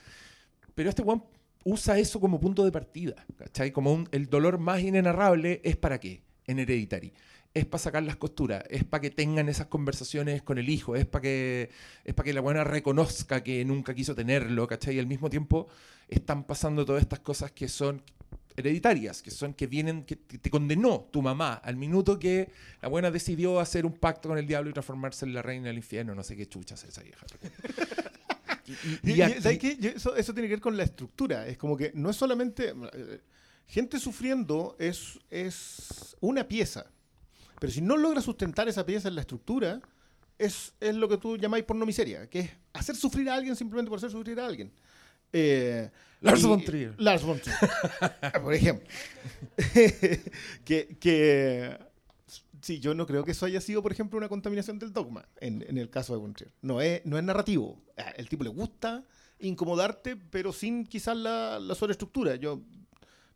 Pero 0.74 0.90
este 0.90 1.02
one 1.02 1.24
usa 1.66 1.98
eso 2.00 2.20
como 2.20 2.40
punto 2.40 2.64
de 2.64 2.72
partida, 2.72 3.26
¿cachai? 3.38 3.72
Como 3.72 3.92
un- 3.94 4.08
el 4.12 4.28
dolor 4.28 4.58
más 4.60 4.82
inenarrable 4.82 5.62
es 5.64 5.76
para 5.76 6.00
qué, 6.00 6.22
en 6.48 6.60
Hereditary. 6.60 7.12
Es 7.56 7.66
para 7.66 7.80
sacar 7.82 8.04
las 8.04 8.18
costuras, 8.18 8.64
es 8.70 8.84
para 8.84 9.02
que 9.02 9.10
tengan 9.10 9.50
esas 9.50 9.68
conversaciones 9.68 10.44
con 10.44 10.58
el 10.58 10.70
hijo, 10.70 10.96
es 10.96 11.06
para 11.06 11.22
que, 11.24 11.70
es 12.04 12.14
para 12.14 12.26
que 12.26 12.34
la 12.34 12.42
buena 12.42 12.64
reconozca 12.66 13.42
que 13.44 13.64
nunca 13.66 13.96
quiso 13.96 14.14
tenerlo, 14.14 14.68
¿cachai? 14.68 14.98
Y 14.98 15.00
al 15.00 15.08
mismo 15.08 15.30
tiempo 15.30 15.68
están 16.10 16.44
pasando 16.44 16.86
todas 16.86 17.02
estas 17.02 17.22
cosas 17.22 17.52
que 17.52 17.68
son 17.70 18.02
hereditarias, 18.58 19.22
que 19.22 19.32
son 19.32 19.54
que 19.54 19.68
vienen, 19.68 20.04
que 20.04 20.16
te 20.18 20.50
condenó 20.50 21.08
tu 21.12 21.22
mamá 21.22 21.54
al 21.56 21.78
minuto 21.78 22.20
que 22.20 22.50
la 22.82 22.90
buena 22.90 23.10
decidió 23.10 23.60
hacer 23.62 23.86
un 23.86 23.94
pacto 23.94 24.28
con 24.30 24.38
el 24.38 24.46
diablo 24.48 24.70
y 24.70 24.74
transformarse 24.74 25.26
en 25.26 25.34
la 25.34 25.42
reina 25.42 25.68
del 25.68 25.78
infierno, 25.78 26.14
no 26.14 26.24
sé 26.24 26.36
qué 26.36 26.48
chucha 26.48 26.76
es 26.76 26.84
esa 26.84 27.02
vieja. 27.04 27.26
Y- 28.68 28.72
y- 29.12 29.22
Y- 29.80 29.88
eso, 29.88 30.16
eso 30.16 30.34
tiene 30.34 30.48
que 30.50 30.56
ver 30.56 30.62
con 30.62 30.76
la 30.76 30.84
estructura. 30.84 31.46
Es 31.48 31.58
como 31.58 31.78
que 31.78 31.92
no 31.94 32.10
es 32.10 32.16
solamente. 32.16 32.74
eh, 32.94 33.22
Gente 33.68 34.00
sufriendo 34.00 34.76
es, 34.80 35.20
es 35.30 36.16
una 36.20 36.48
pieza. 36.48 36.86
Pero 37.60 37.72
si 37.72 37.82
no 37.82 37.98
logra 37.98 38.22
sustentar 38.22 38.68
esa 38.68 38.86
pieza 38.86 39.08
en 39.08 39.16
la 39.16 39.22
estructura, 39.22 39.82
es, 40.38 40.74
es 40.80 40.96
lo 40.96 41.08
que 41.08 41.18
tú 41.18 41.38
llamáis 41.38 41.64
porno 41.64 41.86
miseria, 41.86 42.30
que 42.30 42.40
es 42.40 42.52
hacer 42.74 42.96
sufrir 42.96 43.30
a 43.30 43.36
alguien 43.36 43.56
simplemente 43.56 43.90
por 43.90 43.98
hacer 43.98 44.12
sufrir 44.12 44.40
a 44.40 44.46
alguien. 44.46 44.72
Eh, 45.32 45.90
Lars 46.22 46.44
von 46.44 46.64
Trier. 46.64 46.94
Lars 46.98 47.24
von 47.24 47.40
Trier, 47.40 47.58
por 48.44 48.54
ejemplo. 48.54 48.88
que, 50.66 50.98
que 51.00 51.78
sí, 52.62 52.80
yo 52.80 52.94
no 52.94 53.06
creo 53.06 53.24
que 53.24 53.32
eso 53.32 53.46
haya 53.46 53.62
sido, 53.62 53.82
por 53.82 53.92
ejemplo, 53.92 54.18
una 54.18 54.30
contaminación 54.30 54.80
del 54.80 54.94
dogma 54.94 55.28
en, 55.40 55.64
en 55.68 55.78
el 55.78 55.90
caso 55.90 56.14
de 56.14 56.20
von 56.20 56.34
Trier. 56.34 56.52
No 56.62 56.82
es, 56.82 57.06
no 57.06 57.18
es 57.18 57.24
narrativo. 57.24 57.82
Ah, 57.98 58.14
El 58.18 58.30
tipo 58.30 58.44
le 58.44 58.50
gusta 58.50 59.04
incomodarte, 59.40 60.16
pero 60.16 60.54
sin 60.54 60.86
quizás 60.86 61.18
la, 61.18 61.60
la 61.60 61.76
sobreestructura. 61.76 62.36
Yo 62.36 62.62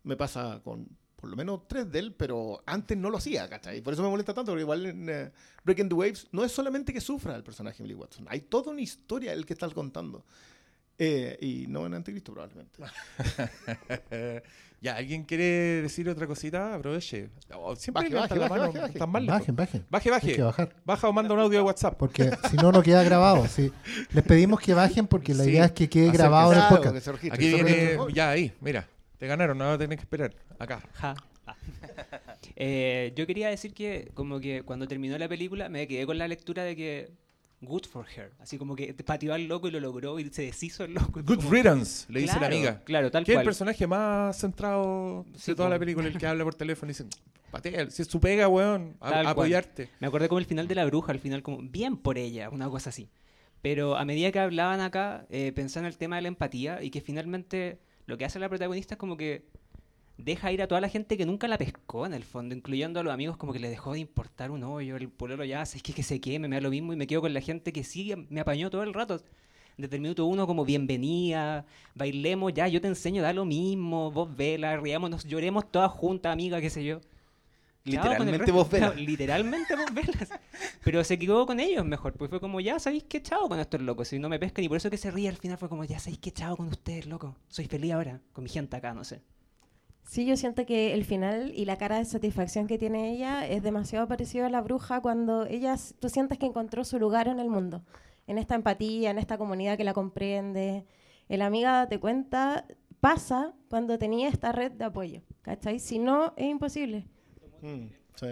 me 0.02 0.16
pasa 0.16 0.60
con 0.64 0.88
por 1.20 1.28
lo 1.30 1.36
menos 1.36 1.68
tres 1.68 1.90
de 1.92 1.98
él, 1.98 2.14
pero 2.16 2.62
antes 2.66 2.96
no 2.96 3.10
lo 3.10 3.18
hacía, 3.18 3.48
¿cachai? 3.48 3.78
Y 3.78 3.80
por 3.82 3.92
eso 3.92 4.02
me 4.02 4.08
molesta 4.08 4.32
tanto, 4.34 4.52
porque 4.52 4.62
igual 4.62 4.86
en 4.86 5.08
eh, 5.08 5.30
Breaking 5.64 5.88
the 5.88 5.94
Waves 5.94 6.28
no 6.32 6.44
es 6.44 6.52
solamente 6.52 6.92
que 6.92 7.00
sufra 7.00 7.36
el 7.36 7.42
personaje 7.44 7.82
Emily 7.82 7.94
Watson, 7.94 8.26
hay 8.28 8.40
toda 8.40 8.72
una 8.72 8.80
historia 8.80 9.32
el 9.32 9.44
que 9.46 9.52
estás 9.52 9.74
contando. 9.74 10.24
Eh, 11.02 11.38
y 11.40 11.66
no 11.66 11.86
en 11.86 11.94
Anticristo, 11.94 12.30
probablemente. 12.32 12.78
ya, 14.82 14.96
¿alguien 14.96 15.24
quiere 15.24 15.80
decir 15.82 16.08
otra 16.10 16.26
cosita? 16.26 16.74
Aproveche. 16.74 17.30
Oh, 17.54 17.74
siempre 17.74 18.04
Baje, 18.04 18.14
baje, 18.14 18.34
la 18.34 18.40
baje, 18.40 18.50
mano, 18.50 18.66
baje, 18.66 18.78
baje. 18.80 18.92
están 18.92 19.10
mal 19.10 19.24
lejos. 19.24 19.38
Bajen, 19.40 19.56
bajen. 19.56 19.86
Baje, 19.88 20.10
baje. 20.10 20.26
Hay 20.28 20.36
que 20.36 20.42
bajar. 20.42 20.76
Baja 20.84 21.08
o 21.08 21.12
manda 21.14 21.32
un 21.32 21.40
audio 21.40 21.58
de 21.58 21.64
WhatsApp. 21.64 21.96
Porque 21.98 22.30
si 22.50 22.56
no, 22.56 22.70
no 22.70 22.82
queda 22.82 23.02
grabado. 23.02 23.46
sí. 23.48 23.72
Les 24.12 24.24
pedimos 24.24 24.60
que 24.60 24.74
bajen 24.74 25.06
porque 25.06 25.32
la 25.34 25.44
Sí, 25.44 25.50
idea 25.50 25.64
es 25.66 25.72
que 25.72 25.88
quede 25.88 26.10
grabado 26.10 26.52
en 26.52 26.58
el 26.58 26.68
podcast. 26.68 27.08
Aquí 27.32 27.54
viene, 27.54 27.96
ya 28.12 28.30
ahí, 28.30 28.52
mira. 28.60 28.86
Te 29.20 29.26
ganaron, 29.28 29.56
no 29.56 29.78
tener 29.78 29.96
que 29.96 30.02
esperar. 30.02 30.34
Acá. 30.58 30.82
Ja. 30.94 31.14
Ah. 31.46 31.54
Eh, 32.56 33.12
yo 33.16 33.26
quería 33.26 33.48
decir 33.48 33.72
que 33.72 34.10
como 34.14 34.40
que 34.40 34.62
cuando 34.62 34.86
terminó 34.86 35.16
la 35.18 35.28
película 35.28 35.68
me 35.68 35.86
quedé 35.86 36.04
con 36.04 36.18
la 36.18 36.28
lectura 36.28 36.62
de 36.64 36.76
que 36.76 37.10
good 37.62 37.84
for 37.86 38.06
her, 38.16 38.32
así 38.38 38.58
como 38.58 38.74
que 38.76 38.92
pateó 38.94 39.32
al 39.34 39.44
loco 39.46 39.68
y 39.68 39.70
lo 39.70 39.80
logró 39.80 40.18
y 40.18 40.28
se 40.30 40.42
deshizo 40.42 40.84
el 40.84 40.94
loco. 40.94 41.22
Good 41.22 41.36
Como- 41.36 41.50
riddance, 41.50 42.10
le 42.12 42.20
dice 42.20 42.38
la 42.40 42.46
amiga. 42.48 42.80
Claro, 42.84 43.10
tal 43.10 43.24
Que 43.24 43.32
es 43.32 43.36
el 43.36 43.38
cual. 43.38 43.44
personaje 43.46 43.86
más 43.86 44.38
centrado 44.38 45.24
Sí, 45.36 45.52
de 45.52 45.54
toda 45.56 45.68
la 45.70 45.78
película, 45.78 46.08
el 46.08 46.18
que 46.18 46.26
habla 46.26 46.44
por 46.44 46.54
teléfono 46.54 46.90
y 46.90 46.94
dice, 46.94 47.04
patea, 47.50 47.88
si 47.90 48.02
es 48.02 48.08
su 48.08 48.20
pega, 48.20 48.48
weón, 48.48 48.96
a- 49.00 49.10
cual. 49.10 49.26
apoyarte. 49.26 49.88
Me 50.00 50.06
acordé 50.06 50.28
como 50.28 50.38
el 50.38 50.46
final 50.46 50.66
de 50.68 50.74
la 50.74 50.84
bruja, 50.86 51.12
al 51.12 51.18
final 51.20 51.42
como 51.42 51.58
bien 51.62 51.96
por 51.96 52.18
ella, 52.18 52.48
una 52.50 52.68
cosa 52.68 52.90
así. 52.90 53.08
Pero 53.62 53.96
a 53.96 54.04
medida 54.04 54.32
que 54.32 54.38
hablaban 54.38 54.80
acá, 54.80 55.26
eh, 55.30 55.52
pensé 55.54 55.78
en 55.78 55.84
el 55.86 55.96
tema 55.98 56.16
de 56.16 56.22
la 56.22 56.28
empatía 56.28 56.82
y 56.82 56.90
que 56.90 57.00
finalmente 57.02 57.78
lo 58.10 58.18
que 58.18 58.24
hace 58.24 58.38
la 58.38 58.48
protagonista 58.48 58.94
es 58.94 58.98
como 58.98 59.16
que 59.16 59.44
deja 60.18 60.52
ir 60.52 60.60
a 60.60 60.68
toda 60.68 60.80
la 60.80 60.88
gente 60.88 61.16
que 61.16 61.24
nunca 61.24 61.48
la 61.48 61.56
pescó 61.56 62.04
en 62.04 62.12
el 62.12 62.24
fondo, 62.24 62.54
incluyendo 62.54 63.00
a 63.00 63.02
los 63.02 63.12
amigos 63.12 63.36
como 63.36 63.52
que 63.52 63.58
le 63.58 63.70
dejó 63.70 63.92
de 63.92 64.00
importar 64.00 64.50
un 64.50 64.64
hoyo, 64.64 64.96
el 64.96 65.08
pololo 65.08 65.44
ya, 65.44 65.62
es 65.62 65.82
que, 65.82 65.94
que 65.94 66.02
se 66.02 66.20
queme, 66.20 66.48
me 66.48 66.56
da 66.56 66.60
lo 66.60 66.70
mismo 66.70 66.92
y 66.92 66.96
me 66.96 67.06
quedo 67.06 67.22
con 67.22 67.32
la 67.32 67.40
gente 67.40 67.72
que 67.72 67.84
sí 67.84 68.12
me 68.28 68.40
apañó 68.40 68.68
todo 68.68 68.82
el 68.82 68.92
rato. 68.92 69.20
Desde 69.78 69.96
el 69.96 70.02
minuto 70.02 70.26
uno 70.26 70.46
como 70.46 70.64
bienvenida, 70.64 71.64
bailemos, 71.94 72.52
ya, 72.52 72.68
yo 72.68 72.80
te 72.80 72.88
enseño, 72.88 73.22
da 73.22 73.32
lo 73.32 73.46
mismo, 73.46 74.10
vos 74.10 74.36
vela, 74.36 74.76
riámonos, 74.76 75.24
lloremos 75.24 75.70
todas 75.70 75.90
juntas, 75.90 76.32
amiga, 76.32 76.60
qué 76.60 76.68
sé 76.68 76.84
yo. 76.84 77.00
Literalmente 77.84 78.52
vos 78.52 78.70
velas. 78.70 78.92
Claro, 78.92 79.06
literalmente 79.06 79.74
vos 79.74 79.94
velas. 79.94 80.30
Pero 80.84 81.02
se 81.02 81.14
equivocó 81.14 81.46
con 81.46 81.60
ellos 81.60 81.84
mejor, 81.84 82.12
pues 82.14 82.28
fue 82.30 82.40
como, 82.40 82.60
ya 82.60 82.78
sabéis 82.78 83.04
que 83.04 83.22
chao 83.22 83.48
con 83.48 83.58
estos 83.58 83.80
locos, 83.80 84.08
si 84.08 84.18
no 84.18 84.28
me 84.28 84.38
pescan, 84.38 84.64
y 84.64 84.68
por 84.68 84.76
eso 84.76 84.90
que 84.90 84.96
se 84.96 85.10
ríe 85.10 85.28
al 85.28 85.36
final 85.36 85.56
fue 85.56 85.68
como, 85.68 85.84
ya 85.84 85.98
sabéis 85.98 86.18
que 86.18 86.30
chao 86.30 86.56
con 86.56 86.68
ustedes, 86.68 87.06
loco. 87.06 87.36
Soy 87.48 87.66
feliz 87.66 87.92
ahora, 87.92 88.20
con 88.32 88.44
mi 88.44 88.50
gente 88.50 88.76
acá, 88.76 88.92
no 88.92 89.04
sé. 89.04 89.22
Sí, 90.04 90.26
yo 90.26 90.36
siento 90.36 90.66
que 90.66 90.92
el 90.92 91.04
final 91.04 91.52
y 91.54 91.64
la 91.66 91.76
cara 91.76 91.98
de 91.98 92.04
satisfacción 92.04 92.66
que 92.66 92.78
tiene 92.78 93.12
ella 93.12 93.46
es 93.46 93.62
demasiado 93.62 94.08
parecido 94.08 94.44
a 94.44 94.50
la 94.50 94.60
bruja 94.60 95.00
cuando 95.00 95.46
ella, 95.46 95.76
tú 96.00 96.08
sientes 96.08 96.36
que 96.36 96.46
encontró 96.46 96.84
su 96.84 96.98
lugar 96.98 97.28
en 97.28 97.38
el 97.38 97.48
mundo, 97.48 97.84
en 98.26 98.36
esta 98.36 98.56
empatía, 98.56 99.10
en 99.10 99.18
esta 99.18 99.38
comunidad 99.38 99.76
que 99.76 99.84
la 99.84 99.94
comprende. 99.94 100.84
El 101.28 101.42
amiga 101.42 101.88
te 101.88 102.00
cuenta, 102.00 102.66
pasa 103.00 103.54
cuando 103.68 103.98
tenía 103.98 104.28
esta 104.28 104.50
red 104.50 104.72
de 104.72 104.84
apoyo, 104.84 105.22
¿cachai? 105.42 105.78
Si 105.78 105.98
no, 106.00 106.34
es 106.36 106.48
imposible. 106.48 107.06
Mm, 107.62 107.86
sí. 108.16 108.26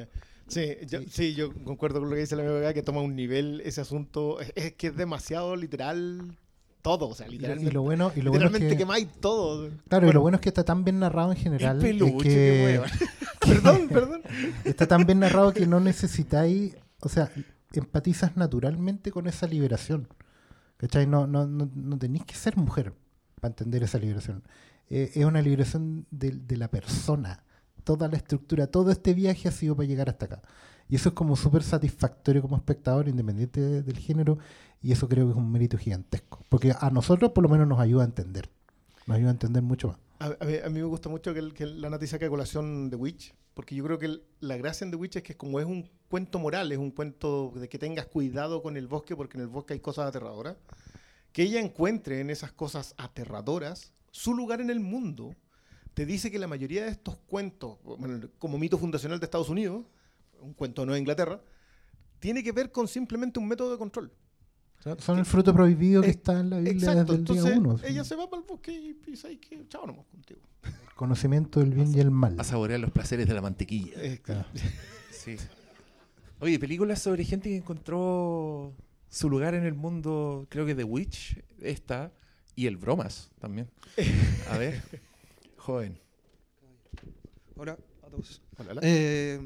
Sí, 0.48 0.76
yo, 0.86 1.00
sí, 1.10 1.34
yo 1.34 1.52
concuerdo 1.62 2.00
con 2.00 2.08
lo 2.08 2.14
que 2.14 2.22
dice 2.22 2.34
la 2.34 2.42
amiga 2.42 2.72
que 2.72 2.82
toma 2.82 3.02
un 3.02 3.14
nivel 3.14 3.60
ese 3.64 3.82
asunto. 3.82 4.40
Es, 4.40 4.52
es 4.54 4.72
que 4.74 4.86
es 4.88 4.96
demasiado 4.96 5.54
literal 5.56 6.38
todo, 6.80 7.08
o 7.08 7.14
sea, 7.14 7.28
literalmente. 7.28 7.70
y 7.70 7.74
lo 7.74 7.82
bueno, 7.82 8.12
y 8.16 8.22
lo 8.22 8.30
bueno 8.30 8.46
es 8.46 8.52
literalmente 8.52 8.76
que, 8.76 8.78
quemáis 8.78 9.08
todo. 9.20 9.70
claro, 9.88 10.08
y 10.08 10.12
lo 10.12 10.20
bueno 10.22 10.36
es 10.36 10.40
que 10.40 10.48
está 10.48 10.64
tan 10.64 10.84
bien 10.84 11.00
narrado 11.00 11.32
en 11.32 11.36
general. 11.36 11.76
El 11.78 11.84
es 11.84 11.92
peluche, 11.98 12.28
que- 12.28 12.62
hueva. 12.64 12.86
perdón, 13.40 13.88
perdón. 13.88 14.22
Está 14.64 14.86
tan 14.86 15.04
bien 15.04 15.20
narrado 15.20 15.52
que 15.52 15.66
no 15.66 15.80
necesitáis, 15.80 16.76
o 17.00 17.08
sea, 17.08 17.30
empatizas 17.72 18.36
naturalmente 18.36 19.10
con 19.10 19.26
esa 19.26 19.46
liberación. 19.46 20.08
¿Cachai? 20.78 21.06
No, 21.06 21.26
no, 21.26 21.46
no, 21.46 21.68
no 21.74 21.98
tenéis 21.98 22.24
que 22.24 22.34
ser 22.34 22.56
mujer 22.56 22.94
para 23.40 23.52
entender 23.52 23.82
esa 23.82 23.98
liberación. 23.98 24.44
Eh, 24.88 25.10
es 25.14 25.24
una 25.24 25.42
liberación 25.42 26.06
de, 26.10 26.30
de 26.30 26.56
la 26.56 26.68
persona. 26.68 27.42
Toda 27.88 28.06
la 28.06 28.18
estructura, 28.18 28.66
todo 28.66 28.90
este 28.90 29.14
viaje 29.14 29.48
ha 29.48 29.50
sido 29.50 29.74
para 29.74 29.86
llegar 29.88 30.10
hasta 30.10 30.26
acá. 30.26 30.42
Y 30.90 30.96
eso 30.96 31.08
es 31.08 31.14
como 31.14 31.36
súper 31.36 31.62
satisfactorio 31.62 32.42
como 32.42 32.54
espectador, 32.54 33.08
independiente 33.08 33.62
de- 33.62 33.82
del 33.82 33.96
género, 33.96 34.36
y 34.82 34.92
eso 34.92 35.08
creo 35.08 35.24
que 35.24 35.30
es 35.30 35.38
un 35.38 35.50
mérito 35.50 35.78
gigantesco. 35.78 36.44
Porque 36.50 36.74
a 36.78 36.90
nosotros 36.90 37.32
por 37.32 37.42
lo 37.44 37.48
menos 37.48 37.66
nos 37.66 37.80
ayuda 37.80 38.02
a 38.02 38.04
entender. 38.04 38.50
Nos 39.06 39.16
ayuda 39.16 39.30
a 39.30 39.32
entender 39.32 39.62
mucho 39.62 39.88
más. 39.88 39.96
A, 40.18 40.26
a 40.38 40.44
mí, 40.46 40.56
a 40.62 40.68
mí 40.68 40.80
me 40.80 40.84
gusta 40.84 41.08
mucho 41.08 41.32
que, 41.32 41.38
el- 41.38 41.54
que 41.54 41.64
la 41.64 41.88
a 41.88 42.28
colación 42.28 42.90
de 42.90 42.96
Witch, 42.96 43.34
porque 43.54 43.74
yo 43.74 43.82
creo 43.84 43.98
que 43.98 44.04
el- 44.04 44.22
la 44.40 44.58
gracia 44.58 44.84
en 44.84 44.90
The 44.90 44.98
Witch 44.98 45.16
es 45.16 45.22
que 45.22 45.34
como 45.34 45.60
es 45.60 45.64
un 45.64 45.88
cuento 46.10 46.38
moral, 46.38 46.70
es 46.72 46.78
un 46.78 46.90
cuento 46.90 47.54
de 47.56 47.70
que 47.70 47.78
tengas 47.78 48.04
cuidado 48.04 48.60
con 48.62 48.76
el 48.76 48.86
bosque, 48.86 49.16
porque 49.16 49.38
en 49.38 49.44
el 49.44 49.48
bosque 49.48 49.72
hay 49.72 49.80
cosas 49.80 50.08
aterradoras, 50.08 50.56
que 51.32 51.44
ella 51.44 51.58
encuentre 51.58 52.20
en 52.20 52.28
esas 52.28 52.52
cosas 52.52 52.94
aterradoras 52.98 53.92
su 54.10 54.34
lugar 54.34 54.60
en 54.60 54.68
el 54.68 54.80
mundo, 54.80 55.34
te 55.98 56.06
dice 56.06 56.30
que 56.30 56.38
la 56.38 56.46
mayoría 56.46 56.84
de 56.84 56.90
estos 56.92 57.16
cuentos, 57.26 57.76
bueno, 57.82 58.20
como 58.38 58.56
mito 58.56 58.78
fundacional 58.78 59.18
de 59.18 59.24
Estados 59.24 59.48
Unidos, 59.48 59.84
un 60.40 60.54
cuento 60.54 60.82
de 60.82 60.86
Nueva 60.86 60.98
Inglaterra, 61.00 61.40
tiene 62.20 62.44
que 62.44 62.52
ver 62.52 62.70
con 62.70 62.86
simplemente 62.86 63.40
un 63.40 63.48
método 63.48 63.72
de 63.72 63.78
control. 63.78 64.12
Son- 64.78 65.00
Son 65.00 65.18
el 65.18 65.24
fruto 65.24 65.52
prohibido 65.52 66.02
que 66.02 66.06
Eh, 66.06 66.10
está 66.12 66.38
en 66.38 66.50
la 66.50 66.58
Biblia 66.58 66.74
Exacto, 66.92 67.16
desde 67.16 67.32
el 67.32 67.42
día 67.42 67.58
uno. 67.58 67.76
ella 67.82 68.04
se 68.04 68.14
va 68.14 68.30
para 68.30 68.42
el 68.42 68.46
bosque 68.48 68.70
y 68.70 68.94
piensa 68.94 69.28
y 69.28 69.38
que 69.38 69.66
chao 69.68 69.88
nomás 69.88 70.06
contigo. 70.06 70.38
Conocimiento 70.94 71.58
del 71.58 71.74
bien 71.74 71.92
y 71.92 71.98
el 71.98 72.12
mal. 72.12 72.36
A 72.38 72.44
saborear 72.44 72.78
los 72.78 72.92
placeres 72.92 73.26
de 73.26 73.34
la 73.34 73.40
mantequilla. 73.42 73.94
Eh, 73.96 74.20
Claro. 74.22 74.46
Sí. 75.10 75.34
Oye, 76.38 76.60
películas 76.60 77.02
sobre 77.02 77.24
gente 77.24 77.48
que 77.48 77.56
encontró 77.56 78.72
su 79.08 79.28
lugar 79.28 79.54
en 79.54 79.64
el 79.64 79.74
mundo, 79.74 80.46
creo 80.48 80.64
que 80.64 80.76
The 80.76 80.84
Witch, 80.84 81.42
esta, 81.60 82.12
y 82.54 82.66
el 82.68 82.76
Bromas 82.76 83.30
también. 83.40 83.68
A 84.48 84.58
ver, 84.58 84.80
joven. 85.68 86.00
Hola 87.56 87.76
a 88.02 88.08
todos. 88.08 88.40
Hola, 88.56 88.70
hola. 88.72 88.80
Eh, 88.82 89.38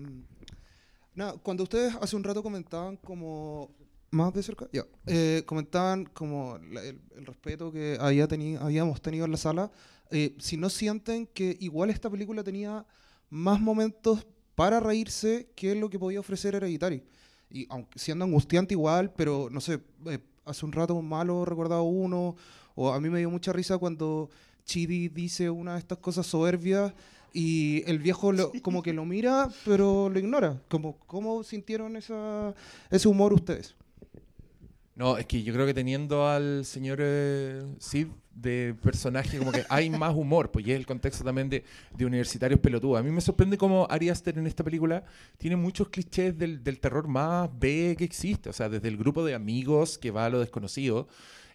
nada, 1.16 1.32
cuando 1.42 1.64
ustedes 1.64 1.96
hace 2.00 2.14
un 2.14 2.22
rato 2.22 2.44
comentaban 2.44 2.96
como 2.96 3.74
más 4.12 4.32
de 4.32 4.40
cerca, 4.44 4.68
ya, 4.72 4.84
eh, 5.06 5.42
comentaban 5.46 6.04
como 6.04 6.58
la- 6.70 6.84
el, 6.84 7.00
el 7.16 7.26
respeto 7.26 7.72
que 7.72 7.96
había 7.98 8.28
teni- 8.28 8.56
habíamos 8.60 9.02
tenido 9.02 9.24
en 9.24 9.32
la 9.32 9.36
sala, 9.36 9.72
eh, 10.12 10.36
si 10.38 10.56
no 10.56 10.70
sienten 10.70 11.26
que 11.26 11.56
igual 11.58 11.90
esta 11.90 12.08
película 12.08 12.44
tenía 12.44 12.86
más 13.28 13.60
momentos 13.60 14.24
para 14.54 14.78
reírse 14.78 15.50
que 15.56 15.74
lo 15.74 15.90
que 15.90 15.98
podía 15.98 16.20
ofrecer 16.20 16.54
Hereditary. 16.54 17.02
Y 17.50 17.66
aunque 17.68 17.98
siendo 17.98 18.24
angustiante 18.24 18.74
igual, 18.74 19.12
pero 19.16 19.48
no 19.50 19.60
sé, 19.60 19.80
eh, 20.06 20.20
hace 20.44 20.64
un 20.66 20.70
rato 20.72 21.02
malo 21.02 21.44
recordado 21.44 21.82
uno, 21.82 22.36
o 22.76 22.92
a 22.92 23.00
mí 23.00 23.10
me 23.10 23.18
dio 23.18 23.28
mucha 23.28 23.52
risa 23.52 23.76
cuando 23.76 24.30
Chidi 24.64 25.08
dice 25.08 25.50
una 25.50 25.74
de 25.74 25.78
estas 25.80 25.98
cosas 25.98 26.26
soberbias 26.26 26.92
y 27.32 27.82
el 27.90 27.98
viejo 27.98 28.30
lo- 28.32 28.52
como 28.62 28.82
que 28.82 28.92
lo 28.92 29.04
mira, 29.04 29.48
pero 29.64 30.08
lo 30.08 30.18
ignora. 30.18 30.60
Como, 30.68 30.98
¿Cómo 31.06 31.42
sintieron 31.42 31.96
esa, 31.96 32.54
ese 32.90 33.08
humor 33.08 33.32
ustedes? 33.32 33.74
No, 34.94 35.16
es 35.16 35.24
que 35.24 35.42
yo 35.42 35.54
creo 35.54 35.64
que 35.64 35.72
teniendo 35.72 36.28
al 36.28 36.66
señor 36.66 36.98
eh, 37.00 37.62
Sid 37.78 38.08
de 38.34 38.74
personaje, 38.82 39.38
como 39.38 39.50
que 39.50 39.64
hay 39.70 39.88
más 39.88 40.14
humor, 40.14 40.50
pues 40.50 40.66
y 40.66 40.72
es 40.72 40.76
el 40.78 40.84
contexto 40.86 41.24
también 41.24 41.48
de, 41.48 41.64
de 41.96 42.04
universitarios 42.04 42.60
pelotudos. 42.60 43.00
A 43.00 43.02
mí 43.02 43.10
me 43.10 43.22
sorprende 43.22 43.56
cómo 43.56 43.86
Ari 43.88 44.10
Aster 44.10 44.36
en 44.38 44.46
esta 44.46 44.62
película 44.62 45.02
tiene 45.38 45.56
muchos 45.56 45.88
clichés 45.88 46.36
del, 46.36 46.62
del 46.62 46.78
terror 46.78 47.08
más 47.08 47.48
B 47.58 47.94
que 47.96 48.04
existe. 48.04 48.50
O 48.50 48.52
sea, 48.52 48.68
desde 48.68 48.88
el 48.88 48.98
grupo 48.98 49.24
de 49.24 49.34
amigos 49.34 49.96
que 49.96 50.10
va 50.10 50.26
a 50.26 50.30
lo 50.30 50.40
desconocido, 50.40 51.08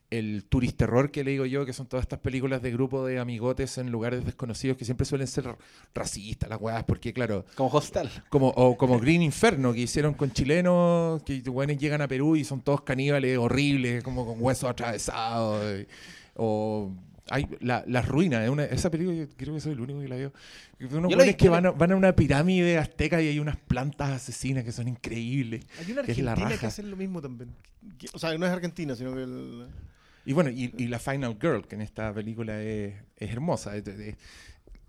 el 0.09 0.45
turisterror 0.45 1.11
que 1.11 1.23
le 1.23 1.31
digo 1.31 1.45
yo, 1.45 1.65
que 1.65 1.73
son 1.73 1.85
todas 1.87 2.03
estas 2.03 2.19
películas 2.19 2.61
de 2.61 2.71
grupo 2.71 3.05
de 3.05 3.19
amigotes 3.19 3.77
en 3.77 3.91
lugares 3.91 4.23
desconocidos 4.23 4.77
que 4.77 4.85
siempre 4.85 5.05
suelen 5.05 5.27
ser 5.27 5.55
racistas, 5.93 6.49
las 6.49 6.61
weas, 6.61 6.83
porque 6.85 7.11
claro, 7.11 7.45
Como 7.55 7.69
Hostal. 7.69 8.09
como, 8.29 8.47
o 8.49 8.77
como 8.77 8.99
Green 8.99 9.21
Inferno, 9.21 9.73
que 9.73 9.81
hicieron 9.81 10.13
con 10.13 10.31
chilenos, 10.31 11.21
que 11.23 11.41
buenos 11.49 11.77
llegan 11.77 12.01
a 12.01 12.07
Perú 12.07 12.35
y 12.37 12.43
son 12.45 12.61
todos 12.61 12.81
caníbales 12.81 13.37
horribles, 13.37 14.01
como 14.03 14.25
con 14.25 14.41
huesos 14.41 14.69
atravesados. 14.69 15.81
y- 15.81 15.87
o 16.35 16.93
hay 17.29 17.45
la, 17.59 17.83
Las 17.87 18.07
Ruinas, 18.07 18.43
es 18.45 18.49
una- 18.49 18.63
esa 18.63 18.89
película 18.89 19.17
yo 19.17 19.27
creo 19.35 19.53
que 19.55 19.59
soy 19.59 19.73
el 19.73 19.81
único 19.81 19.99
que 19.99 20.07
la 20.07 20.15
veo. 20.15 20.31
Unos 20.91 21.11
Yo 21.11 21.17
la 21.17 21.33
que 21.33 21.45
la- 21.45 21.51
van 21.51 21.65
a, 21.65 21.71
van 21.71 21.91
a 21.91 21.95
una 21.97 22.15
pirámide 22.15 22.77
azteca 22.77 23.21
y 23.21 23.27
hay 23.27 23.39
unas 23.39 23.57
plantas 23.57 24.11
asesinas 24.11 24.63
que 24.63 24.71
son 24.71 24.87
increíbles. 24.87 25.65
Hay 25.79 25.91
una 25.91 26.03
que 26.03 26.13
es 26.13 26.19
la 26.19 26.31
argentina 26.31 26.49
que 26.51 26.55
raja. 26.55 26.67
hace 26.67 26.83
lo 26.83 26.95
mismo 26.95 27.21
también. 27.21 27.49
O 28.13 28.19
sea, 28.19 28.37
no 28.37 28.45
es 28.45 28.51
argentina, 28.53 28.95
sino 28.95 29.13
que 29.13 29.23
el- 29.23 29.67
Y 30.27 30.33
bueno, 30.33 30.49
y, 30.49 30.73
y 30.77 30.87
la 30.87 30.99
Final 30.99 31.37
Girl, 31.41 31.65
que 31.67 31.75
en 31.75 31.81
esta 31.81 32.13
película 32.13 32.61
es, 32.61 32.93
es 33.15 33.31
hermosa. 33.31 33.75
Es- 33.77 33.87
es- 33.87 34.15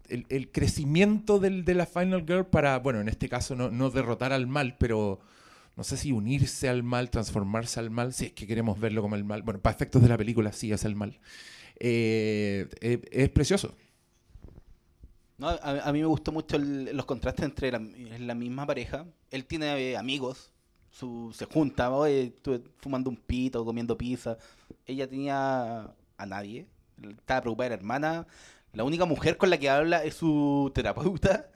El, 0.09 0.25
el 0.31 0.51
crecimiento 0.51 1.39
del- 1.39 1.65
de 1.65 1.75
la 1.75 1.87
Final 1.87 2.25
Girl 2.27 2.47
para, 2.47 2.79
bueno, 2.79 3.01
en 3.01 3.09
este 3.09 3.29
caso 3.29 3.55
no, 3.55 3.71
no 3.71 3.91
derrotar 3.91 4.33
al 4.33 4.47
mal, 4.47 4.77
pero 4.79 5.21
no 5.77 5.85
sé 5.85 5.97
si 5.99 6.13
unirse 6.13 6.69
al 6.69 6.83
mal, 6.83 7.11
transformarse 7.11 7.79
al 7.79 7.91
mal, 7.91 8.13
si 8.15 8.25
es 8.27 8.33
que 8.33 8.47
queremos 8.47 8.81
verlo 8.81 9.03
como 9.03 9.17
el 9.17 9.25
mal. 9.25 9.43
Bueno, 9.43 9.61
para 9.61 9.77
efectos 9.77 10.03
de 10.03 10.09
la 10.09 10.17
película 10.19 10.51
sí 10.53 10.73
es 10.73 10.85
el 10.85 10.97
mal. 10.97 11.21
Eh, 11.79 12.69
eh, 12.81 13.01
es 13.13 13.29
precioso. 13.29 13.77
No, 15.37 15.49
a, 15.51 15.89
a 15.89 15.93
mí 15.93 16.01
me 16.01 16.07
gustó 16.07 16.33
mucho 16.33 16.57
el- 16.57 16.97
los 16.97 17.05
contrastes 17.07 17.45
entre 17.45 17.71
la, 17.71 17.79
la 18.19 18.35
misma 18.35 18.67
pareja. 18.67 19.07
Él 19.31 19.45
tiene 19.45 19.67
eh, 19.93 19.97
amigos, 19.97 20.51
su, 20.99 21.33
se 21.35 21.45
junta, 21.47 21.91
oye, 21.93 22.25
estuve 22.25 22.63
fumando 22.79 23.11
un 23.11 23.17
pito, 23.17 23.65
comiendo 23.65 23.97
pizza. 23.97 24.37
Ella 24.87 25.09
tenía 25.09 25.83
a 26.17 26.27
nadie, 26.27 26.67
estaba 27.09 27.43
preocupada 27.43 27.71
de 27.71 27.77
la 27.77 27.81
hermana. 27.81 28.27
La 28.73 28.85
única 28.85 29.05
mujer 29.07 29.37
con 29.39 29.51
la 29.51 29.59
que 29.59 29.71
habla 29.71 30.05
es 30.05 30.15
su 30.15 30.71
terapeuta. 30.75 31.51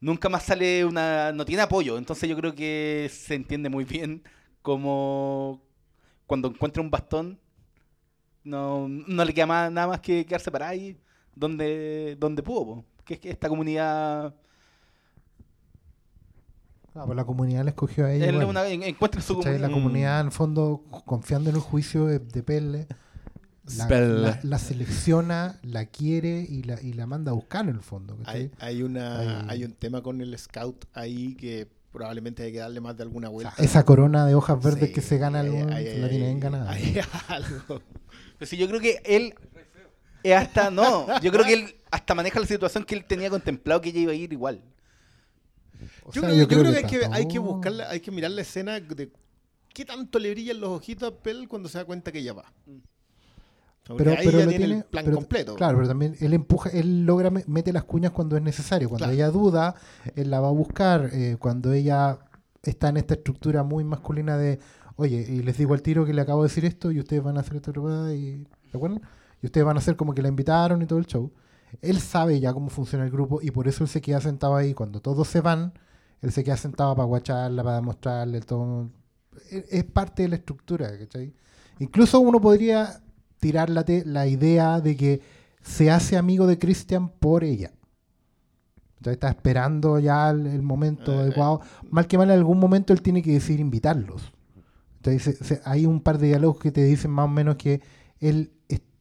Nunca 0.00 0.28
más 0.28 0.44
sale 0.44 0.84
una... 0.84 1.32
no 1.32 1.44
tiene 1.44 1.62
apoyo, 1.62 1.98
entonces 1.98 2.28
yo 2.28 2.36
creo 2.36 2.54
que 2.54 3.10
se 3.12 3.34
entiende 3.34 3.68
muy 3.68 3.84
bien 3.84 4.22
como 4.62 5.62
cuando 6.26 6.48
encuentra 6.48 6.82
un 6.82 6.90
bastón 6.90 7.40
no, 8.44 8.88
no 8.88 9.24
le 9.24 9.34
queda 9.34 9.46
más- 9.46 9.72
nada 9.72 9.86
más 9.88 10.00
que 10.00 10.24
quedarse 10.26 10.50
para 10.50 10.68
ahí 10.68 10.98
donde, 11.34 12.16
donde 12.18 12.42
pudo, 12.42 12.84
que 13.04 13.14
es 13.14 13.20
que 13.20 13.30
esta 13.30 13.48
comunidad 13.48 14.34
Claro, 16.98 17.06
pues 17.06 17.16
la 17.16 17.24
comunidad 17.24 17.62
la 17.64 17.70
escogió 17.70 18.06
a 18.06 18.12
ella. 18.12 18.26
él 18.26 18.36
una- 18.44 18.66
encuentra 18.66 19.20
su. 19.20 19.34
La 19.34 19.42
comunidad. 19.44 19.70
comunidad, 19.70 20.20
en 20.20 20.26
el 20.26 20.32
fondo, 20.32 20.82
confiando 21.04 21.48
en 21.50 21.56
el 21.56 21.62
juicio 21.62 22.06
de, 22.06 22.18
de 22.18 22.42
Pelle, 22.42 22.86
la, 23.76 23.84
Spell. 23.84 24.22
la- 24.22 24.40
la 24.42 24.58
selecciona, 24.58 25.58
la 25.62 25.86
quiere 25.86 26.40
y 26.48 26.62
la, 26.64 26.80
y 26.82 26.94
la 26.94 27.06
manda 27.06 27.30
a 27.30 27.34
buscar 27.34 27.68
en 27.68 27.76
el 27.76 27.82
fondo. 27.82 28.16
Hay, 28.24 28.50
hay 28.58 28.82
una, 28.82 29.20
Hay- 29.20 29.46
hay 29.48 29.64
un 29.64 29.72
tema 29.74 30.02
con 30.02 30.20
el 30.20 30.36
scout 30.38 30.86
ahí 30.94 31.34
que 31.36 31.68
probablemente 31.92 32.42
hay 32.42 32.52
que 32.52 32.58
darle 32.58 32.80
más 32.80 32.96
de 32.96 33.04
alguna 33.04 33.28
O 33.28 33.32
vuelta. 33.32 33.54
sea, 33.54 33.64
esa 33.64 33.84
corona 33.84 34.26
de 34.26 34.34
hojas 34.34 34.60
verdes 34.62 34.88
Sí, 34.88 34.92
que 34.94 35.00
se 35.00 35.18
gana, 35.18 35.40
el 35.42 35.46
hay- 35.72 35.86
se 35.86 35.98
la 35.98 36.06
hay- 36.06 36.10
tiene 36.10 36.24
bien 36.26 36.40
ganada. 36.40 36.70
hay 36.70 36.98
algo. 37.28 37.80
Pero 38.38 38.48
sí, 38.50 38.56
yo 38.56 38.66
creo 38.68 38.80
que 38.80 39.00
él 39.04 39.34
hasta 40.34 40.70
no, 40.70 41.20
yo 41.20 41.30
creo 41.30 41.44
que 41.44 41.52
él 41.54 41.76
hasta 41.90 42.14
maneja 42.14 42.40
la 42.40 42.46
situación 42.46 42.84
que 42.84 42.94
él 42.94 43.04
tenía 43.04 43.30
contemplado 43.30 43.80
que 43.80 43.90
ella 43.90 44.00
iba 44.00 44.12
a 44.12 44.16
ir 44.16 44.32
igual. 44.32 44.62
O 46.04 46.12
Yo 46.12 46.20
sea, 46.20 46.30
creo, 46.30 46.34
yo 46.42 46.48
creo 46.48 46.62
que, 46.72 46.78
hay, 46.78 46.84
que, 46.84 47.00
hay 47.10 47.28
que 47.28 47.38
buscarla, 47.38 47.90
hay 47.90 48.00
que 48.00 48.10
mirar 48.10 48.30
la 48.32 48.42
escena 48.42 48.80
de 48.80 49.10
qué 49.74 49.84
tanto 49.84 50.18
le 50.18 50.30
brillan 50.32 50.60
los 50.60 50.70
ojitos 50.70 51.12
a 51.12 51.16
Pell 51.16 51.46
cuando 51.48 51.68
se 51.68 51.78
da 51.78 51.84
cuenta 51.84 52.10
que 52.12 52.18
ella 52.18 52.32
va. 52.32 52.44
Porque 53.86 54.04
Pero, 54.04 54.16
pero 54.22 54.38
tiene 54.38 54.56
tiene, 54.58 54.74
el 54.78 54.84
plan 54.84 55.04
pero- 55.04 55.16
completo. 55.16 55.54
Claro, 55.54 55.78
pero 55.78 55.88
también 55.88 56.14
él 56.20 56.34
empuja, 56.34 56.68
él 56.70 57.06
logra, 57.06 57.30
me- 57.30 57.44
mete 57.46 57.72
las 57.72 57.84
cuñas 57.84 58.10
cuando 58.12 58.36
es 58.36 58.42
necesario. 58.42 58.88
Cuando 58.88 59.04
Claro. 59.06 59.14
ella 59.14 59.30
duda, 59.30 59.74
él 60.14 60.30
la 60.30 60.40
va 60.40 60.48
a 60.48 60.52
buscar. 60.52 61.08
eh, 61.12 61.36
cuando 61.38 61.72
ella 61.72 62.18
está 62.62 62.90
en 62.90 62.98
esta 62.98 63.14
estructura 63.14 63.62
muy 63.62 63.84
masculina 63.84 64.36
de, 64.36 64.58
oye, 64.96 65.24
y 65.26 65.42
les 65.42 65.56
digo 65.56 65.72
al 65.72 65.80
tiro 65.80 66.04
que 66.04 66.12
le 66.12 66.20
acabo 66.20 66.42
de 66.42 66.48
decir 66.50 66.66
esto 66.66 66.90
y 66.90 66.98
ustedes 66.98 67.22
van 67.22 67.38
a 67.38 67.40
hacer 67.40 67.56
esta 67.56 67.70
y 68.12 68.46
¿se 68.70 68.76
acuerdan? 68.76 69.00
Y 69.40 69.46
ustedes 69.46 69.64
van 69.64 69.76
a 69.76 69.80
hacer 69.80 69.96
como 69.96 70.12
que 70.14 70.20
la 70.20 70.28
invitaron 70.28 70.82
y 70.82 70.86
todo 70.86 70.98
el 70.98 71.06
show. 71.06 71.32
Él 71.82 72.00
sabe 72.00 72.40
ya 72.40 72.52
cómo 72.52 72.68
funciona 72.70 73.04
el 73.04 73.10
grupo 73.10 73.40
y 73.42 73.50
por 73.50 73.68
eso 73.68 73.84
él 73.84 73.88
se 73.90 74.00
queda 74.00 74.20
sentado 74.20 74.56
ahí. 74.56 74.74
Cuando 74.74 75.00
todos 75.00 75.28
se 75.28 75.40
van, 75.40 75.72
él 76.22 76.32
se 76.32 76.42
queda 76.44 76.56
sentado 76.56 76.94
para 76.96 77.06
guacharla, 77.06 77.62
para 77.62 77.76
demostrarle 77.76 78.40
todo. 78.40 78.90
Es, 79.50 79.64
es 79.70 79.84
parte 79.84 80.22
de 80.22 80.28
la 80.30 80.36
estructura, 80.36 80.96
¿cachai? 80.98 81.32
Incluso 81.78 82.18
uno 82.20 82.40
podría 82.40 83.00
tirar 83.38 83.70
la, 83.70 83.84
la 84.04 84.26
idea 84.26 84.80
de 84.80 84.96
que 84.96 85.20
se 85.62 85.90
hace 85.90 86.16
amigo 86.16 86.46
de 86.46 86.58
Christian 86.58 87.08
por 87.10 87.44
ella. 87.44 87.70
Ya 89.00 89.12
está 89.12 89.28
esperando 89.28 89.98
ya 90.00 90.30
el, 90.30 90.46
el 90.46 90.62
momento 90.62 91.12
Eh, 91.12 91.18
adecuado. 91.20 91.60
Mal 91.88 92.06
que 92.08 92.18
mal, 92.18 92.30
en 92.30 92.36
algún 92.38 92.58
momento 92.58 92.92
él 92.92 93.00
tiene 93.00 93.22
que 93.22 93.32
decidir 93.32 93.60
invitarlos. 93.60 94.32
Entonces, 94.96 95.22
se- 95.38 95.44
se- 95.44 95.60
hay 95.64 95.86
un 95.86 96.00
par 96.00 96.18
de 96.18 96.26
diálogos 96.26 96.58
que 96.58 96.72
te 96.72 96.82
dicen 96.82 97.12
más 97.12 97.26
o 97.26 97.28
menos 97.28 97.54
que 97.56 97.80
él 98.18 98.50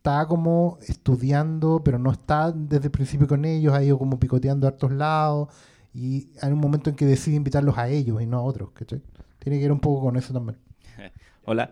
está 0.07 0.25
como 0.25 0.77
estudiando, 0.87 1.81
pero 1.83 1.99
no 1.99 2.11
está 2.13 2.53
desde 2.53 2.85
el 2.85 2.91
principio 2.91 3.27
con 3.27 3.43
ellos, 3.43 3.73
ha 3.73 3.83
ido 3.83 3.97
como 3.97 4.17
picoteando 4.17 4.65
a 4.65 4.69
hartos 4.69 4.93
lados. 4.93 5.49
Y 5.93 6.29
hay 6.41 6.53
un 6.53 6.59
momento 6.59 6.89
en 6.89 6.95
que 6.95 7.05
decide 7.05 7.35
invitarlos 7.35 7.77
a 7.77 7.89
ellos 7.89 8.21
y 8.21 8.25
no 8.25 8.37
a 8.37 8.41
otros. 8.41 8.71
¿cachai? 8.71 9.01
Tiene 9.37 9.57
que 9.57 9.63
ver 9.63 9.71
un 9.73 9.81
poco 9.81 10.05
con 10.05 10.15
eso 10.15 10.33
también. 10.33 10.57
Hola. 11.43 11.71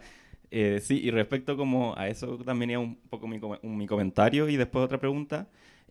Eh, 0.52 0.82
sí, 0.82 1.00
y 1.02 1.12
respecto 1.12 1.56
como 1.56 1.98
a 1.98 2.10
eso 2.10 2.38
también 2.40 2.72
iba 2.72 2.80
un 2.82 2.98
poco 3.10 3.26
mi 3.28 3.88
comentario 3.88 4.50
y 4.50 4.58
después 4.58 4.84
otra 4.84 5.00
pregunta. 5.00 5.48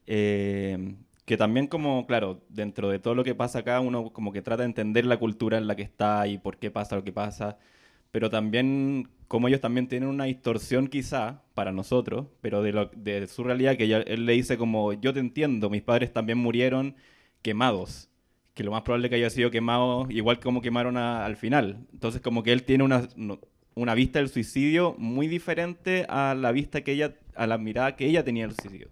Eh, 0.07 0.97
que 1.25 1.39
también 1.39 1.67
como, 1.67 2.07
claro, 2.07 2.43
dentro 2.51 2.91
de 2.91 2.99
todo 2.99 3.15
lo 3.15 3.25
que 3.25 3.35
pasa 3.35 3.61
acá, 3.61 3.81
uno 3.81 4.13
como 4.13 4.33
que 4.33 4.43
trata 4.43 4.65
de 4.65 4.67
entender 4.67 5.07
la 5.07 5.17
cultura 5.19 5.57
en 5.57 5.67
la 5.67 5.77
que 5.77 5.83
está 5.83 6.27
y 6.27 6.37
por 6.37 6.59
qué 6.59 6.71
pasa 6.71 6.97
lo 6.97 7.05
que 7.05 7.13
pasa, 7.13 7.57
pero 8.11 8.29
también 8.29 9.09
como 9.29 9.49
ellos 9.49 9.61
también 9.61 9.89
tienen 9.89 10.09
una 10.09 10.25
distorsión 10.25 10.89
quizá 10.89 11.43
para 11.55 11.73
nosotros, 11.73 12.27
pero 12.41 12.63
de, 12.63 12.73
lo- 12.73 12.91
de 12.95 13.27
su 13.27 13.45
realidad, 13.45 13.77
que 13.77 13.85
él 13.93 14.27
le 14.27 14.33
dice 14.33 14.57
como, 14.59 14.93
yo 14.93 15.13
te 15.13 15.21
entiendo, 15.21 15.71
mis 15.71 15.83
padres 15.83 16.13
también 16.13 16.39
murieron 16.39 16.95
quemados, 17.43 18.09
que 18.55 18.63
lo 18.65 18.71
más 18.71 18.83
probable 18.83 19.09
que 19.11 19.17
haya 19.17 19.31
sido 19.31 19.51
quemado 19.51 20.07
igual 20.11 20.39
como 20.41 20.61
quemaron 20.63 20.97
a- 20.97 21.25
al 21.25 21.37
final. 21.37 21.87
Entonces 21.93 22.21
como 22.21 22.43
que 22.43 22.53
él 22.53 22.63
tiene 22.65 22.85
una, 22.85 23.09
una 23.75 23.95
vista 23.95 24.19
del 24.21 24.29
suicidio 24.29 24.95
muy 24.99 25.27
diferente 25.27 26.07
a 26.09 26.35
la 26.35 26.53
vista 26.53 26.83
que 26.83 26.93
ella, 26.93 27.15
a 27.35 27.47
la 27.47 27.59
mirada 27.59 27.97
que 27.97 28.07
ella 28.07 28.25
tenía 28.25 28.47
del 28.47 28.55
suicidio. 28.57 28.89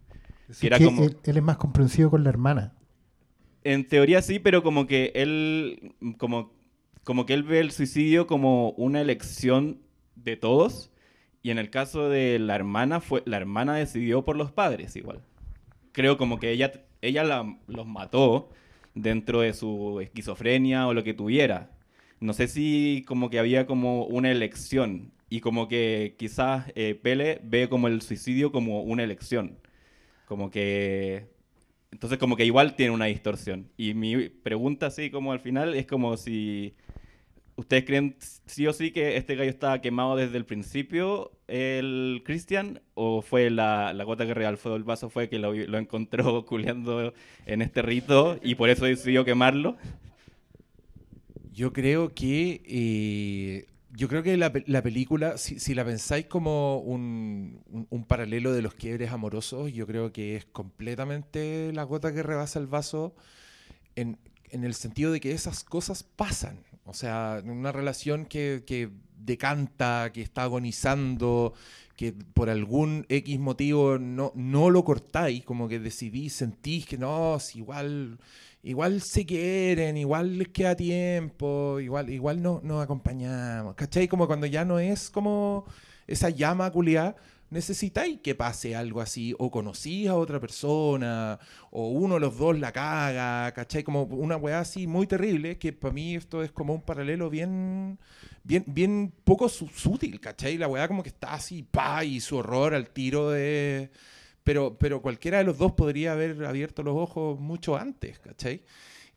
Que 0.61 0.67
era 0.67 0.79
que 0.79 0.85
como, 0.87 1.05
él, 1.05 1.17
él 1.25 1.37
es 1.37 1.43
más 1.43 1.57
comprensivo 1.57 2.11
con 2.11 2.25
la 2.25 2.31
hermana. 2.31 2.75
en 3.65 3.87
teoría 3.87 4.21
sí, 4.23 4.39
pero 4.39 4.63
como 4.63 4.87
que 4.87 5.13
él, 5.15 5.95
como, 6.19 6.53
como 7.05 7.25
que 7.27 7.35
él 7.35 7.43
ve 7.45 7.61
el 7.61 7.71
suicidio 7.71 8.27
como 8.27 8.71
una 8.73 9.01
elección 9.01 9.79
de 10.17 10.37
todos. 10.37 10.91
Y 11.43 11.51
en 11.51 11.59
el 11.59 11.71
caso 11.71 12.09
de 12.09 12.39
la 12.39 12.55
hermana, 12.55 13.01
fue, 13.01 13.23
la 13.27 13.37
hermana 13.37 13.77
decidió 13.77 14.25
por 14.25 14.37
los 14.37 14.53
padres 14.53 14.95
igual. 14.97 15.21
Creo 15.93 16.17
como 16.17 16.39
que 16.39 16.51
ella, 16.53 16.73
ella 17.03 17.25
la- 17.25 17.57
los 17.67 17.87
mató 17.87 18.51
dentro 18.95 19.41
de 19.41 19.53
su 19.55 20.01
esquizofrenia 20.01 20.87
o 20.87 20.95
lo 20.95 21.05
que 21.05 21.15
tuviera. 21.15 21.71
No 22.21 22.33
sé 22.33 22.47
si 22.49 23.05
como 23.07 23.31
que 23.31 23.39
había 23.39 23.67
como 23.67 24.05
una 24.07 24.31
elección. 24.31 25.13
Y 25.29 25.41
como 25.41 25.67
que 25.69 26.15
quizás 26.19 26.71
eh, 26.75 26.95
Pele 26.95 27.41
ve 27.43 27.69
como 27.69 27.89
el 27.89 28.03
suicidio 28.03 28.53
como 28.53 28.83
una 28.83 29.03
elección. 29.03 29.59
Como 30.27 30.51
que 30.51 31.29
entonces 31.91 32.19
como 32.19 32.37
que 32.37 32.45
igual 32.45 32.75
tiene 32.77 32.93
una 32.93 33.07
distorsión. 33.07 33.69
Y 33.77 33.95
mi 33.95 34.29
pregunta 34.29 34.87
así 34.87 35.11
como 35.11 35.33
al 35.33 35.41
final 35.41 35.75
es 35.75 35.87
como 35.87 36.17
si 36.17 36.75
ustedes 37.57 37.85
creen 37.85 38.17
sí 38.47 38.67
o 38.67 38.73
sí 38.73 38.91
que 38.93 39.17
este 39.17 39.35
gallo 39.37 39.51
estaba 39.51 39.81
quemado 39.81 40.17
desde 40.17 40.37
el 40.39 40.45
principio, 40.47 41.33
el 41.49 42.23
Christian, 42.25 42.81
o 42.95 43.23
fue 43.23 43.51
la, 43.51 43.93
la 43.95 44.05
gota 44.05 44.27
que 44.27 44.35
realzó 44.35 44.75
el 44.77 44.85
vaso 44.85 45.11
fue 45.11 45.29
que 45.29 45.39
lo, 45.39 45.55
encontró 45.79 46.45
culeando 46.47 47.13
en 47.47 47.63
este 47.63 47.83
rito 47.83 48.39
y 48.43 48.55
por 48.55 48.71
eso 48.71 48.85
decidió 48.87 49.25
quemarlo. 49.25 49.77
Yo 51.53 51.73
creo 51.73 52.15
que 52.15 52.63
eh, 52.67 53.67
yo 53.91 54.09
creo 54.09 54.23
que 54.23 54.37
la, 54.39 54.53
la 54.67 54.83
película, 54.83 55.37
si, 55.37 55.59
si 55.59 55.75
la 55.75 55.85
pensáis 55.85 56.27
como 56.27 56.79
un, 56.79 57.61
un- 57.71 57.87
un 57.91 58.05
paralelo 58.07 58.53
de 58.53 58.63
los 58.63 58.75
quiebres 58.75 59.11
amorosos, 59.13 59.73
yo 59.73 59.87
creo 59.87 60.13
que 60.13 60.37
es 60.37 60.47
completamente 60.47 61.71
la 61.75 61.83
gota 61.85 62.13
que 62.15 62.23
rebasa 62.23 62.59
el 62.59 62.67
vaso 62.69 63.15
en, 63.97 64.19
en 64.51 64.65
el 64.65 64.75
sentido 64.75 65.13
de 65.13 65.21
que 65.21 65.33
esas 65.33 65.65
cosas 65.65 66.03
pasan. 66.05 66.59
O 66.85 66.95
sea, 66.95 67.43
una 67.45 67.73
relación 67.73 68.27
que, 68.27 68.65
que 68.67 68.91
decanta, 69.17 70.11
que 70.13 70.23
está 70.23 70.45
agonizando, 70.45 71.55
que 71.97 72.13
por 72.13 72.51
algún 72.51 73.07
X 73.09 73.39
motivo 73.39 73.99
no, 73.99 74.33
no 74.35 74.71
lo 74.71 74.85
cortáis, 74.85 75.45
como 75.45 75.69
que 75.69 75.79
decidís, 75.79 76.33
sentís 76.33 76.87
que 76.87 76.99
no, 76.99 77.39
igual, 77.55 78.19
igual 78.63 79.01
se 79.01 79.25
quieren, 79.27 79.97
igual 79.97 80.39
les 80.39 80.49
queda 80.49 80.75
tiempo, 80.75 81.79
igual, 81.81 82.11
igual 82.11 82.43
no, 82.43 82.61
nos 82.65 82.83
acompañamos. 82.83 83.75
¿Cachai? 83.75 84.09
Como 84.09 84.27
cuando 84.27 84.47
ya 84.47 84.65
no 84.65 84.79
es 84.79 85.11
como 85.11 85.65
esa 86.07 86.31
llama 86.31 86.71
culiada, 86.73 87.17
necesitáis 87.53 88.21
que 88.21 88.35
pase 88.35 88.75
algo 88.75 89.01
así, 89.01 89.35
o 89.39 89.51
conocís 89.51 90.09
a 90.09 90.17
otra 90.17 90.41
persona, 90.41 91.39
o 91.71 91.89
uno 91.91 92.15
de 92.15 92.21
los 92.21 92.37
dos 92.39 92.59
la 92.59 92.73
caga, 92.73 93.53
¿cachai? 93.53 93.83
Como 93.85 94.03
una 94.05 94.37
weá 94.37 94.61
así 94.61 94.87
muy 94.87 95.07
terrible, 95.07 95.59
que 95.59 95.73
para 95.73 95.95
mí 95.95 96.17
esto 96.17 96.43
es 96.43 96.51
como 96.53 96.75
un 96.75 96.83
paralelo 96.83 97.31
bien, 97.31 97.99
bien, 98.45 98.65
bien 98.67 99.13
poco 99.25 99.49
su- 99.49 99.69
sutil, 99.69 100.21
¿cachai? 100.21 100.59
La 100.59 100.69
weá 100.69 100.89
como 100.89 101.03
que 101.03 101.11
está 101.11 101.35
así, 101.35 101.63
pa, 101.63 102.05
y 102.05 102.21
su 102.21 102.37
horror 102.39 102.75
al 102.75 102.91
tiro 102.91 103.31
de... 103.31 103.91
Pero, 104.45 104.77
pero 104.79 105.01
cualquiera 105.03 105.39
de 105.39 105.45
los 105.45 105.57
dos 105.59 105.73
podría 105.73 106.13
haber 106.13 106.45
abierto 106.45 106.83
los 106.83 106.97
ojos 106.97 107.39
mucho 107.39 107.77
antes, 107.77 108.19
¿cachai? 108.19 108.63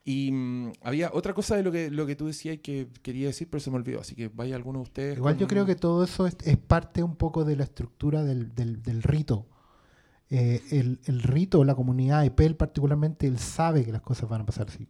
Y 0.07 0.31
mm, 0.31 0.73
había 0.83 1.09
otra 1.13 1.33
cosa 1.33 1.55
de 1.55 1.63
lo 1.63 1.71
que, 1.71 1.89
lo 1.89 2.05
que 2.05 2.15
tú 2.15 2.27
decías 2.27 2.59
que 2.61 2.87
quería 3.01 3.25
decir, 3.27 3.49
pero 3.49 3.59
se 3.59 3.71
me 3.71 3.77
olvidó. 3.77 3.99
Así 4.01 4.13
que 4.15 4.27
vaya 4.27 4.55
alguno 4.55 4.79
de 4.79 4.83
ustedes. 4.83 5.17
Igual 5.17 5.37
yo 5.37 5.47
creo 5.47 5.65
que 5.65 5.75
todo 5.75 6.03
eso 6.03 6.27
es, 6.27 6.37
es 6.43 6.57
parte 6.57 7.01
un 7.01 7.15
poco 7.15 7.43
de 7.43 7.55
la 7.55 7.63
estructura 7.63 8.23
del, 8.23 8.53
del- 8.53 8.83
del 8.83 9.01
rito. 9.01 9.47
Eh, 10.29 10.61
el, 10.71 10.99
el 11.05 11.21
rito, 11.23 11.63
la 11.63 11.75
comunidad 11.75 12.21
de 12.21 12.31
Pel 12.31 12.55
particularmente, 12.55 13.25
él 13.27 13.37
sabe 13.39 13.83
que 13.83 13.91
las 13.91 14.01
cosas 14.01 14.29
van 14.29 14.41
a 14.41 14.45
pasar 14.45 14.67
así. 14.69 14.87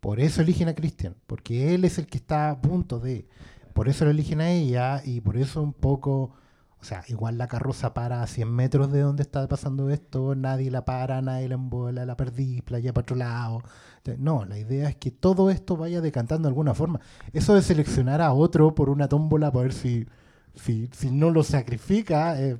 Por 0.00 0.20
eso 0.20 0.42
eligen 0.42 0.68
a 0.68 0.74
Cristian, 0.74 1.16
porque 1.26 1.74
él 1.74 1.84
es 1.84 1.98
el 1.98 2.06
que 2.06 2.18
está 2.18 2.50
a 2.50 2.60
punto 2.60 3.00
de. 3.00 3.26
Por 3.72 3.88
eso 3.88 4.04
lo 4.04 4.12
eligen 4.12 4.40
a 4.40 4.50
ella 4.50 5.02
y 5.04 5.20
por 5.20 5.36
eso 5.36 5.60
un 5.62 5.72
poco. 5.72 6.34
O 6.80 6.84
sea, 6.84 7.02
igual 7.08 7.36
la 7.38 7.48
carroza 7.48 7.94
para 7.94 8.22
a 8.22 8.26
100 8.26 8.48
metros 8.54 8.92
de 8.92 9.00
donde 9.00 9.22
está 9.22 9.48
pasando 9.48 9.90
esto, 9.90 10.34
nadie 10.34 10.70
la 10.70 10.84
para, 10.84 11.20
nadie 11.22 11.48
la 11.48 11.54
embola, 11.54 12.04
la 12.06 12.16
perdí, 12.16 12.60
playa 12.62 12.92
para 12.92 13.02
otro 13.02 13.16
lado. 13.16 13.62
Entonces, 13.98 14.22
No, 14.22 14.44
la 14.44 14.58
idea 14.58 14.88
es 14.88 14.96
que 14.96 15.10
todo 15.10 15.50
esto 15.50 15.76
vaya 15.76 16.00
decantando 16.00 16.46
de 16.46 16.50
alguna 16.50 16.74
forma. 16.74 17.00
Eso 17.32 17.54
de 17.54 17.62
seleccionar 17.62 18.20
a 18.20 18.32
otro 18.32 18.74
por 18.74 18.90
una 18.90 19.08
tómbola 19.08 19.50
para 19.50 19.64
ver 19.64 19.72
si, 19.72 20.06
si, 20.54 20.88
si 20.92 21.10
no 21.10 21.30
lo 21.30 21.42
sacrifica, 21.42 22.40
eh, 22.40 22.56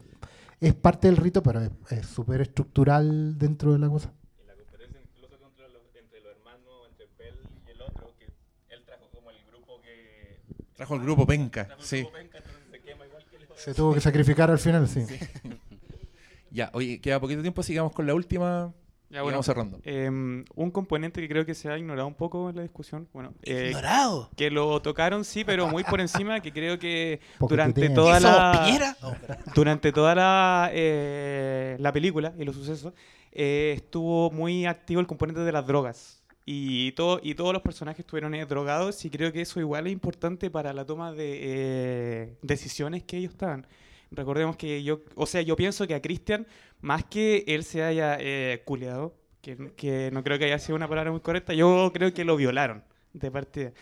es 0.60 0.74
parte 0.74 1.08
del 1.08 1.18
rito, 1.18 1.42
pero 1.42 1.60
es- 1.60 1.70
es 1.90 2.06
súper 2.06 2.40
estructural 2.40 3.38
dentro 3.38 3.72
de 3.74 3.78
la 3.78 3.88
cosa. 3.90 4.10
Y 4.42 4.46
la 4.46 4.54
competencia 4.54 5.00
incluso 5.02 5.38
contra 5.38 5.68
los, 5.68 5.82
entre 5.94 6.20
los 6.22 6.32
hermanos, 6.32 6.88
entre 6.90 7.06
Pell 7.18 7.34
y 7.66 7.70
el 7.70 7.80
otro, 7.82 8.12
que 8.18 8.24
él 8.74 8.82
trajo 8.86 9.08
como 9.14 9.30
el 9.30 9.36
grupo 9.46 9.80
que... 9.82 10.40
Trajo 10.74 10.94
el 10.96 11.02
grupo 11.02 11.26
penca, 11.26 11.68
sí. 11.78 12.00
grupo 12.00 12.12
penca, 12.16 12.38
entonces 12.38 12.62
se 12.70 12.80
quema 12.80 13.06
igual 13.06 13.24
que 13.30 13.36
el 13.36 13.42
otro. 13.44 13.45
Se 13.56 13.74
tuvo 13.74 13.94
que 13.94 14.00
sacrificar 14.00 14.50
al 14.50 14.58
final, 14.58 14.86
sí. 14.88 15.04
Ya, 16.50 16.70
oye, 16.72 17.00
queda 17.00 17.20
poquito 17.20 17.42
tiempo, 17.42 17.62
sigamos 17.62 17.92
con 17.92 18.06
la 18.06 18.14
última. 18.14 18.72
Ya, 19.10 19.18
y 19.18 19.22
bueno, 19.22 19.36
vamos 19.36 19.46
cerrando. 19.46 19.78
eh, 19.84 20.08
un 20.08 20.70
componente 20.72 21.20
que 21.20 21.28
creo 21.28 21.44
que 21.44 21.54
se 21.54 21.68
ha 21.68 21.76
ignorado 21.76 22.08
un 22.08 22.14
poco 22.14 22.48
en 22.50 22.56
la 22.56 22.62
discusión. 22.62 23.08
Bueno, 23.12 23.34
eh, 23.42 23.66
¿Ignorado? 23.68 24.30
Que 24.36 24.50
lo 24.50 24.80
tocaron, 24.80 25.24
sí, 25.24 25.44
pero 25.44 25.68
muy 25.68 25.84
por 25.84 26.00
encima, 26.00 26.40
que 26.40 26.52
creo 26.52 26.78
que 26.78 27.20
Porque 27.38 27.52
durante 27.52 27.90
toda 27.90 28.16
¿Eso, 28.18 28.26
la... 28.28 28.96
Durante 29.54 29.92
toda 29.92 30.14
la, 30.14 30.70
eh, 30.72 31.76
la 31.78 31.92
película 31.92 32.32
y 32.38 32.44
los 32.44 32.56
sucesos, 32.56 32.94
eh, 33.32 33.74
estuvo 33.76 34.30
muy 34.30 34.64
activo 34.66 35.00
el 35.00 35.06
componente 35.06 35.42
de 35.42 35.52
las 35.52 35.66
drogas. 35.66 36.15
Y, 36.48 36.92
todo, 36.92 37.18
y 37.24 37.34
todos 37.34 37.52
los 37.52 37.60
personajes 37.60 38.00
estuvieron 38.00 38.32
eh, 38.36 38.46
drogados 38.46 39.04
y 39.04 39.10
creo 39.10 39.32
que 39.32 39.40
eso 39.40 39.58
igual 39.58 39.88
es 39.88 39.92
importante 39.92 40.48
para 40.48 40.72
la 40.72 40.86
toma 40.86 41.12
de 41.12 41.40
eh, 41.42 42.36
decisiones 42.40 43.02
que 43.02 43.16
ellos 43.16 43.32
estaban. 43.32 43.66
Recordemos 44.12 44.56
que 44.56 44.84
yo, 44.84 45.00
o 45.16 45.26
sea, 45.26 45.42
yo 45.42 45.56
pienso 45.56 45.88
que 45.88 45.96
a 45.96 46.00
Christian, 46.00 46.46
más 46.80 47.04
que 47.04 47.42
él 47.48 47.64
se 47.64 47.82
haya 47.82 48.16
eh, 48.20 48.62
culeado, 48.64 49.16
que, 49.42 49.72
que 49.76 50.10
no 50.12 50.22
creo 50.22 50.38
que 50.38 50.44
haya 50.44 50.60
sido 50.60 50.76
una 50.76 50.86
palabra 50.86 51.10
muy 51.10 51.20
correcta, 51.20 51.52
yo 51.52 51.90
creo 51.92 52.14
que 52.14 52.24
lo 52.24 52.36
violaron 52.36 52.84
de 53.12 53.30
partida. 53.32 53.72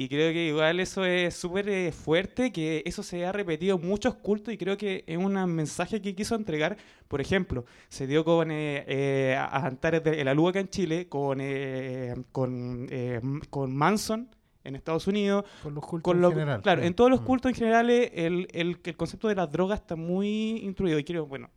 Y 0.00 0.08
creo 0.08 0.32
que 0.32 0.46
igual 0.46 0.80
eso 0.80 1.04
es 1.04 1.34
súper 1.34 1.68
eh, 1.68 1.92
fuerte, 1.92 2.50
que 2.52 2.82
eso 2.86 3.02
se 3.02 3.26
ha 3.26 3.32
repetido 3.32 3.76
en 3.76 3.86
muchos 3.86 4.14
cultos 4.14 4.54
y 4.54 4.56
creo 4.56 4.78
que 4.78 5.04
es 5.06 5.18
un 5.18 5.34
mensaje 5.54 6.00
que 6.00 6.14
quiso 6.14 6.36
entregar. 6.36 6.78
Por 7.06 7.20
ejemplo, 7.20 7.66
se 7.90 8.06
dio 8.06 8.24
con 8.24 8.50
eh, 8.50 8.82
eh, 8.88 9.36
a 9.38 9.66
Antares 9.66 10.02
de 10.02 10.24
la 10.24 10.32
Lua 10.32 10.50
acá 10.52 10.60
en 10.60 10.70
Chile, 10.70 11.06
con, 11.06 11.40
eh, 11.42 12.14
con, 12.32 12.86
eh, 12.90 13.20
con 13.50 13.76
Manson 13.76 14.26
en 14.64 14.74
Estados 14.74 15.06
Unidos. 15.06 15.44
Con 15.62 15.74
los 15.74 15.84
cultos 15.84 16.14
Con 16.14 16.24
en 16.24 16.30
general. 16.30 16.62
Claro, 16.62 16.82
en 16.82 16.94
todos 16.94 17.10
los 17.10 17.20
Mm. 17.20 17.24
cultos 17.26 17.50
en 17.50 17.56
general 17.56 17.90
el, 17.90 18.48
el, 18.54 18.78
el 18.82 18.96
concepto 18.96 19.28
de 19.28 19.34
las 19.34 19.52
drogas 19.52 19.80
está 19.80 19.96
muy 19.96 20.60
instruido 20.62 20.98
y 20.98 21.04
creo, 21.04 21.26
bueno, 21.26 21.50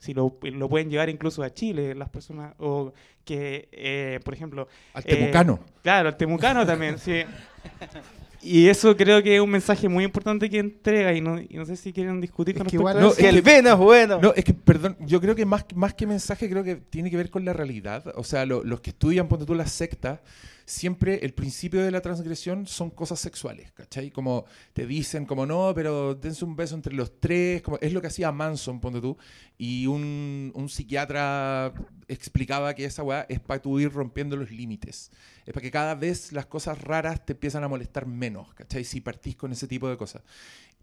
si 0.00 0.14
lo, 0.14 0.36
lo 0.42 0.68
pueden 0.68 0.90
llevar 0.90 1.08
incluso 1.08 1.42
a 1.44 1.54
Chile 1.54 1.94
las 1.94 2.08
personas, 2.08 2.54
o 2.58 2.92
que, 3.24 3.68
eh, 3.70 4.18
por 4.24 4.34
ejemplo... 4.34 4.66
Al 4.94 5.04
eh, 5.06 5.14
temucano. 5.14 5.60
Claro, 5.82 6.08
al 6.08 6.16
temucano 6.16 6.66
también, 6.66 6.98
sí. 6.98 7.22
Y 8.42 8.68
eso 8.68 8.96
creo 8.96 9.22
que 9.22 9.34
es 9.34 9.40
un 9.42 9.50
mensaje 9.50 9.86
muy 9.86 10.02
importante 10.02 10.48
que 10.48 10.58
entrega 10.58 11.12
y 11.12 11.20
no, 11.20 11.38
y 11.38 11.48
no 11.52 11.66
sé 11.66 11.76
si 11.76 11.92
quieren 11.92 12.22
discutir 12.22 12.56
con 12.56 12.66
Es 12.66 12.72
que 12.72 12.78
respecto 12.78 12.80
igual 12.80 12.96
a 12.96 13.00
No, 13.02 13.08
eso. 13.08 13.16
Que 13.18 13.28
el 13.28 13.42
veno 13.42 13.68
es 13.68 13.76
bueno. 13.76 14.18
No, 14.22 14.32
es 14.34 14.44
que, 14.44 14.54
perdón, 14.54 14.96
yo 15.00 15.20
creo 15.20 15.34
que 15.34 15.44
más, 15.44 15.66
más 15.74 15.92
que 15.92 16.06
mensaje, 16.06 16.48
creo 16.48 16.64
que 16.64 16.76
tiene 16.76 17.10
que 17.10 17.18
ver 17.18 17.28
con 17.28 17.44
la 17.44 17.52
realidad. 17.52 18.02
O 18.16 18.24
sea, 18.24 18.46
lo- 18.46 18.64
los 18.64 18.80
que 18.80 18.90
estudian, 18.90 19.28
ponte 19.28 19.44
tú, 19.44 19.54
las 19.54 19.70
sectas, 19.70 20.20
siempre 20.70 21.18
el 21.24 21.34
principio 21.34 21.82
de 21.82 21.90
la 21.90 22.00
transgresión 22.00 22.66
son 22.66 22.90
cosas 22.90 23.18
sexuales, 23.18 23.72
¿cachai? 23.72 24.10
Como 24.10 24.44
te 24.72 24.86
dicen, 24.86 25.26
como 25.26 25.44
no, 25.44 25.72
pero 25.74 26.14
dense 26.14 26.44
un 26.44 26.54
beso 26.54 26.76
entre 26.76 26.94
los 26.94 27.20
tres, 27.20 27.60
como 27.60 27.78
es 27.80 27.92
lo 27.92 28.00
que 28.00 28.06
hacía 28.06 28.30
Manson, 28.30 28.80
ponte 28.80 29.00
tú, 29.00 29.16
y 29.58 29.86
un, 29.86 30.52
un 30.54 30.68
psiquiatra 30.68 31.74
explicaba 32.06 32.74
que 32.74 32.84
esa 32.84 33.02
weá 33.02 33.26
es 33.28 33.40
para 33.40 33.60
tú 33.60 33.80
ir 33.80 33.92
rompiendo 33.92 34.36
los 34.36 34.50
límites. 34.50 35.10
Es 35.44 35.52
para 35.52 35.62
que 35.62 35.70
cada 35.70 35.94
vez 35.96 36.32
las 36.32 36.46
cosas 36.46 36.80
raras 36.80 37.26
te 37.26 37.32
empiezan 37.32 37.64
a 37.64 37.68
molestar 37.68 38.06
menos, 38.06 38.54
¿cachai? 38.54 38.84
Si 38.84 39.00
partís 39.00 39.36
con 39.36 39.50
ese 39.50 39.66
tipo 39.66 39.88
de 39.88 39.96
cosas. 39.96 40.22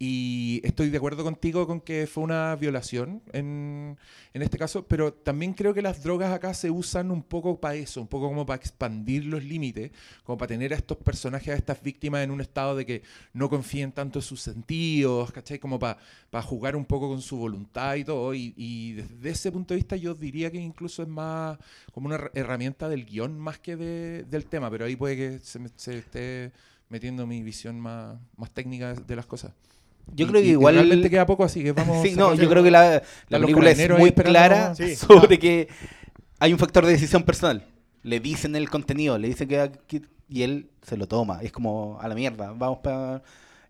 Y 0.00 0.60
estoy 0.62 0.90
de 0.90 0.96
acuerdo 0.96 1.24
contigo 1.24 1.66
con 1.66 1.80
que 1.80 2.06
fue 2.06 2.22
una 2.22 2.54
violación 2.54 3.20
en, 3.32 3.96
en 4.32 4.42
este 4.42 4.56
caso, 4.56 4.86
pero 4.86 5.12
también 5.12 5.54
creo 5.54 5.74
que 5.74 5.82
las 5.82 6.04
drogas 6.04 6.32
acá 6.32 6.54
se 6.54 6.70
usan 6.70 7.10
un 7.10 7.22
poco 7.24 7.60
para 7.60 7.74
eso, 7.74 8.00
un 8.00 8.06
poco 8.06 8.28
como 8.28 8.46
para 8.46 8.58
expandir 8.60 9.24
los 9.24 9.42
límites, 9.42 9.90
como 10.22 10.38
para 10.38 10.50
tener 10.50 10.72
a 10.72 10.76
estos 10.76 10.98
personajes, 10.98 11.48
a 11.48 11.56
estas 11.56 11.82
víctimas 11.82 12.22
en 12.22 12.30
un 12.30 12.40
estado 12.40 12.76
de 12.76 12.86
que 12.86 13.02
no 13.32 13.48
confíen 13.50 13.90
tanto 13.90 14.20
en 14.20 14.22
sus 14.22 14.40
sentidos, 14.40 15.32
¿cachai? 15.32 15.58
Como 15.58 15.80
para, 15.80 15.98
para 16.30 16.42
jugar 16.42 16.76
un 16.76 16.84
poco 16.84 17.08
con 17.08 17.20
su 17.20 17.36
voluntad 17.36 17.96
y 17.96 18.04
todo. 18.04 18.34
Y, 18.34 18.54
y 18.56 18.92
desde 18.92 19.30
ese 19.30 19.50
punto 19.50 19.74
de 19.74 19.78
vista 19.78 19.96
yo 19.96 20.14
diría 20.14 20.48
que 20.52 20.58
incluso 20.58 21.02
es 21.02 21.08
más 21.08 21.58
como 21.92 22.06
una 22.06 22.18
her- 22.18 22.30
herramienta 22.34 22.88
del 22.88 23.04
guion 23.04 23.36
más 23.38 23.58
que 23.58 23.74
de- 23.76 24.22
del 24.24 24.46
tema, 24.46 24.70
pero 24.70 24.84
ahí 24.84 24.94
puede 24.94 25.16
que 25.16 25.38
se, 25.40 25.60
se 25.76 25.98
esté 25.98 26.52
metiendo 26.88 27.26
mi 27.26 27.42
visión 27.42 27.80
más, 27.80 28.16
más 28.36 28.50
técnica 28.52 28.94
de 28.94 29.16
las 29.16 29.26
cosas. 29.26 29.52
Yo 30.14 30.26
Y- 30.26 30.28
creo 30.28 30.42
que 30.42 30.48
igual. 30.48 30.74
realmente 30.74 31.10
queda 31.10 31.26
poco, 31.26 31.44
así 31.44 31.62
que 31.62 31.72
vamos. 31.72 32.02
Sí, 32.02 32.14
no, 32.16 32.34
yo 32.34 32.48
creo 32.48 32.62
que 32.62 32.70
la, 32.70 33.02
la 33.28 33.38
película 33.40 33.70
es 33.70 33.90
muy 33.98 34.12
clara. 34.12 34.74
Sí. 34.74 34.96
sobre 34.96 35.38
que 35.38 35.68
hay 36.40 36.52
un 36.52 36.58
factor 36.58 36.84
de 36.86 36.92
decisión 36.92 37.22
personal. 37.22 37.64
Le 38.02 38.20
dicen 38.20 38.54
el 38.56 38.70
contenido, 38.70 39.18
le 39.18 39.28
dicen 39.28 39.48
que, 39.48 39.70
que- 39.86 40.02
y 40.28 40.42
él 40.42 40.70
se 40.82 40.96
lo 40.96 41.06
toma. 41.08 41.40
Es 41.42 41.52
como 41.52 41.98
a 42.00 42.08
la 42.08 42.14
mierda, 42.14 42.52
vamos 42.56 42.78
para. 42.82 43.22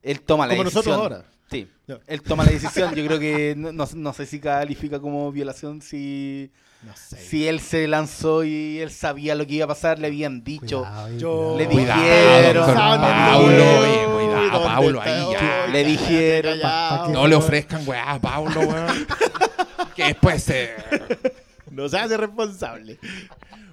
Él 0.02 0.20
toma 0.20 0.46
la 0.46 0.54
Como 0.54 0.64
decisión. 0.64 0.84
nosotros 0.96 1.12
ahora. 1.18 1.24
Sí, 1.50 1.66
él 2.06 2.22
toma 2.22 2.44
la 2.44 2.50
decisión. 2.50 2.94
Yo 2.94 3.06
creo 3.06 3.18
que 3.18 3.54
no, 3.56 3.72
no- 3.72 3.88
no 3.94 4.12
sé 4.12 4.26
si 4.26 4.38
califica 4.38 5.00
como 5.00 5.32
violación 5.32 5.80
si, 5.80 6.50
No 6.82 6.92
sé. 6.94 7.16
si 7.16 7.48
él 7.48 7.58
se 7.60 7.88
lanzó 7.88 8.44
y 8.44 8.78
él 8.78 8.90
sabía 8.90 9.34
lo 9.34 9.46
que 9.46 9.54
iba 9.54 9.64
a 9.64 9.68
pasar, 9.68 9.98
le 9.98 10.06
habían 10.06 10.44
dicho. 10.44 10.80
Cuidado, 10.82 11.18
Yo- 11.18 11.54
Le 11.58 11.66
cuidado. 11.66 12.00
dijeron. 12.02 12.64
con 12.66 12.74
Santo 12.74 13.06
Paulo, 13.06 13.46
oye, 13.80 14.04
cuidado, 14.14 14.50
¿dónde 14.50 14.68
Paulo, 14.68 15.00
ahí 15.02 15.26
ya. 15.32 15.66
Le 15.72 15.84
dijeron, 15.84 16.58
cállate, 16.62 16.88
callado. 16.88 17.08
No 17.10 17.26
le 17.26 17.34
ofrezcan 17.34 17.82
weá 17.88 18.12
a 18.12 18.20
Paulo, 18.20 18.60
weón. 18.60 19.06
que 19.96 20.04
después 20.04 20.42
se. 20.42 20.70
No 21.70 21.88
se 21.88 21.98
hace 21.98 22.16
responsable. 22.16 22.98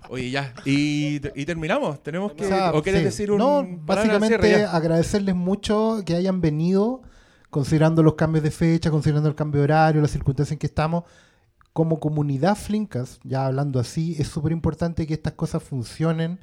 Oye, 0.10 0.30
ya. 0.30 0.54
Y, 0.66 1.16
y 1.34 1.46
terminamos. 1.46 2.04
Tenemos 2.04 2.34
que. 2.34 2.46
O 2.46 2.48
sea, 2.48 2.72
¿O 2.74 2.84
quieres 2.84 3.00
sí. 3.02 3.06
decir 3.06 3.32
un. 3.32 3.38
No, 3.40 3.66
básicamente 3.68 4.38
cierre 4.38 4.66
agradecerles 4.66 5.34
mucho 5.34 6.04
que 6.06 6.14
hayan 6.16 6.40
venido, 6.42 7.02
considerando 7.50 8.04
los 8.04 8.14
cambios 8.14 8.44
de 8.44 8.52
fecha, 8.52 8.92
considerando 8.92 9.28
el 9.30 9.34
cambio 9.34 9.62
de 9.62 9.64
horario, 9.64 10.02
las 10.02 10.12
circunstancias 10.12 10.52
en 10.54 10.60
que 10.60 10.68
estamos. 10.68 11.06
Como 11.76 12.00
comunidad 12.00 12.56
Flinkas, 12.56 13.20
ya 13.26 13.46
hablando 13.46 13.82
así, 13.82 14.16
es 14.18 14.30
súper 14.30 14.54
importante 14.54 15.06
que 15.06 15.14
estas 15.14 15.34
cosas 15.34 15.62
funcionen 15.62 16.40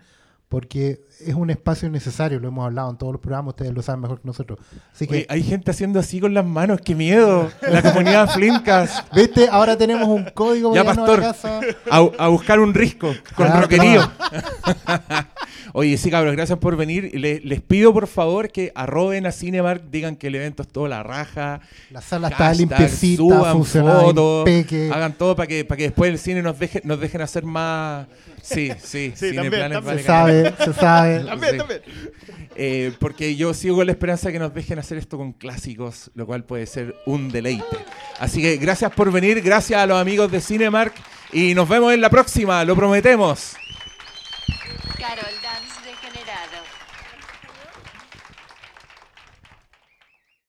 porque 0.51 1.07
es 1.27 1.35
un 1.35 1.51
espacio 1.51 1.89
necesario, 1.91 2.39
lo 2.41 2.49
hemos 2.49 2.65
hablado 2.67 2.91
en 2.91 2.97
todos 2.99 3.13
los 3.13 3.21
programas, 3.21 3.51
ustedes 3.51 3.73
lo 3.73 3.83
saben 3.83 4.01
mejor 4.03 4.21
que 4.21 4.27
nosotros. 4.27 4.59
Así 4.95 5.07
que, 5.07 5.15
Oye, 5.15 5.27
hay 5.29 5.43
gente 5.43 5.71
haciendo 5.71 5.99
así 6.01 6.21
con 6.21 6.35
las 6.35 6.45
manos, 6.45 6.81
qué 6.85 6.95
miedo. 6.95 7.51
La 7.63 7.83
comunidad 7.83 8.31
Flinkas. 8.31 9.05
¿viste? 9.15 9.49
Ahora 9.51 9.77
tenemos 9.77 10.09
un 10.09 10.25
código 10.35 10.75
Ya, 10.75 10.83
llevarnos 10.83 11.09
a 11.09 11.23
pastor. 11.23 11.61
casa. 11.61 11.61
A, 11.91 12.25
a 12.25 12.29
buscar 12.29 12.61
un 12.61 12.75
risco 12.75 13.09
con 13.37 13.47
Claro, 13.47 13.63
roquerío. 13.63 14.11
Oye, 15.75 15.97
sí, 15.97 16.11
cabros, 16.11 16.35
gracias 16.37 16.59
por 16.59 16.77
venir. 16.77 17.11
Le- 17.19 17.41
les 17.41 17.61
pido, 17.63 17.93
por 17.95 18.07
favor, 18.07 18.51
que 18.51 18.73
arroben 18.75 19.25
a 19.27 19.33
Cinemark, 19.33 19.85
digan 19.91 20.17
que 20.17 20.27
el 20.27 20.35
evento 20.35 20.63
es 20.63 20.69
todo 20.69 20.87
la 20.87 21.03
raja. 21.03 21.61
La 21.91 22.03
sala 22.03 22.29
está 22.29 22.45
Hashtag, 22.49 22.57
limpiecita, 22.69 23.23
suban 23.23 23.65
fotos, 23.65 24.49
hagan 24.93 25.13
todo 25.15 25.35
para 25.35 25.47
que, 25.47 25.65
para 25.65 25.77
que 25.79 25.85
después 25.85 26.11
el 26.11 26.19
cine 26.19 26.43
nos, 26.43 26.59
deje, 26.59 26.83
nos 26.85 27.01
dejen 27.01 27.23
hacer 27.23 27.45
más... 27.45 28.07
Sí, 28.43 28.71
sí, 28.83 29.13
Sí, 29.15 29.35
también, 29.37 29.71
vale 29.85 29.99
Se 30.01 30.05
sabe, 30.05 30.55
se 30.65 30.73
sabe. 30.73 31.12
También, 31.21 31.53
Sí. 31.53 31.59
también. 31.59 31.83
Eh, 32.57 32.93
porque 32.99 33.37
yo 33.37 33.55
sigo 33.55 33.77
con 33.77 33.87
la 33.87 33.93
esperanza 33.93 34.29
de 34.29 34.33
que 34.35 34.39
nos 34.39 34.53
dejen 34.55 34.79
hacer 34.79 34.99
esto 34.99 35.17
con 35.19 35.33
clásicos, 35.33 36.11
lo 36.15 36.27
cual 36.27 36.45
puede 36.45 36.67
ser 36.67 36.95
un 37.07 37.31
deleite. 37.31 37.65
Así 38.19 38.41
que 38.43 38.57
gracias 38.57 38.93
por 38.93 39.11
venir, 39.13 39.41
gracias 39.43 39.81
a 39.81 39.87
los 39.87 39.99
amigos 40.01 40.31
de 40.31 40.41
Cinemark 40.41 40.95
y 41.33 41.55
nos 41.55 41.69
vemos 41.69 41.93
en 41.95 42.01
la 42.01 42.11
próxima, 42.11 42.65
lo 42.65 42.77
prometemos. 42.77 43.53
Carol 44.99 45.25